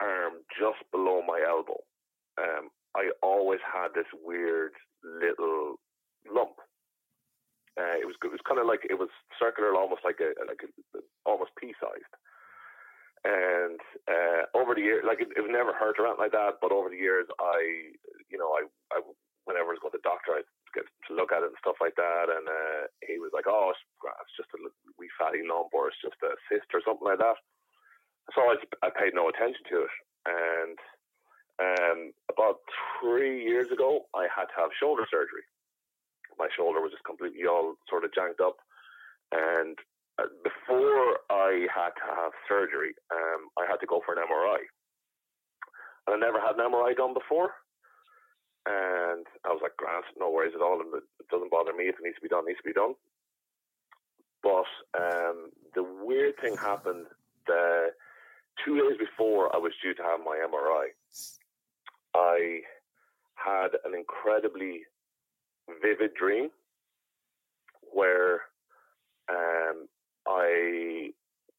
arm, 0.00 0.42
just 0.58 0.82
below 0.90 1.22
my 1.26 1.40
elbow, 1.46 1.80
um, 2.38 2.70
I 2.96 3.10
always 3.22 3.60
had 3.62 3.88
this 3.94 4.06
weird 4.24 4.72
little 5.02 5.76
lump. 6.32 6.58
Uh, 7.78 7.96
it 7.96 8.04
was 8.04 8.16
it 8.20 8.28
was 8.28 8.44
kind 8.44 8.60
of 8.60 8.66
like 8.68 8.84
it 8.84 8.98
was 9.00 9.08
circular, 9.40 9.72
almost 9.74 10.04
like 10.04 10.20
a 10.20 10.36
like 10.44 10.60
a, 10.60 10.68
almost 11.24 11.56
pea 11.56 11.72
sized. 11.80 12.14
And 13.24 13.78
uh, 14.10 14.50
over 14.52 14.74
the 14.74 14.82
years, 14.82 15.06
like 15.06 15.22
it, 15.22 15.30
it 15.38 15.40
was 15.40 15.54
never 15.54 15.72
hurt 15.72 15.96
anything 15.96 16.18
like 16.18 16.34
that. 16.34 16.58
But 16.58 16.74
over 16.74 16.90
the 16.90 16.98
years, 16.98 17.30
I, 17.38 17.94
you 18.26 18.36
know, 18.36 18.50
I, 18.50 18.66
I 18.92 18.98
whenever 19.46 19.70
I 19.70 19.78
was 19.78 19.82
going 19.82 19.94
to 19.94 20.02
the 20.02 20.10
doctor, 20.10 20.34
I 20.36 20.42
get 20.74 20.90
to 21.06 21.14
look 21.14 21.30
at 21.30 21.46
it 21.46 21.54
and 21.54 21.62
stuff 21.62 21.78
like 21.78 21.94
that. 21.96 22.26
And 22.28 22.44
uh, 22.50 22.82
he 23.06 23.22
was 23.22 23.30
like, 23.32 23.46
"Oh, 23.46 23.70
it's, 23.70 23.80
it's 24.02 24.36
just 24.36 24.52
a 24.52 24.60
wee 24.98 25.08
fatty 25.14 25.46
lump, 25.46 25.70
or 25.70 25.88
it's 25.88 26.02
just 26.02 26.18
a 26.26 26.34
cyst 26.50 26.68
or 26.74 26.82
something 26.82 27.06
like 27.06 27.22
that." 27.22 27.38
So 28.34 28.42
I, 28.52 28.58
I 28.82 28.90
paid 28.90 29.14
no 29.14 29.30
attention 29.30 29.62
to 29.70 29.86
it. 29.86 29.94
And 30.26 30.78
um, 31.62 31.98
about 32.30 32.58
three 32.98 33.44
years 33.44 33.70
ago, 33.70 34.10
I 34.14 34.26
had 34.34 34.50
to 34.50 34.56
have 34.58 34.70
shoulder 34.78 35.06
surgery. 35.10 35.46
My 36.42 36.50
shoulder 36.58 36.82
was 36.82 36.90
just 36.90 37.06
completely 37.06 37.46
all 37.46 37.78
sort 37.86 38.02
of 38.02 38.10
janked 38.10 38.42
up, 38.42 38.58
and 39.30 39.78
uh, 40.18 40.26
before 40.42 41.22
I 41.30 41.70
had 41.70 41.94
to 41.96 42.06
have 42.10 42.32
surgery, 42.48 42.98
um, 43.14 43.48
I 43.54 43.64
had 43.70 43.78
to 43.78 43.86
go 43.86 44.02
for 44.04 44.12
an 44.12 44.26
MRI. 44.26 44.66
And 46.06 46.18
I 46.18 46.18
never 46.18 46.40
had 46.40 46.58
an 46.58 46.66
MRI 46.66 46.96
done 46.96 47.14
before. 47.14 47.54
And 48.66 49.26
I 49.46 49.48
was 49.54 49.60
like, 49.62 49.76
Grant, 49.76 50.04
no 50.18 50.30
worries 50.30 50.52
at 50.54 50.62
all. 50.62 50.80
And 50.80 50.92
it 50.94 51.28
doesn't 51.30 51.50
bother 51.50 51.72
me. 51.72 51.84
If 51.84 51.96
it 51.96 52.04
needs 52.04 52.16
to 52.16 52.22
be 52.22 52.28
done, 52.28 52.44
it 52.44 52.48
needs 52.52 52.60
to 52.60 52.70
be 52.70 52.76
done. 52.76 52.94
But 54.42 54.68
um, 54.98 55.50
the 55.74 55.86
weird 56.04 56.34
thing 56.40 56.56
happened 56.56 57.06
the 57.46 57.90
two 58.64 58.76
days 58.76 58.98
before 58.98 59.54
I 59.54 59.58
was 59.58 59.72
due 59.82 59.94
to 59.94 60.02
have 60.02 60.20
my 60.20 60.38
MRI. 60.44 60.92
I 62.14 62.60
had 63.34 63.70
an 63.84 63.94
incredibly 63.96 64.82
vivid 65.80 66.14
dream 66.14 66.50
where 67.92 68.40
um, 69.30 69.86
I 70.26 71.10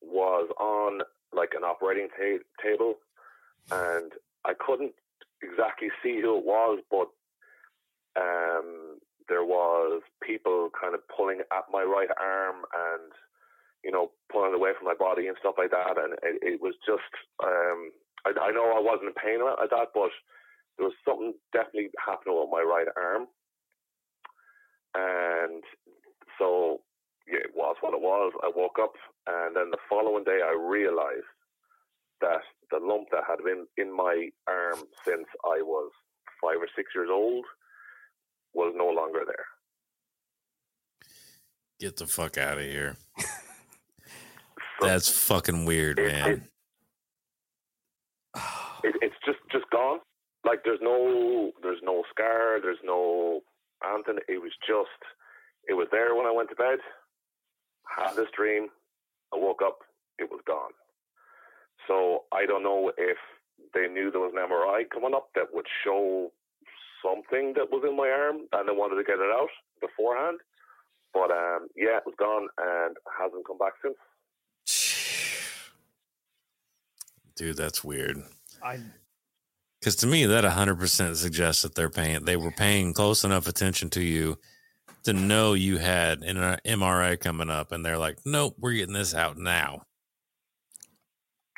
was 0.02 0.50
on 0.60 1.02
like 1.36 1.52
an 1.56 1.64
operating 1.64 2.08
ta- 2.10 2.44
table, 2.62 2.96
and 3.72 4.12
I 4.46 4.54
couldn't 4.54 4.94
exactly 5.42 5.90
see 6.02 6.20
who 6.22 6.38
it 6.38 6.46
was, 6.46 6.80
but 6.92 7.08
um, 8.20 9.00
there 9.30 9.44
was 9.44 10.02
people 10.22 10.70
kind 10.80 10.94
of 10.94 11.02
pulling 11.16 11.40
at 11.40 11.66
my 11.72 11.84
right 11.84 12.10
arm 12.20 12.64
and 12.74 13.12
you 13.84 13.92
know 13.92 14.12
pulling 14.32 14.54
away 14.54 14.72
from 14.78 14.88
my 14.88 14.96
body 14.98 15.28
and 15.28 15.38
stuff 15.40 15.56
like 15.58 15.72
that, 15.72 15.98
and 15.98 16.14
it, 16.24 16.56
it 16.56 16.62
was 16.62 16.76
just 16.86 17.10
um, 17.44 17.92
I, 18.26 18.50
I 18.50 18.52
know 18.52 18.74
I 18.76 18.82
wasn't 18.82 19.10
in 19.10 19.18
pain 19.18 19.40
at 19.42 19.70
that, 19.70 19.90
but 19.94 20.12
there 20.78 20.88
was 20.88 20.98
something 21.06 21.34
definitely 21.54 21.90
happening 22.04 22.38
with 22.40 22.50
my 22.52 22.62
right 22.62 22.88
arm, 22.98 23.28
and 24.96 25.64
so 26.40 26.82
yeah, 27.28 27.40
it 27.40 27.52
was 27.56 27.76
what 27.82 27.94
it 27.94 28.02
was. 28.02 28.34
I 28.44 28.52
woke 28.56 28.78
up, 28.82 28.94
and 29.28 29.56
then 29.56 29.70
the 29.72 29.78
following 29.90 30.24
day, 30.24 30.40
I 30.44 30.54
realized 30.60 31.24
that 32.22 32.42
the 32.72 32.80
lump 32.80 33.08
that 33.12 33.24
had 33.28 33.44
been 33.44 33.66
in 33.78 33.96
my 33.96 34.30
arm 34.48 34.80
since 35.06 35.28
I 35.46 35.62
was 35.62 35.92
five 36.42 36.58
or 36.60 36.68
six 36.76 36.90
years 36.96 37.10
old 37.12 37.46
was 38.54 38.74
no 38.76 38.88
longer 38.88 39.22
there. 39.26 39.46
Get 41.80 41.98
the 41.98 42.06
fuck 42.08 42.38
out 42.38 42.58
of 42.58 42.64
here. 42.66 42.98
So 44.82 44.88
That's 44.88 45.08
fucking 45.08 45.66
weird, 45.66 46.00
it- 46.00 46.12
man. 46.12 46.48
it, 48.84 48.96
it's 49.02 49.16
just 49.26 49.38
just 49.52 49.66
gone. 49.72 50.00
Like 50.46 50.60
there's 50.66 50.80
no 50.82 51.52
there's 51.62 51.80
no 51.84 52.04
scar, 52.10 52.60
there's 52.62 52.80
no 52.84 53.42
anything. 53.86 54.20
It 54.28 54.42
was 54.42 54.52
just 54.68 55.02
it 55.68 55.74
was 55.74 55.88
there 55.92 56.16
when 56.16 56.26
I 56.26 56.32
went 56.32 56.50
to 56.50 56.56
bed. 56.56 56.80
Had 57.88 58.16
this 58.16 58.32
dream. 58.36 58.68
I 59.34 59.38
woke 59.38 59.62
up. 59.64 59.80
It 60.20 60.30
was 60.30 60.42
gone. 60.46 60.72
So 61.88 62.24
I 62.32 62.46
don't 62.46 62.64
know 62.64 62.92
if 62.98 63.18
they 63.74 63.88
knew 63.88 64.12
there 64.12 64.22
was 64.22 64.34
an 64.36 64.44
MRI 64.44 64.90
coming 64.90 65.14
up 65.14 65.30
that 65.36 65.54
would 65.54 65.66
show 65.84 66.32
something 67.04 67.54
that 67.56 67.70
was 67.72 67.84
in 67.88 67.98
my 67.98 68.10
arm, 68.10 68.48
and 68.54 68.68
they 68.68 68.74
wanted 68.74 68.96
to 68.96 69.04
get 69.04 69.20
it 69.20 69.32
out 69.34 69.50
beforehand. 69.82 70.40
But 71.14 71.32
um, 71.32 71.68
yeah, 71.76 71.98
it 71.98 72.04
was 72.06 72.16
gone 72.18 72.48
and 72.58 72.96
hasn't 73.20 73.46
come 73.46 73.58
back 73.58 73.74
since. 73.84 73.96
Dude, 77.36 77.58
that's 77.58 77.84
weird. 77.84 78.24
I 78.64 78.80
Because 79.84 79.98
to 79.98 80.08
me, 80.08 80.26
that 80.26 80.46
100% 80.46 81.16
suggests 81.18 81.62
that 81.64 81.76
they're 81.76 81.90
paying, 81.90 82.24
they 82.24 82.38
were 82.38 82.52
paying 82.52 82.94
close 82.94 83.26
enough 83.26 83.50
attention 83.50 83.90
to 83.90 84.02
you 84.02 84.40
to 85.04 85.12
know 85.12 85.52
you 85.52 85.78
had 85.78 86.24
an 86.24 86.38
uh, 86.38 86.56
MRI 86.64 87.20
coming 87.20 87.50
up. 87.50 87.74
And 87.74 87.86
they're 87.86 87.98
like, 87.98 88.20
nope, 88.24 88.56
we're 88.58 88.72
getting 88.80 88.94
this 88.94 89.14
out 89.14 89.38
now. 89.38 89.82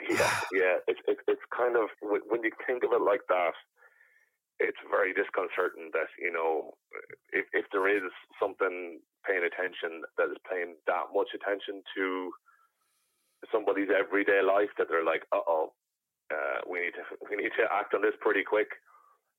Yeah, 0.10 0.40
yeah. 0.54 0.82
It's 0.88 1.00
it's 1.08 1.22
it's 1.28 1.46
kind 1.56 1.78
of 1.78 1.90
when 2.02 2.22
when 2.28 2.42
you 2.42 2.50
think 2.66 2.84
of 2.84 2.94
it 2.94 3.02
like 3.02 3.22
that, 3.30 3.54
it's 4.60 4.82
very 4.90 5.14
disconcerting 5.14 5.94
that 5.94 6.10
you 6.18 6.34
know 6.34 6.74
if 7.32 7.46
if 7.54 7.66
there 7.72 7.88
is 7.88 8.10
something 8.42 9.02
paying 9.22 9.46
attention 9.46 10.02
that 10.18 10.34
is 10.34 10.42
paying 10.50 10.74
that 10.88 11.14
much 11.14 11.30
attention 11.38 11.84
to 11.96 12.32
somebody's 13.52 13.90
everyday 13.94 14.42
life 14.42 14.74
that 14.80 14.88
they're 14.90 15.06
like, 15.06 15.22
uh 15.32 15.46
oh, 15.48 15.74
uh, 16.32 16.66
we 16.70 16.82
need 16.82 16.96
to 16.98 17.06
we 17.30 17.36
need 17.38 17.54
to 17.58 17.66
act 17.72 17.94
on 17.94 18.02
this 18.02 18.18
pretty 18.22 18.44
quick. 18.44 18.70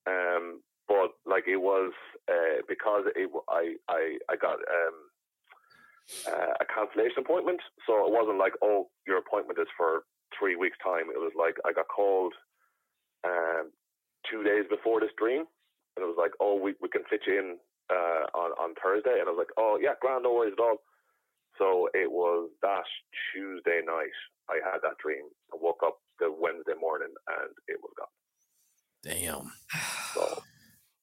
Um, 0.07 0.63
but 0.89 1.19
like 1.27 1.45
it 1.49 1.59
was 1.59 1.93
uh, 2.31 2.63
because 2.69 3.05
it, 3.15 3.31
I 3.49 3.75
I 3.89 4.19
I 4.31 4.37
got 4.37 4.59
um 4.63 4.97
uh, 6.27 6.55
a 6.63 6.67
cancellation 6.71 7.19
appointment, 7.19 7.61
so 7.87 8.07
it 8.07 8.13
wasn't 8.13 8.39
like 8.39 8.55
oh 8.63 8.89
your 9.07 9.19
appointment 9.19 9.59
is 9.59 9.69
for 9.77 10.07
three 10.39 10.57
weeks 10.57 10.79
time. 10.83 11.11
It 11.11 11.19
was 11.19 11.33
like 11.37 11.57
I 11.65 11.73
got 11.73 11.89
called 11.89 12.35
um, 13.25 13.71
two 14.31 14.43
days 14.43 14.65
before 14.71 15.01
this 15.01 15.15
dream, 15.19 15.45
and 15.97 16.01
it 16.05 16.09
was 16.09 16.19
like, 16.19 16.33
oh, 16.41 16.55
we 16.55 16.75
we 16.81 16.89
can 16.89 17.03
fit 17.11 17.23
you 17.27 17.39
in 17.39 17.57
uh, 17.91 18.31
on 18.35 18.53
on 18.63 18.75
Thursday, 18.79 19.19
and 19.19 19.27
I 19.29 19.33
was 19.33 19.43
like, 19.43 19.55
oh 19.59 19.79
yeah, 19.81 19.99
grand, 20.01 20.23
no 20.23 20.35
worries 20.35 20.55
at 20.57 20.63
all. 20.63 20.79
So 21.59 21.89
it 21.95 22.11
was 22.11 22.51
that 22.63 22.85
Tuesday 23.33 23.81
night 23.85 24.15
I 24.51 24.61
had 24.63 24.85
that 24.85 25.01
dream. 25.03 25.25
I 25.53 25.57
woke 25.59 25.81
up 25.85 25.99
the 26.19 26.31
Wednesday 26.39 26.73
morning 26.81 27.13
and 27.29 27.51
it 27.69 27.79
was 27.83 27.93
gone. 27.99 28.09
Damn. 29.03 29.53
So 30.15 30.43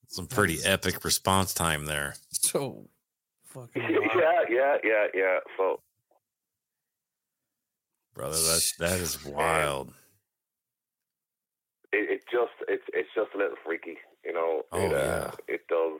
Some 0.07 0.27
pretty 0.27 0.57
That's- 0.57 0.73
epic 0.85 1.03
response 1.05 1.53
time 1.53 1.85
there. 1.85 2.15
So 2.31 2.89
fucking 3.47 3.81
yeah, 4.15 4.43
yeah, 4.49 4.77
yeah, 4.83 5.05
yeah. 5.13 5.39
So 5.57 5.79
Brother, 8.13 8.35
that 8.37 8.71
that 8.79 8.99
is 8.99 9.25
wild. 9.25 9.93
it, 11.91 12.09
it 12.11 12.23
just 12.31 12.53
it's 12.67 12.83
it's 12.93 13.09
just 13.15 13.33
a 13.33 13.37
little 13.37 13.57
freaky, 13.65 13.97
you 14.23 14.33
know. 14.33 14.61
Oh, 14.71 14.85
it, 14.85 14.93
uh, 14.93 14.97
yeah. 14.97 15.31
it 15.47 15.61
does. 15.67 15.99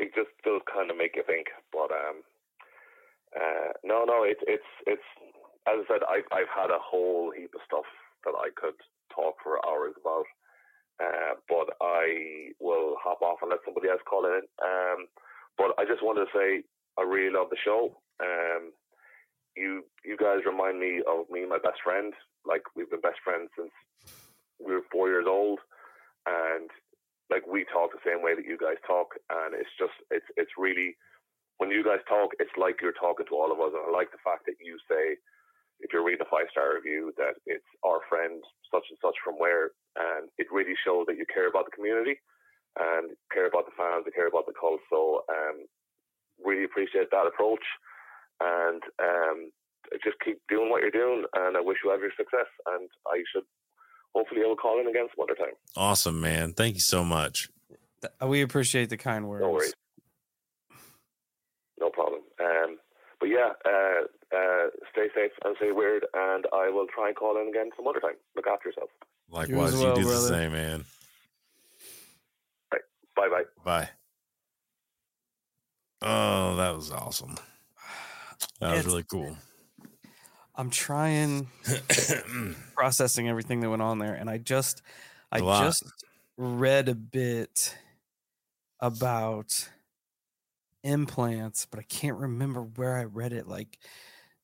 It 0.00 0.14
just 0.14 0.30
does 0.44 0.60
kind 0.72 0.90
of 0.90 0.96
make 0.96 1.14
you 1.16 1.22
think, 1.26 1.46
but 1.72 1.90
um, 1.92 2.22
uh, 3.36 3.72
no, 3.84 4.04
no, 4.04 4.24
it's 4.24 4.40
it's 4.48 4.66
it's 4.86 5.02
as 5.68 5.84
I 5.84 5.88
said, 5.88 6.02
I 6.08 6.24
I've 6.32 6.52
had 6.52 6.70
a 6.70 6.80
whole 6.80 7.32
heap 7.36 7.52
of 7.54 7.60
stuff 7.66 7.88
that 8.24 8.34
I 8.34 8.48
could 8.56 8.76
talk 9.14 9.36
for 9.42 9.60
hours 9.66 9.94
about, 10.00 10.26
uh, 11.02 11.34
but 11.48 11.76
I 11.80 12.52
will 12.60 12.96
hop 13.02 13.22
off 13.22 13.38
and 13.42 13.50
let 13.50 13.60
somebody 13.64 13.88
else 13.88 14.02
call 14.08 14.24
in. 14.26 14.42
Um, 14.62 15.06
but 15.56 15.74
I 15.78 15.84
just 15.84 16.02
wanted 16.02 16.26
to 16.26 16.34
say 16.34 16.62
I 16.98 17.02
really 17.02 17.32
love 17.32 17.50
the 17.50 17.60
show. 17.64 18.00
Um, 18.20 18.72
you 19.56 19.84
you 20.04 20.16
guys 20.16 20.46
remind 20.46 20.80
me 20.80 21.02
of 21.06 21.28
me 21.30 21.40
and 21.42 21.50
my 21.50 21.62
best 21.62 21.82
friend. 21.84 22.12
Like 22.46 22.62
we've 22.74 22.90
been 22.90 23.04
best 23.04 23.20
friends 23.22 23.50
since 23.56 23.72
we 24.58 24.72
were 24.72 24.86
four 24.90 25.08
years 25.08 25.26
old, 25.28 25.60
and 26.26 26.70
like 27.30 27.46
we 27.46 27.64
talk 27.68 27.92
the 27.92 28.04
same 28.06 28.22
way 28.22 28.34
that 28.34 28.46
you 28.46 28.56
guys 28.56 28.80
talk, 28.86 29.14
and 29.30 29.54
it's 29.54 29.74
just 29.78 29.94
it's 30.10 30.26
it's 30.36 30.56
really 30.56 30.96
when 31.58 31.70
you 31.70 31.82
guys 31.82 31.98
talk, 32.08 32.30
it's 32.38 32.54
like 32.56 32.78
you're 32.80 32.94
talking 32.94 33.26
to 33.26 33.34
all 33.34 33.50
of 33.50 33.58
us, 33.58 33.74
and 33.74 33.82
I 33.82 33.90
like 33.90 34.14
the 34.14 34.22
fact 34.22 34.46
that 34.46 34.62
you 34.62 34.78
say 34.86 35.18
if 35.80 35.92
you're 35.92 36.04
reading 36.04 36.24
a 36.24 36.30
five 36.30 36.50
star 36.50 36.74
review 36.74 37.12
that 37.16 37.38
it's 37.46 37.66
our 37.84 38.00
friend 38.08 38.42
such 38.70 38.84
and 38.90 38.98
such 39.02 39.14
from 39.24 39.38
where, 39.38 39.70
and 39.96 40.28
it 40.38 40.46
really 40.52 40.74
shows 40.84 41.06
that 41.06 41.16
you 41.16 41.24
care 41.32 41.48
about 41.48 41.64
the 41.66 41.74
community 41.74 42.20
and 42.78 43.10
care 43.32 43.48
about 43.48 43.66
the 43.66 43.74
fans, 43.76 44.04
and 44.06 44.14
care 44.14 44.28
about 44.28 44.46
the 44.46 44.54
cult. 44.54 44.80
So 44.90 45.24
um, 45.28 45.66
really 46.44 46.64
appreciate 46.64 47.10
that 47.10 47.26
approach, 47.26 47.64
and 48.40 48.82
um, 49.02 49.50
just 50.04 50.16
keep 50.24 50.38
doing 50.48 50.70
what 50.70 50.82
you're 50.82 50.94
doing, 50.94 51.24
and 51.34 51.56
I 51.56 51.60
wish 51.60 51.78
you 51.84 51.90
every 51.90 52.10
success. 52.16 52.46
And 52.66 52.88
I 53.06 53.22
should 53.32 53.44
hopefully 54.14 54.42
I 54.44 54.48
will 54.48 54.56
call 54.56 54.80
in 54.80 54.86
again 54.86 55.06
some 55.14 55.24
other 55.24 55.34
time. 55.34 55.54
Awesome, 55.76 56.20
man. 56.20 56.52
Thank 56.52 56.74
you 56.74 56.80
so 56.80 57.04
much. 57.04 57.48
We 58.24 58.42
appreciate 58.42 58.90
the 58.90 58.96
kind 58.96 59.28
words. 59.28 59.42
No 59.42 59.50
worries. 59.50 59.74
No 61.80 61.90
problem. 61.90 62.20
Um, 62.40 62.78
but 63.18 63.28
yeah, 63.28 63.50
uh, 63.64 64.06
uh, 64.34 64.68
stay 64.92 65.08
safe 65.14 65.32
and 65.44 65.56
stay 65.56 65.72
weird, 65.72 66.04
and 66.14 66.44
I 66.52 66.68
will 66.70 66.86
try 66.94 67.08
and 67.08 67.16
call 67.16 67.40
in 67.40 67.48
again 67.48 67.70
some 67.76 67.86
other 67.86 68.00
time. 68.00 68.14
Look 68.36 68.46
after 68.46 68.68
yourself. 68.68 68.90
Likewise, 69.30 69.74
you, 69.74 69.86
well, 69.86 69.94
do 69.96 70.02
brother. 70.02 70.20
the 70.20 70.28
same, 70.28 70.52
man. 70.52 70.84
Bye 73.16 73.28
bye. 73.28 73.42
Bye. 73.64 73.88
Oh, 76.02 76.56
that 76.56 76.74
was 76.76 76.92
awesome. 76.92 77.34
That 78.60 78.70
was 78.70 78.78
It's- 78.80 78.86
really 78.86 79.04
cool. 79.04 79.36
I'm 80.54 80.70
trying 80.70 81.48
processing 82.74 83.28
everything 83.28 83.60
that 83.60 83.70
went 83.70 83.82
on 83.82 83.98
there, 84.00 84.14
and 84.14 84.28
I 84.28 84.38
just, 84.38 84.82
I 85.30 85.38
just 85.38 85.84
read 86.36 86.88
a 86.88 86.96
bit 86.96 87.76
about 88.80 89.68
implants, 90.82 91.64
but 91.70 91.78
I 91.78 91.84
can't 91.84 92.16
remember 92.18 92.62
where 92.62 92.96
I 92.96 93.04
read 93.04 93.32
it. 93.32 93.46
Like 93.46 93.78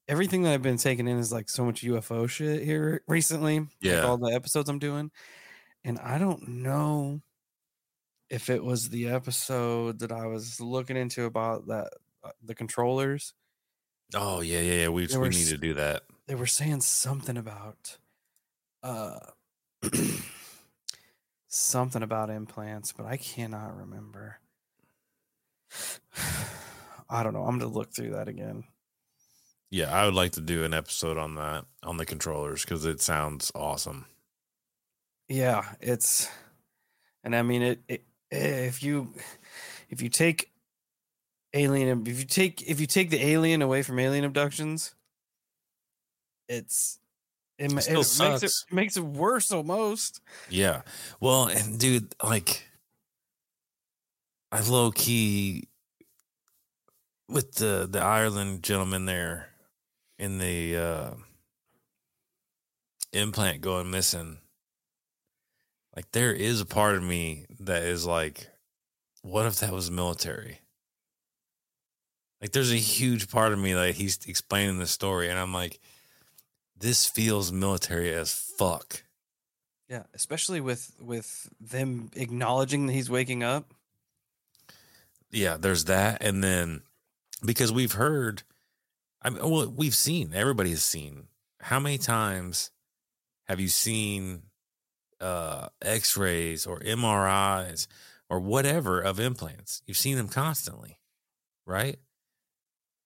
everything 0.09 0.43
that 0.43 0.53
I've 0.55 0.63
been 0.63 0.77
taking 0.77 1.09
in 1.09 1.19
is 1.19 1.33
like 1.33 1.49
so 1.49 1.65
much 1.65 1.83
UFO 1.83 2.29
shit 2.29 2.63
here 2.63 3.03
recently. 3.09 3.61
like 3.61 3.69
Yeah. 3.81 4.03
all 4.03 4.17
the 4.19 4.33
episodes 4.35 4.69
I'm 4.69 4.79
doing, 4.79 5.11
and 5.85 5.99
I 5.99 6.19
don't 6.19 6.47
know 6.49 7.21
if 8.31 8.49
it 8.51 8.65
was 8.65 8.89
the 8.91 9.09
episode 9.09 9.99
that 10.01 10.11
I 10.13 10.27
was 10.27 10.61
looking 10.61 10.97
into 10.97 11.25
about 11.25 11.67
that 11.69 11.91
uh, 12.23 12.31
the 12.43 12.55
controllers. 12.55 13.35
oh 14.15 14.41
yeah, 14.41 14.61
yeah, 14.61 14.73
yeah. 14.83 14.89
We 14.89 15.07
we 15.07 15.17
were 15.19 15.29
need 15.29 15.47
to 15.49 15.59
do 15.59 15.75
that. 15.75 16.03
they 16.27 16.35
were 16.35 16.47
saying 16.47 16.81
something 16.81 17.37
about 17.37 17.99
uh 18.83 19.19
something 21.49 22.03
about 22.03 22.31
implants 22.31 22.93
but 22.93 23.07
i 23.07 23.17
cannot 23.17 23.77
remember 23.77 24.39
i 27.11 27.23
don't 27.23 27.33
know 27.33 27.45
i'm 27.45 27.59
gonna 27.59 27.71
look 27.71 27.95
through 27.95 28.11
that 28.11 28.29
again 28.29 28.65
Yeah, 29.75 29.93
I 29.93 30.05
would 30.05 30.15
like 30.15 30.31
to 30.33 30.41
do 30.41 30.63
an 30.63 30.73
episode 30.73 31.19
on 31.19 31.35
that 31.35 31.65
on 31.83 31.97
the 31.97 32.07
controllers 32.07 32.63
because 32.65 32.85
it 32.85 33.01
sounds 33.01 33.51
awesome. 33.57 34.07
yeah 35.29 35.75
it's 35.81 36.29
and 37.25 37.35
i 37.35 37.43
mean 37.43 37.63
it, 37.63 37.81
it 37.89 38.05
if 38.31 38.83
you 38.83 39.13
if 39.91 40.03
you 40.03 40.09
take 40.09 40.53
alien 41.55 42.07
if 42.07 42.19
you 42.19 42.25
take 42.25 42.63
if 42.63 42.81
you 42.81 42.87
take 42.87 43.11
the 43.11 43.21
alien 43.25 43.63
away 43.63 43.83
from 43.83 43.99
alien 43.99 44.25
abductions 44.25 44.95
it's 46.49 46.99
it, 47.59 47.73
It 47.73 47.73
it 47.73 47.75
makes 47.75 47.89
it 47.89 48.05
sucks. 48.05 48.67
makes 48.71 48.97
it 48.97 49.03
worse 49.05 49.51
almost 49.51 50.21
Yeah. 50.51 50.83
Well, 51.21 51.47
and 51.47 51.79
dude, 51.81 52.15
like, 52.23 52.69
I 54.53 54.61
low 54.61 54.91
key 54.93 55.69
with 57.29 57.55
the 57.55 57.89
the 57.91 58.01
Ireland 58.01 58.63
gentleman 58.63 59.07
there 59.07 59.54
in 60.19 60.39
the 60.39 60.77
uh 60.77 61.11
implant 63.13 63.61
going 63.61 63.91
missing. 63.91 64.39
Like, 65.95 66.11
there 66.11 66.33
is 66.33 66.61
a 66.61 66.67
part 66.67 66.97
of 66.97 67.03
me 67.03 67.47
that 67.61 67.85
is 67.85 68.05
like, 68.05 68.49
what 69.23 69.47
if 69.47 69.61
that 69.61 69.73
was 69.73 69.91
military? 69.91 70.61
Like, 72.41 72.51
there's 72.51 72.73
a 72.73 72.77
huge 72.77 73.31
part 73.31 73.53
of 73.53 73.59
me 73.59 73.75
like 73.77 73.95
he's 73.95 74.19
explaining 74.27 74.79
the 74.79 74.87
story, 74.87 75.31
and 75.31 75.39
I'm 75.39 75.55
like, 75.55 75.79
this 76.77 77.07
feels 77.07 77.53
military 77.53 78.13
as 78.13 78.35
fuck. 78.35 79.05
Yeah, 79.89 80.03
especially 80.15 80.61
with 80.61 80.93
with 81.01 81.49
them 81.61 82.11
acknowledging 82.17 82.87
that 82.87 82.93
he's 82.93 83.09
waking 83.09 83.43
up. 83.43 83.73
Yeah, 85.31 85.57
there's 85.57 85.85
that, 85.85 86.23
and 86.23 86.43
then 86.43 86.83
because 87.45 87.71
we've 87.73 87.93
heard, 87.93 88.43
I 89.25 89.31
mean, 89.31 89.51
well, 89.51 89.73
we've 89.75 89.95
seen 89.95 90.33
everybody 90.35 90.71
has 90.71 90.85
seen. 90.85 91.29
How 91.61 91.81
many 91.81 91.99
times 91.99 92.71
have 93.45 93.59
you 93.59 93.69
seen 93.69 94.43
uh, 95.21 95.69
X-rays 95.81 96.67
or 96.67 96.81
MRIs 96.81 97.87
or 98.29 98.39
whatever 98.39 99.01
of 99.01 99.19
implants? 99.19 99.83
You've 99.87 99.97
seen 99.97 100.17
them 100.17 100.29
constantly, 100.29 100.99
right? 101.65 101.97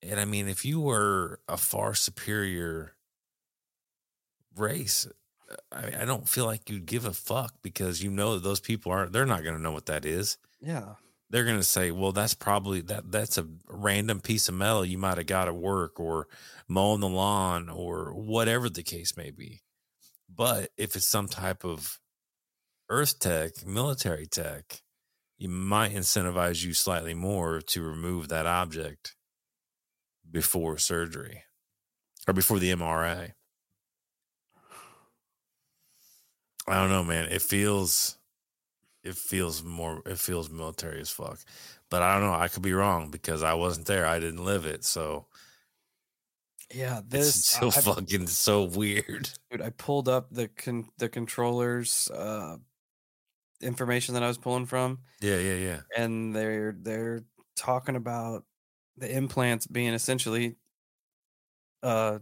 And 0.03 0.19
I 0.19 0.25
mean, 0.25 0.49
if 0.49 0.65
you 0.65 0.81
were 0.81 1.41
a 1.49 1.57
far 1.57 1.95
superior 1.95 2.95
race, 4.57 5.07
I, 5.73 6.03
I 6.03 6.05
don't 6.05 6.29
feel 6.29 6.47
like 6.47 6.69
you'd 6.69 6.87
give 6.87 7.05
a 7.05 7.13
fuck 7.13 7.55
because 7.63 8.03
you 8.03 8.11
know 8.11 8.35
that 8.35 8.43
those 8.43 8.61
people 8.61 8.93
aren't. 8.93 9.13
They're 9.13 9.27
not 9.27 9.45
going 9.45 9.57
to 9.57 9.63
know 9.63 9.73
what 9.73 9.87
that 9.87 10.05
is 10.05 10.37
Yeah, 10.61 10.95
they're 11.31 11.45
going 11.45 11.59
to 11.59 11.65
say, 11.65 11.91
well, 11.91 12.13
that's 12.13 12.35
probably 12.35 12.81
that 12.83 13.11
that's 13.11 13.39
a 13.39 13.47
random 13.69 14.21
piece 14.21 14.49
of 14.49 14.55
metal 14.55 14.85
you 14.85 14.99
might 14.99 15.19
have 15.19 15.27
got 15.27 15.49
at 15.49 15.55
work 15.55 16.01
or 16.01 16.27
mowing 16.67 17.01
the 17.01 17.09
lawn 17.09 17.69
or 17.69 18.13
whatever 18.15 18.69
the 18.69 18.83
case 18.83 19.17
may 19.17 19.31
be. 19.31 19.63
But 20.35 20.71
if 20.77 20.97
it's 20.97 21.07
some 21.07 21.29
type 21.29 21.65
of 21.65 21.99
earth 22.89 23.19
tech, 23.19 23.67
military 23.67 24.27
tech, 24.27 24.83
you 25.37 25.49
might 25.49 25.95
incentivize 25.95 26.65
you 26.65 26.75
slightly 26.75 27.15
more 27.15 27.61
to 27.61 27.83
remove 27.83 28.29
that 28.29 28.47
object 28.47 29.15
before 30.31 30.79
surgery 30.79 31.45
or 32.27 32.35
before 32.35 32.59
the 32.59 32.73
MRI. 32.73 33.33
I 36.67 36.75
don't 36.75 36.91
know, 36.91 37.05
man. 37.05 37.27
It 37.31 37.41
feels 37.41 38.18
it 39.03 39.15
feels 39.15 39.63
more 39.63 40.03
it 40.07 40.19
feels 40.19 40.51
military 40.51 41.01
as 41.01 41.11
fuck. 41.11 41.39
But 41.91 42.03
I 42.03 42.15
don't 42.15 42.25
know. 42.29 42.35
I 42.35 42.49
could 42.49 42.63
be 42.63 42.73
wrong 42.75 43.11
because 43.11 43.43
I 43.43 43.55
wasn't 43.55 43.87
there. 43.87 44.07
I 44.07 44.19
didn't 44.19 44.45
live 44.45 44.67
it. 44.67 44.85
So 44.85 45.27
yeah. 46.75 46.99
it's 46.99 47.09
This 47.09 47.47
still 47.47 47.73
I, 47.75 47.79
I- 47.79 47.83
fucking 47.95 48.27
so 48.27 48.65
weird. 48.65 49.31
dude, 49.51 49.63
I 49.63 49.71
pulled 49.71 50.09
up 50.09 50.29
the 50.31 50.49
con- 50.49 50.91
the 50.99 51.09
controllers 51.09 52.11
uh, 52.11 52.57
information 53.63 54.15
that 54.15 54.23
I 54.23 54.29
was 54.29 54.39
pulling 54.39 54.67
from, 54.67 54.99
Yeah, 55.21 55.39
yeah, 55.39 55.55
yeah. 55.57 55.81
and 55.97 56.35
they're 56.35 56.77
they're 56.79 57.25
talking 57.57 57.97
about 57.97 58.45
the 58.97 59.11
implants 59.11 59.67
being 59.67 59.95
essentially 59.95 60.57
uh 61.83 62.19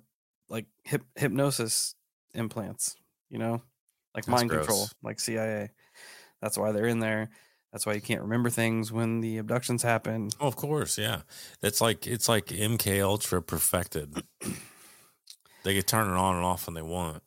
like 0.49 0.67
hip- 0.85 1.05
hypnosis 1.17 1.95
implants. 2.35 2.97
You 3.31 3.39
know, 3.39 3.53
like 4.15 4.25
That's 4.25 4.29
mind 4.29 4.51
control, 4.51 4.87
like 5.03 5.19
CIA. 5.19 5.71
That's 6.41 6.59
why 6.59 6.73
they're 6.73 6.87
in 6.87 7.01
there. 7.01 7.31
That's 7.73 7.85
why 7.85 7.95
you 7.95 8.01
can't 8.01 8.23
remember 8.23 8.49
things 8.49 8.91
when 8.91 9.21
the 9.21 9.39
abductions 9.39 9.83
happen. 9.83 10.31
Oh, 10.41 10.47
of 10.47 10.57
course, 10.57 10.97
yeah. 10.97 11.23
It's 11.63 11.81
like 11.81 12.07
it's 12.07 12.29
like 12.29 12.47
MK 12.47 13.03
Ultra 13.03 13.43
perfected. 13.43 14.23
they 15.65 15.75
can 15.75 15.83
turn 15.83 16.09
it 16.09 16.17
on 16.17 16.37
and 16.37 16.45
off 16.45 16.67
when 16.67 16.75
they 16.75 16.83
want. 16.83 17.23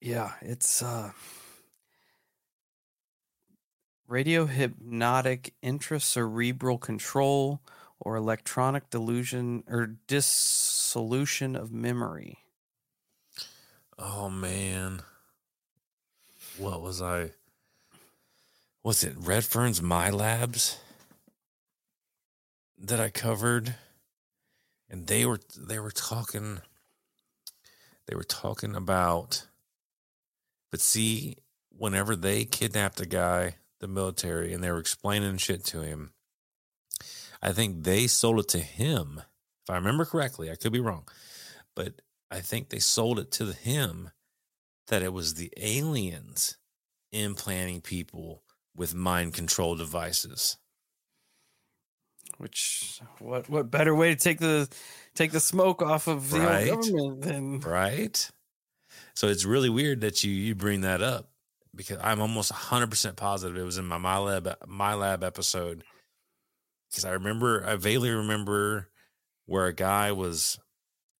Yeah, 0.00 0.32
it's 0.40 0.82
uh 0.82 1.12
radio 4.06 4.46
hypnotic 4.46 5.54
intracerebral 5.62 6.80
control 6.80 7.60
or 7.98 8.16
electronic 8.16 8.90
delusion 8.90 9.64
or 9.68 9.96
dissolution 10.06 11.56
of 11.56 11.72
memory. 11.72 12.38
Oh 13.98 14.28
man. 14.28 15.02
What 16.58 16.82
was 16.82 17.02
I? 17.02 17.30
Was 18.84 19.02
it 19.02 19.16
Redfern's 19.16 19.80
MILABs 19.80 20.76
that 22.78 23.00
I 23.00 23.10
covered? 23.10 23.74
And 24.88 25.08
they 25.08 25.26
were 25.26 25.40
they 25.58 25.80
were 25.80 25.90
talking 25.90 26.60
they 28.06 28.14
were 28.14 28.22
talking 28.22 28.76
about 28.76 29.46
but 30.74 30.80
see, 30.80 31.36
whenever 31.70 32.16
they 32.16 32.44
kidnapped 32.44 33.00
a 33.00 33.06
guy, 33.06 33.54
the 33.78 33.86
military, 33.86 34.52
and 34.52 34.60
they 34.60 34.72
were 34.72 34.80
explaining 34.80 35.36
shit 35.36 35.64
to 35.66 35.82
him, 35.82 36.10
I 37.40 37.52
think 37.52 37.84
they 37.84 38.08
sold 38.08 38.40
it 38.40 38.48
to 38.48 38.58
him. 38.58 39.22
If 39.62 39.70
I 39.70 39.76
remember 39.76 40.04
correctly, 40.04 40.50
I 40.50 40.56
could 40.56 40.72
be 40.72 40.80
wrong, 40.80 41.06
but 41.76 42.02
I 42.28 42.40
think 42.40 42.70
they 42.70 42.80
sold 42.80 43.20
it 43.20 43.30
to 43.32 43.52
him 43.52 44.10
that 44.88 45.04
it 45.04 45.12
was 45.12 45.34
the 45.34 45.52
aliens 45.56 46.56
implanting 47.12 47.80
people 47.80 48.42
with 48.76 48.94
mind 48.94 49.34
control 49.34 49.76
devices. 49.76 50.58
Which 52.38 53.00
what 53.18 53.48
what 53.48 53.70
better 53.70 53.94
way 53.94 54.10
to 54.14 54.16
take 54.20 54.38
the 54.40 54.68
take 55.14 55.30
the 55.32 55.40
smoke 55.40 55.82
off 55.82 56.08
of 56.08 56.30
the 56.30 56.38
Right. 56.38 56.66
old 56.66 56.66
government 56.66 57.22
than 57.22 57.60
Right? 57.60 58.30
So 59.14 59.28
it's 59.28 59.44
really 59.44 59.70
weird 59.70 60.00
that 60.02 60.24
you 60.24 60.32
you 60.32 60.54
bring 60.54 60.82
that 60.82 61.02
up 61.02 61.30
because 61.74 61.98
I'm 62.02 62.20
almost 62.20 62.52
100% 62.52 63.16
positive 63.16 63.56
it 63.56 63.62
was 63.64 63.78
in 63.78 63.86
my 63.86 63.98
my 63.98 64.18
lab 64.18 64.48
my 64.66 64.94
lab 64.94 65.24
episode 65.24 65.84
because 66.90 67.04
I 67.04 67.12
remember 67.12 67.64
I 67.66 67.76
vaguely 67.76 68.10
remember 68.10 68.88
where 69.46 69.66
a 69.66 69.72
guy 69.74 70.12
was 70.12 70.58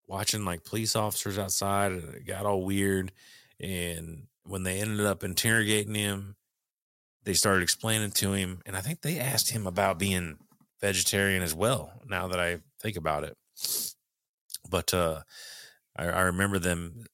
watching 0.06 0.44
like 0.44 0.64
police 0.64 0.97
officers 0.97 1.39
outside 1.39 1.93
and 1.93 2.14
it 2.14 2.26
got 2.26 2.47
all 2.47 2.64
weird 2.64 3.12
and 3.60 4.26
when 4.44 4.62
they 4.64 4.81
ended 4.81 5.06
up 5.06 5.24
interrogating 5.24 5.94
him 5.94 6.36
they 7.25 7.35
started 7.35 7.63
explaining 7.63 8.11
to 8.13 8.33
him 8.33 8.61
and 8.67 8.77
I 8.77 8.81
think 8.81 9.01
they 9.01 9.19
asked 9.19 9.51
him 9.51 9.67
about 9.67 9.99
being 9.99 10.39
vegetarian 10.81 11.43
as 11.43 11.55
well 11.55 11.93
now 12.07 12.29
that 12.29 12.41
I 12.41 12.59
think 12.81 12.97
about 12.97 13.25
it 13.25 13.37
but 14.69 14.93
uh 14.95 15.23
I, 15.97 16.07
I 16.07 16.21
remember 16.23 16.59
them 16.59 17.07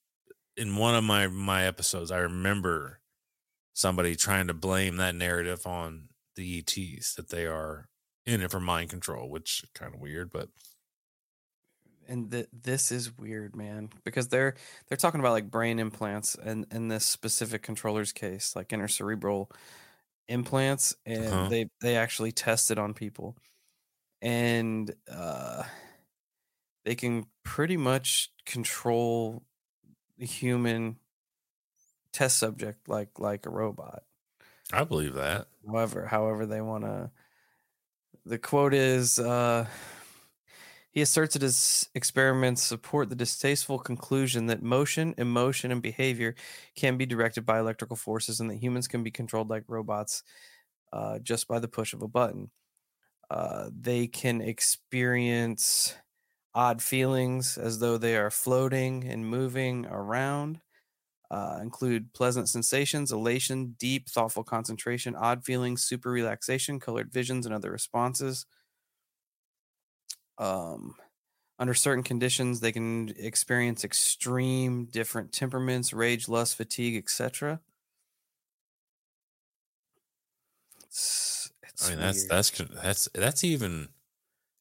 in 0.56 0.76
one 0.76 0.94
of 0.94 1.04
my 1.04 1.26
my 1.26 1.64
episodes. 1.64 2.10
I 2.10 2.18
remember 2.18 3.00
somebody 3.72 4.16
trying 4.16 4.46
to 4.48 4.54
blame 4.54 4.96
that 4.96 5.14
narrative 5.14 5.66
on 5.66 6.08
the 6.36 6.58
ETs 6.58 7.14
that 7.14 7.30
they 7.30 7.46
are 7.46 7.88
in 8.26 8.42
it 8.42 8.50
for 8.50 8.60
mind 8.60 8.90
control, 8.90 9.28
which 9.30 9.64
kind 9.74 9.94
of 9.94 10.00
weird, 10.00 10.30
but 10.30 10.48
and 12.06 12.30
th- 12.30 12.48
this 12.52 12.90
is 12.90 13.16
weird, 13.16 13.54
man, 13.56 13.90
because 14.04 14.28
they're 14.28 14.54
they're 14.88 14.98
talking 14.98 15.20
about 15.20 15.32
like 15.32 15.50
brain 15.50 15.78
implants 15.78 16.34
and 16.34 16.66
in 16.70 16.88
this 16.88 17.06
specific 17.06 17.62
controller's 17.62 18.12
case, 18.12 18.54
like 18.54 18.68
intercerebral 18.68 19.50
implants, 20.30 20.96
and 21.06 21.32
Uh-huh. 21.32 21.50
they 21.50 21.66
they 21.82 21.96
actually 21.96 22.32
tested 22.32 22.78
on 22.78 22.94
people, 22.94 23.36
and 24.22 24.94
uh, 25.10 25.64
they 26.84 26.94
can 26.94 27.26
pretty 27.42 27.76
much 27.76 28.32
control 28.46 29.44
the 30.18 30.26
human 30.26 30.98
test 32.12 32.38
subject 32.38 32.88
like 32.88 33.18
like 33.18 33.46
a 33.46 33.50
robot. 33.50 34.04
I 34.72 34.82
believe 34.84 35.14
that. 35.14 35.46
However, 35.66 36.06
however 36.06 36.44
they 36.46 36.60
want 36.60 36.84
to. 36.84 37.10
The 38.24 38.38
quote 38.38 38.74
is 38.74 39.18
uh, 39.18 39.68
He 40.92 41.00
asserts 41.02 41.34
that 41.34 41.42
his 41.42 41.88
experiments 41.94 42.62
support 42.62 43.08
the 43.10 43.16
distasteful 43.16 43.78
conclusion 43.78 44.46
that 44.46 44.62
motion, 44.62 45.14
emotion, 45.18 45.70
and 45.70 45.82
behavior 45.82 46.34
can 46.74 46.96
be 46.96 47.06
directed 47.06 47.46
by 47.46 47.60
electrical 47.60 47.96
forces 47.96 48.40
and 48.40 48.50
that 48.50 48.56
humans 48.56 48.88
can 48.88 49.02
be 49.02 49.10
controlled 49.10 49.50
like 49.50 49.64
robots 49.68 50.22
uh, 50.92 51.18
just 51.20 51.48
by 51.48 51.58
the 51.58 51.68
push 51.68 51.94
of 51.94 52.02
a 52.02 52.08
button. 52.08 52.50
Uh, 53.30 53.70
they 53.72 54.06
can 54.08 54.40
experience 54.40 55.96
odd 56.54 56.82
feelings 56.82 57.58
as 57.58 57.80
though 57.80 57.98
they 57.98 58.16
are 58.16 58.30
floating 58.30 59.04
and 59.04 59.26
moving 59.28 59.86
around 59.86 60.60
uh, 61.30 61.58
include 61.62 62.12
pleasant 62.12 62.48
sensations, 62.48 63.12
elation, 63.12 63.76
deep, 63.78 64.08
thoughtful 64.08 64.44
concentration, 64.44 65.14
odd 65.14 65.44
feelings, 65.44 65.82
super 65.82 66.10
relaxation, 66.10 66.80
colored 66.80 67.12
visions, 67.12 67.46
and 67.46 67.54
other 67.54 67.70
responses. 67.70 68.46
Um, 70.40 70.96
under 71.58 71.74
certain 71.74 72.02
conditions, 72.02 72.60
they 72.60 72.72
can 72.72 73.10
experience 73.18 73.84
extreme 73.84 74.86
different 74.86 75.32
temperaments, 75.32 75.92
rage, 75.92 76.28
lust, 76.28 76.56
fatigue, 76.56 76.96
etc. 76.96 77.60
It's, 80.82 81.52
it's 81.62 81.86
I 81.86 81.90
mean, 81.90 81.98
that's 82.00 82.22
weird. 82.22 82.30
that's 82.30 82.50
con- 82.50 82.70
that's 82.82 83.08
that's 83.14 83.44
even. 83.44 83.90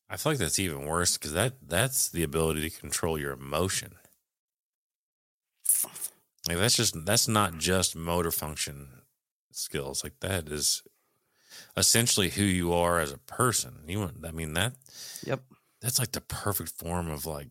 I 0.09 0.17
feel 0.17 0.33
like 0.33 0.39
that's 0.39 0.59
even 0.59 0.85
worse 0.85 1.17
because 1.17 1.33
that 1.33 1.69
that's 1.69 2.09
the 2.09 2.23
ability 2.23 2.69
to 2.69 2.79
control 2.79 3.17
your 3.17 3.31
emotion. 3.31 3.95
Like 6.47 6.57
that's 6.57 6.75
just 6.75 7.05
that's 7.05 7.27
not 7.27 7.57
just 7.57 7.95
motor 7.95 8.31
function 8.31 9.03
skills. 9.51 10.03
Like 10.03 10.19
that 10.19 10.49
is 10.49 10.83
essentially 11.77 12.29
who 12.29 12.43
you 12.43 12.73
are 12.73 12.99
as 12.99 13.11
a 13.11 13.17
person. 13.17 13.83
You 13.87 13.99
want, 13.99 14.25
I 14.25 14.31
mean 14.31 14.53
that 14.53 14.73
Yep. 15.25 15.43
That's 15.81 15.99
like 15.99 16.11
the 16.11 16.21
perfect 16.21 16.71
form 16.71 17.09
of 17.09 17.25
like 17.25 17.49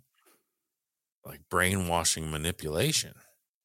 like 1.24 1.40
brainwashing 1.50 2.30
manipulation. 2.30 3.14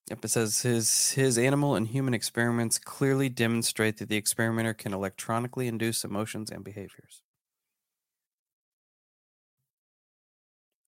Yep, 0.09 0.25
it 0.25 0.27
says 0.29 0.61
his 0.61 1.11
his 1.11 1.37
animal 1.37 1.75
and 1.75 1.87
human 1.87 2.13
experiments 2.13 2.77
clearly 2.77 3.29
demonstrate 3.29 3.97
that 3.97 4.09
the 4.09 4.17
experimenter 4.17 4.73
can 4.73 4.93
electronically 4.93 5.67
induce 5.67 6.03
emotions 6.03 6.51
and 6.51 6.63
behaviors. 6.63 7.21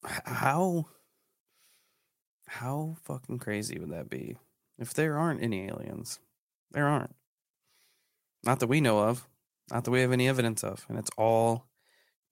How 0.03 0.87
how 2.47 2.97
fucking 3.03 3.39
crazy 3.39 3.79
would 3.79 3.91
that 3.91 4.09
be 4.09 4.37
if 4.77 4.93
there 4.93 5.17
aren't 5.17 5.41
any 5.41 5.67
aliens? 5.67 6.19
There 6.71 6.87
aren't. 6.87 7.15
Not 8.43 8.59
that 8.59 8.67
we 8.67 8.81
know 8.81 8.99
of, 8.99 9.27
not 9.71 9.85
that 9.85 9.91
we 9.91 10.01
have 10.01 10.11
any 10.11 10.27
evidence 10.27 10.63
of, 10.63 10.85
and 10.87 10.99
it's 10.99 11.09
all 11.17 11.67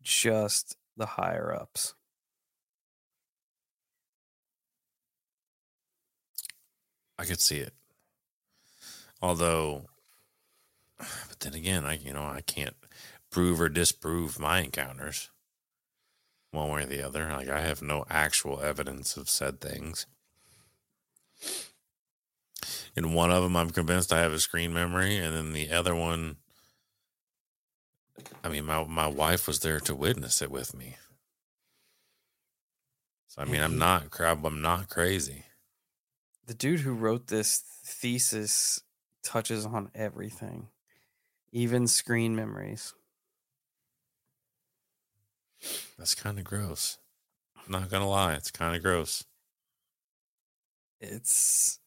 just 0.04 0.78
the 0.98 1.06
higher 1.06 1.54
ups. 1.54 1.94
I 7.18 7.26
could 7.26 7.40
see 7.40 7.58
it. 7.58 7.74
Although, 9.22 9.86
but 10.98 11.40
then 11.40 11.54
again, 11.54 11.86
I 11.86 11.98
you 11.98 12.14
know 12.14 12.24
I 12.24 12.42
can't 12.42 12.76
prove 13.30 13.62
or 13.62 13.70
disprove 13.70 14.40
my 14.40 14.60
encounters 14.60 15.30
one 16.54 16.70
way 16.70 16.84
or 16.84 16.86
the 16.86 17.02
other. 17.02 17.30
Like 17.30 17.50
I 17.50 17.62
have 17.62 17.82
no 17.82 18.06
actual 18.10 18.62
evidence 18.62 19.18
of 19.18 19.30
said 19.30 19.60
things. 19.60 20.06
In 22.96 23.14
one 23.14 23.32
of 23.32 23.42
them, 23.42 23.56
I'm 23.56 23.72
convinced 23.72 24.14
I 24.14 24.20
have 24.20 24.34
a 24.34 24.40
screen 24.40 24.74
memory, 24.74 25.18
and 25.18 25.36
then 25.36 25.52
the 25.52 25.72
other 25.72 25.96
one, 25.96 26.38
I 28.44 28.50
mean, 28.50 28.66
my 28.66 28.84
my 28.86 29.08
wife 29.08 29.48
was 29.48 29.60
there 29.62 29.80
to 29.82 29.96
witness 29.96 30.42
it 30.42 30.52
with 30.52 30.74
me. 30.76 30.98
So 33.28 33.42
I 33.42 33.46
mean, 33.46 33.62
I'm 33.62 33.78
not 33.78 34.12
crap. 34.12 34.44
I'm 34.46 34.62
not 34.62 34.90
crazy. 34.90 35.46
the 36.46 36.54
dude 36.54 36.82
who 36.82 36.94
wrote 36.94 37.28
this 37.28 37.60
thesis 37.60 38.82
touches 39.24 39.66
on 39.66 39.90
everything, 39.96 40.70
even 41.52 41.88
screen 41.88 42.36
memories. 42.36 42.94
That's 45.98 46.16
kind 46.16 46.38
of 46.38 46.44
gross. 46.46 46.98
I'm 47.58 47.72
not 47.72 47.90
gonna 47.90 48.10
lie, 48.10 48.34
it's 48.34 48.52
kind 48.52 48.76
of 48.76 48.82
gross. 48.84 49.24
It's 51.00 51.80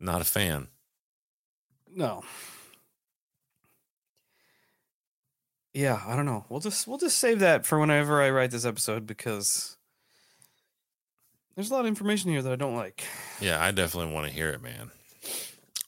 Not 0.00 0.20
a 0.20 0.24
fan. 0.24 0.68
no. 1.92 2.22
Yeah, 5.72 6.02
I 6.06 6.16
don't 6.16 6.26
know. 6.26 6.44
We'll 6.48 6.60
just 6.60 6.86
we'll 6.86 6.98
just 6.98 7.18
save 7.18 7.40
that 7.40 7.64
for 7.64 7.78
whenever 7.78 8.20
I 8.20 8.30
write 8.30 8.50
this 8.50 8.64
episode 8.64 9.06
because 9.06 9.76
there's 11.54 11.70
a 11.70 11.74
lot 11.74 11.80
of 11.80 11.86
information 11.86 12.30
here 12.30 12.42
that 12.42 12.52
I 12.52 12.56
don't 12.56 12.76
like. 12.76 13.04
Yeah, 13.40 13.62
I 13.62 13.70
definitely 13.70 14.12
want 14.12 14.26
to 14.26 14.32
hear 14.32 14.48
it, 14.50 14.62
man. 14.62 14.90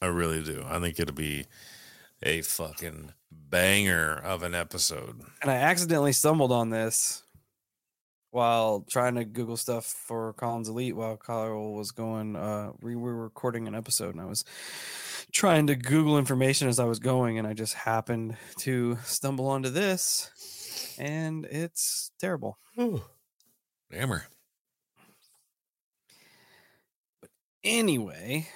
I 0.01 0.07
really 0.07 0.43
do. 0.43 0.65
I 0.69 0.79
think 0.81 0.99
it'll 1.01 1.15
be 1.15 1.47
a 2.23 2.43
fucking 2.43 3.13
banger 3.31 4.15
of 4.15 4.43
an 4.43 4.55
episode. 4.55 5.21
And 5.41 5.51
I 5.51 5.55
accidentally 5.55 6.13
stumbled 6.13 6.53
on 6.53 6.71
this 6.71 7.23
while 8.33 8.85
trying 8.89 9.15
to 9.15 9.25
Google 9.25 9.57
stuff 9.57 9.85
for 9.85 10.33
Collins 10.33 10.69
Elite 10.69 10.97
while 10.97 11.17
Kyle 11.17 11.73
was 11.73 11.93
going. 11.93 12.35
Uh, 12.35 12.73
we 12.81 12.97
were 12.97 13.15
recording 13.15 13.69
an 13.69 13.75
episode, 13.75 14.15
and 14.15 14.21
I 14.21 14.25
was 14.25 14.45
trying 15.31 15.69
to 15.69 15.77
Google 15.77 16.19
information 16.19 16.67
as 16.67 16.81
I 16.81 16.85
was 16.85 16.99
going, 16.99 17.39
and 17.39 17.47
I 17.47 17.53
just 17.53 17.75
happened 17.75 18.37
to 18.61 18.99
stumble 19.05 19.47
onto 19.47 19.69
this, 19.69 20.97
and 20.99 21.45
it's 21.45 22.11
terrible. 22.19 22.59
Dammer. 23.91 24.25
But 27.21 27.31
anyway, 27.63 28.49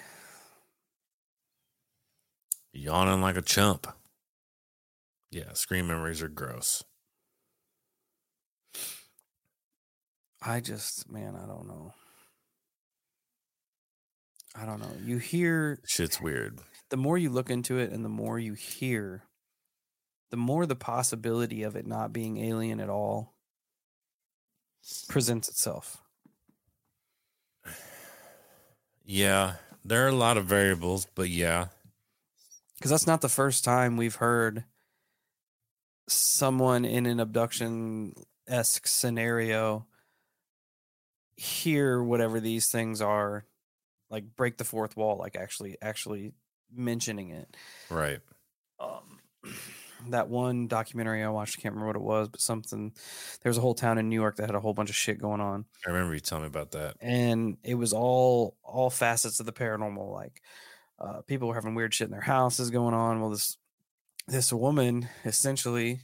Yawning 2.73 3.20
like 3.20 3.36
a 3.36 3.43
chump. 3.43 3.86
Yeah, 5.31 5.53
screen 5.53 5.86
memories 5.86 6.23
are 6.23 6.28
gross. 6.28 6.82
I 10.47 10.60
just, 10.60 11.10
man, 11.10 11.35
I 11.35 11.47
don't 11.47 11.66
know. 11.66 11.93
I 14.55 14.64
don't 14.64 14.81
know. 14.81 14.93
You 15.05 15.18
hear 15.18 15.81
Shit's 15.86 16.20
weird. 16.20 16.60
the 16.89 16.97
more 16.97 17.18
you 17.18 17.31
look 17.31 17.51
into 17.51 17.78
it 17.78 17.90
and 17.90 18.05
the 18.05 18.09
more 18.09 18.39
you 18.39 18.55
hear, 18.55 19.24
the 20.31 20.36
more 20.36 20.64
the 20.64 20.77
possibility 20.77 21.64
of 21.64 21.74
it 21.74 21.86
not 21.86 22.12
being 22.12 22.39
alien 22.39 22.81
at 22.81 22.89
all 22.89 23.35
presents 25.09 25.48
itself. 25.48 25.98
Yeah, 29.05 29.55
there 29.85 30.05
are 30.05 30.09
a 30.09 30.12
lot 30.12 30.36
of 30.36 30.47
variables, 30.47 31.06
but 31.14 31.28
yeah. 31.28 31.66
Because 32.77 32.90
that's 32.90 33.06
not 33.06 33.20
the 33.20 33.28
first 33.28 33.64
time 33.64 33.97
we've 33.97 34.16
heard 34.16 34.64
someone 36.09 36.85
in 36.85 37.06
an 37.06 37.18
abduction 37.18 38.14
esque 38.47 38.86
scenario 38.86 39.86
hear 41.36 42.02
whatever 42.02 42.40
these 42.40 42.68
things 42.68 43.00
are, 43.00 43.44
like 44.10 44.24
break 44.36 44.56
the 44.56 44.64
fourth 44.64 44.96
wall, 44.96 45.16
like 45.18 45.36
actually 45.36 45.76
actually 45.82 46.32
mentioning 46.74 47.30
it. 47.30 47.56
Right. 47.90 48.20
um 48.80 49.20
that 50.08 50.28
one 50.28 50.66
documentary 50.68 51.22
I 51.22 51.28
watched, 51.28 51.58
I 51.58 51.62
can't 51.62 51.74
remember 51.74 51.88
what 51.88 51.96
it 51.96 52.02
was, 52.02 52.28
but 52.28 52.40
something 52.40 52.92
there 53.42 53.50
was 53.50 53.58
a 53.58 53.60
whole 53.60 53.74
town 53.74 53.98
in 53.98 54.08
New 54.08 54.20
York 54.20 54.36
that 54.36 54.46
had 54.46 54.54
a 54.54 54.60
whole 54.60 54.74
bunch 54.74 54.90
of 54.90 54.96
shit 54.96 55.18
going 55.18 55.40
on. 55.40 55.64
I 55.86 55.90
remember 55.90 56.14
you 56.14 56.20
telling 56.20 56.44
me 56.44 56.48
about 56.48 56.72
that. 56.72 56.96
And 57.00 57.58
it 57.62 57.74
was 57.74 57.92
all 57.92 58.56
all 58.62 58.90
facets 58.90 59.40
of 59.40 59.46
the 59.46 59.52
paranormal. 59.52 60.12
Like 60.12 60.42
uh 60.98 61.22
people 61.22 61.48
were 61.48 61.54
having 61.54 61.74
weird 61.74 61.94
shit 61.94 62.06
in 62.06 62.12
their 62.12 62.20
houses 62.20 62.70
going 62.70 62.94
on. 62.94 63.20
Well 63.20 63.30
this 63.30 63.56
this 64.28 64.52
woman 64.52 65.08
essentially 65.24 66.00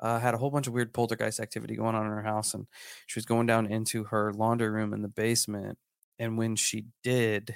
uh, 0.00 0.18
had 0.18 0.34
a 0.34 0.38
whole 0.38 0.50
bunch 0.50 0.66
of 0.66 0.72
weird 0.72 0.92
poltergeist 0.92 1.40
activity 1.40 1.76
going 1.76 1.94
on 1.94 2.06
in 2.06 2.12
her 2.12 2.22
house 2.22 2.54
and 2.54 2.66
she 3.06 3.18
was 3.18 3.26
going 3.26 3.46
down 3.46 3.66
into 3.66 4.04
her 4.04 4.32
laundry 4.32 4.68
room 4.68 4.92
in 4.92 5.02
the 5.02 5.08
basement 5.08 5.78
and 6.18 6.38
when 6.38 6.56
she 6.56 6.86
did 7.02 7.54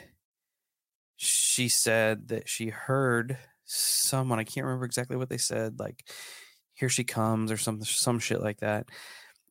she 1.17 1.69
said 1.69 2.29
that 2.29 2.49
she 2.49 2.69
heard 2.69 3.39
someone 3.65 4.39
i 4.39 4.45
can't 4.45 4.67
remember 4.67 4.85
exactly 4.85 5.17
what 5.17 5.29
they 5.29 5.39
said 5.39 5.79
like 5.79 6.05
here 6.75 6.89
she 6.89 7.05
comes 7.05 7.51
or 7.51 7.57
some 7.57 7.83
some 7.83 8.19
shit 8.19 8.43
like 8.43 8.59
that 8.59 8.87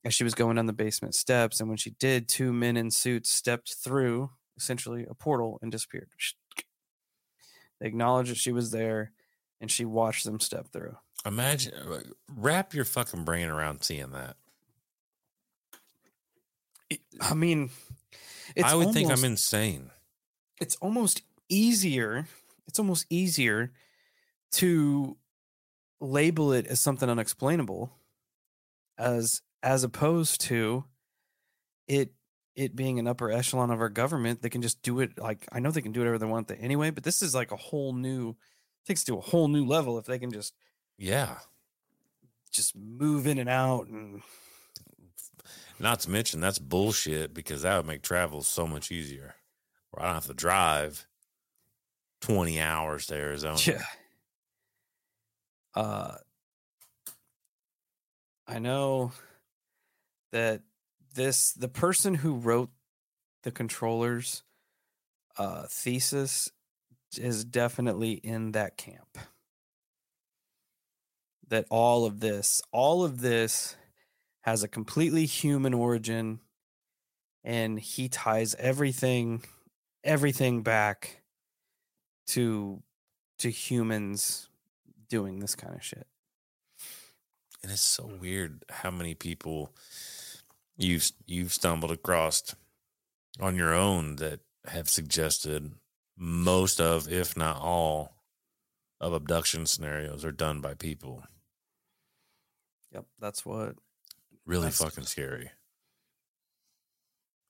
as 0.04 0.14
she 0.14 0.24
was 0.24 0.34
going 0.34 0.56
down 0.56 0.66
the 0.66 0.72
basement 0.72 1.14
steps 1.14 1.60
and 1.60 1.68
when 1.68 1.78
she 1.78 1.90
did 1.90 2.28
two 2.28 2.52
men 2.52 2.76
in 2.76 2.90
suits 2.90 3.30
stepped 3.30 3.74
through 3.82 4.30
essentially 4.56 5.06
a 5.08 5.14
portal 5.14 5.58
and 5.62 5.72
disappeared. 5.72 6.08
They 7.80 7.86
acknowledged 7.86 8.30
that 8.30 8.38
she 8.38 8.52
was 8.52 8.70
there 8.70 9.12
and 9.60 9.70
she 9.70 9.84
watched 9.84 10.24
them 10.24 10.40
step 10.40 10.68
through 10.72 10.96
Imagine, 11.26 11.72
wrap 12.36 12.74
your 12.74 12.84
fucking 12.84 13.24
brain 13.24 13.48
around 13.48 13.82
seeing 13.82 14.10
that. 14.10 14.36
i 17.20 17.34
mean 17.34 17.70
it's 18.54 18.70
I 18.70 18.74
would 18.74 18.92
think 18.92 19.10
I'm 19.10 19.24
insane. 19.24 19.90
it's 20.60 20.76
almost 20.76 21.22
easier 21.48 22.26
it's 22.66 22.78
almost 22.78 23.06
easier 23.10 23.72
to 24.52 25.16
label 26.00 26.52
it 26.52 26.66
as 26.66 26.80
something 26.80 27.08
unexplainable 27.08 27.90
as 28.98 29.40
as 29.62 29.82
opposed 29.84 30.40
to 30.42 30.84
it 31.88 32.12
it 32.54 32.76
being 32.76 32.98
an 32.98 33.06
upper 33.08 33.30
echelon 33.30 33.70
of 33.70 33.80
our 33.80 33.88
government 33.88 34.42
they 34.42 34.50
can 34.50 34.62
just 34.62 34.82
do 34.82 35.00
it 35.00 35.18
like 35.18 35.46
i 35.52 35.58
know 35.58 35.70
they 35.70 35.82
can 35.82 35.92
do 35.92 36.00
whatever 36.00 36.18
they 36.18 36.26
want 36.26 36.50
anyway 36.60 36.90
but 36.90 37.02
this 37.02 37.22
is 37.22 37.34
like 37.34 37.50
a 37.50 37.56
whole 37.56 37.92
new 37.92 38.36
takes 38.86 39.02
to 39.04 39.16
a 39.16 39.20
whole 39.20 39.48
new 39.48 39.64
level 39.64 39.98
if 39.98 40.04
they 40.04 40.18
can 40.18 40.30
just 40.30 40.54
Yeah. 40.98 41.36
just 42.50 42.76
move 42.76 43.26
in 43.26 43.38
and 43.38 43.48
out 43.48 43.88
and 43.88 44.22
Not 45.80 46.00
to 46.00 46.10
mention 46.10 46.40
that's 46.40 46.58
bullshit 46.58 47.34
because 47.34 47.62
that 47.62 47.76
would 47.76 47.86
make 47.86 48.02
travel 48.02 48.42
so 48.42 48.66
much 48.66 48.92
easier. 48.92 49.34
Where 49.90 50.02
I 50.02 50.06
don't 50.06 50.14
have 50.14 50.26
to 50.26 50.34
drive 50.34 51.06
20 52.20 52.60
hours 52.60 53.06
to 53.06 53.14
Arizona. 53.14 53.58
Yeah. 53.64 53.82
Uh 55.74 56.16
I 58.46 58.58
know 58.58 59.12
that 60.32 60.62
this 61.14 61.52
the 61.52 61.68
person 61.68 62.14
who 62.14 62.34
wrote 62.34 62.70
the 63.42 63.50
controllers 63.50 64.42
uh 65.36 65.64
thesis 65.68 66.50
is 67.16 67.44
definitely 67.44 68.12
in 68.12 68.52
that 68.52 68.76
camp. 68.76 69.18
That 71.48 71.66
all 71.70 72.06
of 72.06 72.20
this, 72.20 72.62
all 72.72 73.04
of 73.04 73.20
this 73.20 73.76
has 74.42 74.62
a 74.62 74.68
completely 74.68 75.26
human 75.26 75.74
origin 75.74 76.40
and 77.42 77.78
he 77.78 78.08
ties 78.08 78.54
everything 78.58 79.42
everything 80.02 80.62
back 80.62 81.22
to 82.26 82.82
to 83.38 83.50
humans 83.50 84.48
doing 85.08 85.40
this 85.40 85.54
kind 85.54 85.74
of 85.74 85.84
shit. 85.84 86.06
And 87.62 87.72
it's 87.72 87.80
so 87.80 88.10
weird 88.20 88.62
how 88.68 88.90
many 88.90 89.14
people 89.14 89.72
you've 90.76 91.10
you've 91.26 91.52
stumbled 91.52 91.90
across 91.90 92.54
on 93.40 93.56
your 93.56 93.74
own 93.74 94.16
that 94.16 94.40
have 94.66 94.88
suggested 94.88 95.72
most 96.16 96.80
of, 96.80 97.10
if 97.10 97.36
not 97.36 97.60
all, 97.60 98.16
of 99.00 99.12
abduction 99.12 99.66
scenarios 99.66 100.24
are 100.24 100.32
done 100.32 100.60
by 100.60 100.74
people. 100.74 101.22
Yep, 102.94 103.06
that's 103.18 103.44
what. 103.44 103.76
Really 104.46 104.64
That's- 104.64 104.78
fucking 104.78 105.06
scary. 105.06 105.50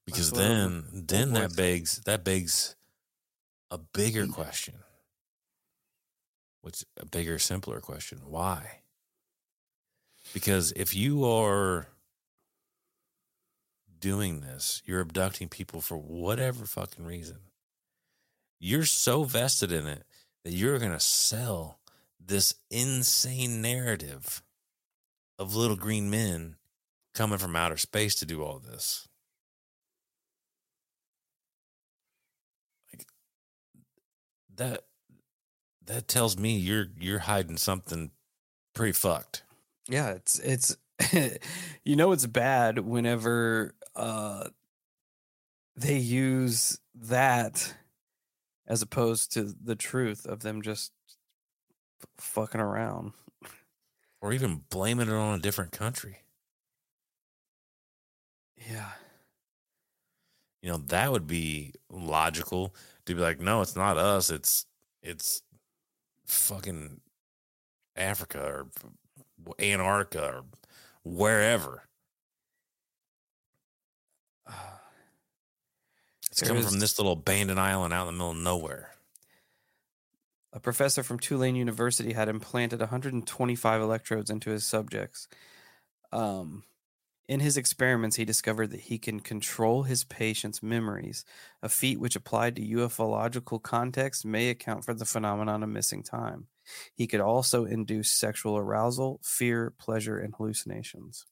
Because 0.06 0.32
what 0.32 0.42
I'm- 0.42 0.88
then 0.92 1.06
then 1.06 1.32
that 1.32 1.56
begs 1.56 1.98
that 2.00 2.24
begs 2.24 2.76
a 3.70 3.78
bigger 3.78 4.26
mm. 4.26 4.32
question. 4.32 4.82
What's 6.60 6.84
a 6.96 7.04
bigger, 7.04 7.38
simpler 7.38 7.80
question? 7.80 8.20
Why? 8.24 8.82
Because 10.32 10.72
if 10.72 10.94
you 10.94 11.24
are 11.24 11.88
doing 13.98 14.40
this, 14.40 14.82
you're 14.84 15.00
abducting 15.00 15.48
people 15.48 15.80
for 15.80 15.96
whatever 15.98 16.64
fucking 16.64 17.04
reason. 17.04 17.50
You're 18.58 18.86
so 18.86 19.24
vested 19.24 19.72
in 19.72 19.86
it 19.86 20.04
that 20.44 20.52
you're 20.52 20.78
going 20.78 20.92
to 20.92 21.00
sell 21.00 21.80
this 22.18 22.54
insane 22.70 23.60
narrative 23.60 24.42
of 25.38 25.54
little 25.54 25.76
green 25.76 26.10
men 26.10 26.56
coming 27.14 27.38
from 27.38 27.56
outer 27.56 27.76
space 27.76 28.14
to 28.16 28.26
do 28.26 28.42
all 28.42 28.58
this. 28.58 29.08
Like 32.92 33.06
that 34.56 34.84
that 35.86 36.08
tells 36.08 36.38
me 36.38 36.56
you're 36.56 36.86
you're 36.98 37.20
hiding 37.20 37.56
something 37.56 38.10
pretty 38.74 38.92
fucked. 38.92 39.42
Yeah, 39.88 40.10
it's 40.10 40.38
it's 40.38 40.76
you 41.84 41.96
know 41.96 42.12
it's 42.12 42.26
bad 42.26 42.78
whenever 42.78 43.74
uh 43.96 44.48
they 45.76 45.98
use 45.98 46.78
that 46.94 47.74
as 48.66 48.80
opposed 48.80 49.32
to 49.32 49.54
the 49.62 49.76
truth 49.76 50.24
of 50.26 50.40
them 50.40 50.62
just 50.62 50.92
fucking 52.18 52.60
around. 52.60 53.12
Or 54.24 54.32
even 54.32 54.62
blaming 54.70 55.08
it 55.08 55.12
on 55.12 55.34
a 55.34 55.38
different 55.38 55.70
country. 55.70 56.22
Yeah. 58.56 58.88
You 60.62 60.70
know, 60.70 60.78
that 60.78 61.12
would 61.12 61.26
be 61.26 61.74
logical 61.90 62.74
to 63.04 63.14
be 63.14 63.20
like, 63.20 63.38
no, 63.38 63.60
it's 63.60 63.76
not 63.76 63.98
us, 63.98 64.30
it's 64.30 64.64
it's 65.02 65.42
fucking 66.24 67.02
Africa 67.96 68.40
or 68.40 68.66
Antarctica 69.58 70.24
or 70.24 70.44
wherever. 71.04 71.82
It's 76.30 76.40
There 76.40 76.48
coming 76.48 76.64
from 76.64 76.80
this 76.80 76.98
little 76.98 77.12
abandoned 77.12 77.60
island 77.60 77.92
out 77.92 78.08
in 78.08 78.14
the 78.14 78.18
middle 78.18 78.30
of 78.30 78.38
nowhere. 78.38 78.93
A 80.54 80.60
professor 80.60 81.02
from 81.02 81.18
Tulane 81.18 81.56
University 81.56 82.12
had 82.12 82.28
implanted 82.28 82.78
125 82.78 83.82
electrodes 83.82 84.30
into 84.30 84.50
his 84.50 84.64
subjects. 84.64 85.26
Um, 86.12 86.62
in 87.28 87.40
his 87.40 87.56
experiments, 87.56 88.14
he 88.14 88.24
discovered 88.24 88.70
that 88.70 88.82
he 88.82 88.96
can 88.98 89.18
control 89.18 89.82
his 89.82 90.04
patient's 90.04 90.62
memories, 90.62 91.24
a 91.60 91.68
feat 91.68 91.98
which, 91.98 92.14
applied 92.14 92.54
to 92.54 92.62
ufological 92.62 93.60
context, 93.60 94.24
may 94.24 94.48
account 94.48 94.84
for 94.84 94.94
the 94.94 95.04
phenomenon 95.04 95.64
of 95.64 95.70
missing 95.70 96.04
time. 96.04 96.46
He 96.94 97.08
could 97.08 97.20
also 97.20 97.64
induce 97.64 98.12
sexual 98.12 98.56
arousal, 98.56 99.18
fear, 99.24 99.72
pleasure, 99.76 100.18
and 100.18 100.34
hallucinations. 100.36 101.26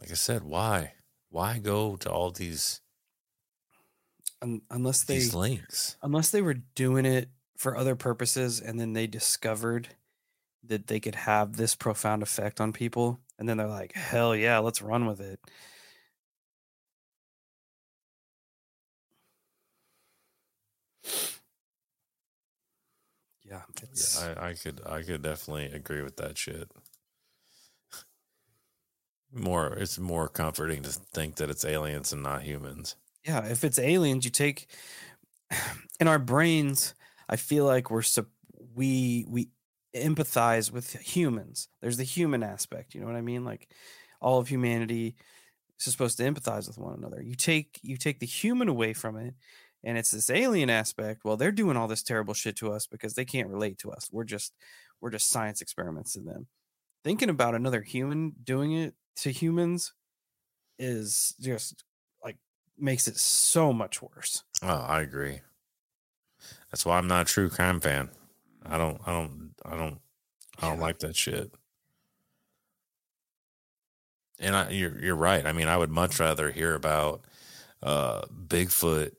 Like 0.00 0.10
I 0.10 0.14
said, 0.14 0.42
why? 0.42 0.94
Why 1.28 1.58
go 1.60 1.94
to 1.96 2.10
all 2.10 2.32
these 2.32 2.80
Un- 4.44 4.62
unless 4.70 5.02
they 5.04 5.14
these 5.14 5.34
links? 5.34 5.96
unless 6.02 6.30
they 6.30 6.42
were 6.42 6.54
doing 6.54 7.06
it 7.06 7.30
for 7.56 7.76
other 7.76 7.96
purposes 7.96 8.60
and 8.60 8.78
then 8.78 8.92
they 8.92 9.06
discovered 9.06 9.88
that 10.62 10.86
they 10.86 11.00
could 11.00 11.14
have 11.14 11.56
this 11.56 11.74
profound 11.74 12.22
effect 12.22 12.60
on 12.60 12.72
people 12.72 13.20
and 13.38 13.48
then 13.48 13.56
they're 13.56 13.66
like 13.66 13.92
hell 13.94 14.36
yeah 14.36 14.58
let's 14.58 14.82
run 14.82 15.06
with 15.06 15.20
it 15.20 15.40
yeah 23.44 23.62
Yeah, 23.94 24.34
I, 24.38 24.48
I 24.50 24.54
could 24.54 24.80
I 24.86 25.02
could 25.02 25.22
definitely 25.22 25.66
agree 25.66 26.02
with 26.02 26.16
that 26.16 26.38
shit. 26.38 26.70
More 29.32 29.74
it's 29.74 29.98
more 29.98 30.28
comforting 30.28 30.82
to 30.84 30.90
think 30.90 31.36
that 31.36 31.50
it's 31.50 31.64
aliens 31.64 32.12
and 32.12 32.22
not 32.22 32.42
humans. 32.42 32.96
Yeah 33.24 33.44
if 33.46 33.64
it's 33.64 33.78
aliens 33.78 34.24
you 34.24 34.30
take 34.30 34.66
in 36.00 36.08
our 36.08 36.18
brains 36.18 36.94
i 37.28 37.36
feel 37.36 37.64
like 37.64 37.90
we're 37.90 38.02
we 38.74 39.24
we 39.28 39.48
empathize 39.94 40.72
with 40.72 40.92
humans. 40.94 41.68
There's 41.80 41.96
the 41.96 42.04
human 42.04 42.42
aspect 42.42 42.94
you 42.94 43.00
know 43.00 43.06
what 43.06 43.16
i 43.16 43.20
mean? 43.20 43.44
Like 43.44 43.68
all 44.20 44.38
of 44.38 44.48
humanity 44.48 45.14
is 45.78 45.92
supposed 45.92 46.16
to 46.18 46.24
empathize 46.24 46.66
with 46.66 46.78
one 46.78 46.94
another. 46.94 47.22
You 47.22 47.34
take 47.34 47.78
you 47.82 47.96
take 47.96 48.20
the 48.20 48.26
human 48.26 48.68
away 48.68 48.92
from 48.92 49.16
it 49.16 49.34
and 49.84 49.96
it's 49.98 50.10
this 50.10 50.30
alien 50.30 50.70
aspect 50.70 51.24
well 51.24 51.36
they're 51.36 51.52
doing 51.52 51.76
all 51.76 51.88
this 51.88 52.02
terrible 52.02 52.34
shit 52.34 52.56
to 52.56 52.72
us 52.72 52.86
because 52.86 53.14
they 53.14 53.24
can't 53.24 53.48
relate 53.48 53.78
to 53.78 53.92
us. 53.92 54.08
We're 54.12 54.24
just 54.24 54.52
we're 55.00 55.10
just 55.10 55.28
science 55.28 55.60
experiments 55.60 56.14
to 56.14 56.20
them. 56.20 56.48
Thinking 57.04 57.28
about 57.28 57.54
another 57.54 57.82
human 57.82 58.32
doing 58.42 58.72
it 58.72 58.94
to 59.16 59.30
humans 59.30 59.92
is 60.78 61.34
just 61.40 61.84
makes 62.78 63.06
it 63.08 63.16
so 63.16 63.72
much 63.72 64.02
worse 64.02 64.42
Oh, 64.62 64.68
I 64.88 65.00
agree. 65.02 65.40
That's 66.70 66.84
why 66.86 66.98
I'm 66.98 67.06
not 67.06 67.22
a 67.28 67.32
true 67.32 67.48
crime 67.48 67.80
fan. 67.80 68.10
I 68.64 68.78
don't 68.78 69.00
I 69.06 69.12
don't 69.12 69.52
I 69.64 69.76
don't 69.76 69.98
I 70.60 70.68
don't 70.68 70.78
Yeah. 70.78 70.82
like 70.84 70.98
that 71.00 71.16
shit. 71.16 71.52
And 74.40 74.56
I, 74.56 74.70
you're 74.70 74.98
you're 74.98 75.16
right. 75.16 75.46
I 75.46 75.52
mean, 75.52 75.68
I 75.68 75.76
would 75.76 75.90
much 75.90 76.18
rather 76.18 76.50
hear 76.50 76.74
about 76.74 77.24
uh, 77.82 78.22
Bigfoot 78.32 79.12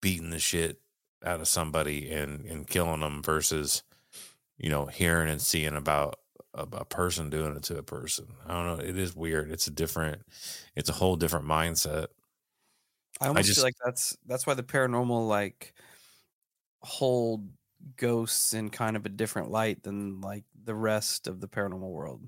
beating 0.00 0.30
the 0.30 0.38
shit 0.38 0.80
out 1.24 1.40
of 1.40 1.48
somebody 1.48 2.10
and 2.10 2.44
and 2.46 2.66
killing 2.66 3.00
them 3.00 3.22
versus 3.22 3.82
you 4.58 4.70
know 4.70 4.86
hearing 4.86 5.28
and 5.30 5.40
seeing 5.40 5.76
about 5.76 6.16
a, 6.54 6.62
a 6.72 6.84
person 6.84 7.30
doing 7.30 7.56
it 7.56 7.62
to 7.64 7.78
a 7.78 7.82
person. 7.82 8.26
I 8.46 8.52
don't 8.54 8.78
know. 8.78 8.84
It 8.84 8.98
is 8.98 9.14
weird. 9.14 9.50
It's 9.52 9.66
a 9.68 9.70
different. 9.70 10.22
It's 10.74 10.90
a 10.90 10.94
whole 10.94 11.16
different 11.16 11.46
mindset. 11.46 12.06
I 13.20 13.28
almost 13.28 13.46
just- 13.46 13.58
feel 13.58 13.64
like 13.64 13.74
that's 13.84 14.16
that's 14.26 14.46
why 14.46 14.54
the 14.54 14.62
paranormal 14.62 15.28
like 15.28 15.74
hold 16.82 17.48
ghosts 17.96 18.54
in 18.54 18.70
kind 18.70 18.96
of 18.96 19.06
a 19.06 19.10
different 19.10 19.50
light 19.50 19.82
than 19.82 20.20
like 20.20 20.44
the 20.64 20.74
rest 20.74 21.26
of 21.26 21.40
the 21.40 21.48
paranormal 21.48 21.90
world, 21.90 22.26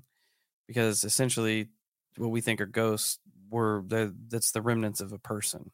because 0.67 1.03
essentially 1.03 1.69
what 2.17 2.29
we 2.29 2.41
think 2.41 2.61
are 2.61 2.65
ghosts 2.65 3.19
were 3.49 3.83
that's 3.87 4.51
the 4.51 4.61
remnants 4.61 5.01
of 5.01 5.13
a 5.13 5.19
person. 5.19 5.71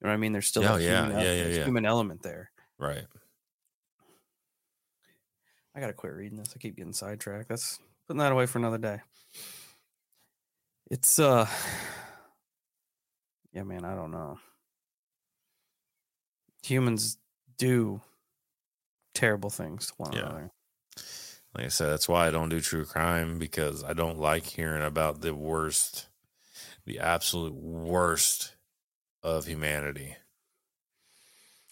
You 0.00 0.06
know 0.06 0.10
what 0.10 0.14
I 0.14 0.18
mean? 0.18 0.32
There's 0.32 0.46
still 0.46 0.62
Yeah, 0.62 0.72
that 0.76 0.82
yeah, 0.82 1.02
human, 1.06 1.20
yeah, 1.22 1.32
yeah, 1.32 1.46
yeah. 1.56 1.64
human 1.64 1.84
element 1.86 2.22
there. 2.22 2.50
Right. 2.78 3.06
I 5.74 5.80
gotta 5.80 5.92
quit 5.92 6.12
reading 6.12 6.38
this. 6.38 6.52
I 6.54 6.58
keep 6.58 6.76
getting 6.76 6.92
sidetracked. 6.92 7.48
That's 7.48 7.78
putting 8.06 8.18
that 8.20 8.32
away 8.32 8.46
for 8.46 8.58
another 8.58 8.78
day. 8.78 9.00
It's 10.90 11.18
uh 11.18 11.48
yeah, 13.54 13.62
man, 13.62 13.84
I 13.84 13.94
don't 13.94 14.10
know. 14.10 14.38
Humans 16.64 17.18
do 17.56 18.00
terrible 19.14 19.50
things 19.50 19.86
to 19.86 19.92
one 19.96 20.12
Yeah. 20.12 20.20
another. 20.20 20.50
Like 21.54 21.66
I 21.66 21.68
said, 21.68 21.88
that's 21.90 22.08
why 22.08 22.26
I 22.26 22.30
don't 22.32 22.48
do 22.48 22.60
true 22.60 22.84
crime 22.84 23.38
because 23.38 23.84
I 23.84 23.92
don't 23.92 24.18
like 24.18 24.44
hearing 24.44 24.82
about 24.82 25.20
the 25.20 25.34
worst, 25.34 26.08
the 26.84 26.98
absolute 26.98 27.54
worst 27.54 28.56
of 29.22 29.46
humanity. 29.46 30.16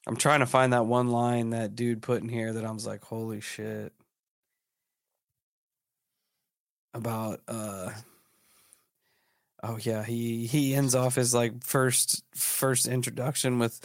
I'm 0.06 0.16
trying 0.16 0.40
to 0.40 0.46
find 0.46 0.72
that 0.72 0.86
one 0.86 1.08
line 1.10 1.50
that 1.50 1.74
dude 1.74 2.02
put 2.02 2.22
in 2.22 2.28
here 2.28 2.52
that 2.52 2.64
I 2.64 2.70
was 2.70 2.86
like, 2.86 3.02
holy 3.04 3.40
shit. 3.40 3.92
About 6.94 7.40
uh 7.48 7.90
oh 9.62 9.78
yeah, 9.80 10.04
he 10.04 10.46
he 10.46 10.74
ends 10.74 10.94
off 10.94 11.14
his 11.14 11.34
like 11.34 11.62
first 11.64 12.22
first 12.34 12.86
introduction 12.86 13.58
with 13.58 13.80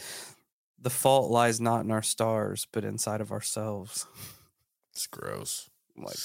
the 0.80 0.90
fault 0.90 1.30
lies 1.30 1.60
not 1.60 1.84
in 1.84 1.90
our 1.90 2.02
stars, 2.02 2.66
but 2.72 2.84
inside 2.84 3.20
of 3.20 3.32
ourselves. 3.32 4.06
It's 4.92 5.06
gross. 5.06 5.68
I'm 5.96 6.04
like, 6.04 6.16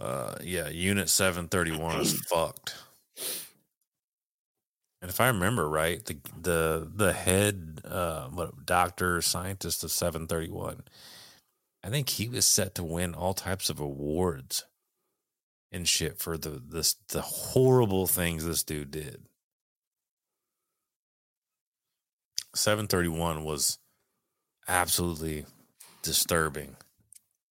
uh, 0.00 0.02
Uh, 0.02 0.34
yeah, 0.42 0.68
Unit 0.68 1.08
731 1.08 2.00
is 2.00 2.20
fucked. 2.28 2.74
And 5.00 5.10
if 5.10 5.20
I 5.20 5.28
remember 5.28 5.68
right, 5.68 6.04
the 6.04 6.16
the 6.40 6.90
the 6.94 7.12
head 7.12 7.80
uh, 7.84 8.28
what 8.28 8.64
doctor 8.64 9.20
scientist 9.20 9.84
of 9.84 9.90
731, 9.90 10.82
I 11.82 11.90
think 11.90 12.08
he 12.08 12.28
was 12.28 12.46
set 12.46 12.74
to 12.76 12.82
win 12.82 13.14
all 13.14 13.34
types 13.34 13.68
of 13.68 13.80
awards 13.80 14.64
and 15.74 15.88
shit 15.88 16.18
for 16.18 16.38
the 16.38 16.62
this 16.64 16.94
the 17.08 17.20
horrible 17.20 18.06
things 18.06 18.46
this 18.46 18.62
dude 18.62 18.92
did. 18.92 19.26
731 22.54 23.42
was 23.42 23.78
absolutely 24.68 25.44
disturbing. 26.02 26.76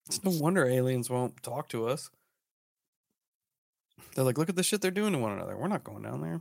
it's 0.05 0.23
no 0.23 0.31
wonder 0.31 0.65
aliens 0.65 1.09
won't 1.09 1.43
talk 1.43 1.67
to 1.69 1.85
us. 1.85 2.09
They're 4.15 4.23
like, 4.23 4.37
look 4.37 4.49
at 4.49 4.55
the 4.55 4.63
shit 4.63 4.79
they're 4.79 4.91
doing 4.91 5.11
to 5.11 5.19
one 5.19 5.33
another. 5.33 5.57
We're 5.57 5.67
not 5.67 5.83
going 5.83 6.03
down 6.03 6.21
there. 6.21 6.39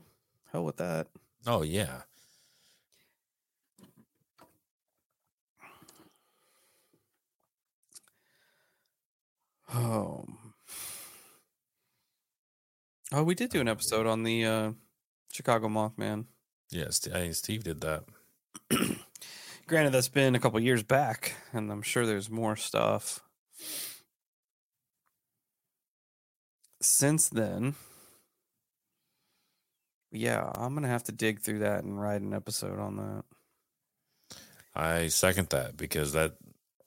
Hell 0.52 0.64
with 0.64 0.76
that. 0.76 1.08
Oh 1.46 1.62
yeah. 1.62 2.02
Oh. 9.74 10.24
Oh, 13.14 13.22
we 13.24 13.34
did 13.34 13.50
do 13.50 13.60
an 13.60 13.68
episode 13.68 14.06
on 14.06 14.22
the 14.22 14.44
uh, 14.46 14.72
Chicago 15.30 15.68
Mothman. 15.68 16.24
Yes, 16.70 17.06
I 17.08 17.18
think 17.18 17.34
Steve 17.34 17.62
did 17.62 17.82
that. 17.82 18.04
Granted, 19.66 19.92
that's 19.92 20.08
been 20.08 20.34
a 20.34 20.40
couple 20.40 20.58
years 20.60 20.82
back, 20.82 21.34
and 21.52 21.70
I'm 21.70 21.82
sure 21.82 22.06
there's 22.06 22.30
more 22.30 22.56
stuff 22.56 23.20
since 26.80 27.28
then. 27.28 27.74
Yeah, 30.10 30.50
I'm 30.54 30.74
gonna 30.74 30.88
have 30.88 31.04
to 31.04 31.12
dig 31.12 31.40
through 31.40 31.60
that 31.60 31.84
and 31.84 32.00
write 32.00 32.22
an 32.22 32.32
episode 32.32 32.78
on 32.78 32.96
that. 32.96 33.24
I 34.74 35.08
second 35.08 35.50
that 35.50 35.76
because 35.76 36.14
that 36.14 36.36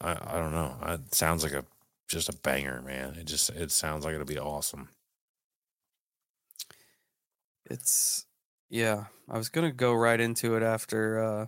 I, 0.02 0.14
I 0.14 0.40
don't 0.40 0.54
know. 0.54 0.76
It 0.88 1.14
sounds 1.14 1.44
like 1.44 1.54
a 1.54 1.66
just 2.08 2.30
a 2.30 2.34
banger, 2.34 2.82
man. 2.82 3.16
It 3.16 3.26
just 3.26 3.52
it 3.52 3.70
sounds 3.70 4.06
like 4.06 4.16
it'll 4.16 4.26
be 4.26 4.40
awesome. 4.40 4.90
It's 7.70 8.26
yeah. 8.70 9.06
I 9.30 9.38
was 9.38 9.50
gonna 9.50 9.72
go 9.72 9.94
right 9.94 10.20
into 10.20 10.56
it 10.56 10.64
after 10.64 11.24
uh 11.24 11.46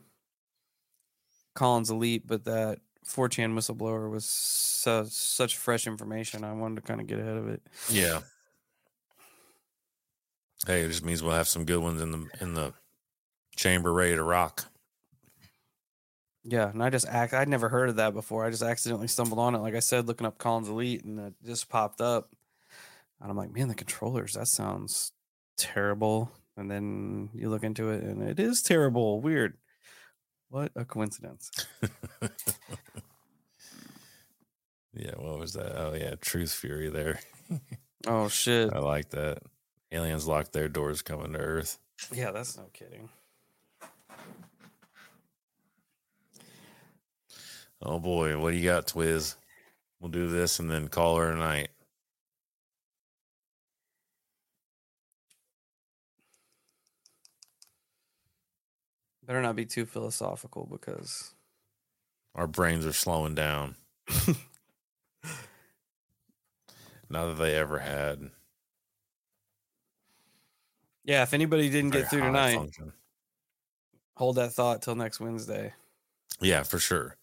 Collins 1.56 1.89
Elite, 1.89 2.27
but 2.27 2.45
that 2.45 2.80
4chan 3.07 3.53
whistleblower 3.53 4.10
was 4.10 4.26
su- 4.26 5.07
such 5.10 5.57
fresh 5.57 5.88
information. 5.88 6.44
I 6.44 6.53
wanted 6.53 6.76
to 6.76 6.81
kind 6.81 7.02
of 7.02 7.07
get 7.07 7.19
ahead 7.19 7.38
of 7.38 7.48
it. 7.48 7.61
Yeah. 7.89 8.19
Hey, 10.65 10.81
it 10.81 10.89
just 10.89 11.06
means 11.06 11.23
we'll 11.23 11.34
have 11.35 11.48
some 11.48 11.65
good 11.65 11.80
ones 11.81 12.02
in 12.02 12.11
the 12.11 12.27
in 12.41 12.53
the 12.53 12.73
chamber 13.56 13.94
ready 13.94 14.15
to 14.15 14.23
rock. 14.23 14.65
Yeah, 16.44 16.69
and 16.69 16.81
I 16.81 16.89
just 16.89 17.06
act. 17.06 17.34
I'd 17.34 17.49
never 17.49 17.69
heard 17.69 17.89
of 17.89 17.98
that 17.98 18.14
before. 18.14 18.45
I 18.45 18.49
just 18.49 18.64
accidentally 18.64 19.07
stumbled 19.07 19.39
on 19.39 19.53
it. 19.53 19.60
Like 19.60 19.76
I 19.76 19.80
said, 19.80 20.07
looking 20.07 20.26
up 20.26 20.38
Collins 20.38 20.69
Elite, 20.69 21.03
and 21.03 21.19
it 21.19 21.34
just 21.45 21.69
popped 21.69 22.02
up. 22.02 22.30
And 23.19 23.30
I'm 23.30 23.35
like, 23.38 23.53
man, 23.53 23.68
the 23.68 23.76
controllers. 23.76 24.34
That 24.34 24.48
sounds 24.48 25.11
terrible. 25.57 26.31
And 26.55 26.71
then 26.71 27.29
you 27.34 27.49
look 27.49 27.63
into 27.63 27.89
it, 27.91 28.03
and 28.03 28.21
it 28.27 28.39
is 28.39 28.61
terrible. 28.61 29.21
Weird. 29.21 29.57
What 30.49 30.71
a 30.75 30.85
coincidence. 30.85 31.51
Yeah, 34.97 35.11
what 35.17 35.38
was 35.38 35.53
that? 35.53 35.79
Oh 35.79 35.93
yeah, 35.93 36.15
Truth 36.19 36.53
Fury 36.53 36.89
there. 36.89 37.19
Oh 38.05 38.29
shit. 38.29 38.71
I 38.71 38.79
like 38.79 39.09
that. 39.09 39.39
Aliens 39.91 40.27
lock 40.27 40.51
their 40.51 40.69
doors 40.69 41.01
coming 41.01 41.34
to 41.34 41.39
Earth. 41.39 41.77
Yeah, 42.13 42.31
that's 42.31 42.55
no 42.55 42.65
kidding. 42.71 43.09
Oh 47.81 47.99
boy, 47.99 48.38
what 48.39 48.51
do 48.51 48.57
you 48.57 48.63
got, 48.63 48.88
Twiz? 48.88 49.35
We'll 49.99 50.11
do 50.11 50.27
this 50.27 50.59
and 50.59 50.69
then 50.69 50.88
call 50.88 51.17
her 51.17 51.31
tonight. 51.31 51.69
Better 59.28 59.41
not 59.41 59.56
be 59.58 59.66
too 59.66 59.86
philosophical 59.86 60.66
because 60.72 61.34
Our 62.34 62.48
brains 62.48 62.86
are 62.86 62.94
slowing 62.94 63.36
down. 63.36 63.76
Not 67.10 67.28
that 67.28 67.38
they 67.38 67.56
ever 67.56 67.80
had. 67.80 68.32
yeah, 71.04 71.24
if 71.24 71.34
anybody 71.34 71.70
didn't 71.70 71.91
very 71.91 72.04
get 72.04 72.10
through 72.10 72.22
tonight, 72.22 72.56
function. 72.56 72.94
hold 74.16 74.36
that 74.38 74.54
thought 74.54 74.82
till 74.82 74.95
next 74.95 75.20
Wednesday. 75.20 75.74
Yeah, 76.41 76.64
for 76.64 76.80
sure. 76.80 77.16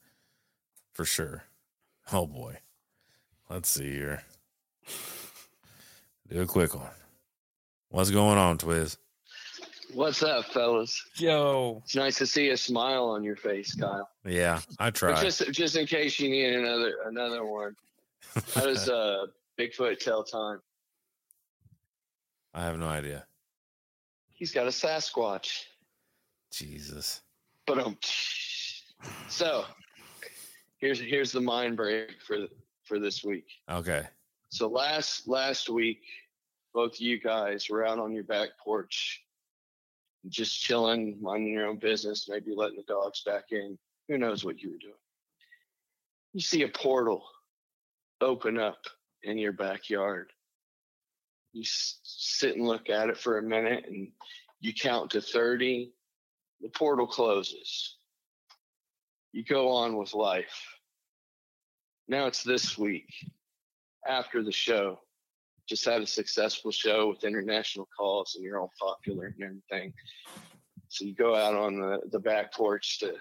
For 0.92 1.04
sure. 1.04 1.44
Oh 2.12 2.26
boy. 2.26 2.58
Let's 3.50 3.68
see 3.68 3.90
here. 3.90 4.22
Do 6.30 6.40
a 6.42 6.46
quick 6.46 6.74
one. 6.74 6.90
What's 7.90 8.10
going 8.10 8.38
on, 8.38 8.56
Twiz? 8.58 8.96
What's 9.94 10.24
up, 10.24 10.46
fellas? 10.46 11.00
Yo, 11.16 11.80
It's 11.84 11.94
nice 11.94 12.18
to 12.18 12.26
see 12.26 12.50
a 12.50 12.56
smile 12.56 13.04
on 13.04 13.22
your 13.22 13.36
face, 13.36 13.74
Kyle. 13.76 14.08
Yeah, 14.24 14.60
I 14.80 14.86
But 14.86 14.94
tried. 14.96 15.22
just 15.22 15.52
just 15.52 15.76
in 15.76 15.86
case 15.86 16.18
you 16.18 16.28
need 16.28 16.52
another 16.52 16.94
another 17.06 17.44
one. 17.44 17.76
How 18.54 18.62
does 18.62 18.88
uh 18.88 19.26
Bigfoot 19.58 20.00
tell 20.00 20.24
time? 20.24 20.60
I 22.54 22.64
have 22.64 22.76
no 22.78 22.86
idea. 22.86 23.24
He's 24.32 24.50
got 24.50 24.66
a 24.66 24.70
Sasquatch. 24.70 25.62
Jesus. 26.50 27.20
But 27.66 27.78
um 27.78 27.96
so 29.28 29.64
here's 30.78 30.98
here's 31.00 31.30
the 31.30 31.40
mind 31.40 31.76
break 31.76 32.20
for 32.20 32.38
for 32.82 32.98
this 32.98 33.22
week. 33.22 33.46
Okay. 33.70 34.02
So 34.48 34.66
last 34.66 35.28
last 35.28 35.68
week, 35.70 36.02
both 36.72 36.94
of 36.94 37.00
you 37.00 37.20
guys 37.20 37.68
were 37.70 37.86
out 37.86 38.00
on 38.00 38.12
your 38.12 38.24
back 38.24 38.50
porch, 38.58 39.22
just 40.28 40.60
chilling, 40.60 41.18
minding 41.20 41.52
your 41.52 41.66
own 41.66 41.78
business, 41.78 42.28
maybe 42.28 42.52
letting 42.54 42.76
the 42.76 42.82
dogs 42.84 43.22
back 43.24 43.44
in. 43.50 43.78
Who 44.08 44.18
knows 44.18 44.44
what 44.44 44.62
you 44.62 44.70
were 44.72 44.78
doing? 44.78 44.92
You 46.32 46.40
see 46.40 46.62
a 46.62 46.68
portal 46.68 47.24
open 48.20 48.58
up 48.58 48.78
in 49.22 49.38
your 49.38 49.52
backyard. 49.52 50.32
You 51.52 51.62
s- 51.62 52.00
sit 52.02 52.56
and 52.56 52.66
look 52.66 52.90
at 52.90 53.08
it 53.08 53.18
for 53.18 53.38
a 53.38 53.42
minute, 53.42 53.84
and 53.86 54.10
you 54.60 54.72
count 54.72 55.10
to 55.12 55.20
thirty. 55.20 55.92
The 56.60 56.68
portal 56.70 57.06
closes. 57.06 57.96
You 59.32 59.44
go 59.44 59.68
on 59.70 59.96
with 59.96 60.14
life. 60.14 60.78
Now 62.08 62.26
it's 62.26 62.42
this 62.42 62.78
week 62.78 63.12
after 64.06 64.42
the 64.42 64.52
show. 64.52 65.00
Just 65.66 65.84
had 65.84 66.02
a 66.02 66.06
successful 66.06 66.70
show 66.70 67.08
with 67.08 67.24
international 67.24 67.88
calls, 67.96 68.34
and 68.34 68.44
you're 68.44 68.60
all 68.60 68.72
popular 68.78 69.26
and 69.26 69.42
everything. 69.42 69.94
So 70.88 71.04
you 71.04 71.14
go 71.14 71.34
out 71.34 71.54
on 71.54 71.80
the, 71.80 72.00
the 72.10 72.18
back 72.18 72.52
porch 72.52 73.00
to, 73.00 73.14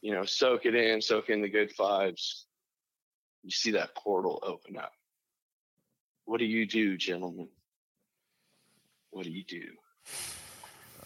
you 0.00 0.12
know, 0.12 0.24
soak 0.24 0.66
it 0.66 0.74
in, 0.74 1.02
soak 1.02 1.28
in 1.28 1.42
the 1.42 1.48
good 1.48 1.74
vibes. 1.76 2.44
You 3.42 3.50
see 3.50 3.72
that 3.72 3.94
portal 3.94 4.42
open 4.42 4.76
up. 4.76 4.92
What 6.24 6.38
do 6.38 6.44
you 6.46 6.66
do, 6.66 6.96
gentlemen? 6.96 7.48
What 9.10 9.24
do 9.24 9.30
you 9.30 9.44
do? 9.44 9.64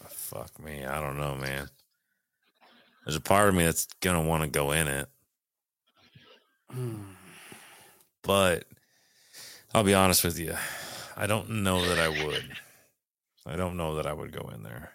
Oh, 0.01 0.07
fuck 0.09 0.63
me. 0.63 0.85
I 0.85 1.01
don't 1.01 1.17
know, 1.17 1.35
man. 1.35 1.69
There's 3.05 3.15
a 3.15 3.21
part 3.21 3.49
of 3.49 3.55
me 3.55 3.63
that's 3.63 3.87
gonna 4.01 4.21
want 4.21 4.43
to 4.43 4.49
go 4.49 4.71
in 4.71 4.87
it, 4.87 5.09
hmm. 6.69 7.03
but 8.21 8.65
I'll 9.73 9.83
be 9.83 9.93
honest 9.93 10.23
with 10.23 10.39
you. 10.39 10.55
I 11.15 11.27
don't 11.27 11.49
know 11.63 11.83
that 11.87 11.99
I 11.99 12.09
would. 12.25 12.43
I 13.45 13.55
don't 13.55 13.77
know 13.77 13.95
that 13.95 14.05
I 14.05 14.13
would 14.13 14.31
go 14.31 14.49
in 14.53 14.63
there. 14.63 14.91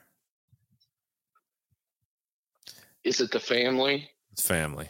Is 3.04 3.20
it 3.20 3.30
the 3.30 3.40
family? 3.40 4.08
It's 4.32 4.46
family. 4.46 4.88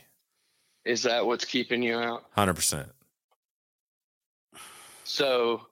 Is 0.85 1.03
that 1.05 1.25
what's 1.25 1.45
keeping 1.45 1.83
you 1.83 1.97
out? 1.97 2.25
Hundred 2.33 2.55
percent. 2.55 2.89
So, 5.05 5.63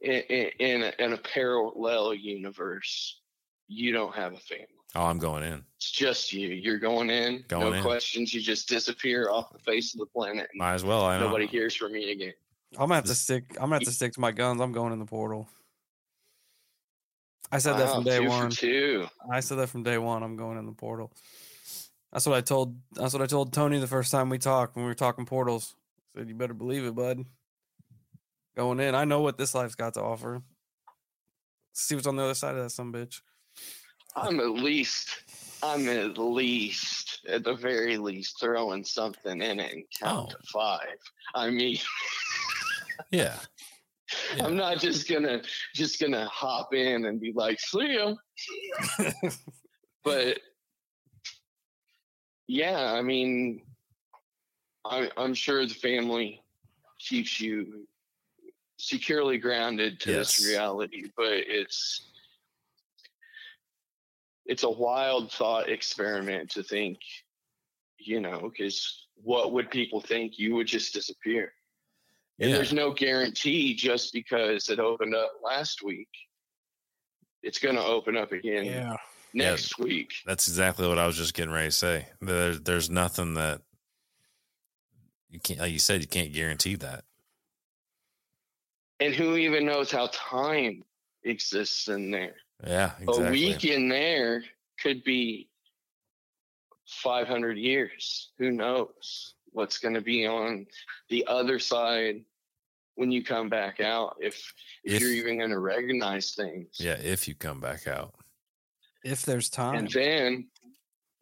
in, 0.00 0.22
in, 0.58 0.82
a, 0.82 0.92
in 0.98 1.12
a 1.12 1.18
parallel 1.18 2.14
universe, 2.14 3.20
you 3.68 3.92
don't 3.92 4.14
have 4.14 4.32
a 4.32 4.38
family. 4.38 4.66
Oh, 4.94 5.04
I'm 5.06 5.18
going 5.18 5.42
in. 5.42 5.64
It's 5.76 5.90
just 5.90 6.32
you. 6.32 6.48
You're 6.48 6.78
going 6.78 7.10
in, 7.10 7.44
Going 7.48 7.70
no 7.70 7.72
in. 7.72 7.82
questions. 7.82 8.32
You 8.32 8.40
just 8.40 8.68
disappear 8.68 9.28
off 9.30 9.52
the 9.52 9.58
face 9.58 9.92
of 9.94 9.98
the 10.00 10.06
planet. 10.06 10.48
Might 10.54 10.74
as 10.74 10.84
well. 10.84 11.04
I 11.04 11.18
know. 11.18 11.26
nobody 11.26 11.46
hears 11.46 11.74
from 11.74 11.94
you 11.96 12.10
again. 12.10 12.32
I'm 12.76 12.84
gonna 12.88 12.94
have 12.96 13.04
to 13.04 13.14
stick. 13.14 13.44
I'm 13.56 13.64
gonna 13.66 13.76
have 13.76 13.82
to 13.84 13.92
stick 13.92 14.12
to 14.14 14.20
my 14.20 14.32
guns. 14.32 14.60
I'm 14.60 14.72
going 14.72 14.92
in 14.92 14.98
the 14.98 15.04
portal. 15.06 15.48
I 17.52 17.58
said 17.58 17.74
that 17.74 17.86
Wow, 17.86 17.94
from 17.96 18.04
day 18.04 18.20
one. 18.20 18.50
two. 18.50 19.06
I 19.30 19.40
said 19.40 19.58
that 19.58 19.68
from 19.68 19.82
day 19.82 19.98
one. 19.98 20.22
I'm 20.22 20.36
going 20.36 20.58
in 20.58 20.66
the 20.66 20.72
portal. 20.72 21.12
That's 22.12 22.26
what 22.26 22.36
I 22.36 22.40
told. 22.40 22.76
That's 22.92 23.12
what 23.12 23.22
I 23.22 23.26
told 23.26 23.52
Tony 23.52 23.78
the 23.78 23.86
first 23.86 24.10
time 24.10 24.28
we 24.28 24.38
talked 24.38 24.76
when 24.76 24.84
we 24.84 24.90
were 24.90 24.94
talking 24.94 25.26
portals. 25.26 25.74
I 26.16 26.20
said 26.20 26.28
you 26.28 26.34
better 26.34 26.54
believe 26.54 26.84
it, 26.84 26.94
bud. 26.94 27.24
Going 28.56 28.78
in, 28.80 28.94
I 28.94 29.04
know 29.04 29.20
what 29.20 29.36
this 29.36 29.54
life's 29.54 29.74
got 29.74 29.94
to 29.94 30.02
offer. 30.02 30.40
See 31.72 31.94
what's 31.96 32.06
on 32.06 32.14
the 32.16 32.22
other 32.22 32.34
side 32.34 32.54
of 32.54 32.62
that 32.62 32.70
some 32.70 32.92
bitch. 32.92 33.20
I'm 34.14 34.38
at 34.38 34.50
least, 34.50 35.08
I'm 35.60 35.88
at 35.88 36.16
least, 36.18 37.26
at 37.28 37.42
the 37.42 37.54
very 37.54 37.96
least, 37.96 38.38
throwing 38.38 38.84
something 38.84 39.42
in 39.42 39.58
it 39.58 39.72
and 39.74 39.84
count 39.98 40.28
Oh. 40.28 40.30
to 40.30 40.36
five. 40.52 40.98
I 41.34 41.50
mean, 41.50 41.78
Yeah. 43.10 43.38
Yeah. 44.36 44.44
I'm 44.44 44.56
not 44.56 44.78
just 44.78 45.08
gonna 45.08 45.42
just 45.74 46.00
gonna 46.00 46.26
hop 46.26 46.74
in 46.74 47.06
and 47.06 47.20
be 47.20 47.32
like, 47.34 47.58
see 47.58 47.94
ya. 47.94 48.14
but 50.04 50.38
yeah, 52.46 52.92
I 52.92 53.02
mean, 53.02 53.62
I, 54.84 55.10
I'm 55.16 55.34
sure 55.34 55.66
the 55.66 55.74
family 55.74 56.42
keeps 56.98 57.40
you 57.40 57.86
securely 58.76 59.38
grounded 59.38 60.00
to 60.00 60.12
this 60.12 60.46
reality, 60.46 61.04
but 61.16 61.32
it's 61.32 62.10
it's 64.46 64.62
a 64.62 64.70
wild 64.70 65.32
thought 65.32 65.70
experiment 65.70 66.50
to 66.50 66.62
think, 66.62 66.98
you 67.98 68.20
know, 68.20 68.50
because 68.50 69.06
what 69.14 69.52
would 69.52 69.70
people 69.70 70.00
think? 70.00 70.38
You 70.38 70.54
would 70.56 70.66
just 70.66 70.92
disappear. 70.92 71.52
And 72.38 72.50
Yeah. 72.50 72.56
there's 72.56 72.72
no 72.72 72.92
guarantee 72.92 73.74
just 73.74 74.12
because 74.12 74.68
it 74.68 74.80
opened 74.80 75.14
up 75.14 75.32
last 75.42 75.82
week, 75.82 76.08
it's 77.42 77.58
going 77.58 77.76
to 77.76 77.84
open 77.84 78.16
up 78.16 78.32
again 78.32 78.96
next 79.32 79.78
week. 79.78 80.12
That's 80.26 80.48
exactly 80.48 80.88
what 80.88 80.98
I 80.98 81.06
was 81.06 81.16
just 81.16 81.34
getting 81.34 81.52
ready 81.52 81.68
to 81.68 81.72
say. 81.72 82.08
There, 82.20 82.56
there's 82.56 82.90
nothing 82.90 83.34
that 83.34 83.62
you 85.28 85.38
can't, 85.40 85.60
like 85.60 85.72
you 85.72 85.78
said, 85.78 86.00
you 86.00 86.08
can't 86.08 86.32
guarantee 86.32 86.74
that. 86.76 87.04
And 89.00 89.14
who 89.14 89.36
even 89.36 89.66
knows 89.66 89.90
how 89.90 90.08
time 90.12 90.84
exists 91.24 91.88
in 91.88 92.10
there? 92.10 92.36
Yeah, 92.66 92.92
exactly. 93.00 93.26
A 93.26 93.30
week 93.30 93.64
in 93.64 93.88
there 93.88 94.44
could 94.80 95.04
be 95.04 95.50
500 96.86 97.58
years. 97.58 98.30
Who 98.38 98.50
knows 98.50 99.33
what's 99.54 99.78
going 99.78 99.94
to 99.94 100.00
be 100.00 100.26
on 100.26 100.66
the 101.08 101.24
other 101.26 101.58
side 101.58 102.22
when 102.96 103.10
you 103.10 103.24
come 103.24 103.48
back 103.48 103.80
out? 103.80 104.16
If 104.20 104.52
if, 104.84 104.94
If- 104.94 105.00
you're 105.00 105.12
even 105.12 105.38
going 105.38 105.50
to 105.50 105.58
recognize 105.58 106.34
things. 106.34 106.76
Yeah, 106.78 106.98
if 107.00 107.26
you 107.26 107.34
come 107.34 107.60
back 107.60 107.86
out. 107.86 108.14
If 109.04 109.22
there's 109.22 109.50
time, 109.50 109.76
And 109.76 109.90
then, 109.90 110.48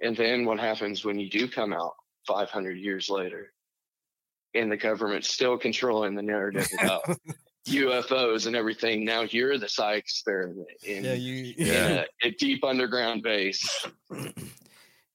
and 0.01 0.17
then 0.17 0.45
what 0.45 0.61
happens 0.61 1.05
when 1.05 1.19
you 1.19 1.29
do 1.29 1.49
come 1.49 1.73
out 1.73 1.95
500 2.29 2.77
years 2.79 3.11
later, 3.11 3.53
and 4.55 4.71
the 4.71 4.77
government's 4.77 5.29
still 5.29 5.59
controlling 5.59 6.15
the 6.15 6.23
narrative 6.23 6.69
about 6.81 7.03
UFOs 7.69 8.47
and 8.47 8.55
everything? 8.55 9.05
Now 9.05 9.23
you're 9.23 9.59
the 9.59 9.69
sci 9.69 9.95
experiment 9.95 10.69
in, 10.85 11.05
yeah, 11.05 11.15
you 11.15 11.55
in 11.59 11.69
a, 11.69 12.07
a 12.23 12.31
deep 12.31 12.63
underground 12.65 13.23
base. 13.25 13.87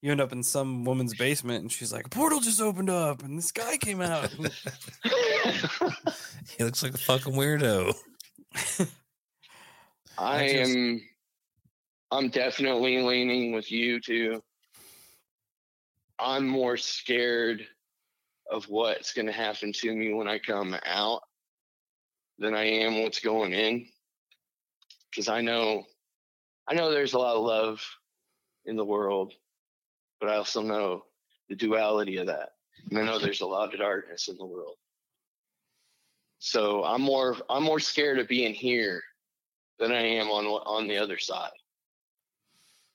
you 0.08 0.12
end 0.12 0.22
up 0.22 0.32
in 0.32 0.42
some 0.42 0.86
woman's 0.86 1.14
basement, 1.14 1.62
and 1.62 1.72
she's 1.72 1.94
like, 1.94 2.08
"A 2.08 2.10
portal 2.10 2.40
just 2.40 2.62
opened 2.62 2.90
up, 2.90 3.24
and 3.24 3.38
this 3.38 3.52
guy 3.52 3.78
came 3.78 4.02
out." 4.02 4.30
he 6.58 6.64
looks 6.64 6.82
like 6.82 6.94
a 6.94 6.98
fucking 6.98 7.34
weirdo. 7.34 7.94
I, 10.18 10.44
I 10.44 10.48
just- 10.48 10.76
am. 10.76 11.02
I'm 12.10 12.30
definitely 12.30 13.02
leaning 13.02 13.52
with 13.52 13.70
you 13.70 14.00
too. 14.00 14.42
I'm 16.18 16.48
more 16.48 16.78
scared 16.78 17.68
of 18.50 18.64
what's 18.70 19.14
going 19.14 19.26
to 19.26 19.34
happen 19.34 19.74
to 19.74 19.94
me 19.94 20.14
when 20.14 20.30
I 20.30 20.40
come 20.40 20.74
out 20.86 21.22
than 22.40 22.56
I 22.56 22.64
am 22.64 23.04
what's 23.04 23.20
going 23.20 23.52
in. 23.52 23.88
Because 25.12 25.28
I 25.28 25.42
know, 25.42 25.84
I 26.66 26.76
know 26.76 26.92
there's 26.92 27.14
a 27.14 27.20
lot 27.20 27.36
of 27.36 27.44
love 27.44 27.86
in 28.66 28.78
the 28.78 28.86
world, 28.86 29.34
but 30.20 30.30
I 30.30 30.36
also 30.36 30.62
know 30.62 31.06
the 31.50 31.56
duality 31.56 32.18
of 32.18 32.28
that, 32.28 32.54
and 32.90 33.00
I 33.00 33.04
know 33.04 33.20
there's 33.20 33.42
a 33.42 33.46
lot 33.46 33.74
of 33.74 33.80
darkness 33.80 34.28
in 34.28 34.38
the 34.38 34.46
world. 34.46 34.76
So 36.40 36.84
I'm 36.84 37.02
more, 37.02 37.36
I'm 37.50 37.64
more 37.64 37.80
scared 37.80 38.20
of 38.20 38.28
being 38.28 38.54
here 38.54 39.02
than 39.80 39.92
I 39.92 40.02
am 40.02 40.28
on 40.28 40.46
on 40.46 40.88
the 40.88 40.98
other 40.98 41.18
side. 41.18 41.52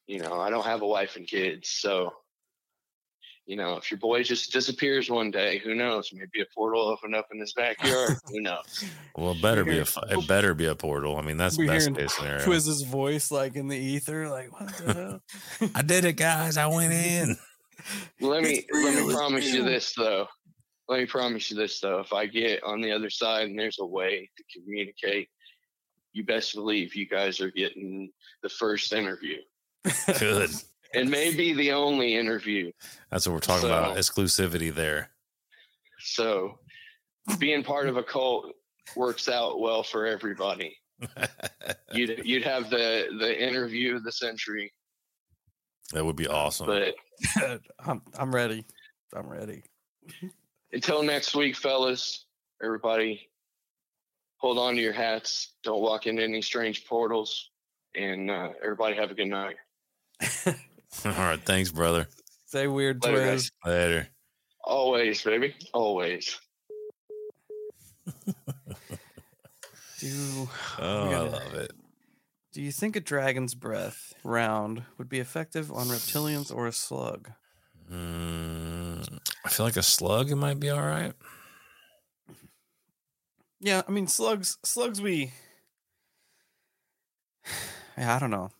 You 0.07 0.21
know, 0.21 0.41
I 0.41 0.51
don't 0.51 0.67
have 0.67 0.83
a 0.83 0.87
wife 0.87 1.17
and 1.17 1.27
kids, 1.27 1.69
so 1.69 2.13
you 3.47 3.57
know, 3.57 3.77
if 3.77 3.91
your 3.91 3.99
boy 3.99 4.23
just 4.23 4.53
disappears 4.53 5.11
one 5.11 5.31
day, 5.31 5.59
who 5.59 5.75
knows? 5.75 6.11
Maybe 6.13 6.41
a 6.41 6.47
portal 6.55 6.83
opened 6.83 7.15
up 7.15 7.27
in 7.33 7.41
his 7.41 7.53
backyard. 7.53 8.17
who 8.29 8.41
knows? 8.41 8.85
Well, 9.17 9.33
it 9.33 9.43
better 9.43 9.65
be 9.65 9.79
a 9.79 9.87
it 10.11 10.29
better 10.29 10.55
be 10.55 10.67
a 10.67 10.75
portal. 10.75 11.17
I 11.17 11.23
mean, 11.23 11.37
that's 11.37 11.59
We're 11.59 11.67
best 11.67 11.89
hearing 11.89 11.97
case 11.97 12.15
scenario. 12.15 12.45
Twiz's 12.45 12.83
voice 12.83 13.31
like 13.31 13.57
in 13.57 13.69
the 13.69 13.77
ether, 13.77 14.29
like 14.29 14.53
what 14.53 14.77
the 14.77 14.95
hell? 14.95 15.71
I 15.75 15.83
did 15.83 16.05
it, 16.05 16.15
guys. 16.15 16.57
I 16.57 16.67
went 16.67 16.93
in. 16.93 17.37
Let 18.21 18.45
me 18.45 18.65
It's 18.69 18.69
let 18.73 18.95
me 18.95 19.01
it's 19.03 19.15
promise 19.15 19.53
you 19.53 19.65
this 19.65 19.93
though. 19.97 20.29
Let 20.89 21.01
me 21.01 21.07
promise 21.07 21.51
you 21.51 21.57
this 21.57 21.81
though. 21.81 21.99
If 21.99 22.13
I 22.13 22.27
get 22.27 22.63
on 22.63 22.81
the 22.81 22.93
other 22.93 23.11
side 23.11 23.49
and 23.49 23.59
there's 23.59 23.79
a 23.81 23.87
way 23.87 24.31
to 24.37 24.45
communicate, 24.55 25.29
you 26.13 26.25
best 26.25 26.55
believe 26.55 26.95
you 26.95 27.09
guys 27.09 27.41
are 27.41 27.51
getting 27.51 28.13
the 28.43 28.49
first 28.49 28.93
interview. 28.93 29.39
Good. 30.19 30.51
And 30.95 31.11
maybe 31.11 31.53
the 31.55 31.73
only 31.73 32.15
interview. 32.17 32.71
That's 33.11 33.27
what 33.27 33.33
we're 33.35 33.41
talking 33.41 33.69
about 33.69 33.97
exclusivity 33.97 34.75
there. 34.75 35.11
So 36.01 36.59
being 37.39 37.63
part 37.63 37.89
of 37.89 37.97
a 37.97 38.03
cult 38.03 38.53
works 38.97 39.29
out 39.29 39.61
well 39.61 39.83
for 39.83 40.07
everybody. 40.07 40.77
You'd 41.93 42.23
you'd 42.25 42.45
have 42.45 42.71
the 42.71 43.07
the 43.19 43.43
interview 43.49 43.97
of 43.97 44.05
the 44.05 44.13
century, 44.13 44.73
That 45.93 46.05
would 46.05 46.17
be 46.17 46.29
awesome. 46.29 46.67
but 46.67 46.95
I'm 47.85 48.03
I'm 48.19 48.35
ready. 48.35 48.65
I'm 49.15 49.29
ready. 49.29 49.65
until 50.73 51.03
next 51.03 51.35
week, 51.35 51.57
fellas, 51.57 52.27
everybody, 52.63 53.29
hold 54.39 54.59
on 54.59 54.75
to 54.77 54.81
your 54.81 54.93
hats. 54.93 55.55
Don't 55.65 55.83
walk 55.83 56.07
into 56.07 56.23
any 56.23 56.41
strange 56.43 56.87
portals. 56.87 57.51
And 57.95 58.31
uh, 58.31 58.51
everybody 58.63 58.95
have 58.97 59.11
a 59.11 59.15
good 59.15 59.27
night. 59.29 59.57
All 61.05 61.13
right. 61.13 61.41
Thanks, 61.45 61.71
brother. 61.71 62.07
Say 62.47 62.67
weird 62.67 63.03
Later, 63.03 63.19
Twiz. 63.19 63.25
guys. 63.27 63.51
Later. 63.65 64.09
Always, 64.65 65.23
baby. 65.23 65.55
Always. 65.73 66.39
Do 69.99 70.49
Oh, 70.79 71.07
I 71.07 71.11
gotta- 71.11 71.31
love 71.31 71.55
it. 71.55 71.73
do 72.53 72.61
you 72.61 72.73
think 72.73 72.97
a 72.97 73.01
dragon's 73.01 73.55
breath 73.55 74.13
round 74.25 74.83
would 74.99 75.09
be 75.09 75.21
effective 75.21 75.71
on 75.73 75.87
reptilians 75.87 76.55
or 76.55 76.67
a 76.67 76.73
slug? 76.73 77.31
Mm, 77.91 79.21
I 79.45 79.49
feel 79.49 79.67
like 79.67 79.77
a 79.77 79.83
slug. 79.83 80.31
It 80.31 80.37
might 80.37 80.59
be 80.61 80.71
all 80.71 80.83
right. 80.83 81.13
Yeah, 83.61 83.83
I 83.87 83.93
mean 83.93 84.09
slugs 84.09 84.59
slugs 84.65 85.01
we 85.01 85.33
Yeah, 87.97 88.17
I 88.17 88.19
don't 88.19 88.31
know. 88.31 88.51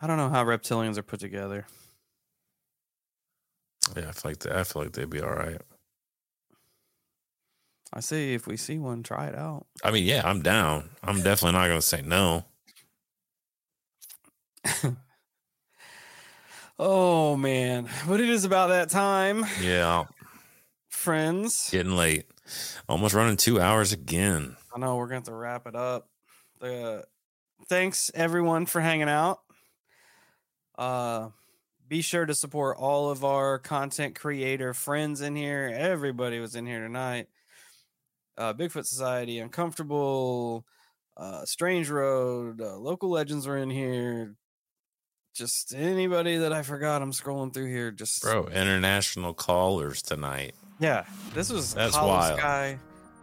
I 0.00 0.06
don't 0.06 0.16
know 0.16 0.28
how 0.28 0.44
reptilians 0.44 0.96
are 0.96 1.02
put 1.02 1.20
together. 1.20 1.66
Yeah, 3.96 4.08
I 4.08 4.12
feel 4.12 4.30
like 4.30 4.38
they, 4.40 4.50
I 4.50 4.64
feel 4.64 4.82
like 4.82 4.92
they'd 4.92 5.08
be 5.10 5.20
all 5.20 5.30
right. 5.30 5.60
I 7.92 8.00
say 8.00 8.34
if 8.34 8.46
we 8.46 8.56
see 8.58 8.78
one, 8.78 9.02
try 9.02 9.26
it 9.28 9.34
out. 9.34 9.66
I 9.82 9.90
mean, 9.90 10.04
yeah, 10.04 10.22
I'm 10.24 10.42
down. 10.42 10.90
I'm 11.02 11.22
definitely 11.22 11.58
not 11.58 11.68
going 11.68 11.80
to 11.80 11.86
say 11.86 12.02
no. 12.02 12.44
Oh 16.80 17.36
man, 17.36 17.88
but 18.06 18.20
it 18.20 18.28
is 18.28 18.44
about 18.44 18.68
that 18.68 18.88
time, 18.88 19.44
Yeah, 19.60 20.04
friends. 20.88 21.70
getting 21.72 21.96
late. 21.96 22.26
Almost 22.88 23.14
running 23.14 23.36
two 23.36 23.60
hours 23.60 23.92
again. 23.92 24.56
I 24.72 24.78
know 24.78 24.94
we're 24.96 25.08
going 25.08 25.24
to 25.24 25.34
wrap 25.34 25.66
it 25.66 25.74
up. 25.74 26.08
Uh, 26.62 27.00
thanks 27.68 28.12
everyone 28.14 28.66
for 28.66 28.80
hanging 28.80 29.08
out. 29.08 29.40
Uh, 30.78 31.30
be 31.88 32.00
sure 32.02 32.24
to 32.24 32.34
support 32.34 32.76
all 32.78 33.10
of 33.10 33.24
our 33.24 33.58
content 33.58 34.14
creator 34.18 34.72
friends 34.72 35.20
in 35.20 35.34
here. 35.34 35.70
Everybody 35.74 36.38
was 36.38 36.54
in 36.54 36.66
here 36.66 36.80
tonight. 36.80 37.26
Uh, 38.36 38.54
Bigfoot 38.54 38.86
Society, 38.86 39.40
Uncomfortable, 39.40 40.64
uh, 41.16 41.44
Strange 41.44 41.90
Road, 41.90 42.60
uh, 42.60 42.76
Local 42.76 43.10
Legends 43.10 43.46
were 43.48 43.56
in 43.58 43.70
here. 43.70 44.36
Just 45.34 45.74
anybody 45.74 46.36
that 46.38 46.52
I 46.52 46.62
forgot, 46.62 47.02
I'm 47.02 47.12
scrolling 47.12 47.52
through 47.52 47.68
here. 47.68 47.90
Just 47.90 48.22
Bro, 48.22 48.48
international 48.48 49.34
callers 49.34 50.02
tonight. 50.02 50.54
yeah, 50.78 51.04
this 51.34 51.50
was 51.50 51.74
That's 51.74 51.96
Hollow 51.96 52.08
wild. 52.12 52.38
Sky 52.38 52.78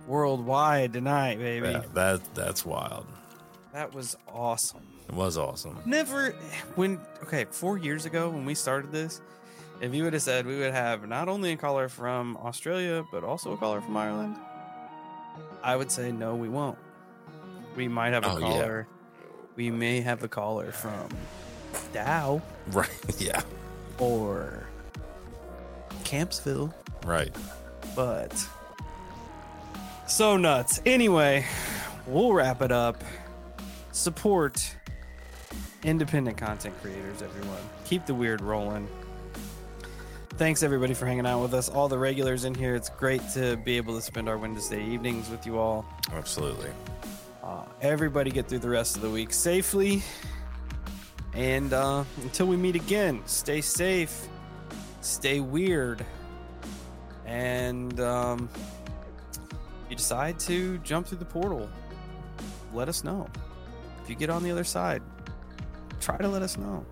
worldwide 0.07 0.93
tonight, 0.93 1.39
baby. 1.39 1.69
Yeah, 1.69 1.83
that 1.93 2.21
that's 2.33 2.65
wild. 2.65 3.05
That 3.73 3.93
was 3.93 4.15
awesome. 4.27 4.84
It 5.07 5.13
was 5.13 5.37
awesome. 5.37 5.79
Never 5.85 6.31
when 6.75 6.99
okay, 7.23 7.45
four 7.49 7.77
years 7.77 8.05
ago 8.05 8.29
when 8.29 8.45
we 8.45 8.55
started 8.55 8.91
this, 8.91 9.21
if 9.81 9.93
you 9.93 10.03
would 10.03 10.13
have 10.13 10.21
said 10.21 10.45
we 10.45 10.57
would 10.59 10.73
have 10.73 11.07
not 11.07 11.29
only 11.29 11.51
a 11.51 11.57
caller 11.57 11.89
from 11.89 12.37
Australia 12.37 13.05
but 13.11 13.23
also 13.23 13.53
a 13.53 13.57
caller 13.57 13.81
from 13.81 13.95
Ireland, 13.97 14.35
I 15.63 15.75
would 15.75 15.91
say 15.91 16.11
no, 16.11 16.35
we 16.35 16.49
won't. 16.49 16.77
We 17.75 17.87
might 17.87 18.13
have 18.13 18.23
a 18.23 18.31
Oh, 18.31 18.37
yeah. 18.37 18.45
caller. 18.47 18.87
We 19.55 19.69
may 19.71 20.01
have 20.01 20.23
a 20.23 20.27
caller 20.27 20.71
from 20.71 21.09
Dow 21.93 22.41
Right. 22.71 22.89
Yeah. 23.19 23.41
or 23.99 24.67
Kampsville, 26.03 26.73
Right. 27.05 27.35
but 27.95 28.33
so 30.07 30.37
nuts. 30.37 30.81
Anyway, 30.85 31.45
we'll 32.05 32.33
wrap 32.33 32.61
it 32.61 32.71
up. 32.71 33.03
Support 33.91 34.75
independent 35.85 36.37
content 36.37 36.75
creators, 36.81 37.21
everyone. 37.21 37.61
Keep 37.85 38.05
the 38.05 38.13
weird 38.13 38.41
rolling. 38.41 38.87
Thanks 40.31 40.63
everybody 40.63 40.93
for 40.93 41.05
hanging 41.05 41.25
out 41.25 41.41
with 41.41 41.53
us. 41.53 41.69
All 41.69 41.87
the 41.87 41.97
regulars 41.97 42.43
in 42.43 42.53
here. 42.53 42.75
It's 42.75 42.89
great 42.89 43.21
to 43.35 43.55
be 43.55 43.77
able 43.77 43.95
to 43.95 44.01
spend 44.01 44.27
our 44.27 44.37
Wednesday 44.37 44.83
evenings 44.83 45.29
with 45.29 45.45
you 45.45 45.57
all. 45.57 45.85
Absolutely. 46.11 46.71
Uh, 47.41 47.63
everybody 47.81 48.31
get 48.31 48.49
through 48.49 48.59
the 48.59 48.69
rest 48.69 48.97
of 48.97 49.01
the 49.01 49.09
week 49.09 49.31
safely. 49.31 50.03
And 51.33 51.71
uh, 51.71 52.03
until 52.23 52.47
we 52.47 52.57
meet 52.57 52.75
again, 52.75 53.21
stay 53.25 53.61
safe, 53.61 54.27
stay 55.01 55.41
weird, 55.41 56.03
and 57.25 57.99
um, 57.99 58.49
if 58.53 59.89
you 59.89 59.95
decide 59.97 60.39
to 60.41 60.77
jump 60.79 61.07
through 61.07 61.17
the 61.17 61.25
portal, 61.25 61.69
let 62.73 62.87
us 62.87 63.03
know. 63.03 63.27
If 64.01 64.09
you 64.09 64.15
get 64.15 64.29
on 64.29 64.43
the 64.43 64.51
other 64.51 64.63
side, 64.63 65.01
try 66.05 66.17
to 66.17 66.27
let 66.27 66.43
us 66.43 66.55
know. 66.55 66.85